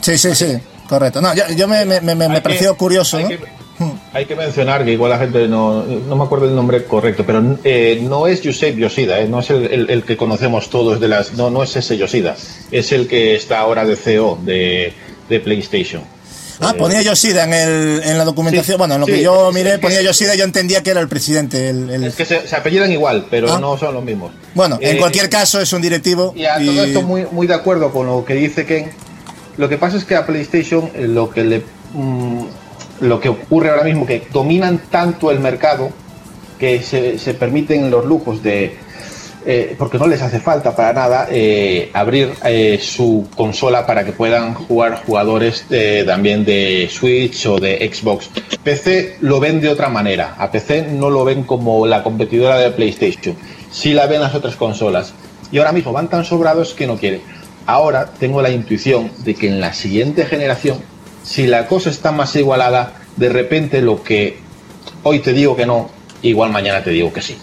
[0.00, 0.56] Sí, sí, sí,
[0.88, 1.20] correcto.
[1.20, 3.28] No, yo, yo me, me, me, me Hay que- pareció curioso, hay ¿no?
[3.28, 3.38] que-
[4.12, 7.58] Hay que mencionar que igual la gente no, no me acuerdo el nombre correcto, pero
[7.64, 11.08] eh, no es Yusef Yoshida, eh, no es el, el- el que conocemos todos de
[11.08, 12.36] las, no, no es ese Yoshida,
[12.70, 14.92] es el que está ahora de CEO de,
[15.28, 16.02] de PlayStation.
[16.64, 18.74] Ah, ponía Yoshida en, el, en la documentación.
[18.74, 20.90] Sí, bueno, en lo sí, que yo miré, que- ponía Yoshida y yo entendía que
[20.90, 21.68] era el presidente.
[21.70, 23.58] El, el- Es que se, se apellidan igual, pero Ah.
[23.60, 24.32] no son los mismos.
[24.54, 26.32] Bueno, en Eh, cualquier caso es un directivo.
[26.36, 28.90] Y a todo esto muy, muy de acuerdo con lo que dice Ken.
[29.56, 31.62] Lo que pasa es que a PlayStation eh, lo que le
[31.92, 32.44] mm,
[33.00, 35.90] lo que ocurre ahora mismo que dominan tanto el mercado
[36.58, 38.76] que se, se permiten los lujos de
[39.46, 44.12] eh, porque no les hace falta para nada eh, abrir eh, su consola para que
[44.12, 48.30] puedan jugar jugadores de- también de Switch o de Xbox.
[48.62, 50.34] PC lo ven de otra manera.
[50.38, 53.36] A PC no lo ven como la competidora de PlayStation.
[53.70, 55.12] Sí la ven las otras consolas.
[55.52, 57.20] Y ahora mismo van tan sobrados que no quieren.
[57.66, 60.78] Ahora tengo la intuición de que en la siguiente generación,
[61.22, 64.36] si la cosa está más igualada, de repente lo que
[65.02, 65.90] hoy te digo que no,
[66.22, 67.36] igual mañana te digo que sí.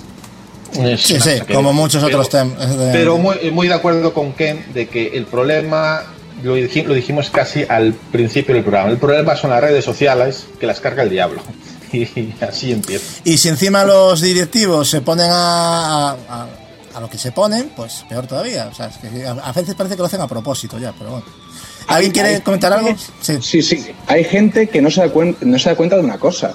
[0.98, 2.56] Sí, sí, como muchos otros temas.
[2.91, 6.03] Pero muy, muy de acuerdo con Ken de que el problema,
[6.43, 10.45] lo, dij- lo dijimos casi al principio del programa, el problema son las redes sociales
[10.59, 11.41] que las carga el diablo.
[11.93, 13.06] Y así empieza.
[13.25, 16.48] Y si encima los directivos se ponen a, a,
[16.95, 18.69] a lo que se ponen, pues peor todavía.
[18.72, 21.09] O sea, es que a, a veces parece que lo hacen a propósito ya, pero
[21.11, 21.25] bueno.
[21.88, 22.95] ¿Alguien quiere comentar algo?
[23.19, 23.38] Sí.
[23.41, 23.88] Sí, sí.
[24.08, 26.53] Hay gente que no se, da cuen- no se da cuenta de una cosa.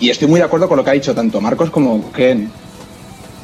[0.00, 2.50] Y estoy muy de acuerdo con lo que ha dicho tanto Marcos como Ken.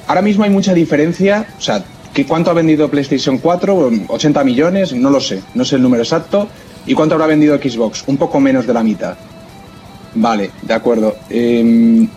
[0.06, 1.46] Ahora mismo hay mucha diferencia.
[1.58, 1.82] O sea,
[2.12, 3.90] ¿qué- ¿cuánto ha vendido PlayStation 4?
[4.08, 4.92] ¿80 millones?
[4.92, 5.42] No lo sé.
[5.54, 6.48] No sé el número exacto.
[6.86, 8.04] ¿Y cuánto habrá vendido Xbox?
[8.06, 9.14] Un poco menos de la mitad.
[10.14, 11.16] Vale, de acuerdo.
[11.30, 12.08] Em,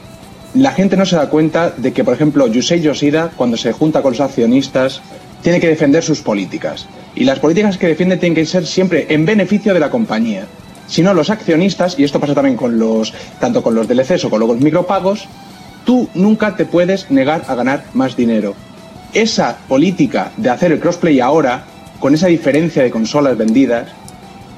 [0.56, 4.02] la gente no se da cuenta de que, por ejemplo, Yusei Yoshida, cuando se junta
[4.02, 5.02] con los accionistas,
[5.42, 6.88] tiene que defender sus políticas.
[7.16, 10.46] Y las políticas que defiende tienen que ser siempre en beneficio de la compañía.
[10.88, 14.30] Si no, los accionistas, y esto pasa también con los, tanto con los DLCs o
[14.30, 15.28] con los micropagos,
[15.86, 18.56] tú nunca te puedes negar a ganar más dinero.
[19.14, 21.64] Esa política de hacer el crossplay ahora,
[22.00, 23.88] con esa diferencia de consolas vendidas,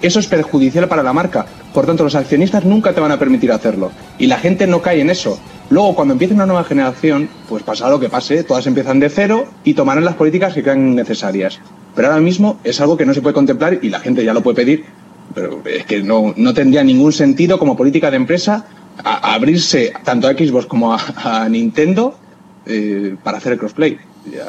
[0.02, 1.46] eso es perjudicial para la marca.
[1.74, 3.92] Por tanto, los accionistas nunca te van a permitir hacerlo.
[4.18, 5.40] Y la gente no cae en eso.
[5.70, 9.46] Luego, cuando empiece una nueva generación, pues pasará lo que pase, todas empiezan de cero
[9.64, 11.60] y tomarán las políticas que crean necesarias.
[11.96, 14.42] Pero ahora mismo es algo que no se puede contemplar y la gente ya lo
[14.42, 14.86] puede pedir.
[15.34, 18.66] Pero es que no, no tendría ningún sentido como política de empresa
[19.04, 22.18] a- abrirse tanto a Xbox como a, Nintendo
[22.66, 23.98] eh, para hacer el crossplay.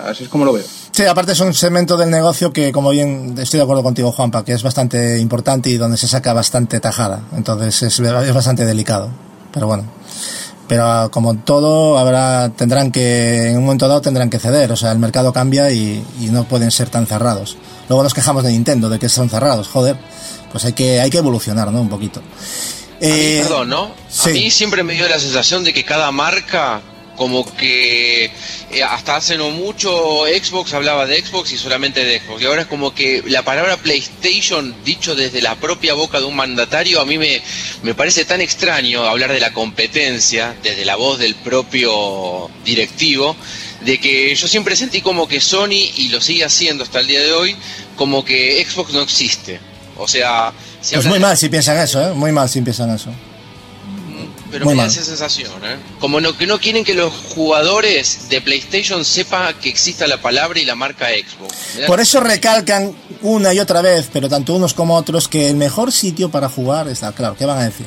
[0.06, 0.64] Así es como lo veo.
[0.90, 4.44] Sí, aparte es un segmento del negocio que, como bien estoy de acuerdo contigo, Juanpa,
[4.44, 7.22] que es bastante importante y donde se saca bastante tajada.
[7.36, 8.00] Entonces es,
[8.34, 9.08] bastante delicado.
[9.52, 9.84] Pero bueno.
[10.66, 14.70] Pero como todo, habrá, tendrán que, en un momento dado tendrán que ceder.
[14.72, 17.56] O sea, el mercado cambia y, y no pueden ser tan cerrados.
[17.88, 19.68] Luego nos quejamos de Nintendo, de que son cerrados.
[19.68, 19.96] Joder,
[20.50, 21.80] pues hay que, hay que evolucionar, ¿no?
[21.80, 22.20] Un poquito.
[23.00, 23.94] A mí, Eh, perdón, ¿no?
[24.10, 24.30] sí.
[24.30, 26.82] A mí siempre me dio la sensación de que cada marca,
[27.16, 28.26] como que
[28.70, 32.42] eh, hasta hace no mucho Xbox hablaba de Xbox y solamente de Xbox.
[32.42, 36.36] Y ahora es como que la palabra PlayStation, dicho desde la propia boca de un
[36.36, 37.42] mandatario, a mí me,
[37.82, 43.36] me parece tan extraño hablar de la competencia desde la voz del propio directivo,
[43.80, 47.20] de que yo siempre sentí como que Sony, y lo sigue haciendo hasta el día
[47.20, 47.56] de hoy,
[47.96, 49.58] como que Xbox no existe.
[49.96, 52.12] O sea, Pues habla muy de- mal si piensan eso, ¿eh?
[52.14, 53.10] Muy mal si piensan eso.
[54.50, 54.96] Pero muy me da mal.
[54.96, 55.76] esa sensación, ¿eh?
[56.00, 60.58] Como no, que no quieren que los jugadores de PlayStation sepan que exista la palabra
[60.58, 61.54] y la marca Xbox.
[61.80, 65.56] Da- Por eso recalcan una y otra vez, pero tanto unos como otros, que el
[65.56, 67.36] mejor sitio para jugar está claro.
[67.36, 67.86] ¿Qué van a decir?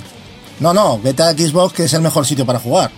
[0.59, 2.91] No, no, vete a Xbox que es el mejor sitio para jugar.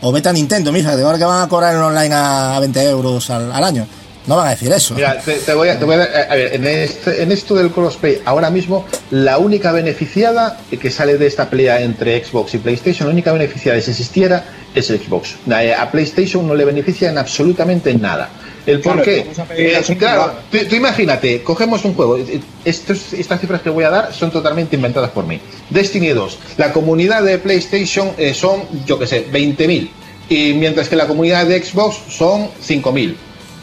[0.00, 2.60] O vete a Nintendo, mija, de ahora que van a cobrar en online a, a
[2.60, 3.86] 20 euros al, al año.
[4.30, 4.94] No van a decir eso.
[4.94, 7.56] Mira, te, te voy a, te voy a dar- a ver, en, este- en esto
[7.56, 12.58] del crossplay, ahora mismo, la única beneficiada que sale de esta pelea entre Xbox y
[12.58, 15.34] PlayStation, la única beneficiada si existiera es Xbox.
[15.76, 18.28] A, PlayStation no le beneficia en absolutamente nada.
[18.66, 19.26] ¿El por Claro, qué?
[19.56, 23.90] Eh, claro, tú, tú imagínate, cogemos un juego, eh, estos- estas cifras que voy a
[23.90, 25.40] dar son totalmente inventadas por mí.
[25.70, 29.90] Destiny 2, la comunidad de PlayStation eh, son, yo que sé, 20.000,
[30.28, 33.16] y mientras que la comunidad de Xbox son 5.000.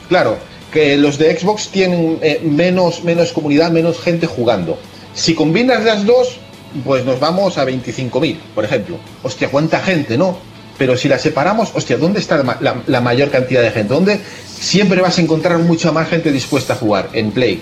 [0.10, 0.38] Claro,
[0.72, 4.78] que los de Xbox tienen eh, menos, menos comunidad, menos gente jugando.
[5.14, 6.38] Si combinas las dos,
[6.86, 8.98] pues nos vamos a 25.000, por ejemplo.
[9.24, 10.38] Hostia, cuánta gente, ¿no?
[10.78, 13.94] Pero si las separamos, hostia, ¿dónde está la, la- la mayor cantidad de gente?
[13.94, 17.10] ¿Dónde siempre vas a encontrar mucha más gente dispuesta a jugar?
[17.14, 17.62] En Play.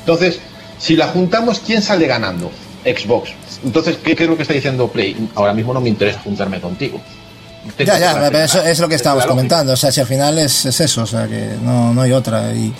[0.00, 0.40] Entonces,
[0.78, 2.50] si la juntamos, ¿quién sale ganando?
[2.84, 3.30] Xbox.
[3.62, 5.28] Entonces, ¿qué, qué es lo que está diciendo Play?
[5.36, 7.00] Ahora mismo no me interesa juntarme contigo.
[7.78, 9.72] Ya, ya, pero eso es lo que estábamos comentando.
[9.72, 12.52] O sea, si al final es, es eso, o sea, que no, no hay otra.
[12.52, 12.72] Y,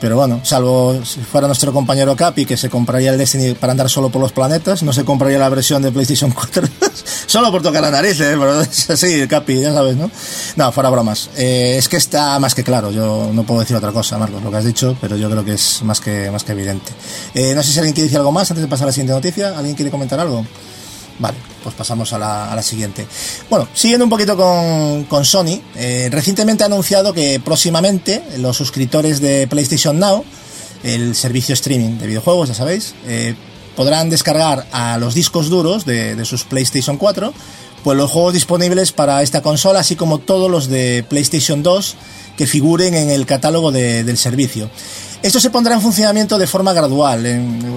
[0.00, 3.88] pero bueno, salvo si fuera nuestro compañero Capi, que se compraría el Destiny para andar
[3.88, 6.68] solo por los planetas, no se compraría la versión de PlayStation 4,
[7.26, 8.36] solo por tocar la nariz, ¿eh?
[8.38, 10.10] pero es así, Capi, ya sabes, ¿no?
[10.56, 11.30] No, fuera bromas.
[11.36, 14.50] Eh, es que está más que claro, yo no puedo decir otra cosa, Marcos, lo
[14.50, 16.92] que has dicho, pero yo creo que es más que, más que evidente.
[17.34, 19.14] Eh, no sé si alguien quiere decir algo más antes de pasar a la siguiente
[19.14, 19.56] noticia.
[19.56, 20.44] ¿Alguien quiere comentar algo?
[21.18, 23.06] Vale, pues pasamos a la, a la siguiente.
[23.48, 29.20] Bueno, siguiendo un poquito con, con Sony, eh, recientemente ha anunciado que próximamente los suscriptores
[29.20, 30.24] de PlayStation Now,
[30.84, 33.34] el servicio streaming de videojuegos, ya sabéis, eh,
[33.74, 37.32] podrán descargar a los discos duros de, de sus PlayStation 4
[37.84, 41.94] pues los juegos disponibles para esta consola, así como todos los de PlayStation 2
[42.36, 44.68] que figuren en el catálogo de- del servicio.
[45.26, 47.24] Esto se pondrá en funcionamiento de forma gradual,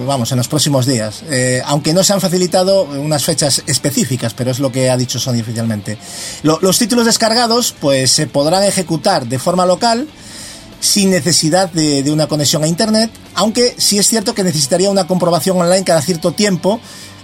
[0.06, 4.52] vamos, en los próximos días, eh, aunque no se han facilitado unas fechas específicas, pero
[4.52, 5.98] es lo que ha dicho Sony oficialmente.
[6.44, 10.06] Lo- los títulos descargados, pues se podrán ejecutar de forma local,
[10.78, 15.60] sin necesidad de, una conexión a internet, aunque sí es cierto que necesitaría una comprobación
[15.60, 16.78] online cada cierto tiempo,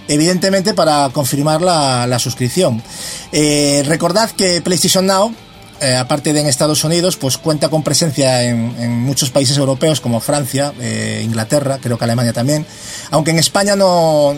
[0.09, 2.83] evidentemente para confirmar la, la suscripción.
[3.31, 5.33] Eh, recordad que PlayStation Now,
[5.81, 10.19] eh, aparte de en Estados Unidos, pues cuenta con presencia en, muchos países europeos como
[10.19, 12.65] Francia, eh, Inglaterra, creo que Alemania también,
[13.11, 14.35] aunque en España no,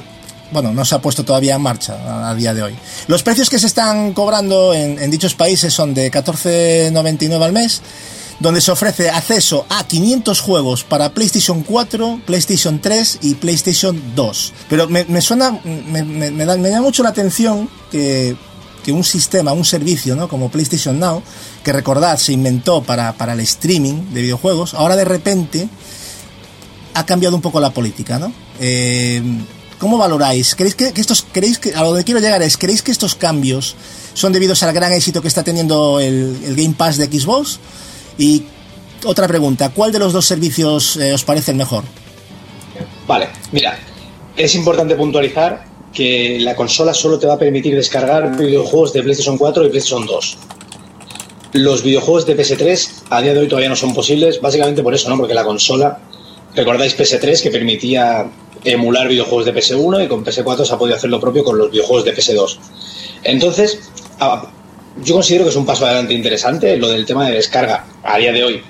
[0.52, 2.76] bueno, no se ha puesto todavía en marcha a, día de hoy.
[3.08, 7.82] Los precios que se están cobrando en, dichos países son de 14,99 al mes,
[8.40, 14.54] donde se ofrece acceso a 500 juegos para PlayStation 4, PlayStation 3 y PlayStation 2.
[14.70, 18.36] Pero me, suena, me, me- da, mucho la atención que,
[18.84, 20.28] que un sistema, un servicio, ¿no?
[20.28, 21.22] Como PlayStation Now,
[21.64, 25.70] que recordad se inventó para, para el streaming de videojuegos, ahora de repente
[26.94, 28.32] ha cambiado un poco la política, ¿no?
[28.60, 29.22] Eh,
[29.80, 30.56] ¿Cómo valoráis?
[30.56, 33.76] ¿Creéis que, estos, creéis que, a lo que quiero llegar es, ¿creéis que estos cambios
[34.14, 37.60] son debidos al gran éxito que está teniendo el, el Game Pass de Xbox?
[38.18, 38.44] Y
[39.06, 41.86] otra pregunta, ¿cuál de los dos servicios eh, os parece el mejor?
[43.08, 43.80] Vale, mira,
[44.36, 49.38] es importante puntualizar que la consola solo te va a permitir descargar videojuegos de PlayStation
[49.38, 50.38] 4 y PlayStation 2.
[51.54, 55.10] Los videojuegos de PS3 a día de hoy todavía no son posibles, básicamente por eso,
[55.10, 55.18] ¿no?
[55.18, 56.00] Porque la consola,
[56.56, 58.30] recordáis PS3 que permitía
[58.64, 61.72] emular videojuegos de PS1 y con PS4 se ha podido hacer lo propio con los
[61.72, 62.58] videojuegos de PS2.
[63.24, 63.80] Entonces,
[65.04, 66.78] yo considero que es un paso adelante interesante.
[66.78, 68.62] Lo del tema de descarga a día de hoy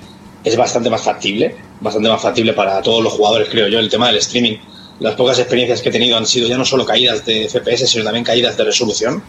[0.44, 3.78] es bastante más factible, bastante más factible para todos los jugadores, creo yo.
[3.78, 4.56] El tema del streaming,
[5.00, 8.04] las pocas experiencias que he tenido han sido ya no solo caídas de FPS, sino
[8.04, 9.22] también caídas de resolución,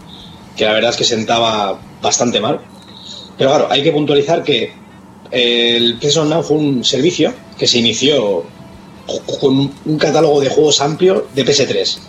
[0.56, 2.60] que la verdad es que sentaba bastante mal.
[3.38, 4.72] Pero claro, hay que puntualizar que
[5.30, 8.44] el PlayStation Now fue un servicio que se inició
[9.40, 12.00] con un- un catálogo de juegos amplio de PS3.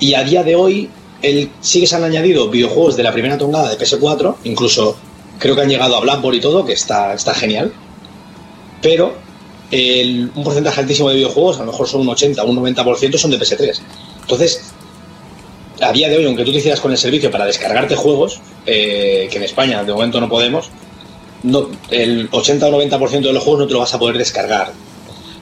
[0.00, 3.36] Y a día de hoy el, sí que se han añadido videojuegos de la primera
[3.36, 4.96] tongada de PS4, incluso
[5.38, 7.72] creo que han llegado a Blackboard y todo, que está, está genial.
[8.80, 9.14] Pero
[9.70, 13.30] un porcentaje altísimo de videojuegos, a lo mejor son un 80 o un 90%, son
[13.30, 13.80] de PS3.
[14.22, 14.72] Entonces,
[15.80, 19.28] a día de hoy, aunque tú te hicieras con el servicio para descargarte juegos, eh,
[19.30, 20.70] que en España de momento no podemos,
[21.42, 24.72] no, el 80 o 90% de los juegos no te lo vas a poder descargar.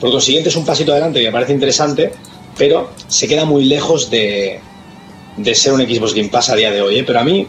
[0.01, 2.13] Por consiguiente, es un pasito adelante que me parece interesante,
[2.59, 4.61] pero se queda muy lejos de,
[5.37, 6.99] de ser un Xbox Game Pass a día de hoy.
[6.99, 7.05] ¿eh?
[7.07, 7.47] Pero a mí,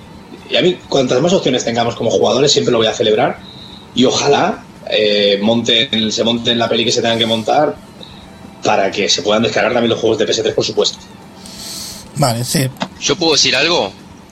[0.49, 3.39] y a mí, cuantas más opciones tengamos como jugadores, siempre lo voy a celebrar.
[3.95, 7.75] Y ojalá eh, monten, se monten la peli que se tengan que montar,
[8.63, 10.97] para que se puedan descargar también los juegos de PS3, por supuesto.
[12.15, 12.67] Vale, sí.
[12.99, 13.91] ¿Yo puedo decir algo?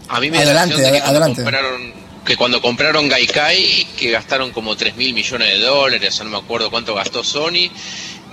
[0.10, 1.44] A mí me Adelante, da la impresión de que cuando adelante.
[1.44, 1.94] compraron,
[2.26, 6.38] que cuando compraron Gaikai, que gastaron como 3 mil millones de dólares, o no me
[6.38, 7.70] acuerdo cuánto gastó Sony,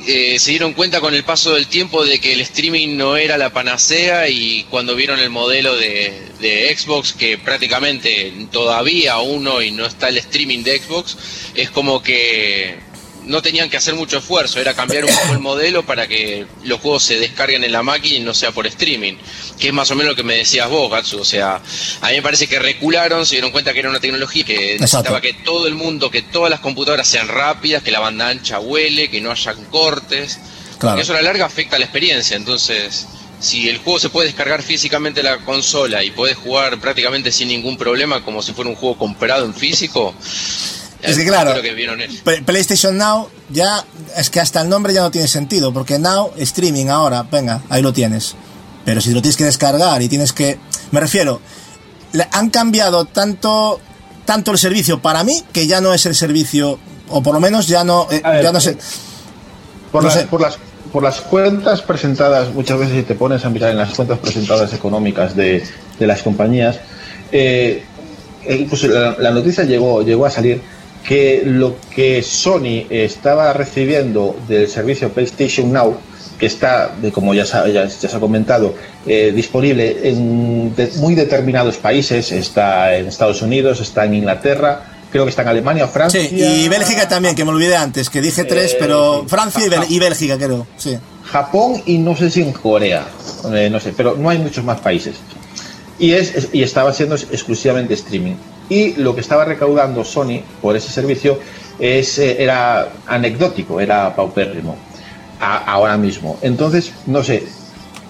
[0.07, 3.39] eh, se dieron cuenta con el paso del tiempo de que el streaming no era
[3.39, 9.71] la panacea y cuando vieron el modelo de, de Xbox, que prácticamente todavía aún hoy
[9.71, 11.17] no está el streaming de Xbox,
[11.55, 12.79] es como que
[13.27, 16.81] no tenían que hacer mucho esfuerzo, era cambiar un poco el modelo para que los
[16.81, 19.15] juegos se descarguen en la máquina y no sea por streaming,
[19.59, 21.61] que es más o menos lo que me decías vos, Gatsu, o sea,
[22.01, 25.21] a mí me parece que recularon, se dieron cuenta que era una tecnología que necesitaba
[25.21, 29.11] que todo el mundo, que todas las computadoras sean rápidas, que la banda ancha huele,
[29.11, 30.39] que no hayan cortes,
[30.79, 30.97] Claro.
[30.97, 33.07] porque eso a la larga afecta a la experiencia, entonces...
[33.41, 37.49] Si el juego se puede descargar físicamente en la consola y puedes jugar prácticamente sin
[37.49, 40.15] ningún problema como si fuera un juego comprado en físico,
[41.03, 42.23] Es que eh, claro, creo que vieron eso.
[42.25, 43.85] P- PlayStation Now ya
[44.17, 47.83] es que hasta el nombre ya no tiene sentido, porque Now streaming ahora, venga, ahí
[47.83, 48.35] lo tienes.
[48.85, 50.59] Pero si lo tienes que descargar y tienes que,
[50.91, 51.41] me refiero,
[52.13, 53.81] le han cambiado tanto
[54.25, 57.67] tanto el servicio para mí que ya no es el servicio o por lo menos
[57.67, 58.77] ya no eh, ver, ya no sé.
[59.91, 60.27] Por, No las- sé.
[60.27, 60.59] por las
[60.93, 64.73] por las cuentas presentadas, muchas veces si te pones a mirar en las cuentas presentadas
[64.75, 65.65] económicas de,
[65.99, 66.79] de las compañías,
[67.33, 67.83] eh,
[68.45, 70.61] eh, pues la, la noticia llegó, llegó a salir
[71.07, 75.97] que lo que Sony estaba recibiendo del servicio PlayStation Now,
[76.39, 78.75] que está, como ya, sa- ya, ya se ha comentado,
[79.07, 85.25] eh, disponible en de- muy determinados países, está en Estados Unidos, está en Inglaterra, creo
[85.25, 86.21] que está en Alemania, Francia.
[86.21, 89.25] Sí, y Bélgica también, que me olvidé antes, que dije tres, Eh, pero.
[89.29, 90.97] Francia y, Bel- y Bélgica creo, sí.
[91.25, 93.07] Japón y no sé si en Corea,
[93.55, 95.15] eh, no sé, pero no hay muchos más países.
[95.99, 98.35] Y, es- y estaba siendo exclusivamente streaming.
[98.73, 101.39] Y lo que estaba recaudando Sony por ese servicio
[101.79, 104.77] es, eh, era anecdótico, era paupérrimo
[105.39, 106.39] ahora mismo.
[106.41, 107.43] Entonces, no sé,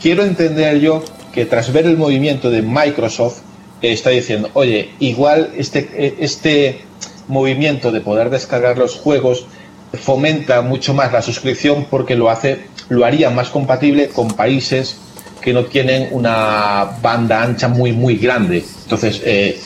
[0.01, 3.39] quiero entender yo que tras ver el movimiento de Microsoft,
[3.81, 6.83] está diciendo, oye, igual este, eh, este
[7.27, 9.47] movimiento de poder descargar los juegos
[9.95, 14.97] fomenta mucho más la suscripción porque lo hace, lo haría más compatible con países
[15.41, 18.65] que no tienen una banda ancha muy muy grande.
[18.83, 19.59] Entonces, eh,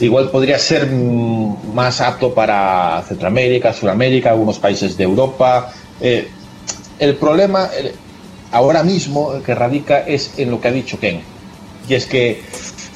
[0.00, 5.72] igual podría ser mm, más apto para Centroamérica, Sudamérica, algunos países de Europa.
[6.00, 6.28] Eh,
[6.98, 7.92] el problema eh,
[8.52, 11.20] ahora mismo que radica es en lo que ha dicho Ken.
[11.88, 12.42] Y es que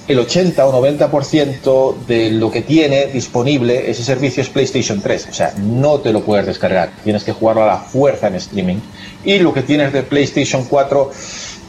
[0.08, 5.28] el 80 o 90% de lo que tiene disponible ese servicio es PlayStation 3.
[5.30, 6.90] O sea, no te lo puedes descargar.
[7.04, 8.76] Tienes que jugarlo a la fuerza en streaming.
[9.24, 11.10] Y lo que tienes de PlayStation 4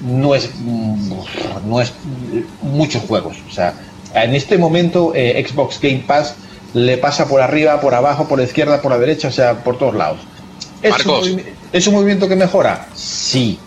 [0.01, 1.13] no es, mm,
[1.67, 3.37] no es mm, muchos juegos.
[3.49, 3.73] O sea,
[4.15, 6.35] en este momento eh, Xbox Game Pass
[6.73, 9.77] le pasa por arriba, por abajo, por la izquierda, por la derecha, o sea, por
[9.77, 10.19] todos lados.
[10.81, 11.29] ¿Es, un, Marcos.
[11.31, 12.87] movi- ¿Es un movimiento que mejora?
[12.95, 13.59] Sí.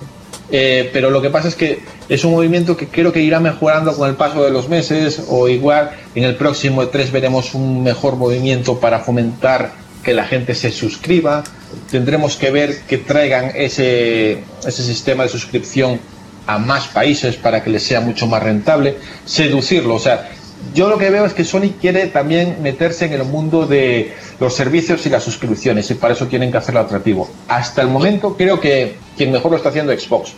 [0.51, 3.97] Eh, pero lo que pasa es que es un movimiento que creo que irá mejorando
[3.97, 8.15] con el paso de los meses o igual en el próximo E3 veremos un mejor
[8.15, 9.73] movimiento para fomentar
[10.05, 11.43] que la gente se suscriba.
[11.91, 15.99] Tendremos que ver que traigan ese, ese sistema de suscripción
[16.47, 18.99] a más países para que les sea mucho más rentable.
[19.25, 20.31] Seducirlo, o sea,
[20.75, 24.55] yo lo que veo es que Sony quiere también meterse en el mundo de los
[24.55, 27.31] servicios y las suscripciones y para eso tienen que hacerlo atractivo.
[27.49, 30.33] Hasta el momento creo que quien mejor lo está haciendo es Xbox.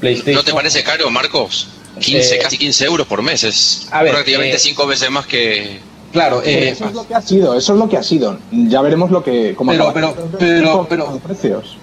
[0.00, 0.34] PlayStation.
[0.36, 1.68] ¿No te parece caro, Marcos?
[1.98, 5.26] 15, Eh, casi 15 euros por mes, es a ver, prácticamente eh, 5 veces más
[5.26, 5.80] que...
[6.12, 8.38] Claro, eh, eso es lo que ha sido, eso es lo que ha sido.
[8.50, 11.76] Ya veremos lo que cómo Pero- pero- pero- pero- los precios.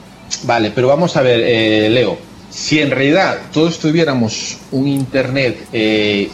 [0.44, 2.18] Vale, pero vamos a ver, eh, Leo.
[2.50, 6.30] Si en realidad todos tuviéramos un internet eh,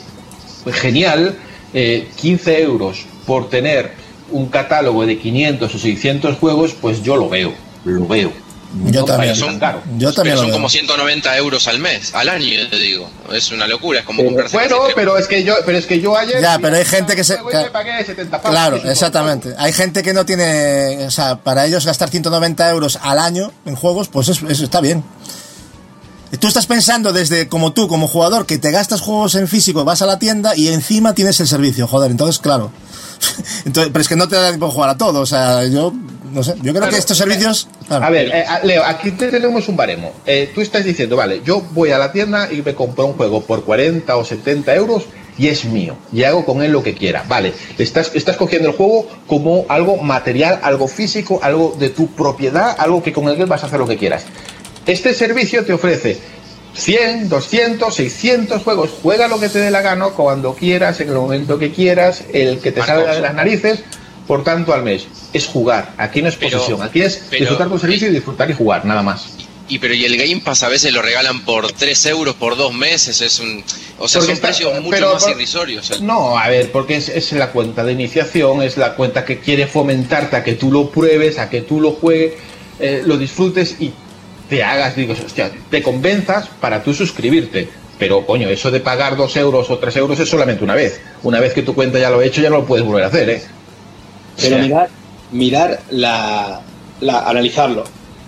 [0.72, 1.36] genial,
[1.74, 3.92] eh, 15 euros por tener
[4.32, 7.54] un catálogo de 500 o 600 juegos, pues yo lo veo,
[7.86, 8.32] lo veo.
[8.86, 9.40] Yo No también.
[9.40, 9.84] tan caro.
[10.00, 13.08] Yo también Pero son como 190 euros al mes, al año, te digo.
[13.32, 14.58] Es una locura, es como comprarse...
[14.58, 16.42] Bueno, pero es que yo, pero es que yo ayer.
[16.42, 19.54] Ya, pero hay gente que se- Juego y me pagué 70 pavos, Claro, exactamente.
[19.60, 23.76] Hay gente que no tiene, o sea, para ellos gastar 190 euros al año en
[23.76, 25.04] juegos, pues eso, eso está bien.
[26.40, 30.02] Tú estás pensando desde como tú, como jugador, que te gastas juegos en físico, vas
[30.02, 32.72] a la tienda y encima tienes el servicio, joder, entonces claro.
[33.66, 35.94] Entonces, pero es que no te da tiempo jugar a todo, o sea, yo
[36.34, 37.68] no sé, yo creo Claro, que estos servicios...
[37.88, 38.04] claro.
[38.06, 40.12] A ver, eh, Leo, aquí te tenemos un baremo.
[40.26, 43.42] Eh, tú estás diciendo, vale, yo voy a la tienda y me compro un juego
[43.42, 45.04] por 40 o 70 euros
[45.38, 45.96] y es mío.
[46.12, 47.24] Y hago con él lo que quiera.
[47.28, 52.76] Vale, estás, estás cogiendo el juego como algo material, algo físico, algo de tu propiedad,
[52.80, 54.26] algo que con el que vas a hacer lo que quieras.
[54.86, 56.18] Este servicio te ofrece
[56.76, 58.90] 100, 200, 600 juegos.
[59.02, 62.60] Juega lo que te dé la gana, cuando quieras, en el momento que quieras, el
[62.60, 62.98] que te Marcos.
[62.98, 63.84] salga de las narices.
[64.28, 65.94] Por tanto, al mes es jugar.
[65.98, 66.82] Aquí no es Pero- posesión.
[66.82, 69.26] Aquí es pero- disfrutar tu servicio y disfrutar y jugar, nada más.
[69.68, 72.58] Y Y pero y el Game Pass a veces lo regalan por 3 euros por
[72.58, 73.64] dos meses, es un,
[73.98, 76.02] o sea, Porque son está- precios mucho pero más por- irrisorios.
[76.02, 79.66] No, a ver, porque es, es la cuenta de iniciación, es la cuenta que quiere
[79.68, 82.34] fomentarte a que tú lo pruebes, a que tú lo juegues,
[82.80, 83.94] eh, lo disfrutes y
[84.54, 87.68] te hagas, digo, hostia, te convenzas para tú suscribirte.
[87.98, 91.02] Pero, coño, eso de pagar dos euros o tres euros es solamente una vez.
[91.24, 93.08] Una vez que tu cuenta ya lo he hecho, ya no lo puedes volver a
[93.08, 93.42] hacer, ¿eh?
[94.42, 94.90] Pero O sea, mirar,
[95.32, 96.62] mirar la,
[97.02, 97.84] la- analizarlo.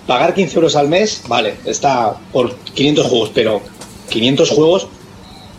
[0.07, 3.61] Pagar 15 euros al mes, vale, está por 500 juegos, pero
[4.09, 4.87] 500 juegos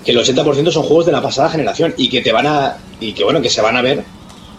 [0.05, 3.13] que el 80% son juegos de la pasada generación y que te van a y
[3.13, 4.05] que bueno, que se van a ver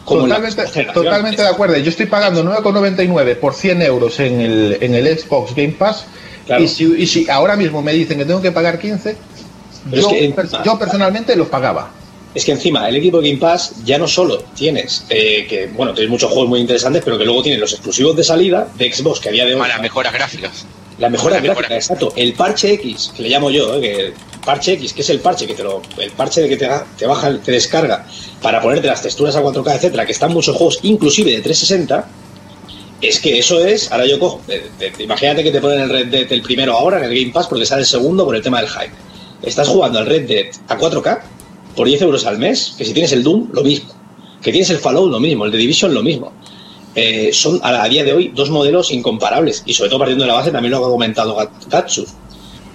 [0.07, 1.77] como Totalmente, totalmente de acuerdo.
[1.77, 6.05] Yo estoy pagando 9,99 por 100 euros en el, en el Xbox Game Pass.
[6.45, 6.63] Claro.
[6.63, 9.15] Y, si, y si ahora mismo me dicen que tengo que pagar 15,
[9.89, 11.91] Pero yo, es que- per- yo personalmente los pagaba.
[12.33, 16.09] Es que encima el equipo Game Pass ya no solo tienes eh, que, bueno, tienes
[16.11, 19.29] muchos juegos muy interesantes, pero que luego tienes los exclusivos de salida de Xbox, que
[19.29, 19.59] a día de hoy.
[19.59, 20.65] Para mejoras gráficas.
[20.99, 22.11] La mejora gráfica, exacto.
[22.15, 25.45] El parche X, que le llamo yo, eh, que parche X, que es el parche
[25.45, 26.67] que te lo, el parche de que te,
[26.97, 28.05] te baja, te descarga
[28.41, 32.07] para ponerte las texturas a 4K, etcétera, que están muchos juegos, inclusive de 360.
[32.99, 36.07] Es que eso es, ahora yo cojo, eh, eh, imagínate que te ponen el Red
[36.07, 38.59] Dead el primero ahora en el Game Pass porque sale el segundo por el tema
[38.59, 38.91] del hype.
[39.43, 41.19] Estás jugando al Red Dead a 4K
[41.75, 43.93] por 10 euros al mes, que si tienes el Doom, lo mismo.
[44.41, 46.33] Que tienes el Fallout, lo mismo, el The Division, lo mismo.
[46.99, 49.61] Eh, son a, día de hoy dos modelos incomparables.
[49.67, 52.05] Y sobre todo partiendo de la base también lo ha comentado Gat- Gatsu.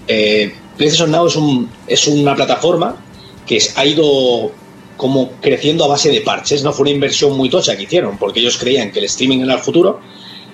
[0.06, 2.96] Eh, PlayStation Now es, un, es una plataforma
[3.46, 4.52] que ha ido
[4.96, 8.38] como creciendo a base de parches, no fue una inversión muy tocha que hicieron porque
[8.38, 10.00] ellos creían que el streaming era el futuro.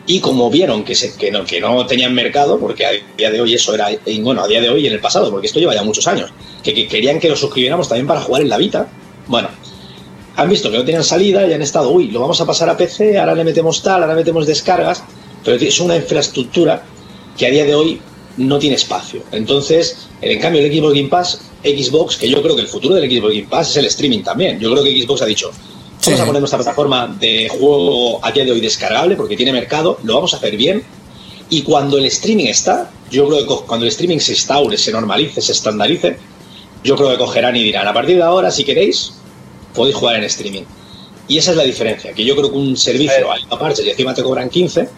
[0.06, 3.52] Y como vieron que, se, no, que no tenían mercado, porque a día de hoy
[3.52, 3.88] eso era,
[4.22, 6.30] bueno, a día de hoy y en el pasado, porque esto lleva ya muchos años,
[6.62, 8.88] que, que querían que lo suscribiéramos también para jugar en la Vita,
[9.26, 9.50] bueno,
[10.38, 12.76] han visto que no tenían salida y han estado, uy, lo vamos a pasar a
[12.76, 15.02] PC, ahora le metemos tal, ahora metemos descargas,
[15.44, 16.84] pero es una infraestructura
[17.36, 18.00] que a día de hoy
[18.36, 19.20] no tiene espacio.
[19.32, 23.02] Entonces, en cambio, el equipo Game Pass, Xbox, que yo creo que el futuro del
[23.02, 24.60] equipo Game Pass es el streaming también.
[24.60, 25.50] Yo creo que Xbox ha dicho,
[26.04, 29.98] vamos a poner nuestra plataforma de juego a día de hoy descargable porque tiene mercado,
[30.04, 30.84] lo vamos a hacer bien.
[31.50, 35.40] Y cuando el streaming está, yo creo que cuando el streaming se instaure, se normalice,
[35.40, 36.16] se estandarice,
[36.84, 39.14] yo creo que cogerán y dirán, a partir de ahora, si queréis,
[39.74, 40.62] podéis jugar en streaming.
[41.28, 43.90] Y esa es la diferencia, que yo creo que un servicio hay a parches y
[43.90, 44.88] encima te cobran 15,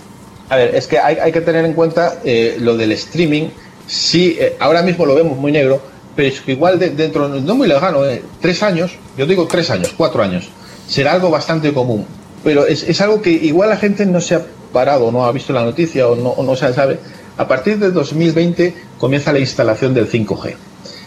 [0.49, 3.49] A ver, es que hay, hay que tener en cuenta eh, lo del streaming.
[3.87, 5.81] Sí, eh, ahora mismo lo vemos muy negro,
[6.17, 9.71] pero es que igual de- dentro, no muy lejano, eh, tres años, yo digo tres
[9.71, 10.49] años, cuatro años,
[10.89, 12.05] será algo bastante común.
[12.43, 15.53] Pero es, es algo que igual la gente no se ha parado, no ha visto
[15.53, 16.99] la noticia o no, o no se sabe.
[17.37, 20.55] A partir de 2020 comienza la instalación del 5G.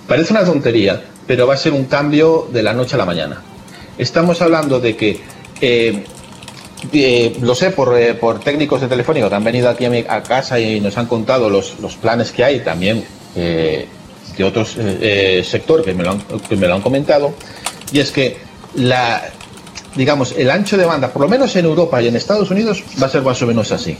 [0.07, 3.41] Parece una tontería, pero va a ser un cambio de la noche a la mañana.
[3.97, 5.19] Estamos hablando de que
[5.61, 6.03] eh,
[7.41, 10.79] lo sé por, eh, por técnicos de Telefónica que han venido aquí a, casa y
[10.79, 13.05] nos han contado los, los planes que hay también
[13.35, 13.87] eh,
[14.35, 14.77] de otros
[15.43, 17.33] sectores que me, lo han, que me lo han comentado.
[17.91, 18.37] Y es que
[18.75, 19.23] la,
[19.95, 23.07] digamos, el ancho de banda, por lo menos en Europa y en Estados Unidos, va
[23.07, 23.97] a ser más o menos así.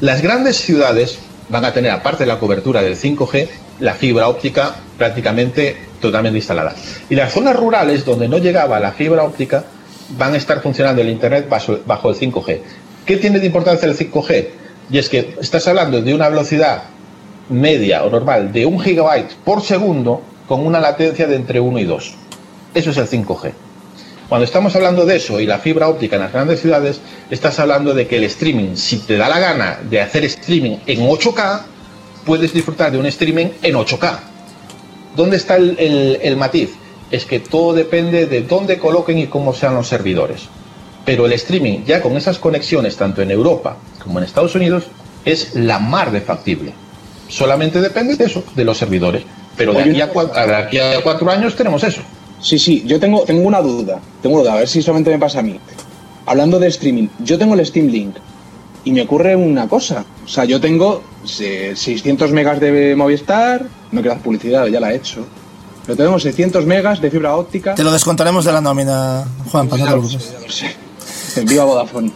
[0.00, 3.48] Las grandes ciudades van a tener, aparte de la cobertura del 5G,
[3.80, 6.74] la fibra óptica prácticamente totalmente instalada.
[7.08, 9.64] Y las zonas rurales donde no llegaba la fibra óptica
[10.16, 12.60] van a estar funcionando el Internet bajo, bajo el 5G.
[13.06, 14.48] ¿Qué tiene de importancia el 5G?
[14.90, 16.82] Y es que estás hablando de una velocidad
[17.48, 21.84] media o normal de un gigabyte por segundo con una latencia de entre 1 y
[21.84, 22.14] 2.
[22.74, 23.52] Eso es el 5G.
[24.28, 27.94] Cuando estamos hablando de eso y la fibra óptica en las grandes ciudades, estás hablando
[27.94, 31.62] de que el streaming, si te da la gana de hacer streaming en 8K,
[32.24, 34.29] puedes disfrutar de un streaming en 8K.
[35.16, 36.70] ¿Dónde está el, el- el matiz?
[37.10, 40.42] Es que todo depende de dónde coloquen y cómo sean los servidores.
[41.04, 44.84] Pero el streaming, ya con esas conexiones, tanto en Europa como en Estados Unidos,
[45.24, 46.72] es la mar de factible.
[47.28, 49.22] Solamente depende de eso, de los servidores.
[49.56, 52.02] Pero de Oye, aquí a, cua- de aquí a cuatro años tenemos eso.
[52.40, 53.98] Sí, sí, yo tengo, tengo una duda.
[54.22, 55.58] Tengo una duda, a ver si solamente me pasa a mí.
[56.26, 58.16] Hablando de streaming, yo tengo el Steam Link
[58.84, 60.04] y me ocurre una cosa.
[60.24, 61.02] O sea, yo tengo
[61.40, 65.24] eh, 600 megas de Movistar, no quiero hacer publicidad, ya la he hecho.
[65.86, 67.74] Pero tengo 600 megas de fibra óptica.
[67.74, 70.64] Te lo descontaremos de la nómina, Juan, para no te preocupes.
[71.36, 72.10] En viva Vodafone.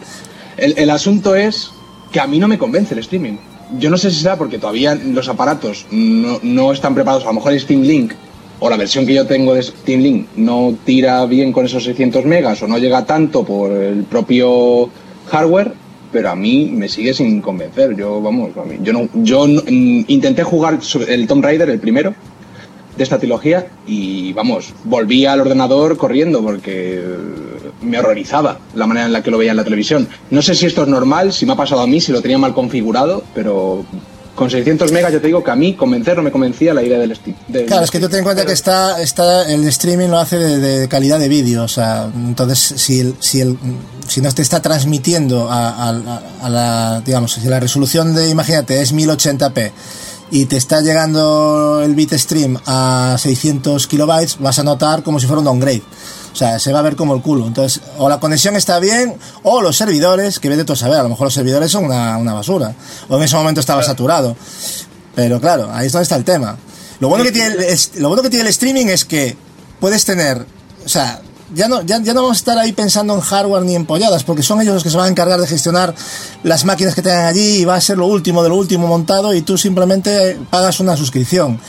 [0.57, 1.71] El, el asunto es
[2.11, 3.37] que a mí no me convence el streaming.
[3.79, 7.23] Yo no sé si será porque todavía los aparatos no, no están preparados.
[7.23, 8.11] A lo mejor el Steam Link
[8.59, 12.25] o la versión que yo tengo de Steam Link no tira bien con esos 600
[12.25, 14.89] megas o no llega tanto por el propio
[15.27, 15.73] hardware,
[16.11, 17.95] pero a mí me sigue sin convencer.
[17.95, 22.13] Yo, vamos, a mí, yo no, yo mm, intenté jugar el Tomb Raider, el primero,
[22.97, 27.03] de esta trilogía y vamos, volví al ordenador corriendo porque
[27.81, 30.07] me horrorizaba la manera en la que lo veía en la televisión.
[30.29, 32.37] No sé si esto es normal, si me ha pasado a mí, si lo tenía
[32.37, 33.85] mal configurado, pero
[34.35, 36.99] con 600 megas ya te digo que a mí convencer no me convencía la idea
[36.99, 37.35] del Steam.
[37.47, 40.37] del- Claro, es que tú ten en cuenta que está, está el streaming lo hace
[40.37, 43.57] de, de calidad de vídeo, o sea, entonces si el, si el,
[44.07, 48.81] si no te está transmitiendo a, a- a la, digamos, si la resolución de, imagínate,
[48.81, 49.71] es 1080p
[50.31, 55.39] y te está llegando el bitstream a 600 kilobytes, vas a notar como si fuera
[55.39, 55.83] un downgrade.
[56.35, 57.47] O sea, se va a ver como el culo.
[57.47, 61.03] Entonces, o la conexión está bien, o los servidores, que vete tú a saber, a
[61.03, 62.75] lo mejor los servidores son una, una basura.
[63.07, 64.35] O en ese momento estaba saturado.
[65.15, 66.57] Pero claro, ahí es donde está el tema.
[66.99, 69.37] Lo bueno que tiene el, lo bueno que tiene el streaming es que
[69.79, 70.45] puedes tener,
[70.85, 71.21] o sea,
[71.53, 74.25] ya no, ya, ya no vamos a estar ahí pensando en hardware ni en polladas,
[74.25, 75.95] porque son ellos los que se van a encargar de gestionar
[76.43, 79.33] las máquinas que tengan allí y va a ser lo último de lo último montado
[79.33, 81.61] y tú simplemente pagas una suscripción.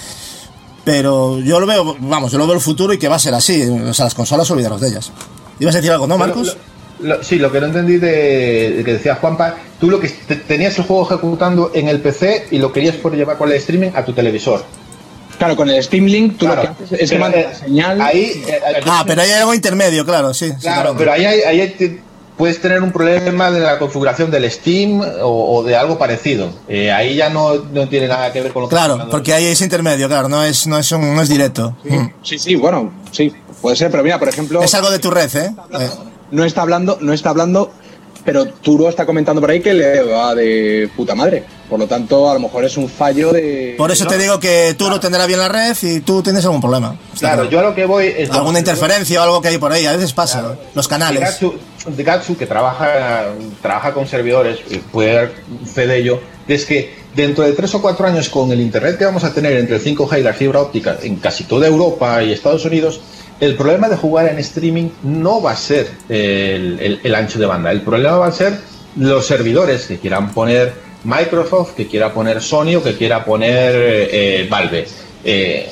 [0.86, 3.34] Pero yo lo veo, vamos, yo lo veo el futuro y que va a ser
[3.34, 3.60] así.
[3.68, 5.10] O sea, las consolas olvidaros de ellas.
[5.58, 6.56] ¿Ibas a decir algo, no, Marcos?
[7.00, 10.36] Lo- sí, lo que no entendí de, de que decía Juanpa, tú lo que te-
[10.36, 13.90] tenías el juego ejecutando en el PC y lo querías por llevar con el streaming
[13.96, 14.64] a tu televisor.
[15.38, 17.54] Claro, con el Steam Link tú Claro, lo que haces es que mandas eh, la
[17.56, 18.00] señal.
[18.00, 20.50] Ahí, eh, Ah, pero ahí hay algo intermedio, claro, sí.
[20.50, 22.00] sí, Claro, pero ahí, hay- ahí hay- te-
[22.36, 26.50] puedes tener un problema de la configuración del Steam o, o de algo parecido.
[26.68, 29.10] Eh, ahí ya no, no tiene nada que ver con lo que Claro, estamos hablando.
[29.10, 31.74] porque ahí es intermedio, claro, no es, no es, un- no es directo.
[31.84, 32.06] Mm.
[32.22, 33.32] Sí, sí, bueno, sí,
[33.62, 35.54] puede ser, pero mira, por ejemplo, Es algo de tu red, ¿eh?
[35.78, 35.90] Eh,
[36.30, 37.72] no está hablando, no está hablando,
[38.26, 41.44] pero Turo está comentando por ahí que le va de puta madre.
[41.70, 43.74] Por lo tanto, a lo mejor es un fallo de.
[43.78, 46.60] Por eso te digo que tú no tendrás bien la red y tú tienes algún
[46.60, 46.96] problema.
[47.14, 48.30] Está Claro, yo a lo que voy es...
[48.30, 50.56] Alguna interferencia o algo que hay por ahí, a veces pasa.
[50.74, 51.20] Los canales.
[51.20, 51.54] Gatsu,
[51.86, 53.26] de Gatsu, que trabaja,
[53.62, 54.58] trabaja con servidores,
[54.92, 55.30] puede dar
[55.72, 59.04] fe de ello, es que dentro de tres o cuatro años con el internet que
[59.04, 62.32] vamos a tener entre el 5G y la fibra óptica en casi toda Europa y
[62.32, 63.00] Estados Unidos,
[63.40, 67.82] el problema de jugar en streaming no va a ser el, ancho de banda, el
[67.82, 68.58] problema va a ser
[68.96, 70.74] los servidores que quieran poner
[71.04, 74.86] Microsoft, que quiera poner Sony o que quiera poner eh, Valve.
[75.24, 75.70] Eh,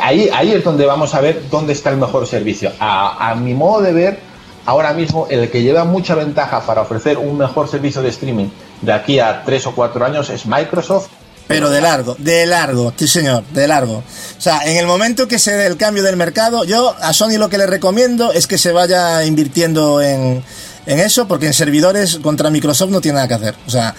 [0.00, 2.72] ahí, ahí es donde vamos a ver dónde está el mejor servicio.
[2.78, 4.18] A mi modo de ver,
[4.66, 8.48] ahora mismo el que lleva mucha ventaja para ofrecer un mejor servicio de streaming
[8.82, 11.08] de aquí a tres o cuatro años es Microsoft.
[11.48, 13.98] Pero de largo, de largo, sí señor, de largo.
[13.98, 17.38] O sea, en el momento que se dé el cambio del mercado, yo a Sony
[17.38, 20.42] lo que le recomiendo es que se vaya invirtiendo en,
[20.86, 23.54] en eso, porque en servidores contra Microsoft no tiene nada que hacer.
[23.66, 23.94] O sea,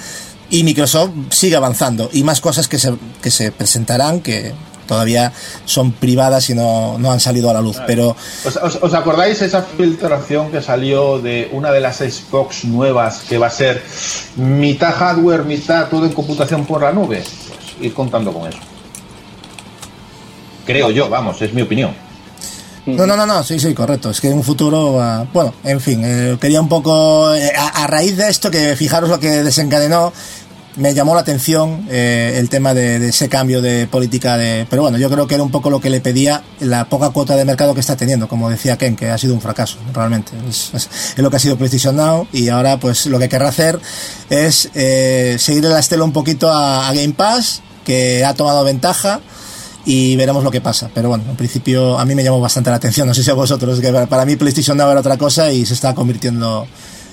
[0.50, 4.54] y Microsoft sigue avanzando y más cosas que se, que se presentarán que
[4.88, 5.32] todavía
[5.66, 7.78] son privadas y no, no han salido a la luz.
[7.86, 13.20] Pero ¿Os, os- os acordáis esa filtración que salió de una de las Xbox nuevas
[13.28, 13.84] que va a ser
[14.38, 17.24] mitad hardware, mitad todo en computación por la nube?
[17.24, 18.58] Pues ir contando con eso.
[20.66, 21.92] Creo yo, vamos, es mi opinión.
[22.86, 24.10] No, no, no, no, sí, sí, correcto.
[24.12, 27.84] Es que en un futuro, ah, bueno, en fin, eh, quería un poco, eh, a,
[27.84, 30.14] a raíz de esto, que fijaros lo que desencadenó,
[30.78, 34.66] me llamó la atención eh, el tema de, de ese cambio de política de...
[34.70, 37.36] Pero bueno, yo creo que era un poco lo que le pedía la poca cuota
[37.36, 40.32] de mercado que está teniendo, como decía Ken, que ha sido un fracaso, realmente.
[40.50, 43.50] Es, es- es lo que ha sido PlayStation Now y ahora pues lo que querrá
[43.50, 43.80] hacer
[44.30, 49.20] es eh, seguir la estela un poquito a, a Game Pass, que ha tomado ventaja
[49.86, 50.90] y veremos lo que pasa.
[50.94, 53.08] Pero bueno, en principio a mí me llamó bastante la atención.
[53.08, 55.74] No sé si a vosotros, que para mí PlayStation Now era otra cosa y se
[55.74, 56.68] está convirtiendo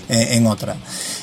[0.08, 0.76] en otra.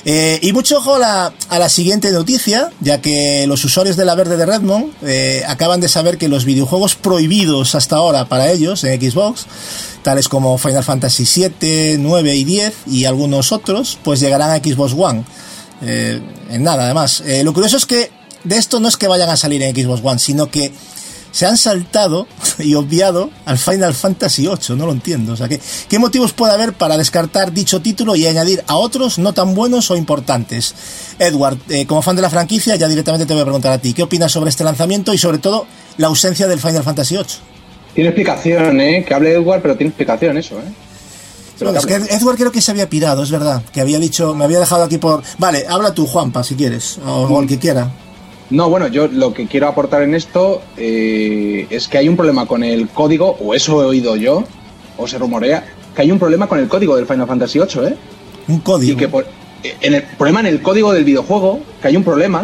[0.03, 4.37] Eh, y mucho ojo a la, siguiente noticia, ya que los usuarios de la verde
[4.37, 8.99] de Redmond eh, acaban de saber que los videojuegos prohibidos hasta ahora para ellos en
[8.99, 9.45] Xbox,
[10.03, 14.93] tales como Final Fantasy 7, 9 y 10 y algunos otros, pues llegarán a Xbox
[14.97, 15.23] One.
[15.81, 17.21] Eh, en nada, además.
[17.25, 18.11] Eh, lo curioso es que
[18.43, 20.71] de esto no es que vayan a salir en Xbox One, sino que
[21.31, 22.27] se han saltado
[22.59, 25.33] y obviado al Final Fantasy VIII, no lo entiendo.
[25.33, 29.17] O sea, ¿qué, qué motivos puede haber para descartar dicho título y añadir a otros
[29.17, 30.75] no tan buenos o importantes?
[31.19, 33.93] Edward, eh, como fan de la franquicia, ya directamente te voy a preguntar a ti,
[33.93, 35.65] ¿qué opinas sobre este lanzamiento y sobre todo
[35.97, 37.25] la ausencia del Final Fantasy VIII?
[37.93, 39.03] Tiene explicación, ¿eh?
[39.05, 40.71] Que hable Edward, pero tiene explicación eso, ¿eh?
[41.59, 44.45] Bueno, es que Edward creo que se había pirado, es verdad, que había dicho, me
[44.45, 45.21] había dejado aquí por...
[45.37, 47.91] Vale, habla tú, Juanpa, si quieres, o, o el que quiera.
[48.51, 52.45] No, bueno, yo lo que quiero aportar en esto eh, es que hay un problema
[52.45, 54.43] con el código, o eso he oído yo,
[54.97, 55.63] o se rumorea,
[55.95, 57.95] que hay un problema con el código del Final Fantasy VIII, ¿eh?
[58.49, 58.93] Un código.
[58.93, 59.25] Y que por-
[59.63, 62.43] eh, en el problema en el código del videojuego, que hay un problema.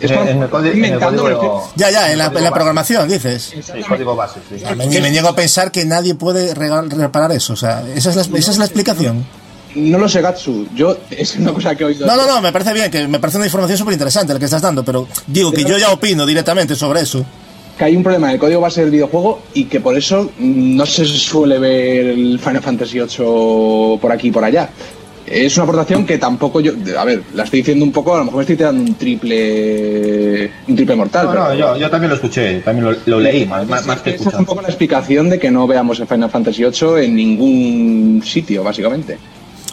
[0.00, 2.26] Es Eh, por- en el código- estoy en el inventando, código- Ya, ya, en la,
[2.26, 3.52] en la programación, dices.
[3.62, 4.62] Sí, código base, sí.
[4.76, 7.52] Me, me niego a pensar que nadie puede reparar eso.
[7.52, 9.26] O sea, esa es la, esa es la explicación.
[9.74, 10.66] No lo sé, Gatsu.
[10.74, 12.06] Yo, es una cosa que he oído.
[12.06, 14.44] No, no, no, me parece bien, que me parece una información súper interesante la que
[14.46, 17.24] estás dando, pero digo que yo ya opino directamente sobre eso.
[17.78, 20.84] que hay un problema en el código base del videojuego y que por eso no
[20.86, 24.68] se suele ver el Final Fantasy VIII por aquí y por allá.
[25.26, 26.72] Es una aportación que tampoco yo.
[26.98, 30.50] A ver, la estoy diciendo un poco, a lo mejor me estoy tirando un triple.
[30.66, 31.26] Un triple mortal.
[31.26, 34.00] No, pero- no, yo, yo también lo escuché, también lo, lo leí, más, más, más
[34.00, 37.04] que Esa es un poco la explicación de que no veamos el Final Fantasy VIII
[37.04, 39.18] en ningún sitio, básicamente.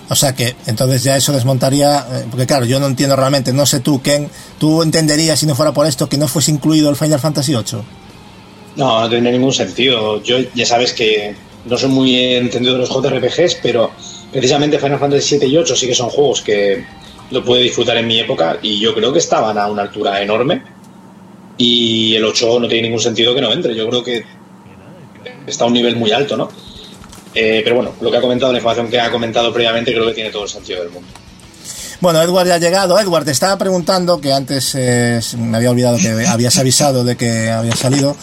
[0.10, 3.66] O sea que entonces ya eso desmontaría, eh, porque claro, yo no entiendo realmente, no
[3.66, 6.95] sé tú, Ken, tú entenderías si no fuera por esto que no fuese incluido el
[6.95, 7.82] Final Fantasy VIII.
[8.77, 10.22] No, no tiene ningún sentido.
[10.24, 13.92] Yo ya sabes que no soy muy entendido de los JRPGs, pero
[14.32, 16.86] precisamente Final Fantasy 7 y 8 sí que son juegos que
[17.32, 20.61] lo pude disfrutar en mi época y yo creo que estaban a una altura enorme.
[21.58, 23.76] Y el 8 no tiene ningún sentido que no entre.
[23.76, 24.24] Yo creo que
[25.48, 26.50] está a un nivel muy alto, ¿no?
[27.40, 30.14] Eh, pero bueno, lo que ha comentado, la información que ha comentado previamente, creo que
[30.14, 31.07] tiene todo el sentido del mundo.
[32.00, 33.00] Bueno, Edward ya ha llegado.
[33.00, 37.50] Edward, te estaba preguntando, que antes eh, me había olvidado que habías avisado de que
[37.50, 38.16] había salido.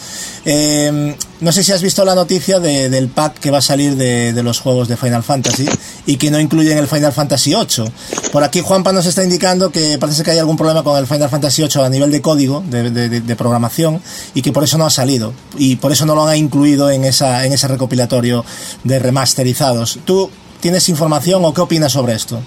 [0.45, 3.97] Eh, no sé si has visto la noticia de- del pack que va a salir
[3.97, 5.67] de, los juegos de Final Fantasy
[6.05, 7.91] y que no incluyen el Final Fantasy VIII.
[8.31, 11.29] Por aquí Juanpa nos está indicando que parece que hay algún problema con el Final
[11.29, 14.01] Fantasy VIII a nivel de código, de- de programación,
[14.33, 15.33] y que por eso no ha salido.
[15.57, 18.45] Y por eso no lo han incluido en, esa, en ese recopilatorio
[18.85, 19.99] de remasterizados.
[20.05, 20.29] ¿Tú
[20.61, 22.39] tienes información o qué opinas sobre esto?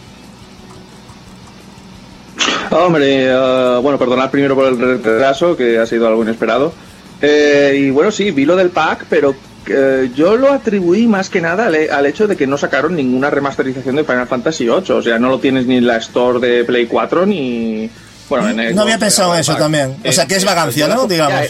[2.70, 6.72] Hombre, eh, bueno, perdonad primero por el retraso, que ha sido algo inesperado.
[7.20, 9.34] Eh, y bueno, sí, vi lo del pack, pero
[9.66, 13.30] eh, yo lo atribuí más que nada al, al hecho de que no sacaron ninguna
[13.30, 14.92] remasterización de Final Fantasy VIII.
[14.92, 17.90] O sea, no lo tienes ni en la Store de Play 4 ni.
[18.28, 19.96] Bueno, en No había pensado en eso también.
[20.04, 21.06] O sea, que es vagancia, ¿no?
[21.06, 21.46] Digamos.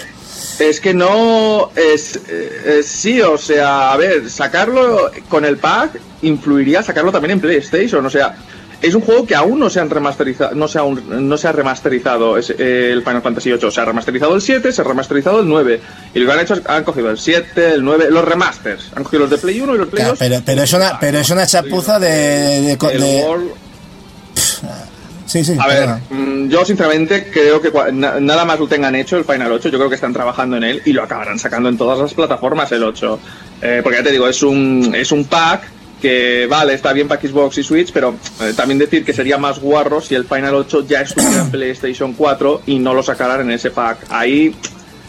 [0.60, 6.82] Es que no es, eh, sí, o sea, a ver, sacarlo con el pack influiría
[6.82, 8.36] sacarlo también en PlayStation, o sea,
[8.80, 11.52] es un juego que aún no se han remasterizado, no se ha, no se ha
[11.52, 15.48] remasterizado eh, el Final Fantasy VIII, se ha remasterizado el 7, se ha remasterizado el
[15.48, 15.80] 9
[16.14, 19.02] y lo que han hecho es han cogido el 7, el 9, los remasters, han
[19.04, 20.18] cogido los de Play 1 y los Play Claro, 2.
[20.20, 23.50] pero, pero es una pero es una chapuza de, de- de- El de- World-
[25.26, 29.24] sí sí A ver, mm, yo sinceramente creo que nada más lo tengan hecho el
[29.24, 31.98] Final 8, yo creo que están trabajando en él y lo acabarán sacando en todas
[31.98, 33.18] las plataformas el 8.
[33.60, 35.62] Eh, porque ya te digo, es un, es un pack
[36.00, 39.58] que vale, está bien para Xbox y Switch, pero eh, también decir que sería más
[39.58, 43.50] guarro si el Final 8 ya estuviera en PlayStation 4 y no lo sacaran en
[43.50, 44.06] ese pack.
[44.10, 44.54] Ahí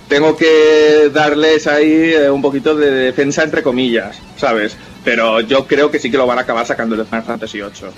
[0.07, 4.75] tengo que darles ahí eh, un poquito de defensa entre comillas, ¿sabes?
[5.03, 7.91] Pero yo creo que sí que lo van a acabar sacando el Final Fantasy 8.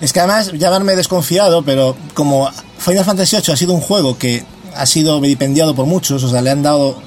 [0.00, 4.44] es que además llamarme desconfiado pero como Final Fantasy VIII ha sido un juego que
[4.74, 7.02] ha sido vilipendiado por muchos o sea le han dado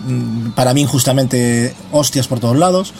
[0.00, 2.92] mm, para mí injustamente hostias por todos lados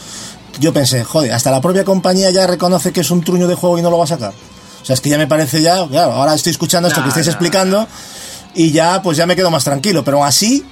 [0.59, 3.77] yo pensé joder hasta la propia compañía ya reconoce que es un truño de juego
[3.77, 4.33] y no lo va a sacar
[4.81, 7.27] o sea es que ya me parece ya claro ahora estoy escuchando esto que estáis
[7.27, 7.87] explicando
[8.55, 10.65] y ya pues ya me quedo más tranquilo pero aún así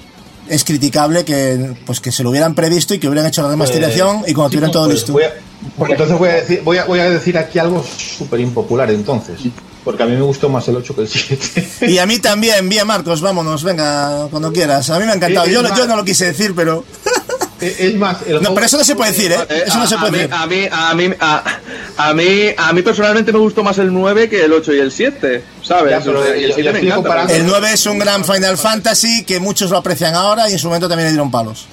[0.50, 4.24] es criticable que pues que se lo hubieran previsto y que hubieran hecho la remasterización
[4.28, 5.34] y cuando tuvieran todo Pues listo voy a-
[5.78, 9.40] porque entonces voy a decir, voy a, voy a decir aquí algo súper impopular entonces.
[9.84, 11.88] Porque a mí me gustó más el 8 que el 7.
[11.88, 14.90] Y a mí también, bien Marcos, vámonos, venga, cuando quieras.
[14.92, 15.48] A mí me ha encantado.
[15.48, 16.84] Yo, yo no lo quise decir, pero...
[17.62, 19.38] es más, el No, pero eso no se puede decir, ¿eh?
[19.50, 20.34] Eh, Eso no a- se puede a mí, decir.
[20.34, 21.44] a mí, a mí, a,
[21.98, 22.26] a mí,
[22.58, 25.92] a mí personalmente me gustó más el 9 que el 8 y el 7, ¿sabes?
[25.92, 26.96] Ya, pero O sea, y el yo- 7 yo me estoy encanta.
[27.10, 30.60] comparando- El 9 es un gran Final Fantasy que muchos lo aprecian ahora y en
[30.60, 31.66] su momento también le dieron palos.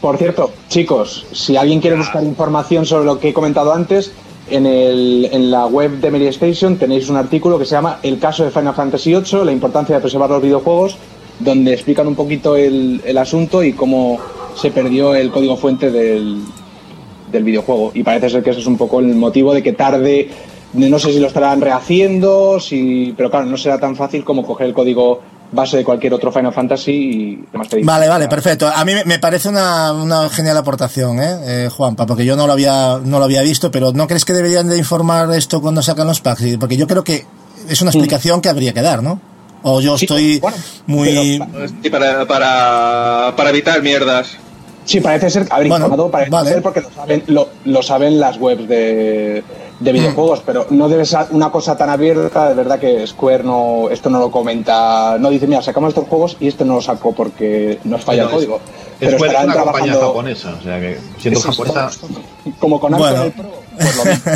[0.00, 4.12] Por cierto, chicos, si alguien quiere buscar información sobre lo que he comentado antes,
[4.50, 8.18] en, el, en la web de Media Station tenéis un artículo que se llama El
[8.18, 10.96] caso de Final Fantasy VIII, la importancia de preservar los videojuegos,
[11.40, 14.18] donde explican un poquito el, el asunto y cómo
[14.60, 16.42] se perdió el código fuente del,
[17.30, 17.92] del videojuego.
[17.94, 20.30] Y parece ser que ese es un poco el motivo de que tarde,
[20.74, 24.66] no sé si lo estarán rehaciendo, si, pero claro, no será tan fácil como coger
[24.68, 25.20] el código
[25.50, 27.86] base de cualquier otro Final Fantasy y remasterizar.
[27.86, 28.68] Vale, vale, perfecto.
[28.68, 31.36] A mí me- parece una, una genial aportación, ¿eh?
[31.44, 34.34] eh, Juanpa, porque yo no lo había no lo había visto, pero ¿no crees que
[34.34, 36.44] deberían de informar esto cuando sacan los packs?
[36.60, 37.24] Porque yo creo que
[37.66, 39.20] es una explicación que habría que dar, ¿no?
[39.62, 40.38] O yo estoy
[40.86, 41.40] muy...
[41.82, 44.36] Sí, para, para, para evitar mierdas.
[44.88, 46.50] Sí, parece ser, a ver, Bueno, informado parece vale.
[46.50, 49.44] ser porque lo saben, lo, lo saben las webs de,
[49.80, 53.88] de videojuegos, pero no debe ser una cosa tan abierta, de verdad que Square no,
[53.90, 57.12] esto no lo comenta, no dice, mira, sacamos estos juegos y este no lo sacó
[57.12, 58.60] porque nos falla el Pero es- código.
[58.98, 61.90] Es Pero una estarán compañía trabajando japonesa, o sea que siendo es japonesa.
[62.58, 63.16] como con Bueno.
[63.16, 64.32] Axel Pro, pues lo mismo.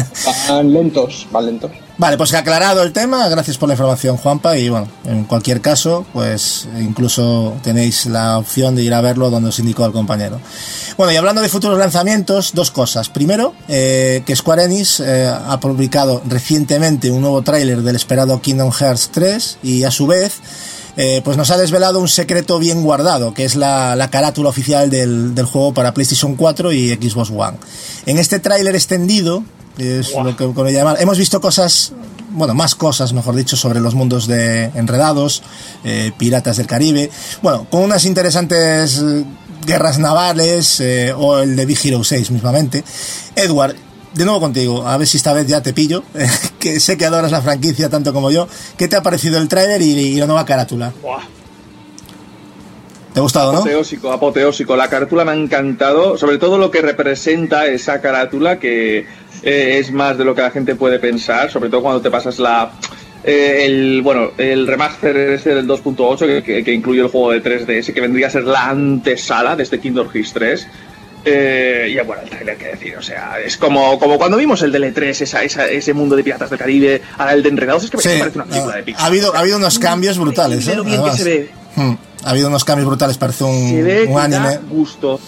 [0.51, 1.71] van lentos, van lentos.
[1.99, 6.07] Vale, pues aclarado el tema, gracias por la información, Juanpa, y bueno, en cualquier caso,
[6.13, 10.41] pues incluso tenéis la opción de ir a verlo donde os indicó el compañero.
[10.97, 13.11] Bueno, y hablando de futuros lanzamientos, dos cosas.
[13.11, 18.73] Primero, eh, que Square Enix eh, ha publicado recientemente un nuevo tráiler del esperado Kingdom
[18.73, 20.41] Hearts 3 y a su vez
[20.97, 24.91] eh, pues nos ha desvelado un secreto bien guardado, que es la, la carátula oficial
[24.91, 27.59] del, del juego para PlayStation 4 y Xbox One.
[28.07, 29.45] En este tráiler extendido
[29.79, 30.97] Es lo que con ella llamar.
[31.01, 31.93] Hemos visto cosas,
[32.31, 35.43] bueno, más cosas, mejor dicho, sobre los mundos de Enredados,
[35.85, 37.11] eh, Piratas del Caribe.
[37.43, 39.03] Bueno, con unas interesantes
[39.65, 42.85] guerras navales eh, o el de Big Hero 6 mismamente.
[43.35, 43.77] Edward,
[44.15, 46.05] de nuevo contigo, a ver si esta vez ya te pillo,
[46.59, 48.49] que sé que adoras la franquicia tanto como yo.
[48.77, 50.93] ¿Qué te ha parecido el tráiler y, y la nueva carátula?
[51.01, 51.42] Buah.
[53.13, 53.59] ¿Te ha gustado, no?
[53.59, 54.77] Apoteósico, apoteósico.
[54.77, 59.07] La carátula me ha encantado, sobre todo lo que representa esa carátula, que
[59.43, 62.39] eh, es más de lo que la gente puede pensar, sobre todo cuando te pasas
[62.39, 62.73] la
[63.25, 67.43] eh, el bueno el remaster ese del 2.8 que, que, que incluye el juego de
[67.43, 70.69] 3DS, que vendría a ser la antesala de este Kingdom Hearts 3.
[71.25, 74.73] Eh, y bueno, el trailer, que decir, o sea, es como, como cuando vimos el
[74.73, 77.91] del E3, esa, esa, ese mundo de piratas del Caribe, ahora el de Enredados, es
[77.91, 79.05] que me parece una película de Pixar.
[79.05, 80.77] ha habido, ha habido unos cambios brutales, De ¿eh?
[80.77, 81.51] lo bien que se ve.
[81.77, 84.55] Hmm, Ha habido unos cambios brutales, parece un, Se ve un que anime.
[84.55, 85.21] da gusto.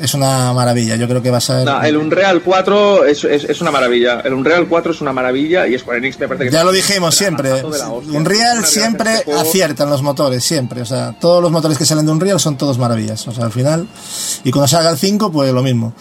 [0.00, 1.64] Es una maravilla, yo creo que va a ser...
[1.64, 4.22] No, el Unreal 4 es, es, es una maravilla.
[4.24, 7.14] El Unreal 4 es una maravilla y Square Enix me parece que Ya lo dijimos
[7.14, 7.52] siempre.
[7.62, 7.88] hostia.
[8.12, 9.38] Unreal siempre juego.
[9.38, 10.82] aciertan los motores, siempre.
[10.82, 13.28] O sea, todos los motores que salen de Unreal son todos maravillas.
[13.28, 13.86] O sea, al final.
[14.42, 15.92] Y cuando salga el 5, pues lo mismo.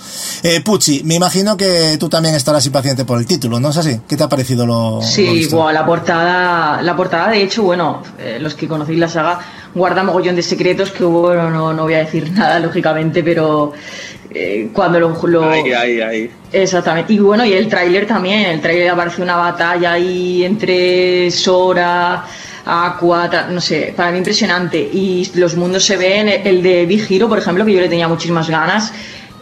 [0.42, 4.02] Eh, Pucci, me imagino que tú también estarás impaciente por el título, ¿no es así?
[4.08, 5.58] ¿Qué te ha parecido lo, lo Sí, visto?
[5.58, 9.40] buah, la portada, la portada de hecho, bueno, eh, los que conocéis la saga
[9.76, 13.74] guarda mogollón de secretos que bueno, no, no voy a decir nada lógicamente, pero
[14.30, 16.32] eh, cuando lo, lo- Ahí, ahí, ahí.
[16.52, 22.26] exactamente y bueno y el tráiler también, el tráiler aparece una batalla ahí entre Sora,
[22.66, 27.28] Aqua, no sé, para mí impresionante y los mundos se ven, el de Big Hero
[27.28, 28.94] por ejemplo que yo le tenía muchísimas ganas.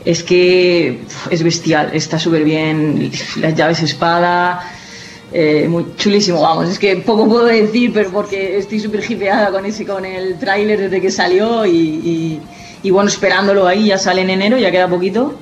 [0.03, 4.59] Es que es bestial, está súper bien, las llaves espada,
[5.33, 9.85] eh, chulísimo, vamos, es que poco puedo decir, pero porque estoy súper hipeada con ese,
[9.85, 12.41] con el tráiler desde que salió y,
[12.91, 15.33] bueno, esperándolo ahí, ya sale en enero, ya queda poquito,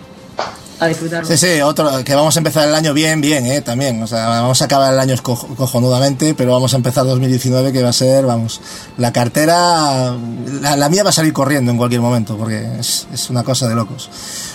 [0.82, 1.27] a disfrutarlo.
[1.27, 4.00] Sí, sí, otro, que vamos a empezar el año bien, bien, eh, también.
[4.00, 7.93] Vamos a acabar el año co- cojonudamente, pero vamos a empezar 2019 que va a
[7.93, 8.61] ser, vamos,
[8.98, 10.16] la cartera,
[10.61, 14.09] la, mía va a salir corriendo en cualquier momento, porque es, una cosa de locos.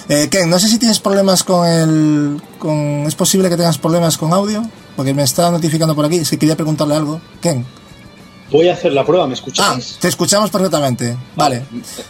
[0.08, 2.40] Eh, Ken, no sé si tienes problemas con el,
[3.06, 4.62] es posible que tengas problemas con audio,
[4.96, 7.20] porque me está notificando por aquí, que quería preguntarle algo.
[7.40, 7.64] Ken.
[8.50, 9.96] Voy a hacer la prueba, ¿me Ah, escucháis?
[10.00, 11.16] te escuchamos perfectamente.
[11.34, 11.62] Vale.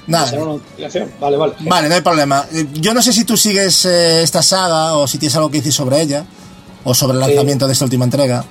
[0.07, 0.27] Nada.
[0.27, 1.11] ¿Será una notificación?
[1.21, 1.55] Vale, vale.
[1.61, 2.47] Vale, no hay problema.
[2.53, 5.59] Eh, Yo no sé si tú sigues eh, esta saga o si tienes algo que
[5.59, 6.25] decir sobre ella
[6.83, 8.45] o sobre el lanzamiento de esta última entrega.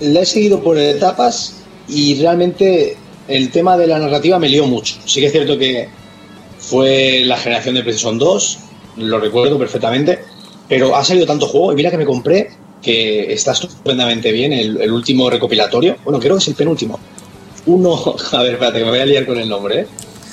[0.00, 2.96] La he seguido por etapas y realmente
[3.28, 4.96] el tema de la narrativa me lió mucho.
[5.04, 5.88] Sí que es cierto que
[6.58, 8.58] fue la generación de PlayStation 2,
[8.96, 10.18] lo recuerdo perfectamente,
[10.68, 12.50] pero ha salido tanto juego y mira que me compré
[12.82, 15.96] que está estupendamente bien el, el último recopilatorio.
[16.04, 16.98] Bueno, creo que es el penúltimo.
[17.66, 19.86] Uno, a ver, espérate, que me voy a liar con el nombre, ¿eh?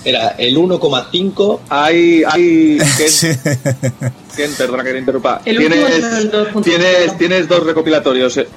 [0.05, 1.59] Era el 1,5.
[1.69, 3.27] Hay, hay, Ken, Sí.
[4.37, 5.41] Ken, perdona que te interrumpa.
[5.43, 6.63] El último tienes, es el 2.0.
[6.63, 8.37] tienes, tienes dos recopilatorios.
[8.37, 8.47] eh.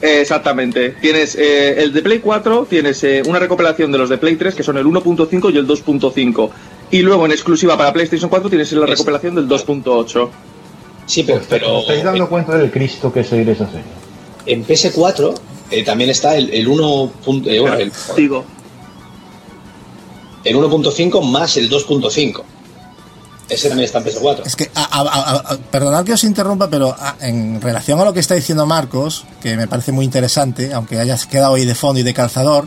[0.00, 0.90] Exactamente.
[1.00, 4.54] Tienes eh, el de Play 4, tienes eh, una recopilación de los de Play 3,
[4.54, 6.50] que son el 1.5 y el 2.5.
[6.90, 10.28] Y luego en exclusiva para PlayStation 4 tienes la recopilación del 2.8.
[11.06, 13.84] Sí, pero, ¿Os pero estáis dando cuenta del Cristo que es seguir esa serie?
[14.46, 15.34] en PS4
[15.70, 17.12] eh, también está el, el 1.
[17.24, 18.44] punto- eh, bueno, el- Digo,
[20.44, 22.42] el 1.5 más el 2.5.
[23.48, 24.42] Ese también está en PS4.
[24.46, 28.04] Es que, a- a- a- a- perdonad que os interrumpa, pero a- en relación a
[28.04, 31.74] lo que está diciendo Marcos, que me parece muy interesante, aunque hayas quedado ahí de
[31.74, 32.66] fondo y de calzador,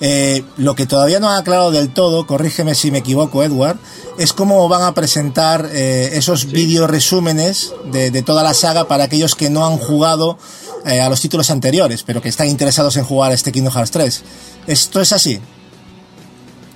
[0.00, 3.78] eh, lo que todavía no ha aclarado del todo, corrígeme si me equivoco, Edward,
[4.18, 9.04] es cómo van a presentar eh, esos vídeos resúmenes de, de toda la saga para
[9.04, 10.38] aquellos que no han jugado
[10.86, 13.90] eh, a los títulos anteriores, pero que están interesados en jugar a este Kingdom Hearts
[13.90, 14.22] 3.
[14.68, 15.40] ¿Esto es así?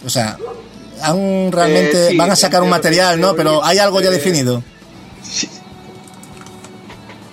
[0.05, 0.36] O sea,
[1.00, 3.36] han realmente Eh, sí, van a sacar un material, ¿no?
[3.36, 4.65] Pero hay algo ya eh, definido.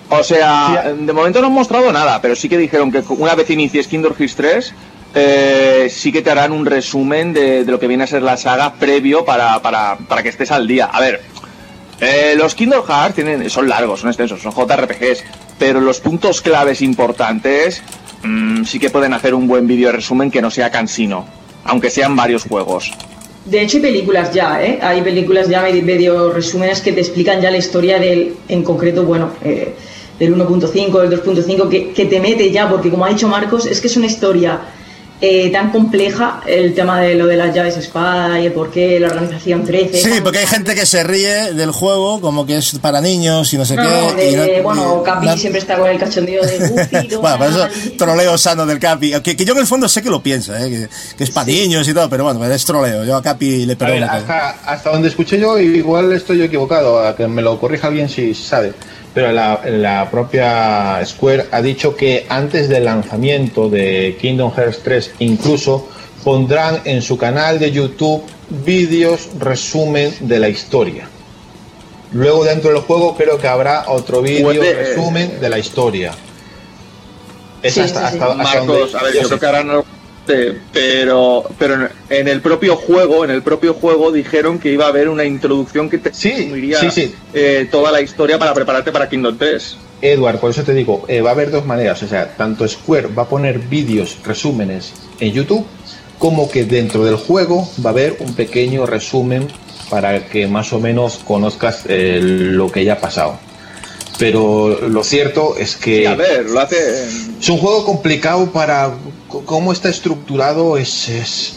[0.08, 3.50] O sea, de momento no han mostrado nada, pero sí que dijeron que una vez
[3.50, 4.72] inicies Kingdom Hearts 3,
[5.14, 8.74] eh, sí que te harán un resumen de, lo que viene a ser la saga
[8.74, 10.86] previo para, para, para que estés al día.
[10.86, 11.20] A ver,
[12.00, 15.24] eh, los Kingdom Hearts tienen, son largos, son extensos, son JRPGs,
[15.58, 17.82] pero los puntos claves importantes
[18.22, 21.26] mm, sí que pueden hacer un buen vídeo resumen que no sea cansino,
[21.64, 22.92] aunque sean varios juegos.
[23.44, 24.78] De hecho hay películas ya, ¿eh?
[24.82, 29.30] Hay películas ya, medio resúmenes que te explican ya la historia del, en concreto, bueno,
[29.42, 29.74] eh,
[30.18, 33.80] del 1.5, del 2.5, que, que te mete ya, porque como ha dicho Marcos, es
[33.80, 34.60] que es una historia
[35.20, 39.00] eh, tan compleja el tema de lo de las llaves espada y el por qué,
[39.00, 39.98] la organización 13.
[40.00, 43.56] Sí, porque hay gente que se ríe del juego como que es para niños y
[43.58, 43.88] no sé No, qué.
[43.88, 47.16] no, de- y no- bueno, y- Capi no- siempre está con el cachondeo de Goofy,
[47.20, 49.12] bueno, por eso troleo sano del Capi.
[49.20, 50.70] Que, que yo en el fondo sé que lo piensa, ¿eh?
[50.70, 53.04] que, que es para niños y todo, pero bueno, es troleo.
[53.04, 54.06] Yo a Capi le perdono.
[54.06, 58.08] hasta, hasta donde escuché yo, igual estoy yo equivocado, a que me lo corrija alguien
[58.08, 58.72] si sabe.
[59.14, 65.12] Pero la, la propia Square ha dicho que antes del lanzamiento de Kingdom Hearts 3
[65.20, 65.88] incluso
[66.24, 71.08] pondrán en su canal de YouTube vídeos resumen de la historia.
[72.12, 76.12] Luego dentro del juego creo que habrá otro vídeo resumen de la historia.
[77.62, 78.22] Es Sí, hasta, sí, sí.
[78.22, 79.84] hasta- hasta Marcos, donde a ver, yo creo que harán
[80.28, 84.88] eh, pero pero en- el propio juego, en el propio juego dijeron que iba a
[84.88, 87.14] haber una introducción que te Sí, sí, sí.
[87.34, 89.76] eh, toda la historia para prepararte para Kingdom 3.
[90.00, 92.02] Edward, por eso te digo, eh, va a haber dos maneras.
[92.02, 95.66] O sea, tanto Square va a poner vídeos, resúmenes en YouTube,
[96.18, 99.48] como que dentro del juego va a haber un pequeño resumen
[99.90, 103.38] para que más o menos conozcas eh, lo que ya ha pasado.
[104.18, 107.04] Pero lo cierto es que Sí, a ver, lo hace
[107.38, 108.90] es un juego complicado para
[109.44, 111.54] cómo está estructurado, es, es,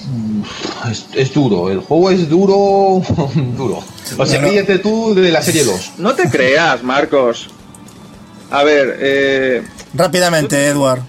[0.90, 1.70] es, es duro.
[1.70, 3.02] El juego es duro,
[3.58, 3.78] duro.
[4.18, 4.48] O sea, Bueno.
[4.50, 5.92] ríete tú de la serie 2.
[5.98, 7.50] No te creas, Marcos.
[8.50, 11.02] A ver, eh, Rápidamente, Edward.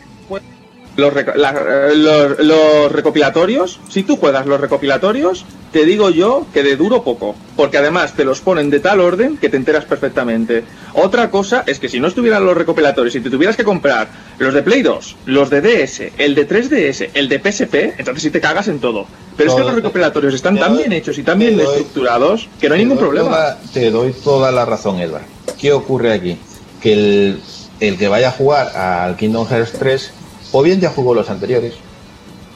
[0.96, 1.50] Los, la-
[1.90, 7.02] eh, los, los recopilatorios, si tú juegas los recopilatorios, te digo yo que de duro
[7.02, 10.64] poco, porque además te los ponen de tal orden que te enteras perfectamente.
[10.92, 14.52] Otra cosa es que si no estuvieran los recopilatorios y te tuvieras que comprar los
[14.52, 18.40] de Play 2, los de DS, el de 3DS, el de PSP, entonces sí te
[18.40, 19.06] cagas en todo.
[19.36, 22.48] Pero es que los recopilatorios están tan doy- bien hechos y tan bien doy- estructurados
[22.60, 23.28] que no hay ningún problema.
[23.30, 25.22] toda- te doy toda la razón, Edward.
[25.58, 26.36] ¿Qué ocurre aquí?
[26.82, 27.40] Que el,
[27.80, 30.12] el que vaya a jugar al Kingdom Hearts 3,
[30.52, 31.74] o bien ya jugó los anteriores,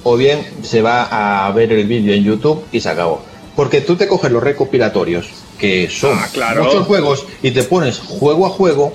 [0.05, 3.23] o bien se va a ver el vídeo en YouTube y se acabó.
[3.57, 6.65] Porque tú te coges los recopilatorios, que son Ah, claro.
[6.65, 8.93] muchos juegos, y te pones juego a juego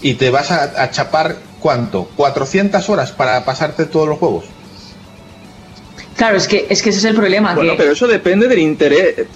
[0.00, 2.08] y te vas a, a chapar, ¿cuánto?
[2.16, 4.44] ¿400 horas para pasarte todos los juegos?
[6.16, 7.54] Claro, es que, es que ese es el problema.
[7.54, 9.26] Bueno, que pero eso depende del interés.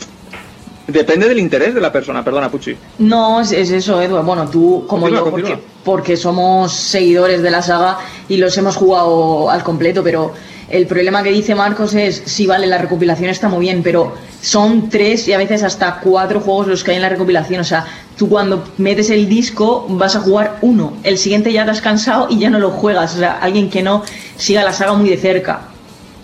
[0.87, 2.77] Depende del interés de la persona, perdona, Puchi.
[2.99, 4.25] No, es, es eso, Edward.
[4.25, 5.51] Bueno, tú como Continúa, yo, continúa.
[5.51, 10.33] porque, porque somos seguidores de la saga y los hemos jugado al completo, pero
[10.69, 14.89] el problema que dice Marcos es, sí, vale, la recopilación está muy bien, pero son
[14.89, 17.61] tres y a veces hasta cuatro juegos los que hay en la recopilación.
[17.61, 17.85] O sea,
[18.17, 22.27] tú cuando metes el disco vas a jugar uno, el siguiente ya te has cansado
[22.31, 23.15] y ya no lo juegas.
[23.15, 24.03] O sea, alguien que no
[24.37, 25.69] siga la saga muy de cerca.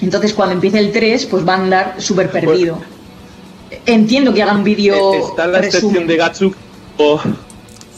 [0.01, 2.78] Entonces, cuando empiece el 3, pues va a andar súper perdido.
[3.87, 6.55] Entiendo que hagan vídeo Eh, Está la excepción de Gatsu.
[6.99, 7.21] o-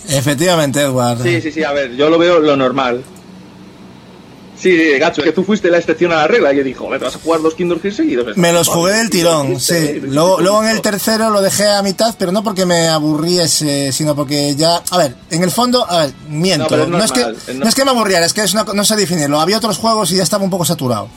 [0.08, 1.22] Efectivamente, Edward.
[1.22, 3.02] Sí, sí, sí, a ver, yo lo veo lo normal.
[4.58, 6.52] Sí, Gatsu, que tú fuiste la excepción a la regla.
[6.52, 8.36] Yo dijo, ¿te vas a jugar dos Kingdom Hearts seguidos?
[8.36, 10.00] Me los jugué del tirón, sí.
[10.02, 14.14] Luego, luego en el tercero lo dejé a mitad, pero no porque me aburriese, sino
[14.14, 14.82] porque ya.
[14.90, 16.76] A ver, en el fondo, a ver, miento.
[16.76, 18.84] No, es No, es, que, no es que me aburriera, es que es una no
[18.84, 19.40] sé definirlo.
[19.40, 21.08] Había otros juegos y ya estaba un poco saturado.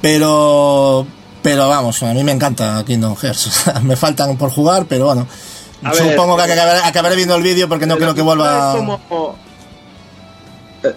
[0.00, 1.06] Pero.
[1.42, 3.64] Pero vamos, a mí me encanta Kingdom Hearts.
[3.82, 5.26] me faltan por jugar, pero bueno.
[5.84, 8.70] A ver, Supongo que acabaré, acabaré viendo el vídeo porque no creo que vuelva.
[8.74, 9.36] Es como-
[10.84, 10.92] Eh,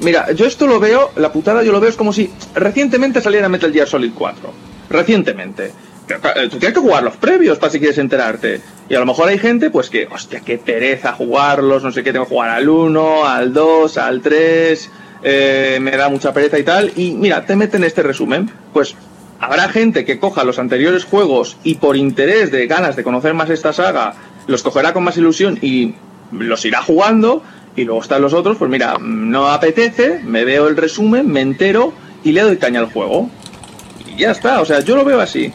[0.00, 3.48] Mira, yo esto lo veo, la putada yo lo veo es como si recientemente saliera
[3.48, 4.52] Metal Gear Solid 4.
[4.88, 5.66] Recientemente.
[6.08, 8.60] Eh, Tú tienes que jugar los previos para si quieres enterarte.
[8.88, 12.12] Y a lo mejor hay gente, pues que, hostia, qué pereza jugarlos, no sé qué,
[12.12, 14.90] tengo que jugar al 1, al 2, al 3,
[15.22, 16.92] eh, me da mucha pereza y tal.
[16.96, 18.50] Y mira, te meten este resumen.
[18.72, 18.94] Pues
[19.42, 23.50] habrá gente que coja los anteriores juegos y por interés de ganas de conocer más
[23.50, 24.14] esta saga,
[24.46, 25.94] los cogerá con más ilusión y
[26.30, 27.42] los irá jugando.
[27.74, 31.92] Y luego están los otros, pues mira, no apetece, me veo el resumen, me entero
[32.22, 33.30] y le doy caña al juego.
[34.06, 35.52] Y ya está, o sea, yo lo veo así.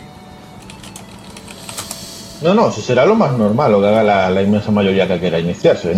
[2.42, 5.40] No, no, si será lo más normal lo que haga la, inmensa mayoría que quiera
[5.40, 5.96] iniciarse.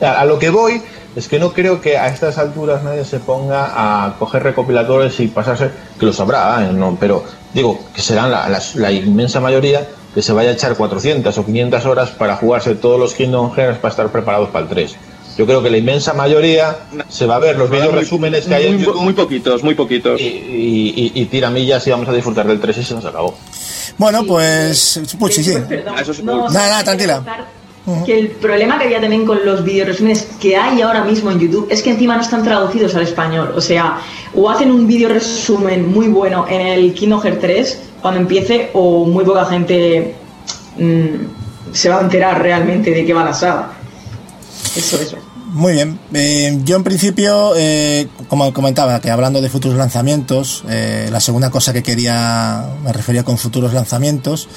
[0.00, 0.80] A lo que voy
[1.16, 3.70] es que no creo que a estas alturas nadie se ponga
[4.06, 6.72] a coger recopiladores y pasarse, que lo sabrá, ¿eh?
[6.72, 7.24] no, pero
[7.54, 12.10] digo que serán la, inmensa mayoría que se vaya a echar 400 o 500 horas
[12.10, 14.96] para jugarse todos los Kingdom Hearts para estar preparados para el 3.
[15.38, 16.76] Yo creo que la inmensa mayoría
[17.08, 19.74] se va a ver los vídeos resúmenes que hay en muy, YouTube muy poquitos, muy
[19.74, 20.20] poquitos.
[20.20, 23.34] y, y, y- y tiramillas y vamos a disfrutar del 3 y se nos acabó.
[23.96, 25.00] Bueno, pues.
[25.18, 25.54] Puchi, sí.
[25.66, 25.94] Perdón.
[25.98, 27.22] Eso es No, muy- Nada, nada, tranquila.
[28.06, 31.66] Que el problema que había también con los videoresúmenes que hay ahora mismo en YouTube
[31.68, 33.52] es que encima no están traducidos al español.
[33.56, 33.98] O sea,
[34.34, 39.04] o hacen un video resumen muy bueno en el Kingdom Hearts 3 cuando empiece, o
[39.04, 40.14] muy poca gente
[40.78, 43.72] mm, se va a enterar realmente de qué va la saga.
[44.76, 45.16] Eso, eso.
[45.52, 45.98] Muy bien.
[46.14, 51.50] Eh, yo en principio, eh, como comentaba, que hablando de futuros lanzamientos, eh, la segunda
[51.50, 54.48] cosa que quería, me refería con futuros lanzamientos,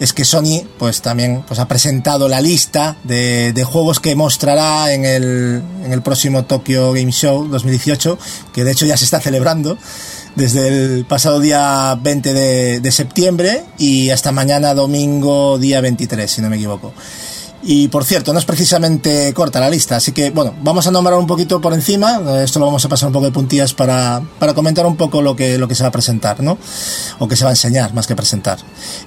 [0.00, 5.04] es que Sony, pues también, pues ha presentado la lista de, juegos que mostrará en
[5.04, 8.18] el, en el próximo Tokyo Game Show 2018,
[8.52, 9.76] que de hecho ya se está celebrando
[10.36, 12.32] desde el pasado día 20
[12.80, 16.92] de, septiembre y hasta mañana domingo día 23, si no me equivoco.
[17.62, 21.18] Y por cierto, no es precisamente corta la lista, así que bueno, vamos a nombrar
[21.18, 24.54] un poquito por encima, esto lo vamos a pasar un poco de puntillas para, para
[24.54, 26.56] comentar un poco lo que, lo que se va a presentar, ¿no?
[27.18, 28.58] O que se va a enseñar más que presentar.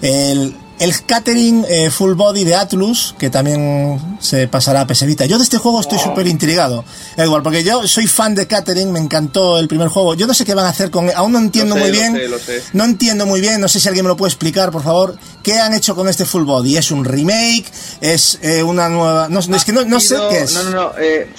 [0.03, 5.25] El, el catering eh, full body de Atlus, que también se pasará a PS Vita.
[5.25, 6.83] Yo de este juego estoy súper intrigado,
[7.15, 10.13] Edward, porque yo soy fan de catering, me encantó el primer juego.
[10.13, 11.09] Yo no sé qué van a hacer con...
[11.15, 12.13] Aún no entiendo sé, muy lo bien.
[12.15, 12.63] sé, lo sé.
[12.73, 15.17] No entiendo muy bien, no sé si alguien me lo puede explicar, por favor.
[15.41, 16.75] ¿Qué han hecho con este full body?
[16.75, 17.65] ¿Es un remake?
[18.01, 19.29] ¿Es eh, una nueva...?
[19.29, 20.53] No, es que no, no sé qué es.
[20.53, 20.91] No, no, no.
[20.99, 21.29] eh,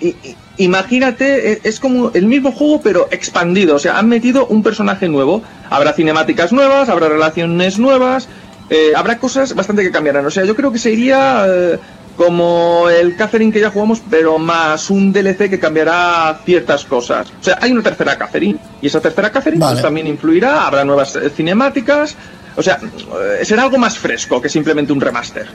[0.00, 3.76] eh, imagínate, es como el mismo juego, pero expandido.
[3.76, 5.42] O sea, han metido un personaje nuevo.
[5.70, 8.28] Habrá cinemáticas nuevas, habrá relaciones nuevas,
[8.70, 10.26] eh, habrá cosas bastante que cambiarán.
[10.26, 11.78] O sea, yo creo que sería eh,
[12.16, 17.28] como el Catherine que ya jugamos, pero más un DLC que cambiará ciertas cosas.
[17.40, 19.74] O sea, hay una tercera Catherine, y esa tercera Catherine Vale.
[19.74, 22.16] pues, también influirá, habrá nuevas eh, cinemáticas.
[22.56, 25.46] O sea, eh, será algo más fresco que simplemente un remaster.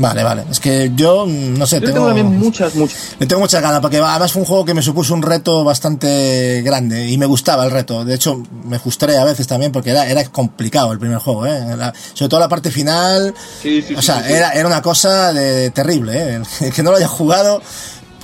[0.00, 0.44] Vale, vale.
[0.50, 1.94] Es que yo, mm, no sé, Yo tengo...
[1.94, 2.98] tengo también muchas, muchas.
[3.18, 6.62] Le tengo muchas ganas, porque además fue un juego que me supuso un reto bastante
[6.62, 8.04] grande y me gustaba el reto.
[8.04, 11.66] De hecho, me frustré a veces también porque era, era complicado el primer juego, ¿eh?
[11.74, 13.34] Era- sobre todo la parte final.
[13.62, 14.26] Sí, sí, o sí, sea.
[14.28, 16.40] Era, era una cosa de, terrible, ¿eh?
[16.62, 17.60] El que no lo haya jugado,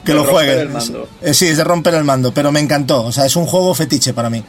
[0.02, 0.60] que De lo romper juegue.
[0.62, 1.08] el mando.
[1.20, 3.04] Eh, sí, es de romper el mando, pero me encantó.
[3.04, 4.42] O sea, es un juego fetiche para mí.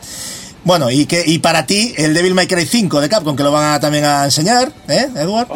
[0.67, 3.53] Bueno, y que y para ti, el Devil May Cry 5 de Capcom, que lo
[3.53, 5.47] van a también a enseñar, ¿eh, Edward?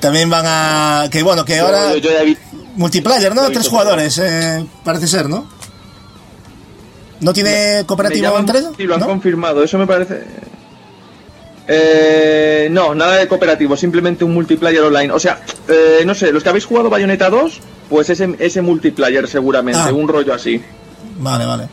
[0.00, 1.08] También van a...
[1.10, 1.88] Que bueno, que ahora...
[1.88, 1.96] Oh.
[1.96, 2.38] Yo- yo ya vi-
[2.76, 3.50] Multiplayer, ¿no?
[3.50, 5.46] Tres jugadores, eh, parece ser, ¿no?
[7.20, 9.06] ¿No tiene cooperativo entre Sí, lo han ¿No?
[9.08, 9.62] confirmado.
[9.62, 10.22] Eso me parece.
[11.66, 15.12] Eh, no, nada de cooperativo, simplemente un multiplayer online.
[15.12, 17.60] O sea, eh, no sé, los que habéis jugado Bayonetta 2,
[17.90, 19.92] pues ese, ese multiplayer seguramente, Ah.
[19.92, 20.62] un rollo así.
[21.18, 21.68] Vale, vale.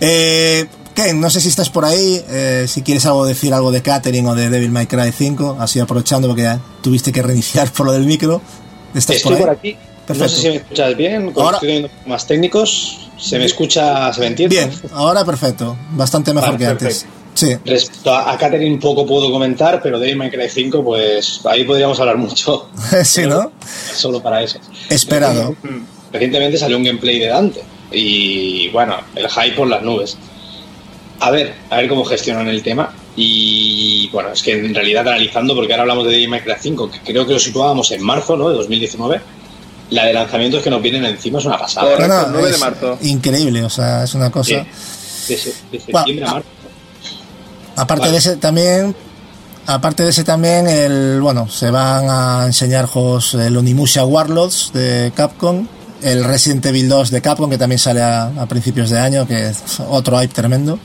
[0.00, 0.66] Eh,
[0.98, 4.26] Ken, no sé si estás por ahí, eh, si quieres algo decir algo de Catering
[4.26, 7.92] o de Devil May Cry 5, así aprovechando porque ya tuviste que reiniciar por lo
[7.92, 8.42] del micro.
[8.96, 9.56] ¿Estás Estoy por por ahí?
[9.58, 9.76] aquí.
[10.08, 10.24] Perfecto.
[10.24, 11.32] No sé si me escuchas bien.
[11.36, 14.56] Ahora- estoy más técnicos, ¿se me escucha, se me entiende?
[14.56, 17.06] Bien, ahora perfecto, bastante mejor Vale, que antes.
[17.32, 22.00] Sí, Respecto a, a Catherine poco puedo comentar, pero de Minecraft 5, pues ahí podríamos
[22.00, 22.70] hablar mucho.
[23.04, 23.52] sí, ¿no?
[23.94, 24.58] Solo para eso.
[24.90, 25.54] Esperado.
[26.12, 27.62] Recientemente salió un gameplay de Dante
[27.92, 30.16] y bueno, el hype por las nubes.
[31.20, 32.94] A ver, a ver cómo gestionan el tema.
[33.16, 36.90] Y bueno, es que en realidad analizando, porque ahora hablamos de Devil May Cry 5,
[36.90, 38.48] que creo que lo situábamos en marzo ¿no?
[38.48, 39.20] de 2019,
[39.90, 41.90] la de lanzamientos que nos vienen encima es una pasada.
[41.92, 42.98] Correcto, No, no, 9 de marzo.
[43.02, 44.64] Increíble, o sea, es una cosa.
[45.26, 46.48] Sí, de, se- de septiembre a marzo.
[47.76, 48.12] Aparte Vale.
[48.12, 48.94] de ese también,
[49.66, 55.12] aparte de ese también, el bueno, se van a enseñar juegos el Onimusha Warlords de
[55.14, 55.66] Capcom,
[56.02, 59.48] el Resident Evil 2 de Capcom que también sale a, a principios de año, que
[59.48, 60.78] es otro hype tremendo.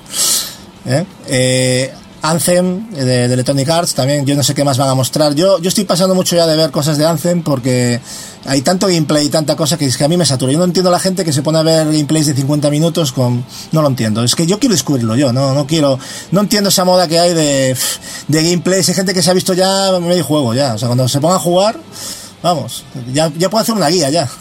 [0.86, 1.06] ¿eh?
[1.28, 1.94] Eh,
[2.24, 5.36] Anthem eh, de, de Electronic Arts también, yo no sé qué más van a mostrar.
[5.36, 8.00] Yo, yo estoy pasando mucho ya de ver cosas de Anthem porque
[8.46, 10.54] hay tanto gameplay y tanta cosa que es que a mí me satura.
[10.54, 13.12] Yo no entiendo a la gente que se pone a ver gameplays de 50 minutos
[13.12, 13.44] con...
[13.74, 14.24] No lo entiendo.
[14.24, 16.00] Es que yo quiero descubrirlo yo, no, no quiero...
[16.32, 17.76] No entiendo esa moda que hay de,
[18.30, 18.88] de gameplays.
[18.88, 20.76] Hay gente que se ha visto ya medio juego ya.
[20.76, 21.78] O sea, cuando se ponga a jugar...
[22.44, 24.30] Vamos, ya, ya puedo hacer una guía ya.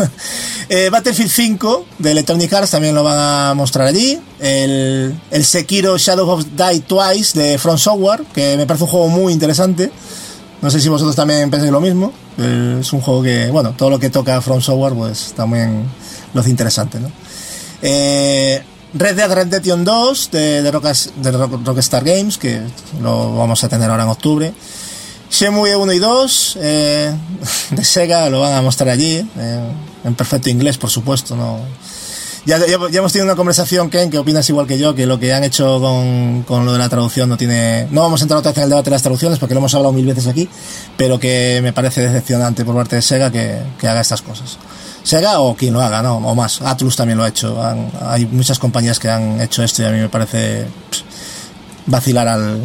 [0.68, 4.18] Eh, Battlefield 5 de Electronic Arts también lo van a mostrar allí.
[4.40, 9.08] El, el Sekiro Shadow of Die Twice de From Software, que me parece un juego
[9.08, 9.92] muy interesante.
[10.62, 12.12] No sé si vosotros también pensáis lo mismo.
[12.81, 15.84] Es un juego que, bueno, todo lo que toca From Software, pues también
[16.32, 17.10] lo hace interesante, ¿no?
[17.82, 18.62] Eh,
[18.94, 20.70] Red Dead Redemption 2 de, de, de
[21.32, 22.62] Rock- Rockstar Games, que
[23.02, 24.55] lo vamos a tener ahora en octubre.
[25.33, 27.15] Shenmue 1 y 2 eh,
[27.70, 29.73] de Sega lo van a mostrar allí, eh,
[30.05, 31.35] en perfecto inglés, por supuesto.
[31.35, 31.59] no
[32.44, 35.19] ya, ya, ya hemos tenido una conversación, Ken, que opinas igual que yo, que lo
[35.20, 37.86] que han hecho con, con lo de la traducción no tiene...
[37.93, 39.73] No vamos a entrar otra vez en el debate de las traducciones, porque lo hemos
[39.75, 40.49] hablado mil veces aquí,
[40.97, 44.59] pero que me parece decepcionante por parte de Sega que, que haga estas cosas.
[45.05, 46.17] Sega o quien lo haga, ¿no?
[46.17, 46.61] O más.
[46.62, 47.62] Atlus también lo ha hecho.
[48.01, 51.05] Hay muchas compañías que han hecho esto y a mí me parece pss,
[51.86, 52.61] vacilar al,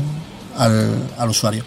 [0.57, 1.63] al, al usuario.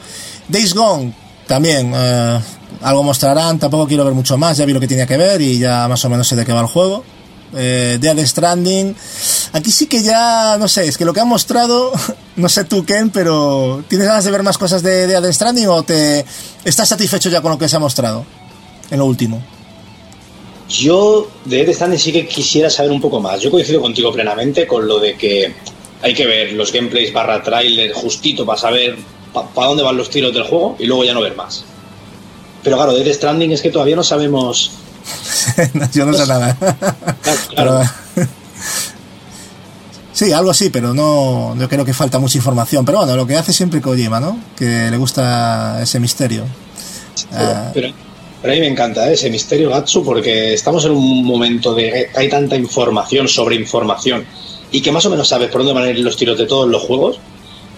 [0.50, 1.12] Days Gone,
[1.46, 2.40] también eh,
[2.82, 5.58] algo mostrarán, tampoco quiero ver mucho más, ya vi lo que tenía que ver y
[5.58, 7.04] ya más o menos sé de qué va el juego.
[7.52, 8.94] Eh, Dead Stranding,
[9.52, 11.92] aquí sí que ya, no sé, es que lo que han mostrado,
[12.36, 15.82] no sé tú Ken, pero ¿tienes ganas de ver más cosas de Dead Stranding o
[15.82, 16.24] te
[16.64, 18.24] estás satisfecho ya con lo que se ha mostrado
[18.90, 19.42] en lo último?
[20.70, 23.40] Yo de Death Stranding sí que quisiera saber un poco más.
[23.40, 25.52] Yo coincido contigo plenamente con lo de que
[26.00, 28.96] hay que ver los gameplays barra trailer justito para saber
[29.32, 31.64] para dónde van los tiros del juego y luego ya no ver más.
[32.62, 34.72] Pero claro, de Death Stranding es que todavía no sabemos.
[35.92, 36.56] Yo no sé nada.
[37.54, 37.80] Claro,
[38.14, 38.26] Pero-
[40.12, 41.56] sí, algo así, pero no.
[41.58, 42.84] Yo creo que falta mucha información.
[42.84, 44.38] Pero bueno, lo que hace siempre Kojima, ¿no?
[44.56, 46.44] Que le gusta ese misterio.
[47.32, 47.88] Ah, pero
[48.42, 49.14] Pero a mí me encanta ¿eh?
[49.14, 54.24] ese misterio Gatsu porque estamos en un momento de que hay tanta información sobre información
[54.72, 56.68] y que más o menos sabes por dónde van a ir los tiros de todos
[56.68, 57.18] los juegos,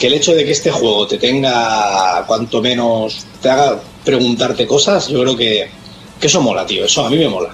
[0.02, 5.06] que el hecho de que este juego te tenga cuanto menos, te haga preguntarte cosas,
[5.06, 5.70] yo creo que,
[6.18, 7.50] que eso mola, tío, eso a mí me mola.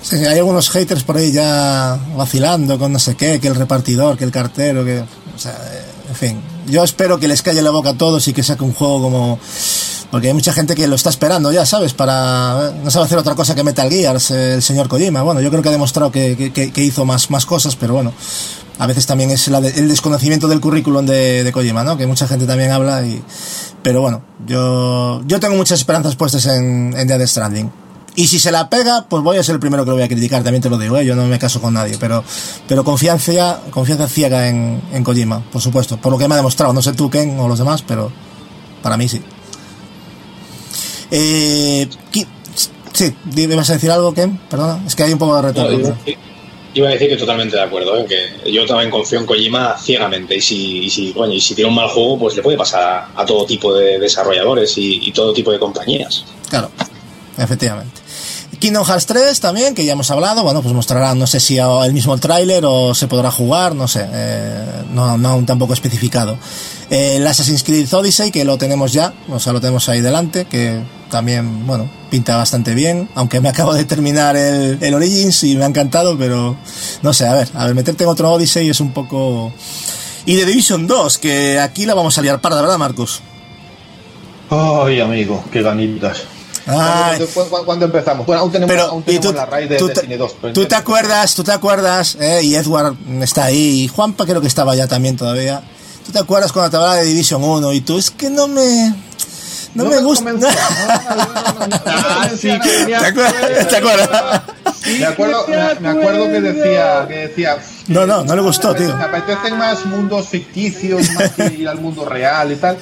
[0.00, 4.16] Sí, hay algunos haters por ahí ya vacilando con no sé qué, que el repartidor,
[4.16, 5.00] que el cartero, que...
[5.00, 6.40] O sea, eh, en fin.
[6.66, 9.38] Yo espero que les calle la boca a todos y que saque un juego como...
[10.12, 11.94] Porque hay mucha gente que lo está esperando ya, ¿sabes?
[11.94, 12.70] Para...
[12.84, 15.22] No sabe hacer otra cosa que Metal Gear, el señor Kojima.
[15.22, 18.12] Bueno, yo creo que ha demostrado que, que- que- hizo más, más cosas, pero bueno.
[18.78, 21.96] A veces también es el desconocimiento del currículum de, de Kojima, ¿no?
[21.96, 23.22] Que mucha gente también habla y...
[23.82, 27.72] Pero bueno, yo, yo tengo muchas esperanzas puestas en, en Dead Stranding.
[28.14, 30.08] Y si se la pega, pues voy a ser el primero que lo voy a
[30.08, 31.06] criticar, también te lo digo, ¿eh?
[31.06, 32.22] yo no me caso con nadie, pero,
[32.68, 36.74] pero confianza, confianza ciega en, en Kojima, por supuesto, por lo que me ha demostrado,
[36.74, 38.12] no sé tú, Ken, o los demás, pero
[38.82, 39.22] para mí sí.
[41.14, 41.86] Eh,
[42.92, 44.38] sí, ¿me vas a decir algo, Ken?
[44.48, 45.78] Perdona, es que hay un poco de retorno.
[45.78, 45.96] No,
[46.72, 48.06] iba, a decir que totalmente de acuerdo, ¿eh?
[48.06, 51.68] que yo también confío en Kojima ciegamente y si, y si, coño, y si tiene
[51.68, 55.12] un mal juego, pues le puede pasar a, a todo tipo de desarrolladores y, y
[55.12, 56.24] todo tipo de compañías.
[56.48, 56.70] Claro,
[57.36, 58.00] efectivamente.
[58.62, 61.92] Kingdom Hearts 3 también, que ya hemos hablado, bueno, pues mostrarán, no sé si el
[61.92, 66.38] mismo tráiler o se podrá jugar, no sé, eh, no, no aún tampoco especificado.
[66.88, 70.44] Eh, el Assassin's Creed Odyssey, que lo tenemos ya, o sea, lo tenemos ahí delante,
[70.44, 70.80] que
[71.12, 75.62] también, bueno, pinta bastante bien, aunque me acabo de terminar el, el Origins y me
[75.62, 76.56] ha encantado, pero
[77.02, 79.52] no sé, a ver, a ver, meterte en otro Odyssey es un poco...
[80.26, 83.20] Y The Division 2, que aquí la vamos a liar parda, ¿verdad, Marcus?
[84.50, 86.22] Ay, amigo, qué ganitas.
[86.66, 87.18] Ay.
[87.18, 88.26] ¿Cuándo, cuándo- cuándo empezamos?
[88.26, 90.32] Bueno, aún tenemos, Pero, aún ¿y tenemos tú- la raíz de tú te- Destiny 2.
[90.40, 91.34] pero ¿Tú te acuerdas?
[91.34, 92.16] ¿Tú te acuerdas?
[92.20, 92.40] eh?
[92.44, 93.82] Y Edward está ahí.
[93.84, 95.62] Y Juanpa creo que estaba ya también todavía.
[96.06, 97.72] ¿Tú te acuerdas cuando te hablaba de Division 1?
[97.72, 98.94] Y tú, es que no me...
[99.74, 100.30] No, me, gusta.
[101.86, 103.68] Ah, sí, que me ¿Te acuerdas?
[103.68, 104.42] ¿Te acuerdas?
[104.98, 107.56] Me acuerdo, me, me acuerdo que decía, que decía
[107.88, 108.94] No, no, no le gustó, tío.
[108.96, 112.76] me apetecen más mundos ficticios más que ir al mundo real y tal.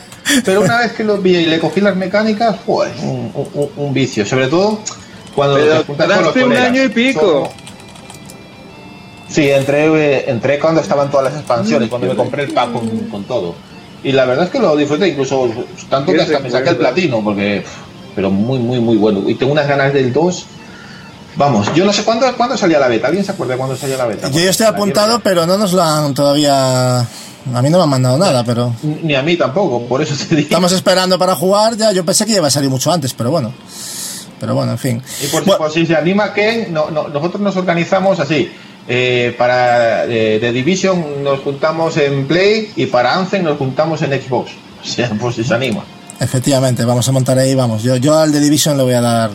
[0.44, 3.92] Pero una vez que lo vi y le cogí las mecánicas, pues un, un- un
[3.94, 4.24] vicio.
[4.26, 4.80] Sobre todo
[5.34, 6.68] cuando Pero te con los tardaste un colegas.
[6.70, 7.52] año y pico.
[9.28, 12.88] Sí, entré, eh, entré cuando estaban todas las expansiones, cuando me compré el pack con,
[13.08, 13.54] con todo.
[14.02, 15.50] Y la verdad es que lo disfruté, incluso
[15.88, 17.64] tanto que hasta me saqué el platino, porque.
[18.14, 19.28] Pero muy, muy, muy bueno.
[19.28, 20.46] Y tengo unas ganas del 2.
[21.36, 23.06] Vamos, yo no sé cuándo, cuándo salía la beta.
[23.06, 24.28] ¿Alguien se acuerda de cuándo salía la beta?
[24.30, 26.98] Yo ya estoy apuntado, pero no nos lo han todavía...
[27.00, 28.74] A mí no me han mandado nada, pero...
[28.82, 30.48] Ni a mí tampoco, por eso te digo.
[30.48, 31.92] Estamos esperando para jugar ya.
[31.92, 33.52] Yo pensé que iba a salir mucho antes, pero bueno.
[34.40, 35.02] Pero bueno, en fin.
[35.22, 38.50] Y por, por si se anima Ken, no, no, nosotros nos organizamos así.
[38.92, 44.20] Eh, para eh, The Division nos juntamos en Play y para Anthem nos juntamos en
[44.20, 44.50] Xbox.
[44.82, 45.84] O sea, por si se anima.
[46.18, 47.82] Efectivamente, vamos a montar ahí, vamos.
[47.82, 49.30] Yo, yo al The Division le voy a dar,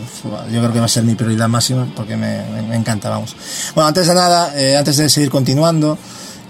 [0.51, 2.40] yo creo que va a ser mi prioridad máxima porque me,
[2.75, 3.35] encanta, vamos.
[3.75, 6.00] Bueno, antes de nada, eh, antes de seguir continuando,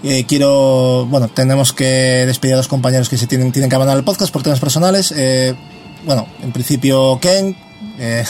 [0.02, 3.98] eh, quiero, bueno, tenemos que despedir a dos compañeros que se tienen, tienen que abandonar
[3.98, 5.12] el podcast por temas personales.
[5.16, 5.54] Eh,
[6.04, 7.56] bueno, en principio, Ken,
[7.98, 8.24] eh,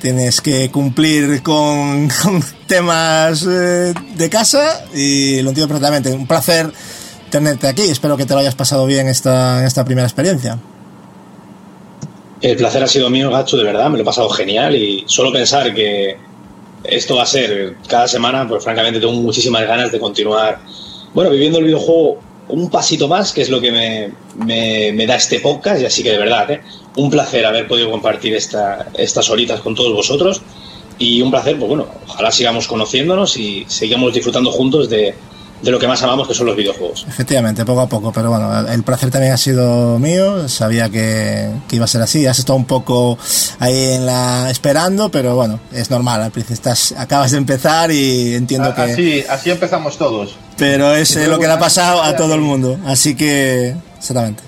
[0.00, 2.08] tienes que cumplir con,
[2.66, 6.12] temas eh, de casa y lo entiendo perfectamente.
[6.12, 6.72] Un placer
[7.30, 7.82] tenerte aquí.
[7.82, 10.58] Espero que te lo hayas pasado bien esta, esta primera experiencia.
[12.40, 15.30] El placer ha sido mío, Gacho, de verdad, me lo he pasado genial y solo
[15.30, 16.16] pensar que
[16.84, 20.58] esto va a ser cada semana, pues francamente tengo muchísimas ganas de continuar,
[21.12, 22.18] bueno, viviendo el videojuego
[22.50, 24.10] un pasito más, que es lo que me,
[24.44, 26.60] me- me da este podcast, y así que de verdad, ¿eh?
[26.96, 30.42] un placer haber podido compartir esta, estas horitas con todos vosotros
[30.98, 35.14] y un placer, pues bueno, ojalá sigamos conociéndonos y sigamos disfrutando juntos de,
[35.62, 37.04] de lo que más amamos, que son los videojuegos.
[37.08, 41.76] Efectivamente, poco a poco, pero bueno, el placer también ha sido mío, sabía que, que
[41.76, 43.18] iba a ser así, has estado un poco
[43.58, 48.82] ahí en la esperando, pero bueno, es normal, estás, acabas de empezar y entiendo que...
[48.82, 50.36] Así, así empezamos todos.
[50.56, 53.74] Pero es eh, lo que le ha pasado a todo el mundo, así que...
[53.98, 54.42] Exactamente.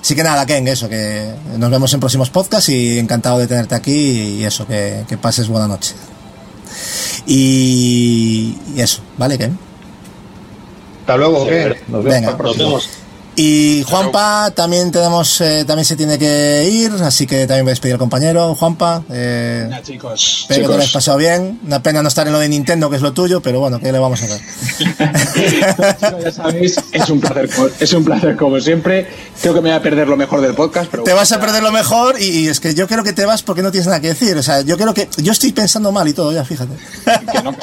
[0.00, 3.74] Así que nada, Ken, eso, que nos vemos en próximos podcasts y encantado de tenerte
[3.74, 5.94] aquí y eso, que, que pases buena noche.
[7.26, 9.71] Y, y eso, ¿vale, Ken?
[11.02, 11.76] Hasta luego, verdad.
[11.88, 12.42] Nos vemos Venga.
[12.42, 12.88] Nos vemos.
[13.34, 17.72] Y Juanpa también tenemos, eh, también se tiene que ir, así que también voy a
[17.72, 19.02] despedir al compañero, Juanpa.
[19.10, 20.40] Eh, chicos.
[20.42, 21.58] espero que te lo hayas pasado bien.
[21.64, 23.90] Una pena no estar en lo de Nintendo, que es lo tuyo, pero bueno, ¿qué
[23.90, 24.40] le vamos a hacer?
[26.22, 27.48] ya sabéis, es un placer,
[27.80, 29.08] es un placer como siempre.
[29.40, 31.62] Creo que me voy a perder lo mejor del podcast, pero Te vas a perder
[31.62, 34.00] lo mejor y, y es que yo creo que te vas porque no tienes nada
[34.00, 34.36] que decir.
[34.36, 36.74] O sea, yo creo que yo estoy pensando mal y todo, ya, fíjate.
[37.42, 37.56] no,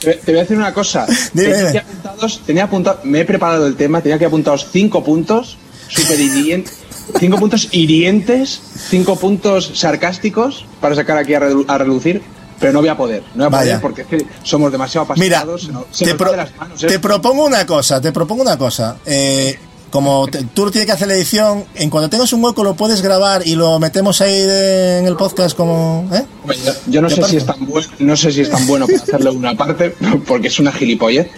[0.00, 1.06] te, te voy a decir una cosa.
[1.32, 5.56] Dime, tenía, apuntados- tenía apuntado, me he preparado el tema, tenía que apuntados cinco puntos,
[5.88, 6.74] súper hirientes,
[7.18, 12.22] cinco puntos hirientes, cinco puntos sarcásticos para sacar aquí a, relu- a relucir,
[12.60, 13.22] pero no voy a poder.
[13.34, 13.64] No voy a Vaya.
[13.64, 15.62] poder porque es que somos demasiado Mira, apasionados.
[15.62, 18.96] se nos- se te, pro- las manos propongo una cosa, te propongo una cosa.
[19.04, 19.58] Eh,
[19.94, 23.00] como te- tú tienes que hacer la edición, en cuanto tengas un hueco lo puedes
[23.00, 26.08] grabar y lo metemos ahí de- en el podcast como...
[26.12, 26.24] ¿eh?
[26.64, 27.30] Yo, yo no ¿Qué sé parte?
[27.30, 29.90] si es tan bueno, no sé si es tan bueno para hacerlo una parte,
[30.26, 31.28] porque es una gilipollez,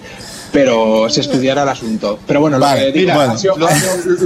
[0.52, 2.18] pero se estudiará el asunto.
[2.26, 3.68] Pero bueno, lo Mira, lo,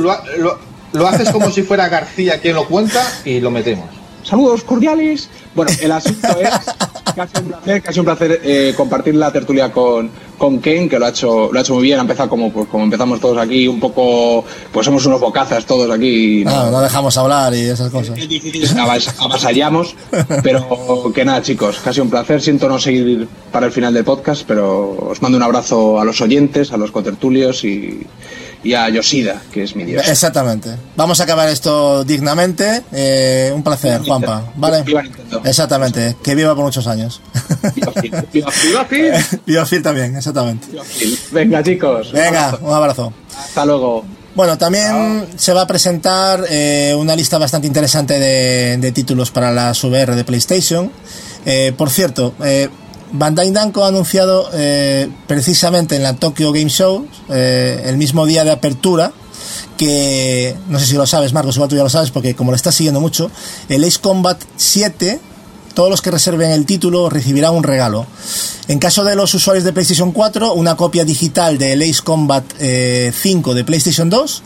[0.00, 0.59] lo- lo-
[0.92, 3.86] lo haces como si fuera García quien lo cuenta y lo metemos.
[4.31, 5.28] Saludos cordiales.
[5.55, 6.49] Bueno, el asunto es
[7.33, 11.07] sido un placer, sido un placer eh, compartir la tertulia con, con Ken, que lo
[11.07, 11.99] ha hecho, lo ha hecho muy bien.
[11.99, 15.91] Ha empezado como, pues, como empezamos todos aquí, un poco, pues somos unos bocazas todos
[15.91, 16.44] aquí.
[16.44, 18.17] No, no dejamos hablar y esas cosas.
[18.76, 19.97] Avas- avasallamos,
[20.44, 22.41] pero que nada, chicos, casi un placer.
[22.41, 26.20] Siento no seguir para el final del podcast, pero os mando un abrazo a los
[26.20, 28.07] oyentes, a los cotertulios y,
[28.63, 30.07] y a Yoshida, que es mi dios.
[30.07, 30.71] Exactamente.
[30.97, 32.83] Vamos a acabar esto dignamente.
[32.93, 34.53] Eh, un placer, Juanpa.
[34.57, 34.85] ¿Vale?
[35.45, 36.17] Exactamente.
[36.23, 37.21] Que viva por muchos años.
[37.75, 37.93] Viva
[38.85, 39.13] Phil.
[39.47, 40.69] Viva Phil también, exactamente.
[41.33, 42.13] Venga, chicos.
[42.13, 43.13] Venga, un abrazo.
[43.37, 44.05] Hasta luego.
[44.35, 49.51] Bueno, también se va a presentar eh, una lista bastante interesante de, de títulos para
[49.51, 50.91] las VR de PlayStation.
[51.45, 52.69] Eh, por cierto, eh,
[53.13, 58.45] Bandai Namco ha anunciado eh, precisamente en la Tokyo Game Show, eh, el mismo día
[58.45, 59.13] de apertura,
[59.77, 62.57] que no sé si lo sabes, Marcos, igual tú ya lo sabes, porque como lo
[62.57, 63.31] estás siguiendo mucho,
[63.69, 65.21] el Ace Combat 7,
[65.75, 68.07] todos los que reserven el título recibirán un regalo.
[68.69, 73.13] En caso de los usuarios de PlayStation 4, una copia digital del Ace Combat eh,
[73.13, 74.43] 5 de PlayStation 2,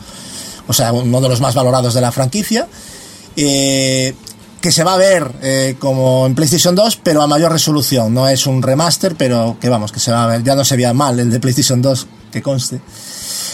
[0.67, 2.67] o sea, uno de los más valorados de la franquicia,
[3.35, 4.15] eh,
[4.65, 8.11] que se va a ver eh, como en PlayStation 2, pero a mayor resolución.
[8.11, 10.43] No es un remaster, pero que vamos, que se va a ver.
[10.43, 12.81] Ya no se veía mal el de PlayStation 2, que conste.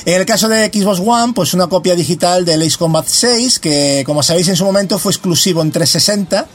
[0.06, 4.04] En el caso de Xbox One, pues una copia digital del Ace Combat 6, que
[4.06, 6.48] como sabéis en su momento fue exclusivo en 360.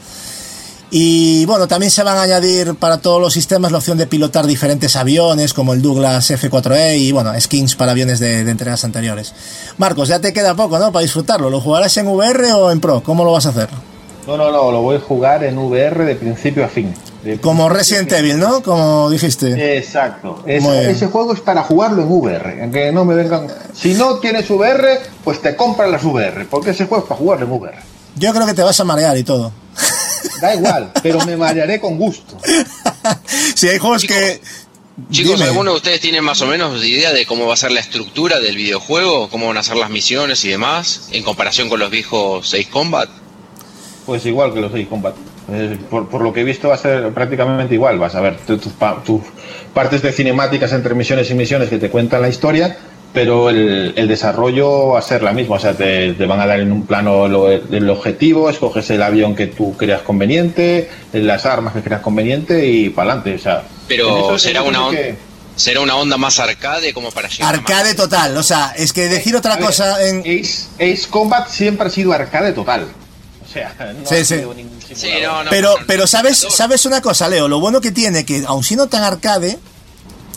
[0.89, 4.47] Y bueno, también se van a añadir para todos los sistemas la opción de pilotar
[4.47, 9.35] diferentes aviones, como el Douglas F4E y bueno, skins para aviones de, de entregas anteriores.
[9.77, 10.91] Marcos, ya te queda poco, ¿no?
[10.91, 11.51] Para disfrutarlo.
[11.51, 13.03] ¿Lo jugarás en VR o en Pro?
[13.03, 13.69] ¿Cómo lo vas a hacer?
[14.27, 16.93] No, no, no, lo voy a jugar en VR de principio a fin.
[17.23, 18.61] De Como Resident Evil, ¿no?
[18.61, 19.77] Como dijiste.
[19.77, 20.43] Exacto.
[20.45, 22.63] Es- ese juego es para jugarlo en VR.
[22.63, 23.47] en Que no me vengan.
[23.73, 26.45] Si no tienes VR, pues te compras las VR.
[26.45, 27.77] Porque ese juego es para jugarlo en VR.
[28.17, 29.51] Yo creo que te vas a marear y todo.
[30.41, 32.37] Da igual, pero me marearé con gusto.
[33.55, 34.41] Si hay juegos que.
[35.11, 35.45] Chicos, Dime.
[35.49, 38.39] ¿alguno de ustedes tiene más o menos idea de cómo va a ser la estructura
[38.39, 39.29] del videojuego?
[39.29, 41.07] ¿Cómo van a ser las misiones y demás?
[41.11, 43.07] En comparación con los viejos 6 Combat.
[44.07, 45.13] Pues igual que los 6 Combat.
[45.51, 47.99] Eh, por, por lo que he visto va a ser prácticamente igual.
[47.99, 49.21] Vas a ver tu- tus pa- tus
[49.73, 52.77] partes de cinemáticas entre misiones y misiones que te cuentan la historia,
[53.13, 55.57] pero el, el desarrollo va a ser la misma.
[55.57, 59.01] O sea, te, te van a dar en un plano lo- el objetivo, escoges el
[59.03, 63.35] avión que tú creas conveniente, las armas que creas conveniente y para adelante.
[63.35, 65.15] O sea, Pero eso- será eso una, que-
[65.57, 67.53] será una onda más arcade como para llegar.
[67.55, 68.37] Arcade total.
[68.37, 70.19] O sea, es que decir otra A ver, cosa en.
[70.21, 72.87] Ace, Ace Combat siempre ha sido arcade total.
[73.57, 74.35] Sea, no Sí, ha sí.
[74.35, 77.91] sido ningún Sí, no, no, Pero, pero sabes, sabes una cosa, Leo, lo bueno que
[77.91, 79.59] tiene que, aun siendo tan arcade,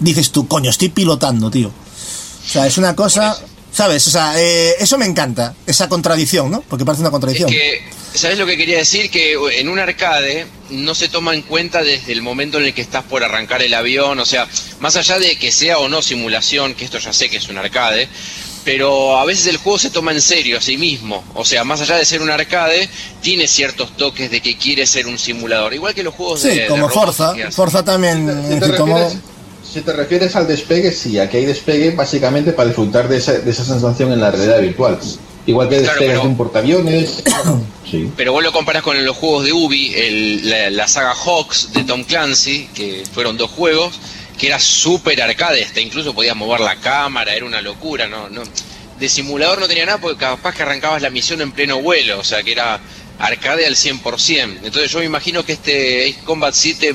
[0.01, 1.69] dices tú, coño, estoy pilotando, tío.
[1.69, 3.39] O sea, es una cosa,
[3.73, 4.07] ¿sabes?
[4.07, 6.63] O sea, eh, eso me encanta, esa contradicción, ¿no?
[6.63, 7.49] Porque parece una Es contradicción.
[7.51, 7.81] que,
[8.15, 9.09] ¿sabes lo que quería decir?
[9.11, 12.83] Que en un arcade no se toma en cuenta desde el momento en el que
[12.83, 14.49] estás por arrancar el avión, o sea,
[14.81, 17.59] más allá de que sea o no simulación, que esto ya sé que es un
[17.59, 18.09] arcade,
[18.65, 21.81] pero a veces el juego se toma en serio a sí mismo, o sea, más
[21.81, 22.89] allá de ser un arcade,
[23.23, 26.55] tiene ciertos toques de que quiere ser un simulador, igual que los juegos Sí, de...
[26.63, 27.35] de como Forza.
[27.51, 29.17] Forza también, Si te, refieres,
[29.73, 33.51] si te refieres al despegue, sí, aquí hay despegue básicamente para disfrutar de esa, de
[33.51, 34.99] esa sensación en la realidad virtual.
[35.47, 37.23] Igual que Claro, despegues pero- de un portaaviones.
[37.91, 38.11] sí.
[38.15, 41.83] Pero vos lo comparás con los juegos de Ubi, el- la, la saga Hawks de
[41.85, 43.95] Tom Clancy, que fueron dos juegos,
[44.41, 48.31] que era súper arcade, hasta incluso podías mover la cámara, era una locura, ¿no?
[48.31, 48.41] no
[48.99, 52.25] De simulador no tenía nada porque capaz que arrancabas la misión en pleno vuelo, o
[52.25, 52.81] sea que era
[53.19, 54.61] arcade al 100%.
[54.63, 56.95] Entonces yo me imagino que este Ace Combat 7,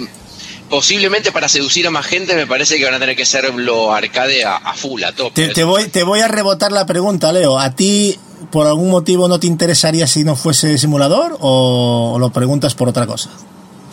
[0.72, 4.44] posiblemente para seducir a más gente, me parece que van a tener que serlo arcade
[4.44, 5.50] a, full, a tope.
[5.50, 7.60] Te, te voy, te voy a rebotar la pregunta, Leo.
[7.60, 8.18] ¿A ti,
[8.52, 13.06] por algún motivo, no te interesaría si no fuese simulador o lo preguntas por otra
[13.06, 13.30] cosa?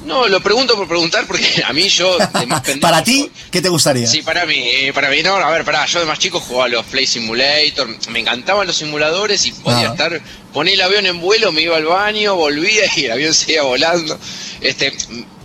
[0.04, 3.60] No, lo pregunto por preguntar porque a mí yo, de más pendejo, Para ti, ¿qué
[3.62, 4.06] te gustaría?
[4.06, 6.64] Sí, para mí, eh, para mí, no, a ver, pará, yo de más chico jugaba
[6.66, 9.92] a los Play Simulator, me encantaban los simuladores y podía Ah.
[9.92, 10.20] estar
[10.52, 14.18] ponía el avión en vuelo, me iba al baño, volvía y el avión seguía volando.
[14.60, 14.92] Este,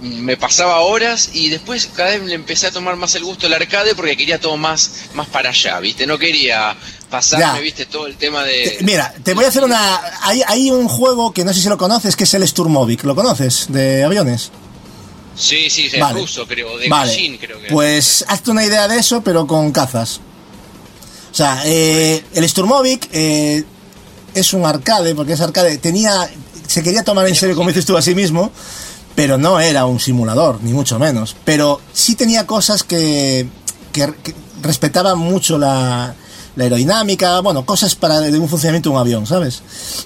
[0.01, 3.53] me pasaba horas y después cada vez le empecé a tomar más el gusto al
[3.53, 6.05] arcade porque quería todo más, más para allá, ¿viste?
[6.05, 6.75] No quería
[7.09, 7.59] pasarme, Ya.
[7.59, 7.85] ¿viste?
[7.87, 8.77] Todo el tema de...
[8.81, 9.99] Mira, te voy a hacer una.
[10.21, 13.03] Hay, hay un juego que no sé si lo conoces, que es el Sturmovik.
[13.05, 13.65] ¿Lo conoces?
[13.69, 14.51] De aviones.
[15.35, 16.19] Sí, sí, es Vale.
[16.19, 17.11] ruso, creo, de Vale.
[17.11, 17.67] Machine, creo que.
[17.69, 20.19] Pues hazte una idea de eso, pero con cazas.
[21.31, 23.63] O sea, eh, el Sturmovik eh,
[24.39, 25.77] es un arcade, porque es arcade.
[25.77, 26.29] Tenía.
[26.67, 28.51] Se quería tomar en serio, como dices tú a sí mismo,
[29.15, 31.35] pero no era un simulador, ni mucho menos.
[31.45, 33.47] Pero sí tenía cosas que,
[33.93, 36.13] que, que respetaban mucho la,
[36.57, 39.61] la aerodinámica, bueno, cosas para de un funcionamiento de un avión, ¿sabes?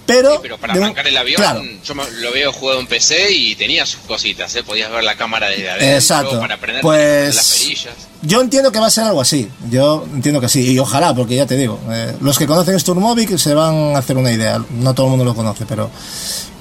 [0.05, 3.31] Pero, Pero para de un- arrancar el avión, claro, yo lo veo jugado en PC
[3.31, 4.61] y tenía sus cositas, ¿eh?
[4.63, 6.39] Podías ver la cámara desde adentro, Exacto.
[6.39, 7.93] para aprender Pues- las perillas.
[8.23, 9.49] Yo entiendo que va a ser algo así.
[9.71, 10.73] Yo entiendo que sí.
[10.73, 14.15] Y ojalá, porque ya te digo, eh, los que conocen Sturmovik se van a hacer
[14.15, 14.63] una idea.
[14.69, 15.89] No todo el mundo lo conoce, pero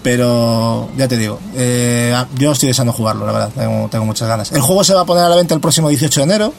[0.02, 3.50] pero ya te digo, eh, yo estoy deseando jugarlo, la verdad.
[3.54, 4.50] Tengo, tengo muchas ganas.
[4.52, 6.54] El juego se va a poner a la venta el próximo 18 de enero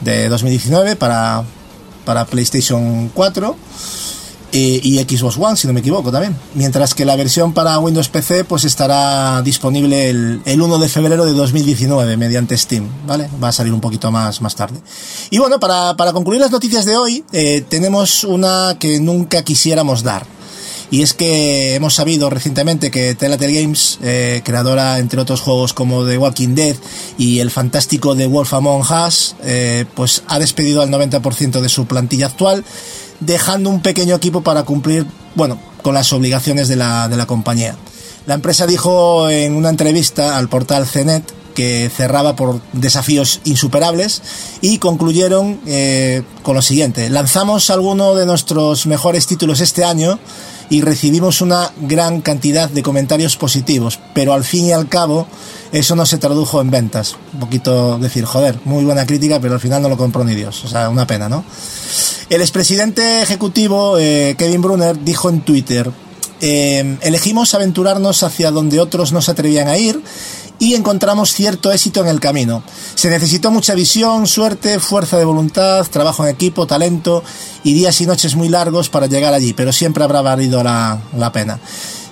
[0.00, 1.42] de 2019 para,
[2.04, 3.56] para PlayStation 4
[4.52, 6.36] y, y Xbox One, si no me equivoco también.
[6.54, 11.26] Mientras que la versión para Windows PC pues estará disponible el, el 1 de febrero
[11.26, 13.28] de 2019 mediante Steam, ¿vale?
[13.42, 14.80] Va a salir un poquito más, más tarde.
[15.30, 20.04] Y bueno, para, para concluir las noticias de hoy, eh, tenemos una que nunca quisiéramos
[20.04, 20.24] dar.
[20.94, 26.06] Y es que hemos sabido recientemente que Telltale Games, eh, creadora entre otros juegos como
[26.06, 26.76] The Walking Dead
[27.18, 31.86] y el fantástico The Wolf Among Us, eh, pues ha despedido al 90% de su
[31.86, 32.64] plantilla actual,
[33.18, 37.74] dejando un pequeño equipo para cumplir, bueno, con las obligaciones de la, de la compañía.
[38.26, 41.24] La empresa dijo en una entrevista al portal CNET
[41.56, 44.22] que cerraba por desafíos insuperables
[44.60, 47.10] y concluyeron eh, con lo siguiente.
[47.10, 50.20] Lanzamos algunos de nuestros mejores títulos este año
[50.70, 55.26] y recibimos una gran cantidad de comentarios positivos, pero al fin y al cabo
[55.72, 57.16] eso no se tradujo en ventas.
[57.32, 60.64] Un poquito decir, joder, muy buena crítica, pero al final no lo compró ni Dios.
[60.64, 61.44] O sea, una pena, ¿no?
[62.30, 65.90] El expresidente ejecutivo eh, Kevin Brunner dijo en Twitter,
[66.40, 70.00] eh, elegimos aventurarnos hacia donde otros no se atrevían a ir
[70.58, 72.62] y encontramos cierto éxito en el camino.
[72.94, 77.22] Se necesitó mucha visión, suerte, fuerza de voluntad, trabajo en equipo, talento
[77.64, 81.32] y días y noches muy largos para llegar allí, pero siempre habrá valido la, la
[81.32, 81.58] pena.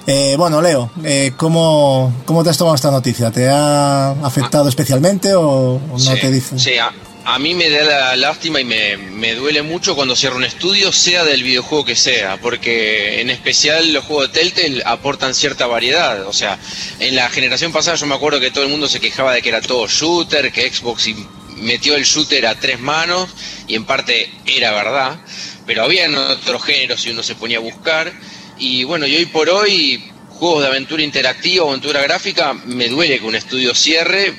[0.07, 3.31] Eh, bueno, Leo, eh, ¿cómo, ¿cómo te has tomado esta noticia?
[3.31, 6.59] ¿Te ha afectado especialmente o, no Sí, te dice?
[6.59, 6.91] sí, a,
[7.25, 10.91] a mí me da la lástima y me, me duele mucho cuando cierro un estudio,
[10.92, 16.26] sea del videojuego que sea, porque en especial los juegos de Telltale aportan cierta variedad.
[16.26, 16.59] O sea,
[16.99, 19.51] en la generación pasada yo me acuerdo que todo el mundo se quejaba de que
[19.51, 21.26] era todo shooter, que Xbox y-
[21.59, 23.31] metió el shooter a tres manos,
[23.68, 25.20] y en parte era verdad,
[25.65, 28.12] pero había otros géneros si uno se ponía a buscar.
[28.59, 33.20] Y bueno, y hoy por hoy, juegos de aventura interactiva o aventura gráfica, me duele
[33.20, 34.34] que un estudio cierre,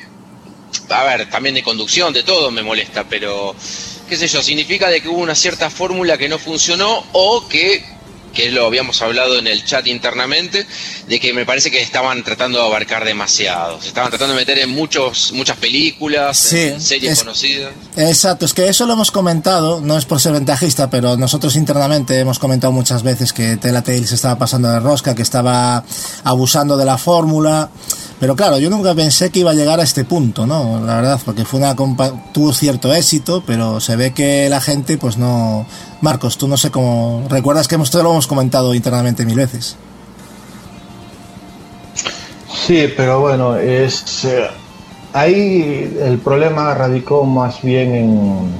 [0.89, 3.55] a ver, también de conducción, de todo me molesta, pero
[4.07, 7.83] qué sé yo, significa de que hubo una cierta fórmula que no funcionó o que,
[8.33, 10.65] que lo habíamos hablado en el chat internamente,
[11.07, 14.57] de que me parece que estaban tratando de abarcar demasiado, se estaban tratando de meter
[14.59, 17.73] en muchos, muchas películas, Sí, en series es- conocidas.
[17.95, 22.17] Exacto, es que eso lo hemos comentado, no es por ser ventajista, pero nosotros internamente
[22.19, 25.83] hemos comentado muchas veces que Telltale se estaba pasando de rosca, que estaba
[26.23, 27.69] abusando de la fórmula.
[28.23, 30.79] Pero claro, yo nunca pensé que iba a llegar a este punto, ¿no?
[30.85, 35.17] La verdad, porque fue una tuvo cierto éxito, pero se ve que la gente, pues
[35.17, 35.65] no.
[35.99, 37.27] Marcos, tú no sé cómo.
[37.29, 39.75] Recuerdas que esto lo hemos comentado internamente mil veces.
[42.65, 44.47] Sí, pero bueno, es eh,
[45.11, 48.51] ahí el problema radicó más bien en,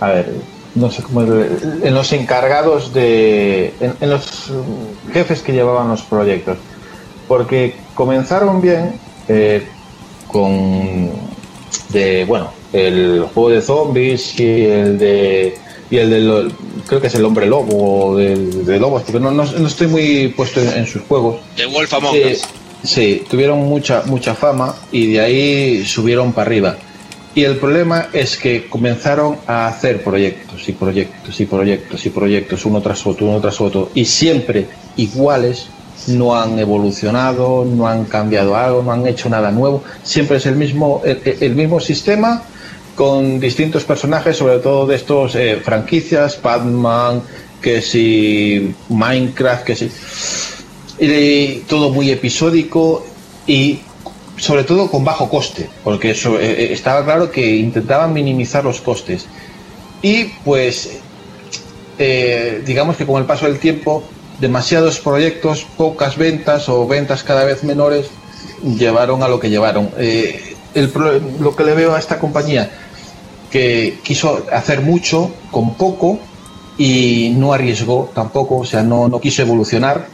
[0.00, 0.34] a ver,
[0.74, 4.52] no sé cómo, en los encargados de, en, los
[5.12, 6.58] jefes que llevaban los proyectos,
[7.28, 8.94] porque comenzaron bien
[9.28, 9.62] eh,
[10.26, 11.10] con,
[11.90, 15.54] de, bueno, el juego de zombies y el de
[15.90, 16.50] y el de
[16.86, 20.28] creo que es el hombre lobo de, de lobos porque no, no, no estoy muy
[20.28, 22.42] puesto en, en sus juegos The Wolf Among Sí, Us.
[22.84, 26.76] sí, tuvieron mucha mucha fama y de ahí subieron para arriba.
[27.34, 32.64] Y el problema es que comenzaron a hacer proyectos y proyectos y proyectos y proyectos
[32.64, 35.66] uno tras otro, uno tras otro y siempre iguales,
[36.08, 40.56] no han evolucionado, no han cambiado algo, no han hecho nada nuevo, siempre es el
[40.56, 42.42] mismo el, mismo sistema
[42.94, 47.22] con distintos personajes, sobre todo de estos eh, franquicias, Batman,
[47.60, 49.90] que si Minecraft, que si
[51.00, 53.06] y todo muy episódico
[53.46, 53.80] y
[54.36, 59.26] sobre todo con bajo coste, porque eso, eh, estaba claro que intentaban minimizar los costes.
[60.02, 60.98] Y pues,
[61.98, 64.02] eh, digamos que con el paso del tiempo
[64.40, 68.06] demasiados proyectos, pocas ventas o ventas cada vez menores
[68.62, 69.90] llevaron a lo que llevaron.
[69.98, 70.92] Eh, el
[71.40, 72.70] lo que le veo a esta compañía,
[73.50, 76.18] que quiso hacer mucho con poco
[76.78, 80.06] y no arriesgó tampoco, o sea, no, no quiso evolucionar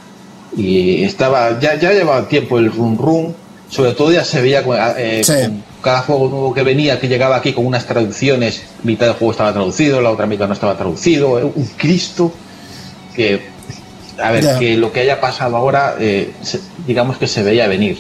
[0.57, 3.35] y estaba, ya, ya llevaba tiempo el run run,
[3.69, 4.65] sobre todo ya se veía
[4.97, 9.17] eh, con cada juego nuevo que venía, que llegaba aquí con unas traducciones, mitad del
[9.17, 12.33] juego estaba traducido, la otra mitad no estaba traducido, eh, un Cristo
[13.15, 13.56] que,
[14.23, 14.59] a ver, Ya.
[14.59, 17.99] que lo que haya pasado ahora, eh, se- digamos que se veía venir.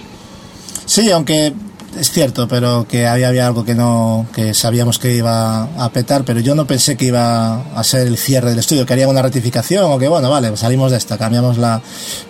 [0.85, 1.53] Sí, aunque
[1.99, 6.25] es cierto, pero que había, había algo que no, que sabíamos que iba a petar,
[6.25, 9.23] pero yo no pensé que iba a ser el cierre del estudio, que haría una
[9.23, 11.81] ratificación o que bueno, vale, pues salimos de esta, cambiamos la,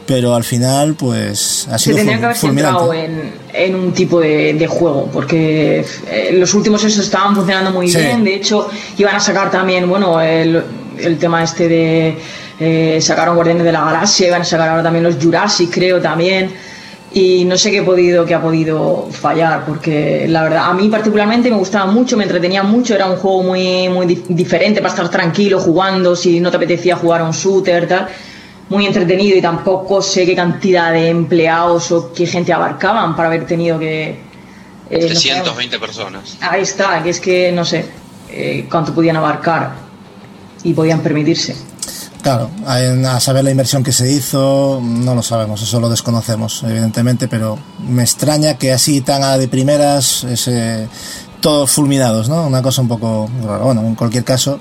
[0.07, 3.93] pero al final pues ha Se sido tendría que ful- haber centrado en, en un
[3.93, 7.99] tipo de, de juego, porque eh, los últimos esos estaban funcionando muy Sí.
[7.99, 8.23] bien.
[8.23, 10.63] De hecho, iban a sacar también, bueno, el,
[10.99, 12.19] el tema este de.
[12.59, 16.51] Eh, sacaron Guardianes de la Galaxia, iban a sacar ahora también los Jurassic, creo también.
[17.13, 20.89] Y no sé qué, he podido, qué ha podido fallar, porque la verdad, a mí
[20.89, 24.91] particularmente me gustaba mucho, me entretenía mucho, era un juego muy, muy dif- diferente para
[24.93, 28.09] estar tranquilo jugando, si no te apetecía jugar a un shooter, tal
[28.69, 33.47] muy entretenido y tampoco sé qué cantidad de empleados o qué gente abarcaban para haber
[33.47, 34.19] tenido que...
[34.91, 36.37] eh, no sé, 320 personas.
[36.41, 37.85] ahí está, que es que no sé
[38.29, 39.71] eh, cuánto podían abarcar
[40.65, 41.55] y podían permitirse.
[42.27, 47.29] Claro, a, saber la inversión que se hizo, no lo sabemos, eso lo desconocemos, evidentemente,
[47.29, 47.57] pero
[47.89, 50.27] me extraña que así tan a de primeras,
[51.41, 52.49] todos fulminados, ¿no?
[52.49, 53.63] Una cosa un poco rara.
[53.63, 54.59] Bueno, en cualquier caso,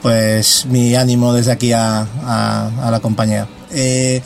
[0.00, 3.48] pues mi ánimo desde aquí a la compañía.
[3.78, 4.22] Eh,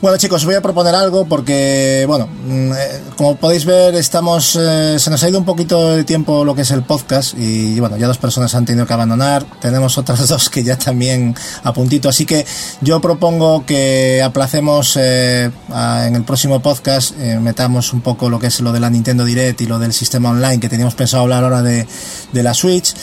[0.00, 4.54] bueno chicos, os voy a proponer algo porque, bueno, mm, eh, como podéis ver, estamos,
[4.54, 7.80] eh, se nos ha ido un poquito de tiempo lo que es el podcast y
[7.80, 11.72] bueno, ya dos personas han tenido que abandonar, tenemos otras dos que ya también a
[11.72, 12.46] puntito, así que
[12.82, 18.60] yo propongo que aplacemos eh, en el próximo podcast, metamos un poco lo que es
[18.60, 21.62] lo de la Nintendo Direct y lo del sistema online que teníamos pensado hablar ahora
[21.62, 21.84] de,
[22.32, 22.94] de la Switch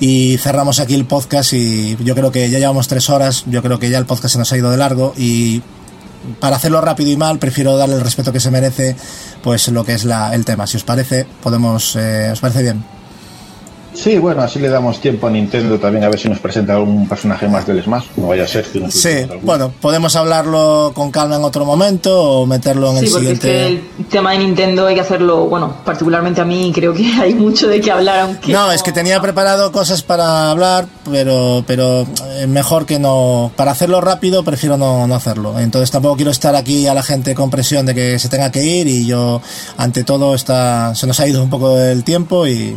[0.00, 3.78] y cerramos aquí el podcast y yo creo que ya llevamos tres horas, yo creo
[3.78, 5.62] que ya el podcast se nos ha ido de largo y
[6.40, 8.96] para hacerlo rápido y mal prefiero darle el respeto que se merece
[9.42, 10.66] pues lo que es la, el tema.
[10.66, 12.82] Si os parece, podemos, eh, ¿os parece bien?
[13.92, 17.08] Sí, bueno, así le damos tiempo a Nintendo también a ver si nos presenta algún
[17.08, 18.04] personaje más del Smash.
[18.16, 19.10] No vaya a ser que nos Sí,
[19.42, 23.62] bueno, podemos hablarlo con calma en otro momento o meterlo en Sí, el porque siguiente.
[23.62, 27.04] es que el tema de Nintendo hay que hacerlo, bueno, particularmente a mí creo que
[27.20, 28.52] hay mucho de qué hablar, aunque...
[28.52, 33.50] No, es que tenía preparado cosas para hablar, pero, pero eh, mejor que no.
[33.56, 35.58] Para hacerlo rápido, prefiero no, no hacerlo.
[35.58, 38.64] Entonces tampoco quiero estar aquí a la gente con presión de que se tenga que
[38.64, 39.42] ir y yo,
[39.76, 42.76] ante todo, está, se nos ha ido un poco el tiempo y,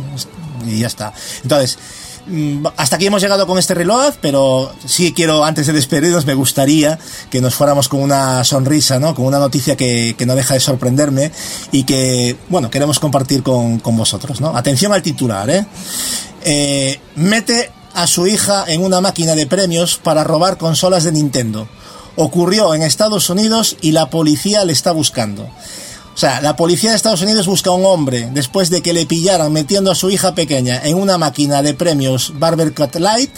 [0.66, 1.12] y ya está.
[1.42, 1.78] Entonces.
[2.26, 6.34] mm, Hasta aquí hemos llegado con este reloj, pero sí quiero, antes de despedirnos, me
[6.34, 6.98] gustaría
[7.30, 9.14] que nos fuéramos con una sonrisa, ¿no?
[9.14, 11.30] Con una noticia que, que no deja de sorprenderme
[11.70, 14.56] y que, bueno, queremos compartir con, con vosotros, ¿no?
[14.56, 15.66] Atención al titular, ¿eh?
[16.44, 21.68] Eh, mete a su hija en una máquina de premios para robar consolas de Nintendo.
[22.16, 25.48] Ocurrió en Estados Unidos y la policía le está buscando.
[26.14, 29.04] O sea, la policía de Estados Unidos busca a un hombre después de que le
[29.04, 33.30] pillaran metiendo a su hija pequeña en una máquina de premios Barber Cut Light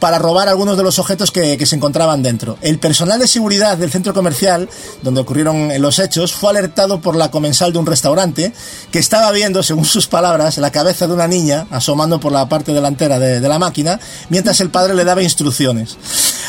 [0.00, 2.58] para robar algunos de los objetos que, se encontraban dentro.
[2.62, 4.68] El personal de seguridad del centro comercial,
[5.02, 8.52] donde ocurrieron los hechos, fue alertado por la comensal de un restaurante
[8.90, 12.72] que estaba viendo, según sus palabras, la cabeza de una niña asomando por la parte
[12.72, 15.98] delantera de, la máquina, mientras el padre le daba instrucciones.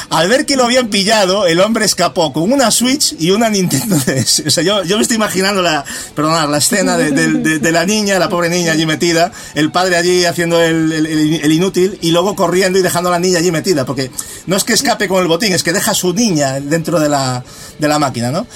[0.10, 3.98] Al ver que lo habían pillado, el hombre escapó con una Switch y una Nintendo.
[4.48, 5.84] O sea, yo, me estoy imaginando la,
[6.16, 10.62] perdonad, la escena de, la niña, la pobre niña allí metida, el padre allí haciendo
[10.62, 14.12] el- el inútil y luego corriendo y dejando a la niña allí metida, porque
[14.48, 17.10] no es que escape con el botín, es que deja a su niña dentro de
[17.10, 17.44] la,
[17.78, 18.48] de la máquina, ¿no?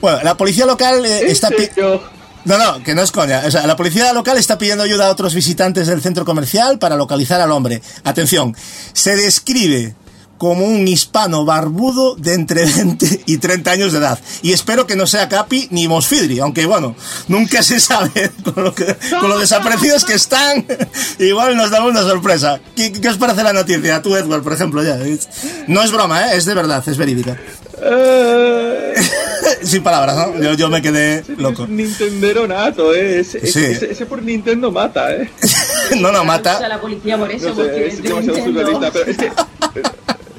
[0.00, 1.50] Bueno, la policía local eh, está...
[2.44, 3.42] no, no, que no es coña.
[3.46, 6.96] O sea, la policía local está pidiendo ayuda a otros visitantes del centro comercial para
[6.96, 7.82] localizar al hombre.
[8.04, 8.54] Atención,
[8.92, 9.94] se describe
[10.38, 14.18] como un hispano barbudo de entre 20 y 30 años de edad.
[14.42, 16.94] Y espero que no sea Capi ni Mosfidri, aunque bueno,
[17.28, 20.66] nunca se sabe con lo, que, con lo desaparecidos que están.
[21.18, 22.60] Igual nos damos una sorpresa.
[22.76, 24.02] ¿Qué, qué os parece la noticia?
[24.02, 24.98] Tú, Edward, por ejemplo, ya.
[25.66, 26.36] No es broma, ¿eh?
[26.36, 27.38] es de verdad, es verídica.
[29.62, 30.40] Sin palabras, ¿no?
[30.42, 31.66] Yo, yo me quedé loco.
[31.66, 33.20] Nintendero nato, ¿eh?
[33.20, 33.64] Ese, ese- Sí.
[33.64, 35.30] ese- ese por Nintendo mata, ¿eh?
[36.00, 36.56] no, no, mata.
[36.56, 38.60] O sea, la policía por eso, No porque sé, es es de demasiado Nintendo.
[38.60, 39.32] surrealista, pero es que...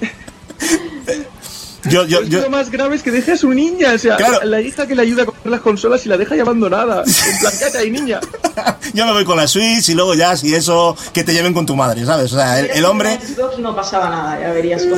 [1.89, 4.39] Yo, yo, yo, Lo más grave es que deje a su niña, o sea, Claro.
[4.43, 7.03] la hija que le ayuda a coger las consolas y la deja ahí abandonada.
[7.05, 8.19] En plan, "Cállate ahí, niña.
[8.93, 11.65] yo me voy con la Switch y luego ya, si eso, que te lleven con
[11.65, 12.31] tu madre, ¿sabes?
[12.33, 13.19] O sea, el, el hombre.
[13.21, 14.95] Xbox no pasaba nada, ya verías cómo.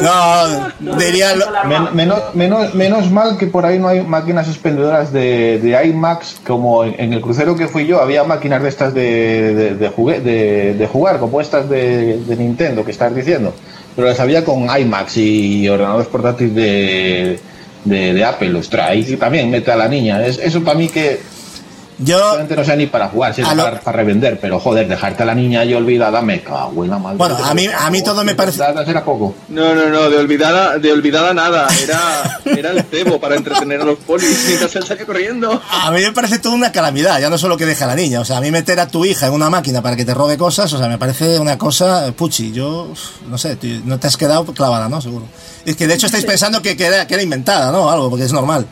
[0.79, 1.35] No, diría.
[1.35, 5.85] lo- Men- menos, menos, menos mal que por ahí no hay máquinas expendedoras de, de
[5.87, 9.75] iMacs como en, en el crucero que fui yo había máquinas de estas de, de,
[9.75, 13.53] de jugue- de- de jugar como estas de, de Nintendo que estás diciendo
[13.97, 17.39] pero las había con iMacs y ordenadores portátiles de,
[17.83, 20.25] de, de Apple ostras, ahí también mete a la niña.
[20.25, 21.19] Es- eso para mí que
[21.99, 25.23] Yo, Realmente no sea ni para jugar, sino lo- para, para revender, pero joder, dejarte
[25.23, 27.17] a la niña ahí olvidada, me cago en la madre.
[27.17, 29.35] Bueno, a mí- a mí todo me parece- Era poco.
[29.49, 31.67] No, no, no, de olvidada, de olvidada nada.
[31.81, 35.59] Era, era el cebo para entretener a los polis mientras él salía corriendo.
[35.71, 38.19] a mí me parece toda una calamidad, ya no solo que deje a la niña,
[38.21, 40.37] o sea, a mí meter a tu hija en una máquina para que te robe
[40.37, 42.89] cosas, o sea, me parece una cosa, puchi, yo,
[43.27, 45.01] no sé, tú no te has quedado clavada, ¿no?
[45.01, 45.25] Seguro.
[45.65, 47.89] Es que de hecho estáis pensando que, que era, que era inventada, ¿no?
[47.89, 48.65] Algo, porque es normal.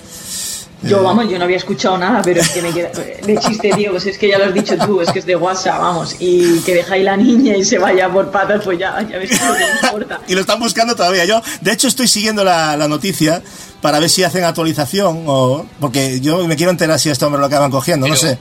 [0.83, 2.89] Yo, vamos, yo no había escuchado nada, pero es que me queda.
[2.89, 5.35] De chiste, tío, pues es que ya lo has dicho tú, es que es de
[5.35, 6.15] WhatsApp, vamos.
[6.19, 9.45] Y que ahí la niña y se vaya por patas, pues ya, ya ves que
[9.45, 10.21] no te importa.
[10.27, 11.25] Y lo están buscando todavía.
[11.25, 13.41] Yo, de hecho, estoy siguiendo la, la noticia
[13.81, 15.65] para ver si hacen actualización o...
[15.79, 18.37] Porque yo me quiero enterar si a este hombre lo acaban cogiendo, no sé.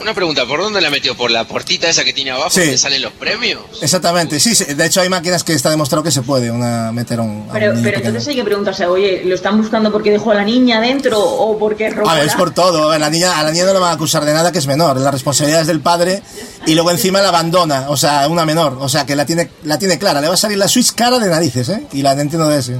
[0.00, 1.16] Una pregunta, ¿por dónde la metió?
[1.16, 2.60] ¿Por la portita esa que tiene abajo Sí.
[2.60, 3.62] donde salen los premios?
[3.82, 7.18] Exactamente, sí, sí, de hecho hay máquinas que está demostrado que se puede una, meter
[7.18, 7.30] a un...
[7.30, 8.06] a un Pero, pero pequeño.
[8.08, 11.58] entonces hay que preguntarse, oye, ¿lo están buscando porque dejó a la niña dentro o
[11.58, 12.08] porque robó?
[12.08, 12.88] A ver, es por todo.
[12.88, 14.58] A, ver, la niña, a la niña no la van a acusar de nada que
[14.58, 14.96] es menor.
[14.98, 16.22] La responsabilidad es del padre
[16.66, 17.86] y luego encima la abandona.
[17.90, 18.78] O sea, una menor.
[18.80, 20.20] O sea, que la tiene, la tiene clara.
[20.20, 21.86] Le va a salir la Switch cara de narices, ¿eh?
[21.92, 22.72] Y la Nintendo DS.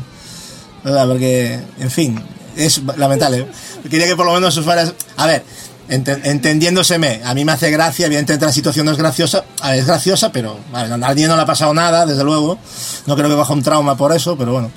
[0.85, 1.07] ¿Verdad?
[1.09, 2.23] Porque, en fin,
[2.57, 3.47] es lamentable.
[3.91, 4.93] Quería que por lo menos sus fueras...
[5.17, 5.45] A ver,
[5.91, 8.07] ente- entendiéndoseme, a mí me hace gracia.
[8.07, 9.45] Evidentemente la situación no es graciosa.
[9.61, 12.59] A ver, es graciosa, pero a, niña no le ha pasado nada, desde luego.
[13.07, 14.71] No creo que baja un trauma por eso, pero bueno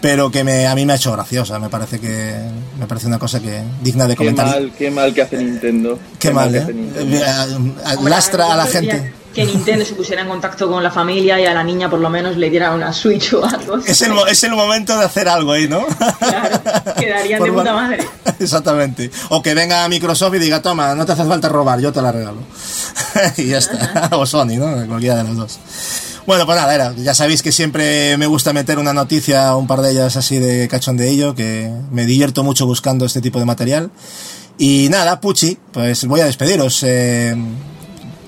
[0.00, 2.32] pero que me, a mí me ha hecho graciosa, me parece que
[2.78, 4.46] me parece una cosa que digna de Qué comentar.
[4.46, 5.98] mal, qué mal que hace Nintendo.
[6.20, 6.60] Qué mal, que ¿eh?
[6.62, 7.16] hace Nintendo.
[7.16, 9.12] Eh, Lastra a la gente.
[9.38, 12.10] Que Nintendo se pusiera en contacto con la familia y a la niña por lo
[12.10, 13.76] menos le diera una Switch o algo.
[13.86, 15.86] Es el, es el momento de hacer algo ahí, ¿no?
[16.98, 18.04] Quedarían de Por puta ma- madre.
[18.40, 19.10] Exactamente.
[19.28, 22.02] O que venga a Microsoft y diga, toma, no te hace falta robar, yo te
[22.02, 22.38] la regalo.
[23.36, 24.08] y ya está.
[24.12, 24.86] o Sony, ¿no?
[24.88, 25.58] Cualquiera de los dos.
[26.26, 29.80] Bueno, pues nada, era, ya sabéis que siempre me gusta meter una noticia, un par
[29.82, 33.90] de ellas así de cachondeillo, que me divierto mucho buscando este tipo de material.
[34.58, 36.82] Y nada, Puchi, pues voy a despediros.
[36.82, 37.34] Eh,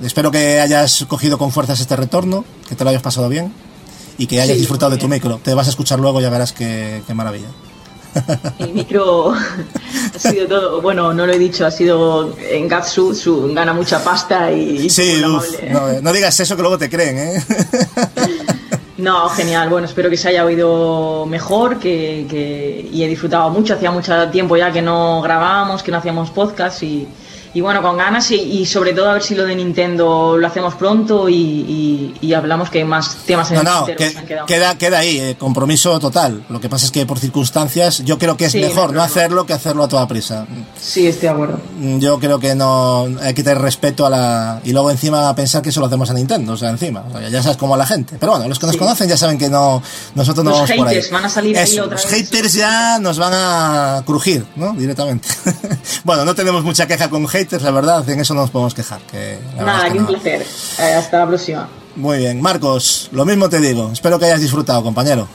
[0.02, 3.52] espero que hayas cogido con fuerzas este retorno, que te lo hayas pasado bien
[4.18, 5.40] y que hayas Sí, disfrutado de tu micro.
[5.42, 7.48] Te vas a escuchar luego, ya verás qué, qué maravilla.
[8.58, 9.32] El micro
[10.14, 14.02] ha sido todo, bueno, no lo he dicho, ha sido en Gatsu, su, gana mucha
[14.02, 17.44] pasta y Sí, uf, no, no digas eso que luego te creen, ¿eh?
[18.98, 19.70] No, genial.
[19.70, 23.72] Bueno, espero que se haya oído mejor que, que- y he disfrutado mucho.
[23.72, 27.08] Hacía mucho tiempo ya que no grabábamos, que no hacíamos podcast y,
[27.54, 30.46] y bueno, con ganas y, y sobre todo a ver si lo de Nintendo lo
[30.46, 33.98] hacemos pronto y, y- y hablamos que hay más temas en No, el no, tintero
[33.98, 34.46] que- que se han quedado.
[34.46, 36.44] queda, queda ahí, eh, compromiso total.
[36.48, 39.46] Lo que pasa es que por circunstancias yo creo que es Sí, mejor no, hacerlo
[39.46, 40.46] que hacerlo a toda prisa.
[40.80, 41.60] Sí, estoy de acuerdo.
[41.78, 44.60] Mm, Yo creo que no hay que tener respeto a la...
[44.64, 47.04] Y luego encima pensar que eso lo hacemos a Nintendo, o sea, encima.
[47.12, 48.16] O sea, ya sabes cómo a la gente.
[48.20, 48.78] Pero bueno, los que nos Sí.
[48.78, 49.82] conocen ya saben que no
[50.14, 50.94] nosotros no Los vamos por ahí.
[50.94, 52.12] haters van a salir ahí Eso, otra los vez.
[52.14, 54.72] haters ya nos van a crujir, ¿no?
[54.74, 55.28] Directamente.
[56.04, 59.00] bueno, no tenemos mucha queja con haters, la verdad, en eso no nos podemos quejar.
[59.10, 60.10] Que Nada, es que que un no.
[60.10, 60.42] placer.
[60.78, 61.68] Eh, hasta la próxima.
[61.96, 63.90] Muy bien, Marcos, lo mismo te digo.
[63.92, 65.26] Espero que hayas disfrutado, compañero.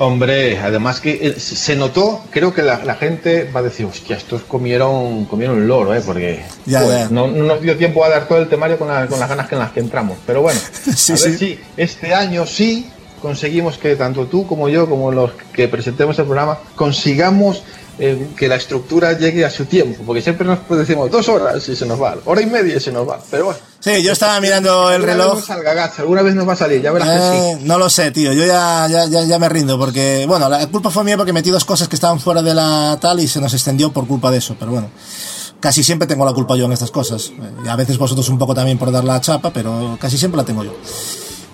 [0.00, 4.16] Hombre, además que eh, se notó, creo que la, la gente va a decir, hostia,
[4.16, 6.00] estos comieron, comieron un loro, ¿eh?
[6.06, 7.08] Porque Ya, joder, ya.
[7.10, 9.48] No, no nos dio tiempo a dar todo el temario con, la- con las ganas
[9.48, 10.16] que en las que entramos.
[10.24, 10.60] Pero bueno,
[10.94, 11.38] Sí, a ver sí.
[11.38, 12.88] si este año sí
[13.20, 17.64] conseguimos que tanto tú como yo, como los que presentemos el programa, consigamos
[17.98, 20.02] eh, que la estructura llegue a su tiempo.
[20.06, 22.92] Porque siempre nos decimos dos horas y se nos va, hora y media y se
[22.92, 23.20] nos va.
[23.30, 23.60] Pero bueno.
[23.80, 25.44] Sí, yo estaba mirando el vez reloj.
[25.44, 27.44] salga, alguna vez nos va a salir, ya verás que sí.
[27.44, 28.32] Eh, no lo sé, tío.
[28.32, 31.50] Yo ya, ya, ya, ya me rindo porque, bueno, la culpa fue mía porque metí
[31.50, 34.38] dos cosas que estaban fuera de la tal y se nos extendió por culpa de
[34.38, 34.56] eso.
[34.58, 34.90] Pero bueno,
[35.60, 37.30] casi siempre tengo la culpa yo en estas cosas.
[37.30, 40.38] Eh, y a veces vosotros un poco también por dar la chapa, pero casi siempre
[40.38, 40.74] la tengo yo.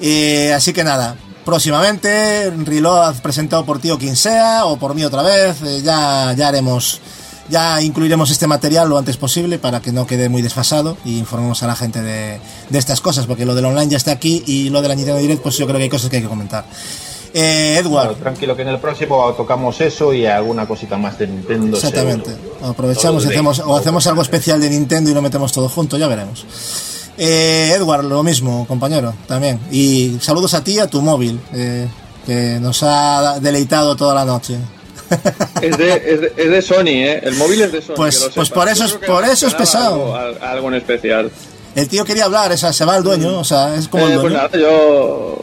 [0.00, 5.04] Eh, así que nada, próximamente, Reload presentado por ti o quien sea, o por mí
[5.04, 7.00] otra vez, eh, ya, ya haremos,
[7.48, 11.62] ya incluiremos este material lo antes posible para que no quede muy desfasado y informemos
[11.62, 14.70] a la gente de, de estas cosas, porque lo del online ya está aquí y
[14.70, 16.64] lo de la Nintendo Direct, pues yo creo que hay cosas que hay que comentar.
[17.36, 21.26] Eh, Edward, Bueno, tranquilo que en el próximo tocamos eso y alguna cosita más de
[21.26, 21.76] Nintendo.
[21.76, 22.30] Exactamente.
[22.30, 22.66] seguro.
[22.68, 26.06] Aprovechamos y hacemos, o hacemos algo especial de Nintendo y lo metemos todo junto, ya
[26.06, 26.46] veremos.
[27.16, 29.60] Eh, Edward, lo mismo, compañero, también.
[29.70, 31.40] Y saludos a ti, y a tu móvil.
[31.52, 31.86] Eh,
[32.26, 34.56] que nos ha deleitado toda la noche.
[35.60, 37.20] Es de, es de, es de Sony, ¿eh?
[37.22, 37.94] El móvil es de Sony.
[37.96, 40.16] Pues- pues por eso es- por eso es pesado.
[40.16, 41.30] Algo, al- algo en especial.
[41.74, 44.20] El tío quería hablar, esa, se va el dueño, o sea, es como Eh, el
[44.20, 44.36] pues dueño.
[44.38, 45.36] nada, yo.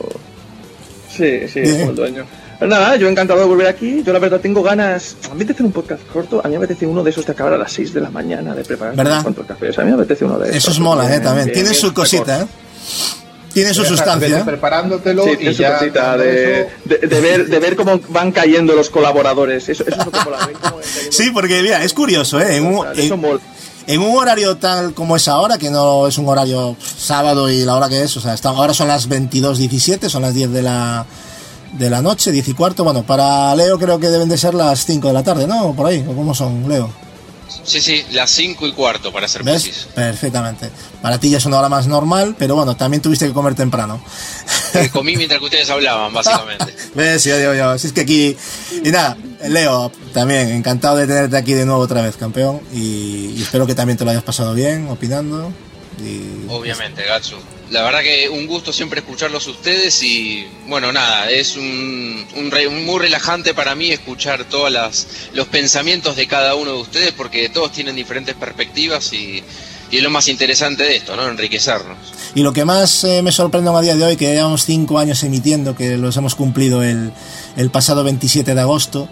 [1.15, 1.77] Sí, sí, Bien.
[1.79, 2.25] como el dueño.
[2.61, 4.03] Pues nada, yo encantado de volver aquí.
[4.05, 5.15] Yo la verdad tengo ganas.
[5.25, 6.41] A mí me apetece un podcast corto.
[6.43, 8.53] A mí me apetece uno de esos de acabar a las 6 de la mañana
[8.53, 9.23] de preparar ¿Verdad?
[9.23, 9.79] cuantos cafés.
[9.79, 10.57] A mí me apetece uno de esos.
[10.57, 11.45] Eso es mola, eh, también.
[11.47, 12.45] bien, Tiene bien, su cosita, eh.
[13.51, 14.45] Tiene su sustancia.
[14.45, 15.79] preparándotelo Sí, y ya.
[15.79, 15.87] de,
[16.61, 19.67] eso- de, de ver, de ver cómo van cayendo los colaboradores.
[19.67, 20.49] Eso, eso es lo que mola.
[21.09, 22.57] Sí, porque mira, es curioso, ¿eh?
[22.57, 23.39] En un, Eso en, mola.
[23.87, 27.75] en un horario tal como es ahora, que no es un horario sábado y la
[27.75, 31.05] hora que es, o sea, ahora son las 22.17, son las 10 de la,
[31.73, 32.83] de la noche, 10 y cuarto.
[32.83, 35.73] Bueno, para Leo creo que deben de ser las 5 de la tarde, ¿no?
[35.73, 36.89] Por ahí, ¿o cómo son, Leo?
[37.63, 39.63] Sí, sí, las 5 y cuarto para ser ¿Ves?
[39.63, 39.87] preciso.
[39.93, 40.69] Perfectamente.
[41.01, 44.01] Para ti ya es una hora más normal, pero bueno, también tuviste que comer temprano.
[44.73, 46.73] Eh, comí mientras que ustedes hablaban, básicamente.
[46.95, 47.23] ¿Ves?
[47.25, 47.77] Yo digo yo.
[47.77, 48.37] Si es que aquí.
[48.83, 49.17] Y nada,
[49.47, 52.61] Leo, también encantado de tenerte aquí de nuevo otra vez, campeón.
[52.73, 55.51] Y, y espero que también te lo hayas pasado bien, opinando.
[56.05, 56.45] Y.
[56.49, 57.35] Obviamente, Gatsu.
[57.69, 62.67] La verdad que un gusto siempre escucharlos ustedes y bueno, nada, es un, un re-
[62.67, 64.69] un muy relajante para mí escuchar todos
[65.33, 69.41] los pensamientos de cada uno de ustedes porque todos tienen diferentes perspectivas y,
[69.89, 71.25] y es lo más interesante de esto, ¿no?
[71.29, 71.97] Enriquecernos.
[72.35, 75.23] Y lo que más eh, me sorprende a día de hoy, que llevamos cinco años
[75.23, 77.13] emitiendo, que los hemos cumplido el,
[77.55, 79.07] el pasado 27 de agosto,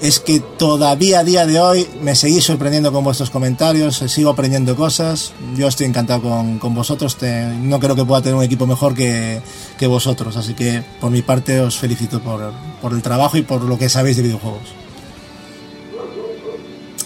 [0.00, 4.30] es que todavía a día de hoy me seguís sorprendiendo con vuestros comentarios, eh, sigo
[4.30, 8.42] aprendiendo cosas, yo estoy encantado con, con vosotros, te- no creo que pueda tener un
[8.44, 9.40] equipo mejor que,
[9.78, 13.62] que vosotros, así que por mi parte os felicito por, por el trabajo y por
[13.62, 14.62] lo que sabéis de videojuegos.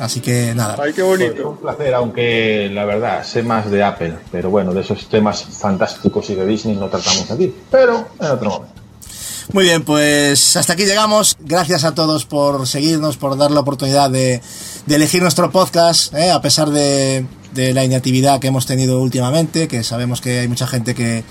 [0.01, 0.77] Así que nada.
[0.83, 1.51] Ay, qué Pues, bonito.
[1.51, 6.29] un placer, aunque la verdad sé más de Apple, pero bueno, de esos temas fantásticos
[6.31, 8.83] y de Disney no tratamos aquí, pero en otro momento.
[9.53, 11.37] Muy bien, pues hasta aquí llegamos.
[11.41, 14.41] Gracias a todos por seguirnos, por dar la oportunidad de,
[14.89, 16.31] elegir nuestro podcast, ¿eh?
[16.31, 20.67] a pesar de, de la inactividad que hemos tenido últimamente, que sabemos que hay mucha
[20.67, 21.25] gente que,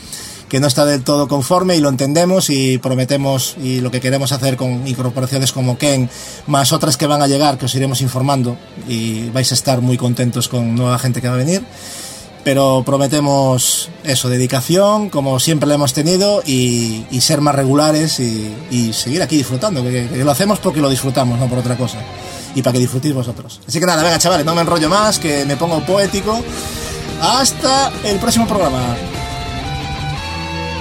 [0.48, 4.32] que no está del todo conforme y lo entendemos y prometemos y lo que queremos
[4.32, 6.08] hacer con incorporaciones como Ken,
[6.45, 8.56] más otras que van a llegar, que os iremos informando
[8.88, 11.64] y vais a estar muy contentos con nueva gente que va a venir
[12.43, 18.53] pero prometemos eso, dedicación, como siempre lo hemos tenido, y, y ser más regulares y,
[18.69, 21.99] y seguir aquí disfrutando, que, que lo hacemos porque lo disfrutamos, no por otra cosa,
[22.55, 23.61] y para que disfrutéis vosotros.
[23.67, 26.39] Así que nada, venga chavales, no me enrollo más, que me pongo poético.
[27.22, 28.97] Hasta el próximo programa.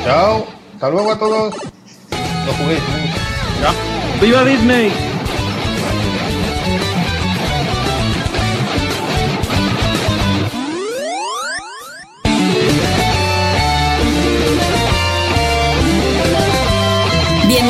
[0.05, 1.55] Chao, hasta luego a todos.
[2.59, 2.81] Juguéis.
[4.21, 4.93] ¡Viva Disney!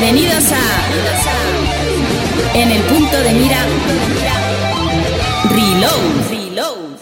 [0.03, 0.59] Bienvenidos a
[2.59, 3.65] En el punto de mira
[5.49, 6.29] Reload.
[6.29, 6.99] Reload.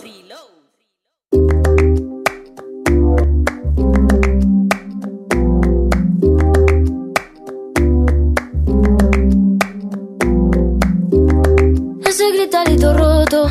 [12.05, 13.49] Ese gritarito roto,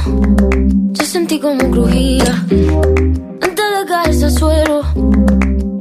[0.91, 2.45] yo sentí como crujía.
[3.41, 4.83] Antes de caerse al suelo,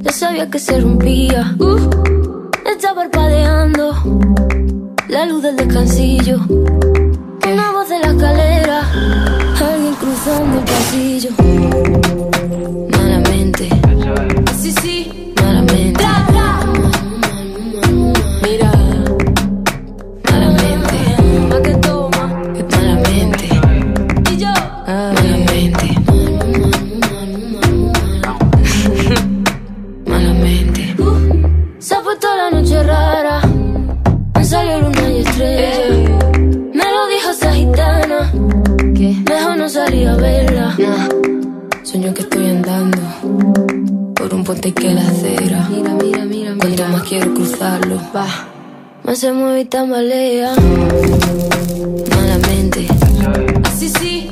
[0.00, 1.55] ya sabía que se rompía.
[1.58, 2.17] Uh,
[2.72, 3.94] está parpadeando
[5.08, 6.38] la luz del descansillo.
[6.48, 8.82] Una voz de la escalera,
[9.60, 11.30] alguien cruzando el pasillo.
[41.99, 42.99] sueño que estoy andando
[44.15, 45.68] por un puente que la acera.
[45.68, 48.27] Mira, Cuanto más quiero cruzarlo, va.
[49.02, 50.55] Más se mueve y tambalea
[52.15, 52.86] malamente.
[53.65, 54.27] Así sí.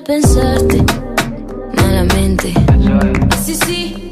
[0.00, 0.82] pensarte.
[1.76, 2.52] Malamente.
[3.44, 4.05] Sí, sí.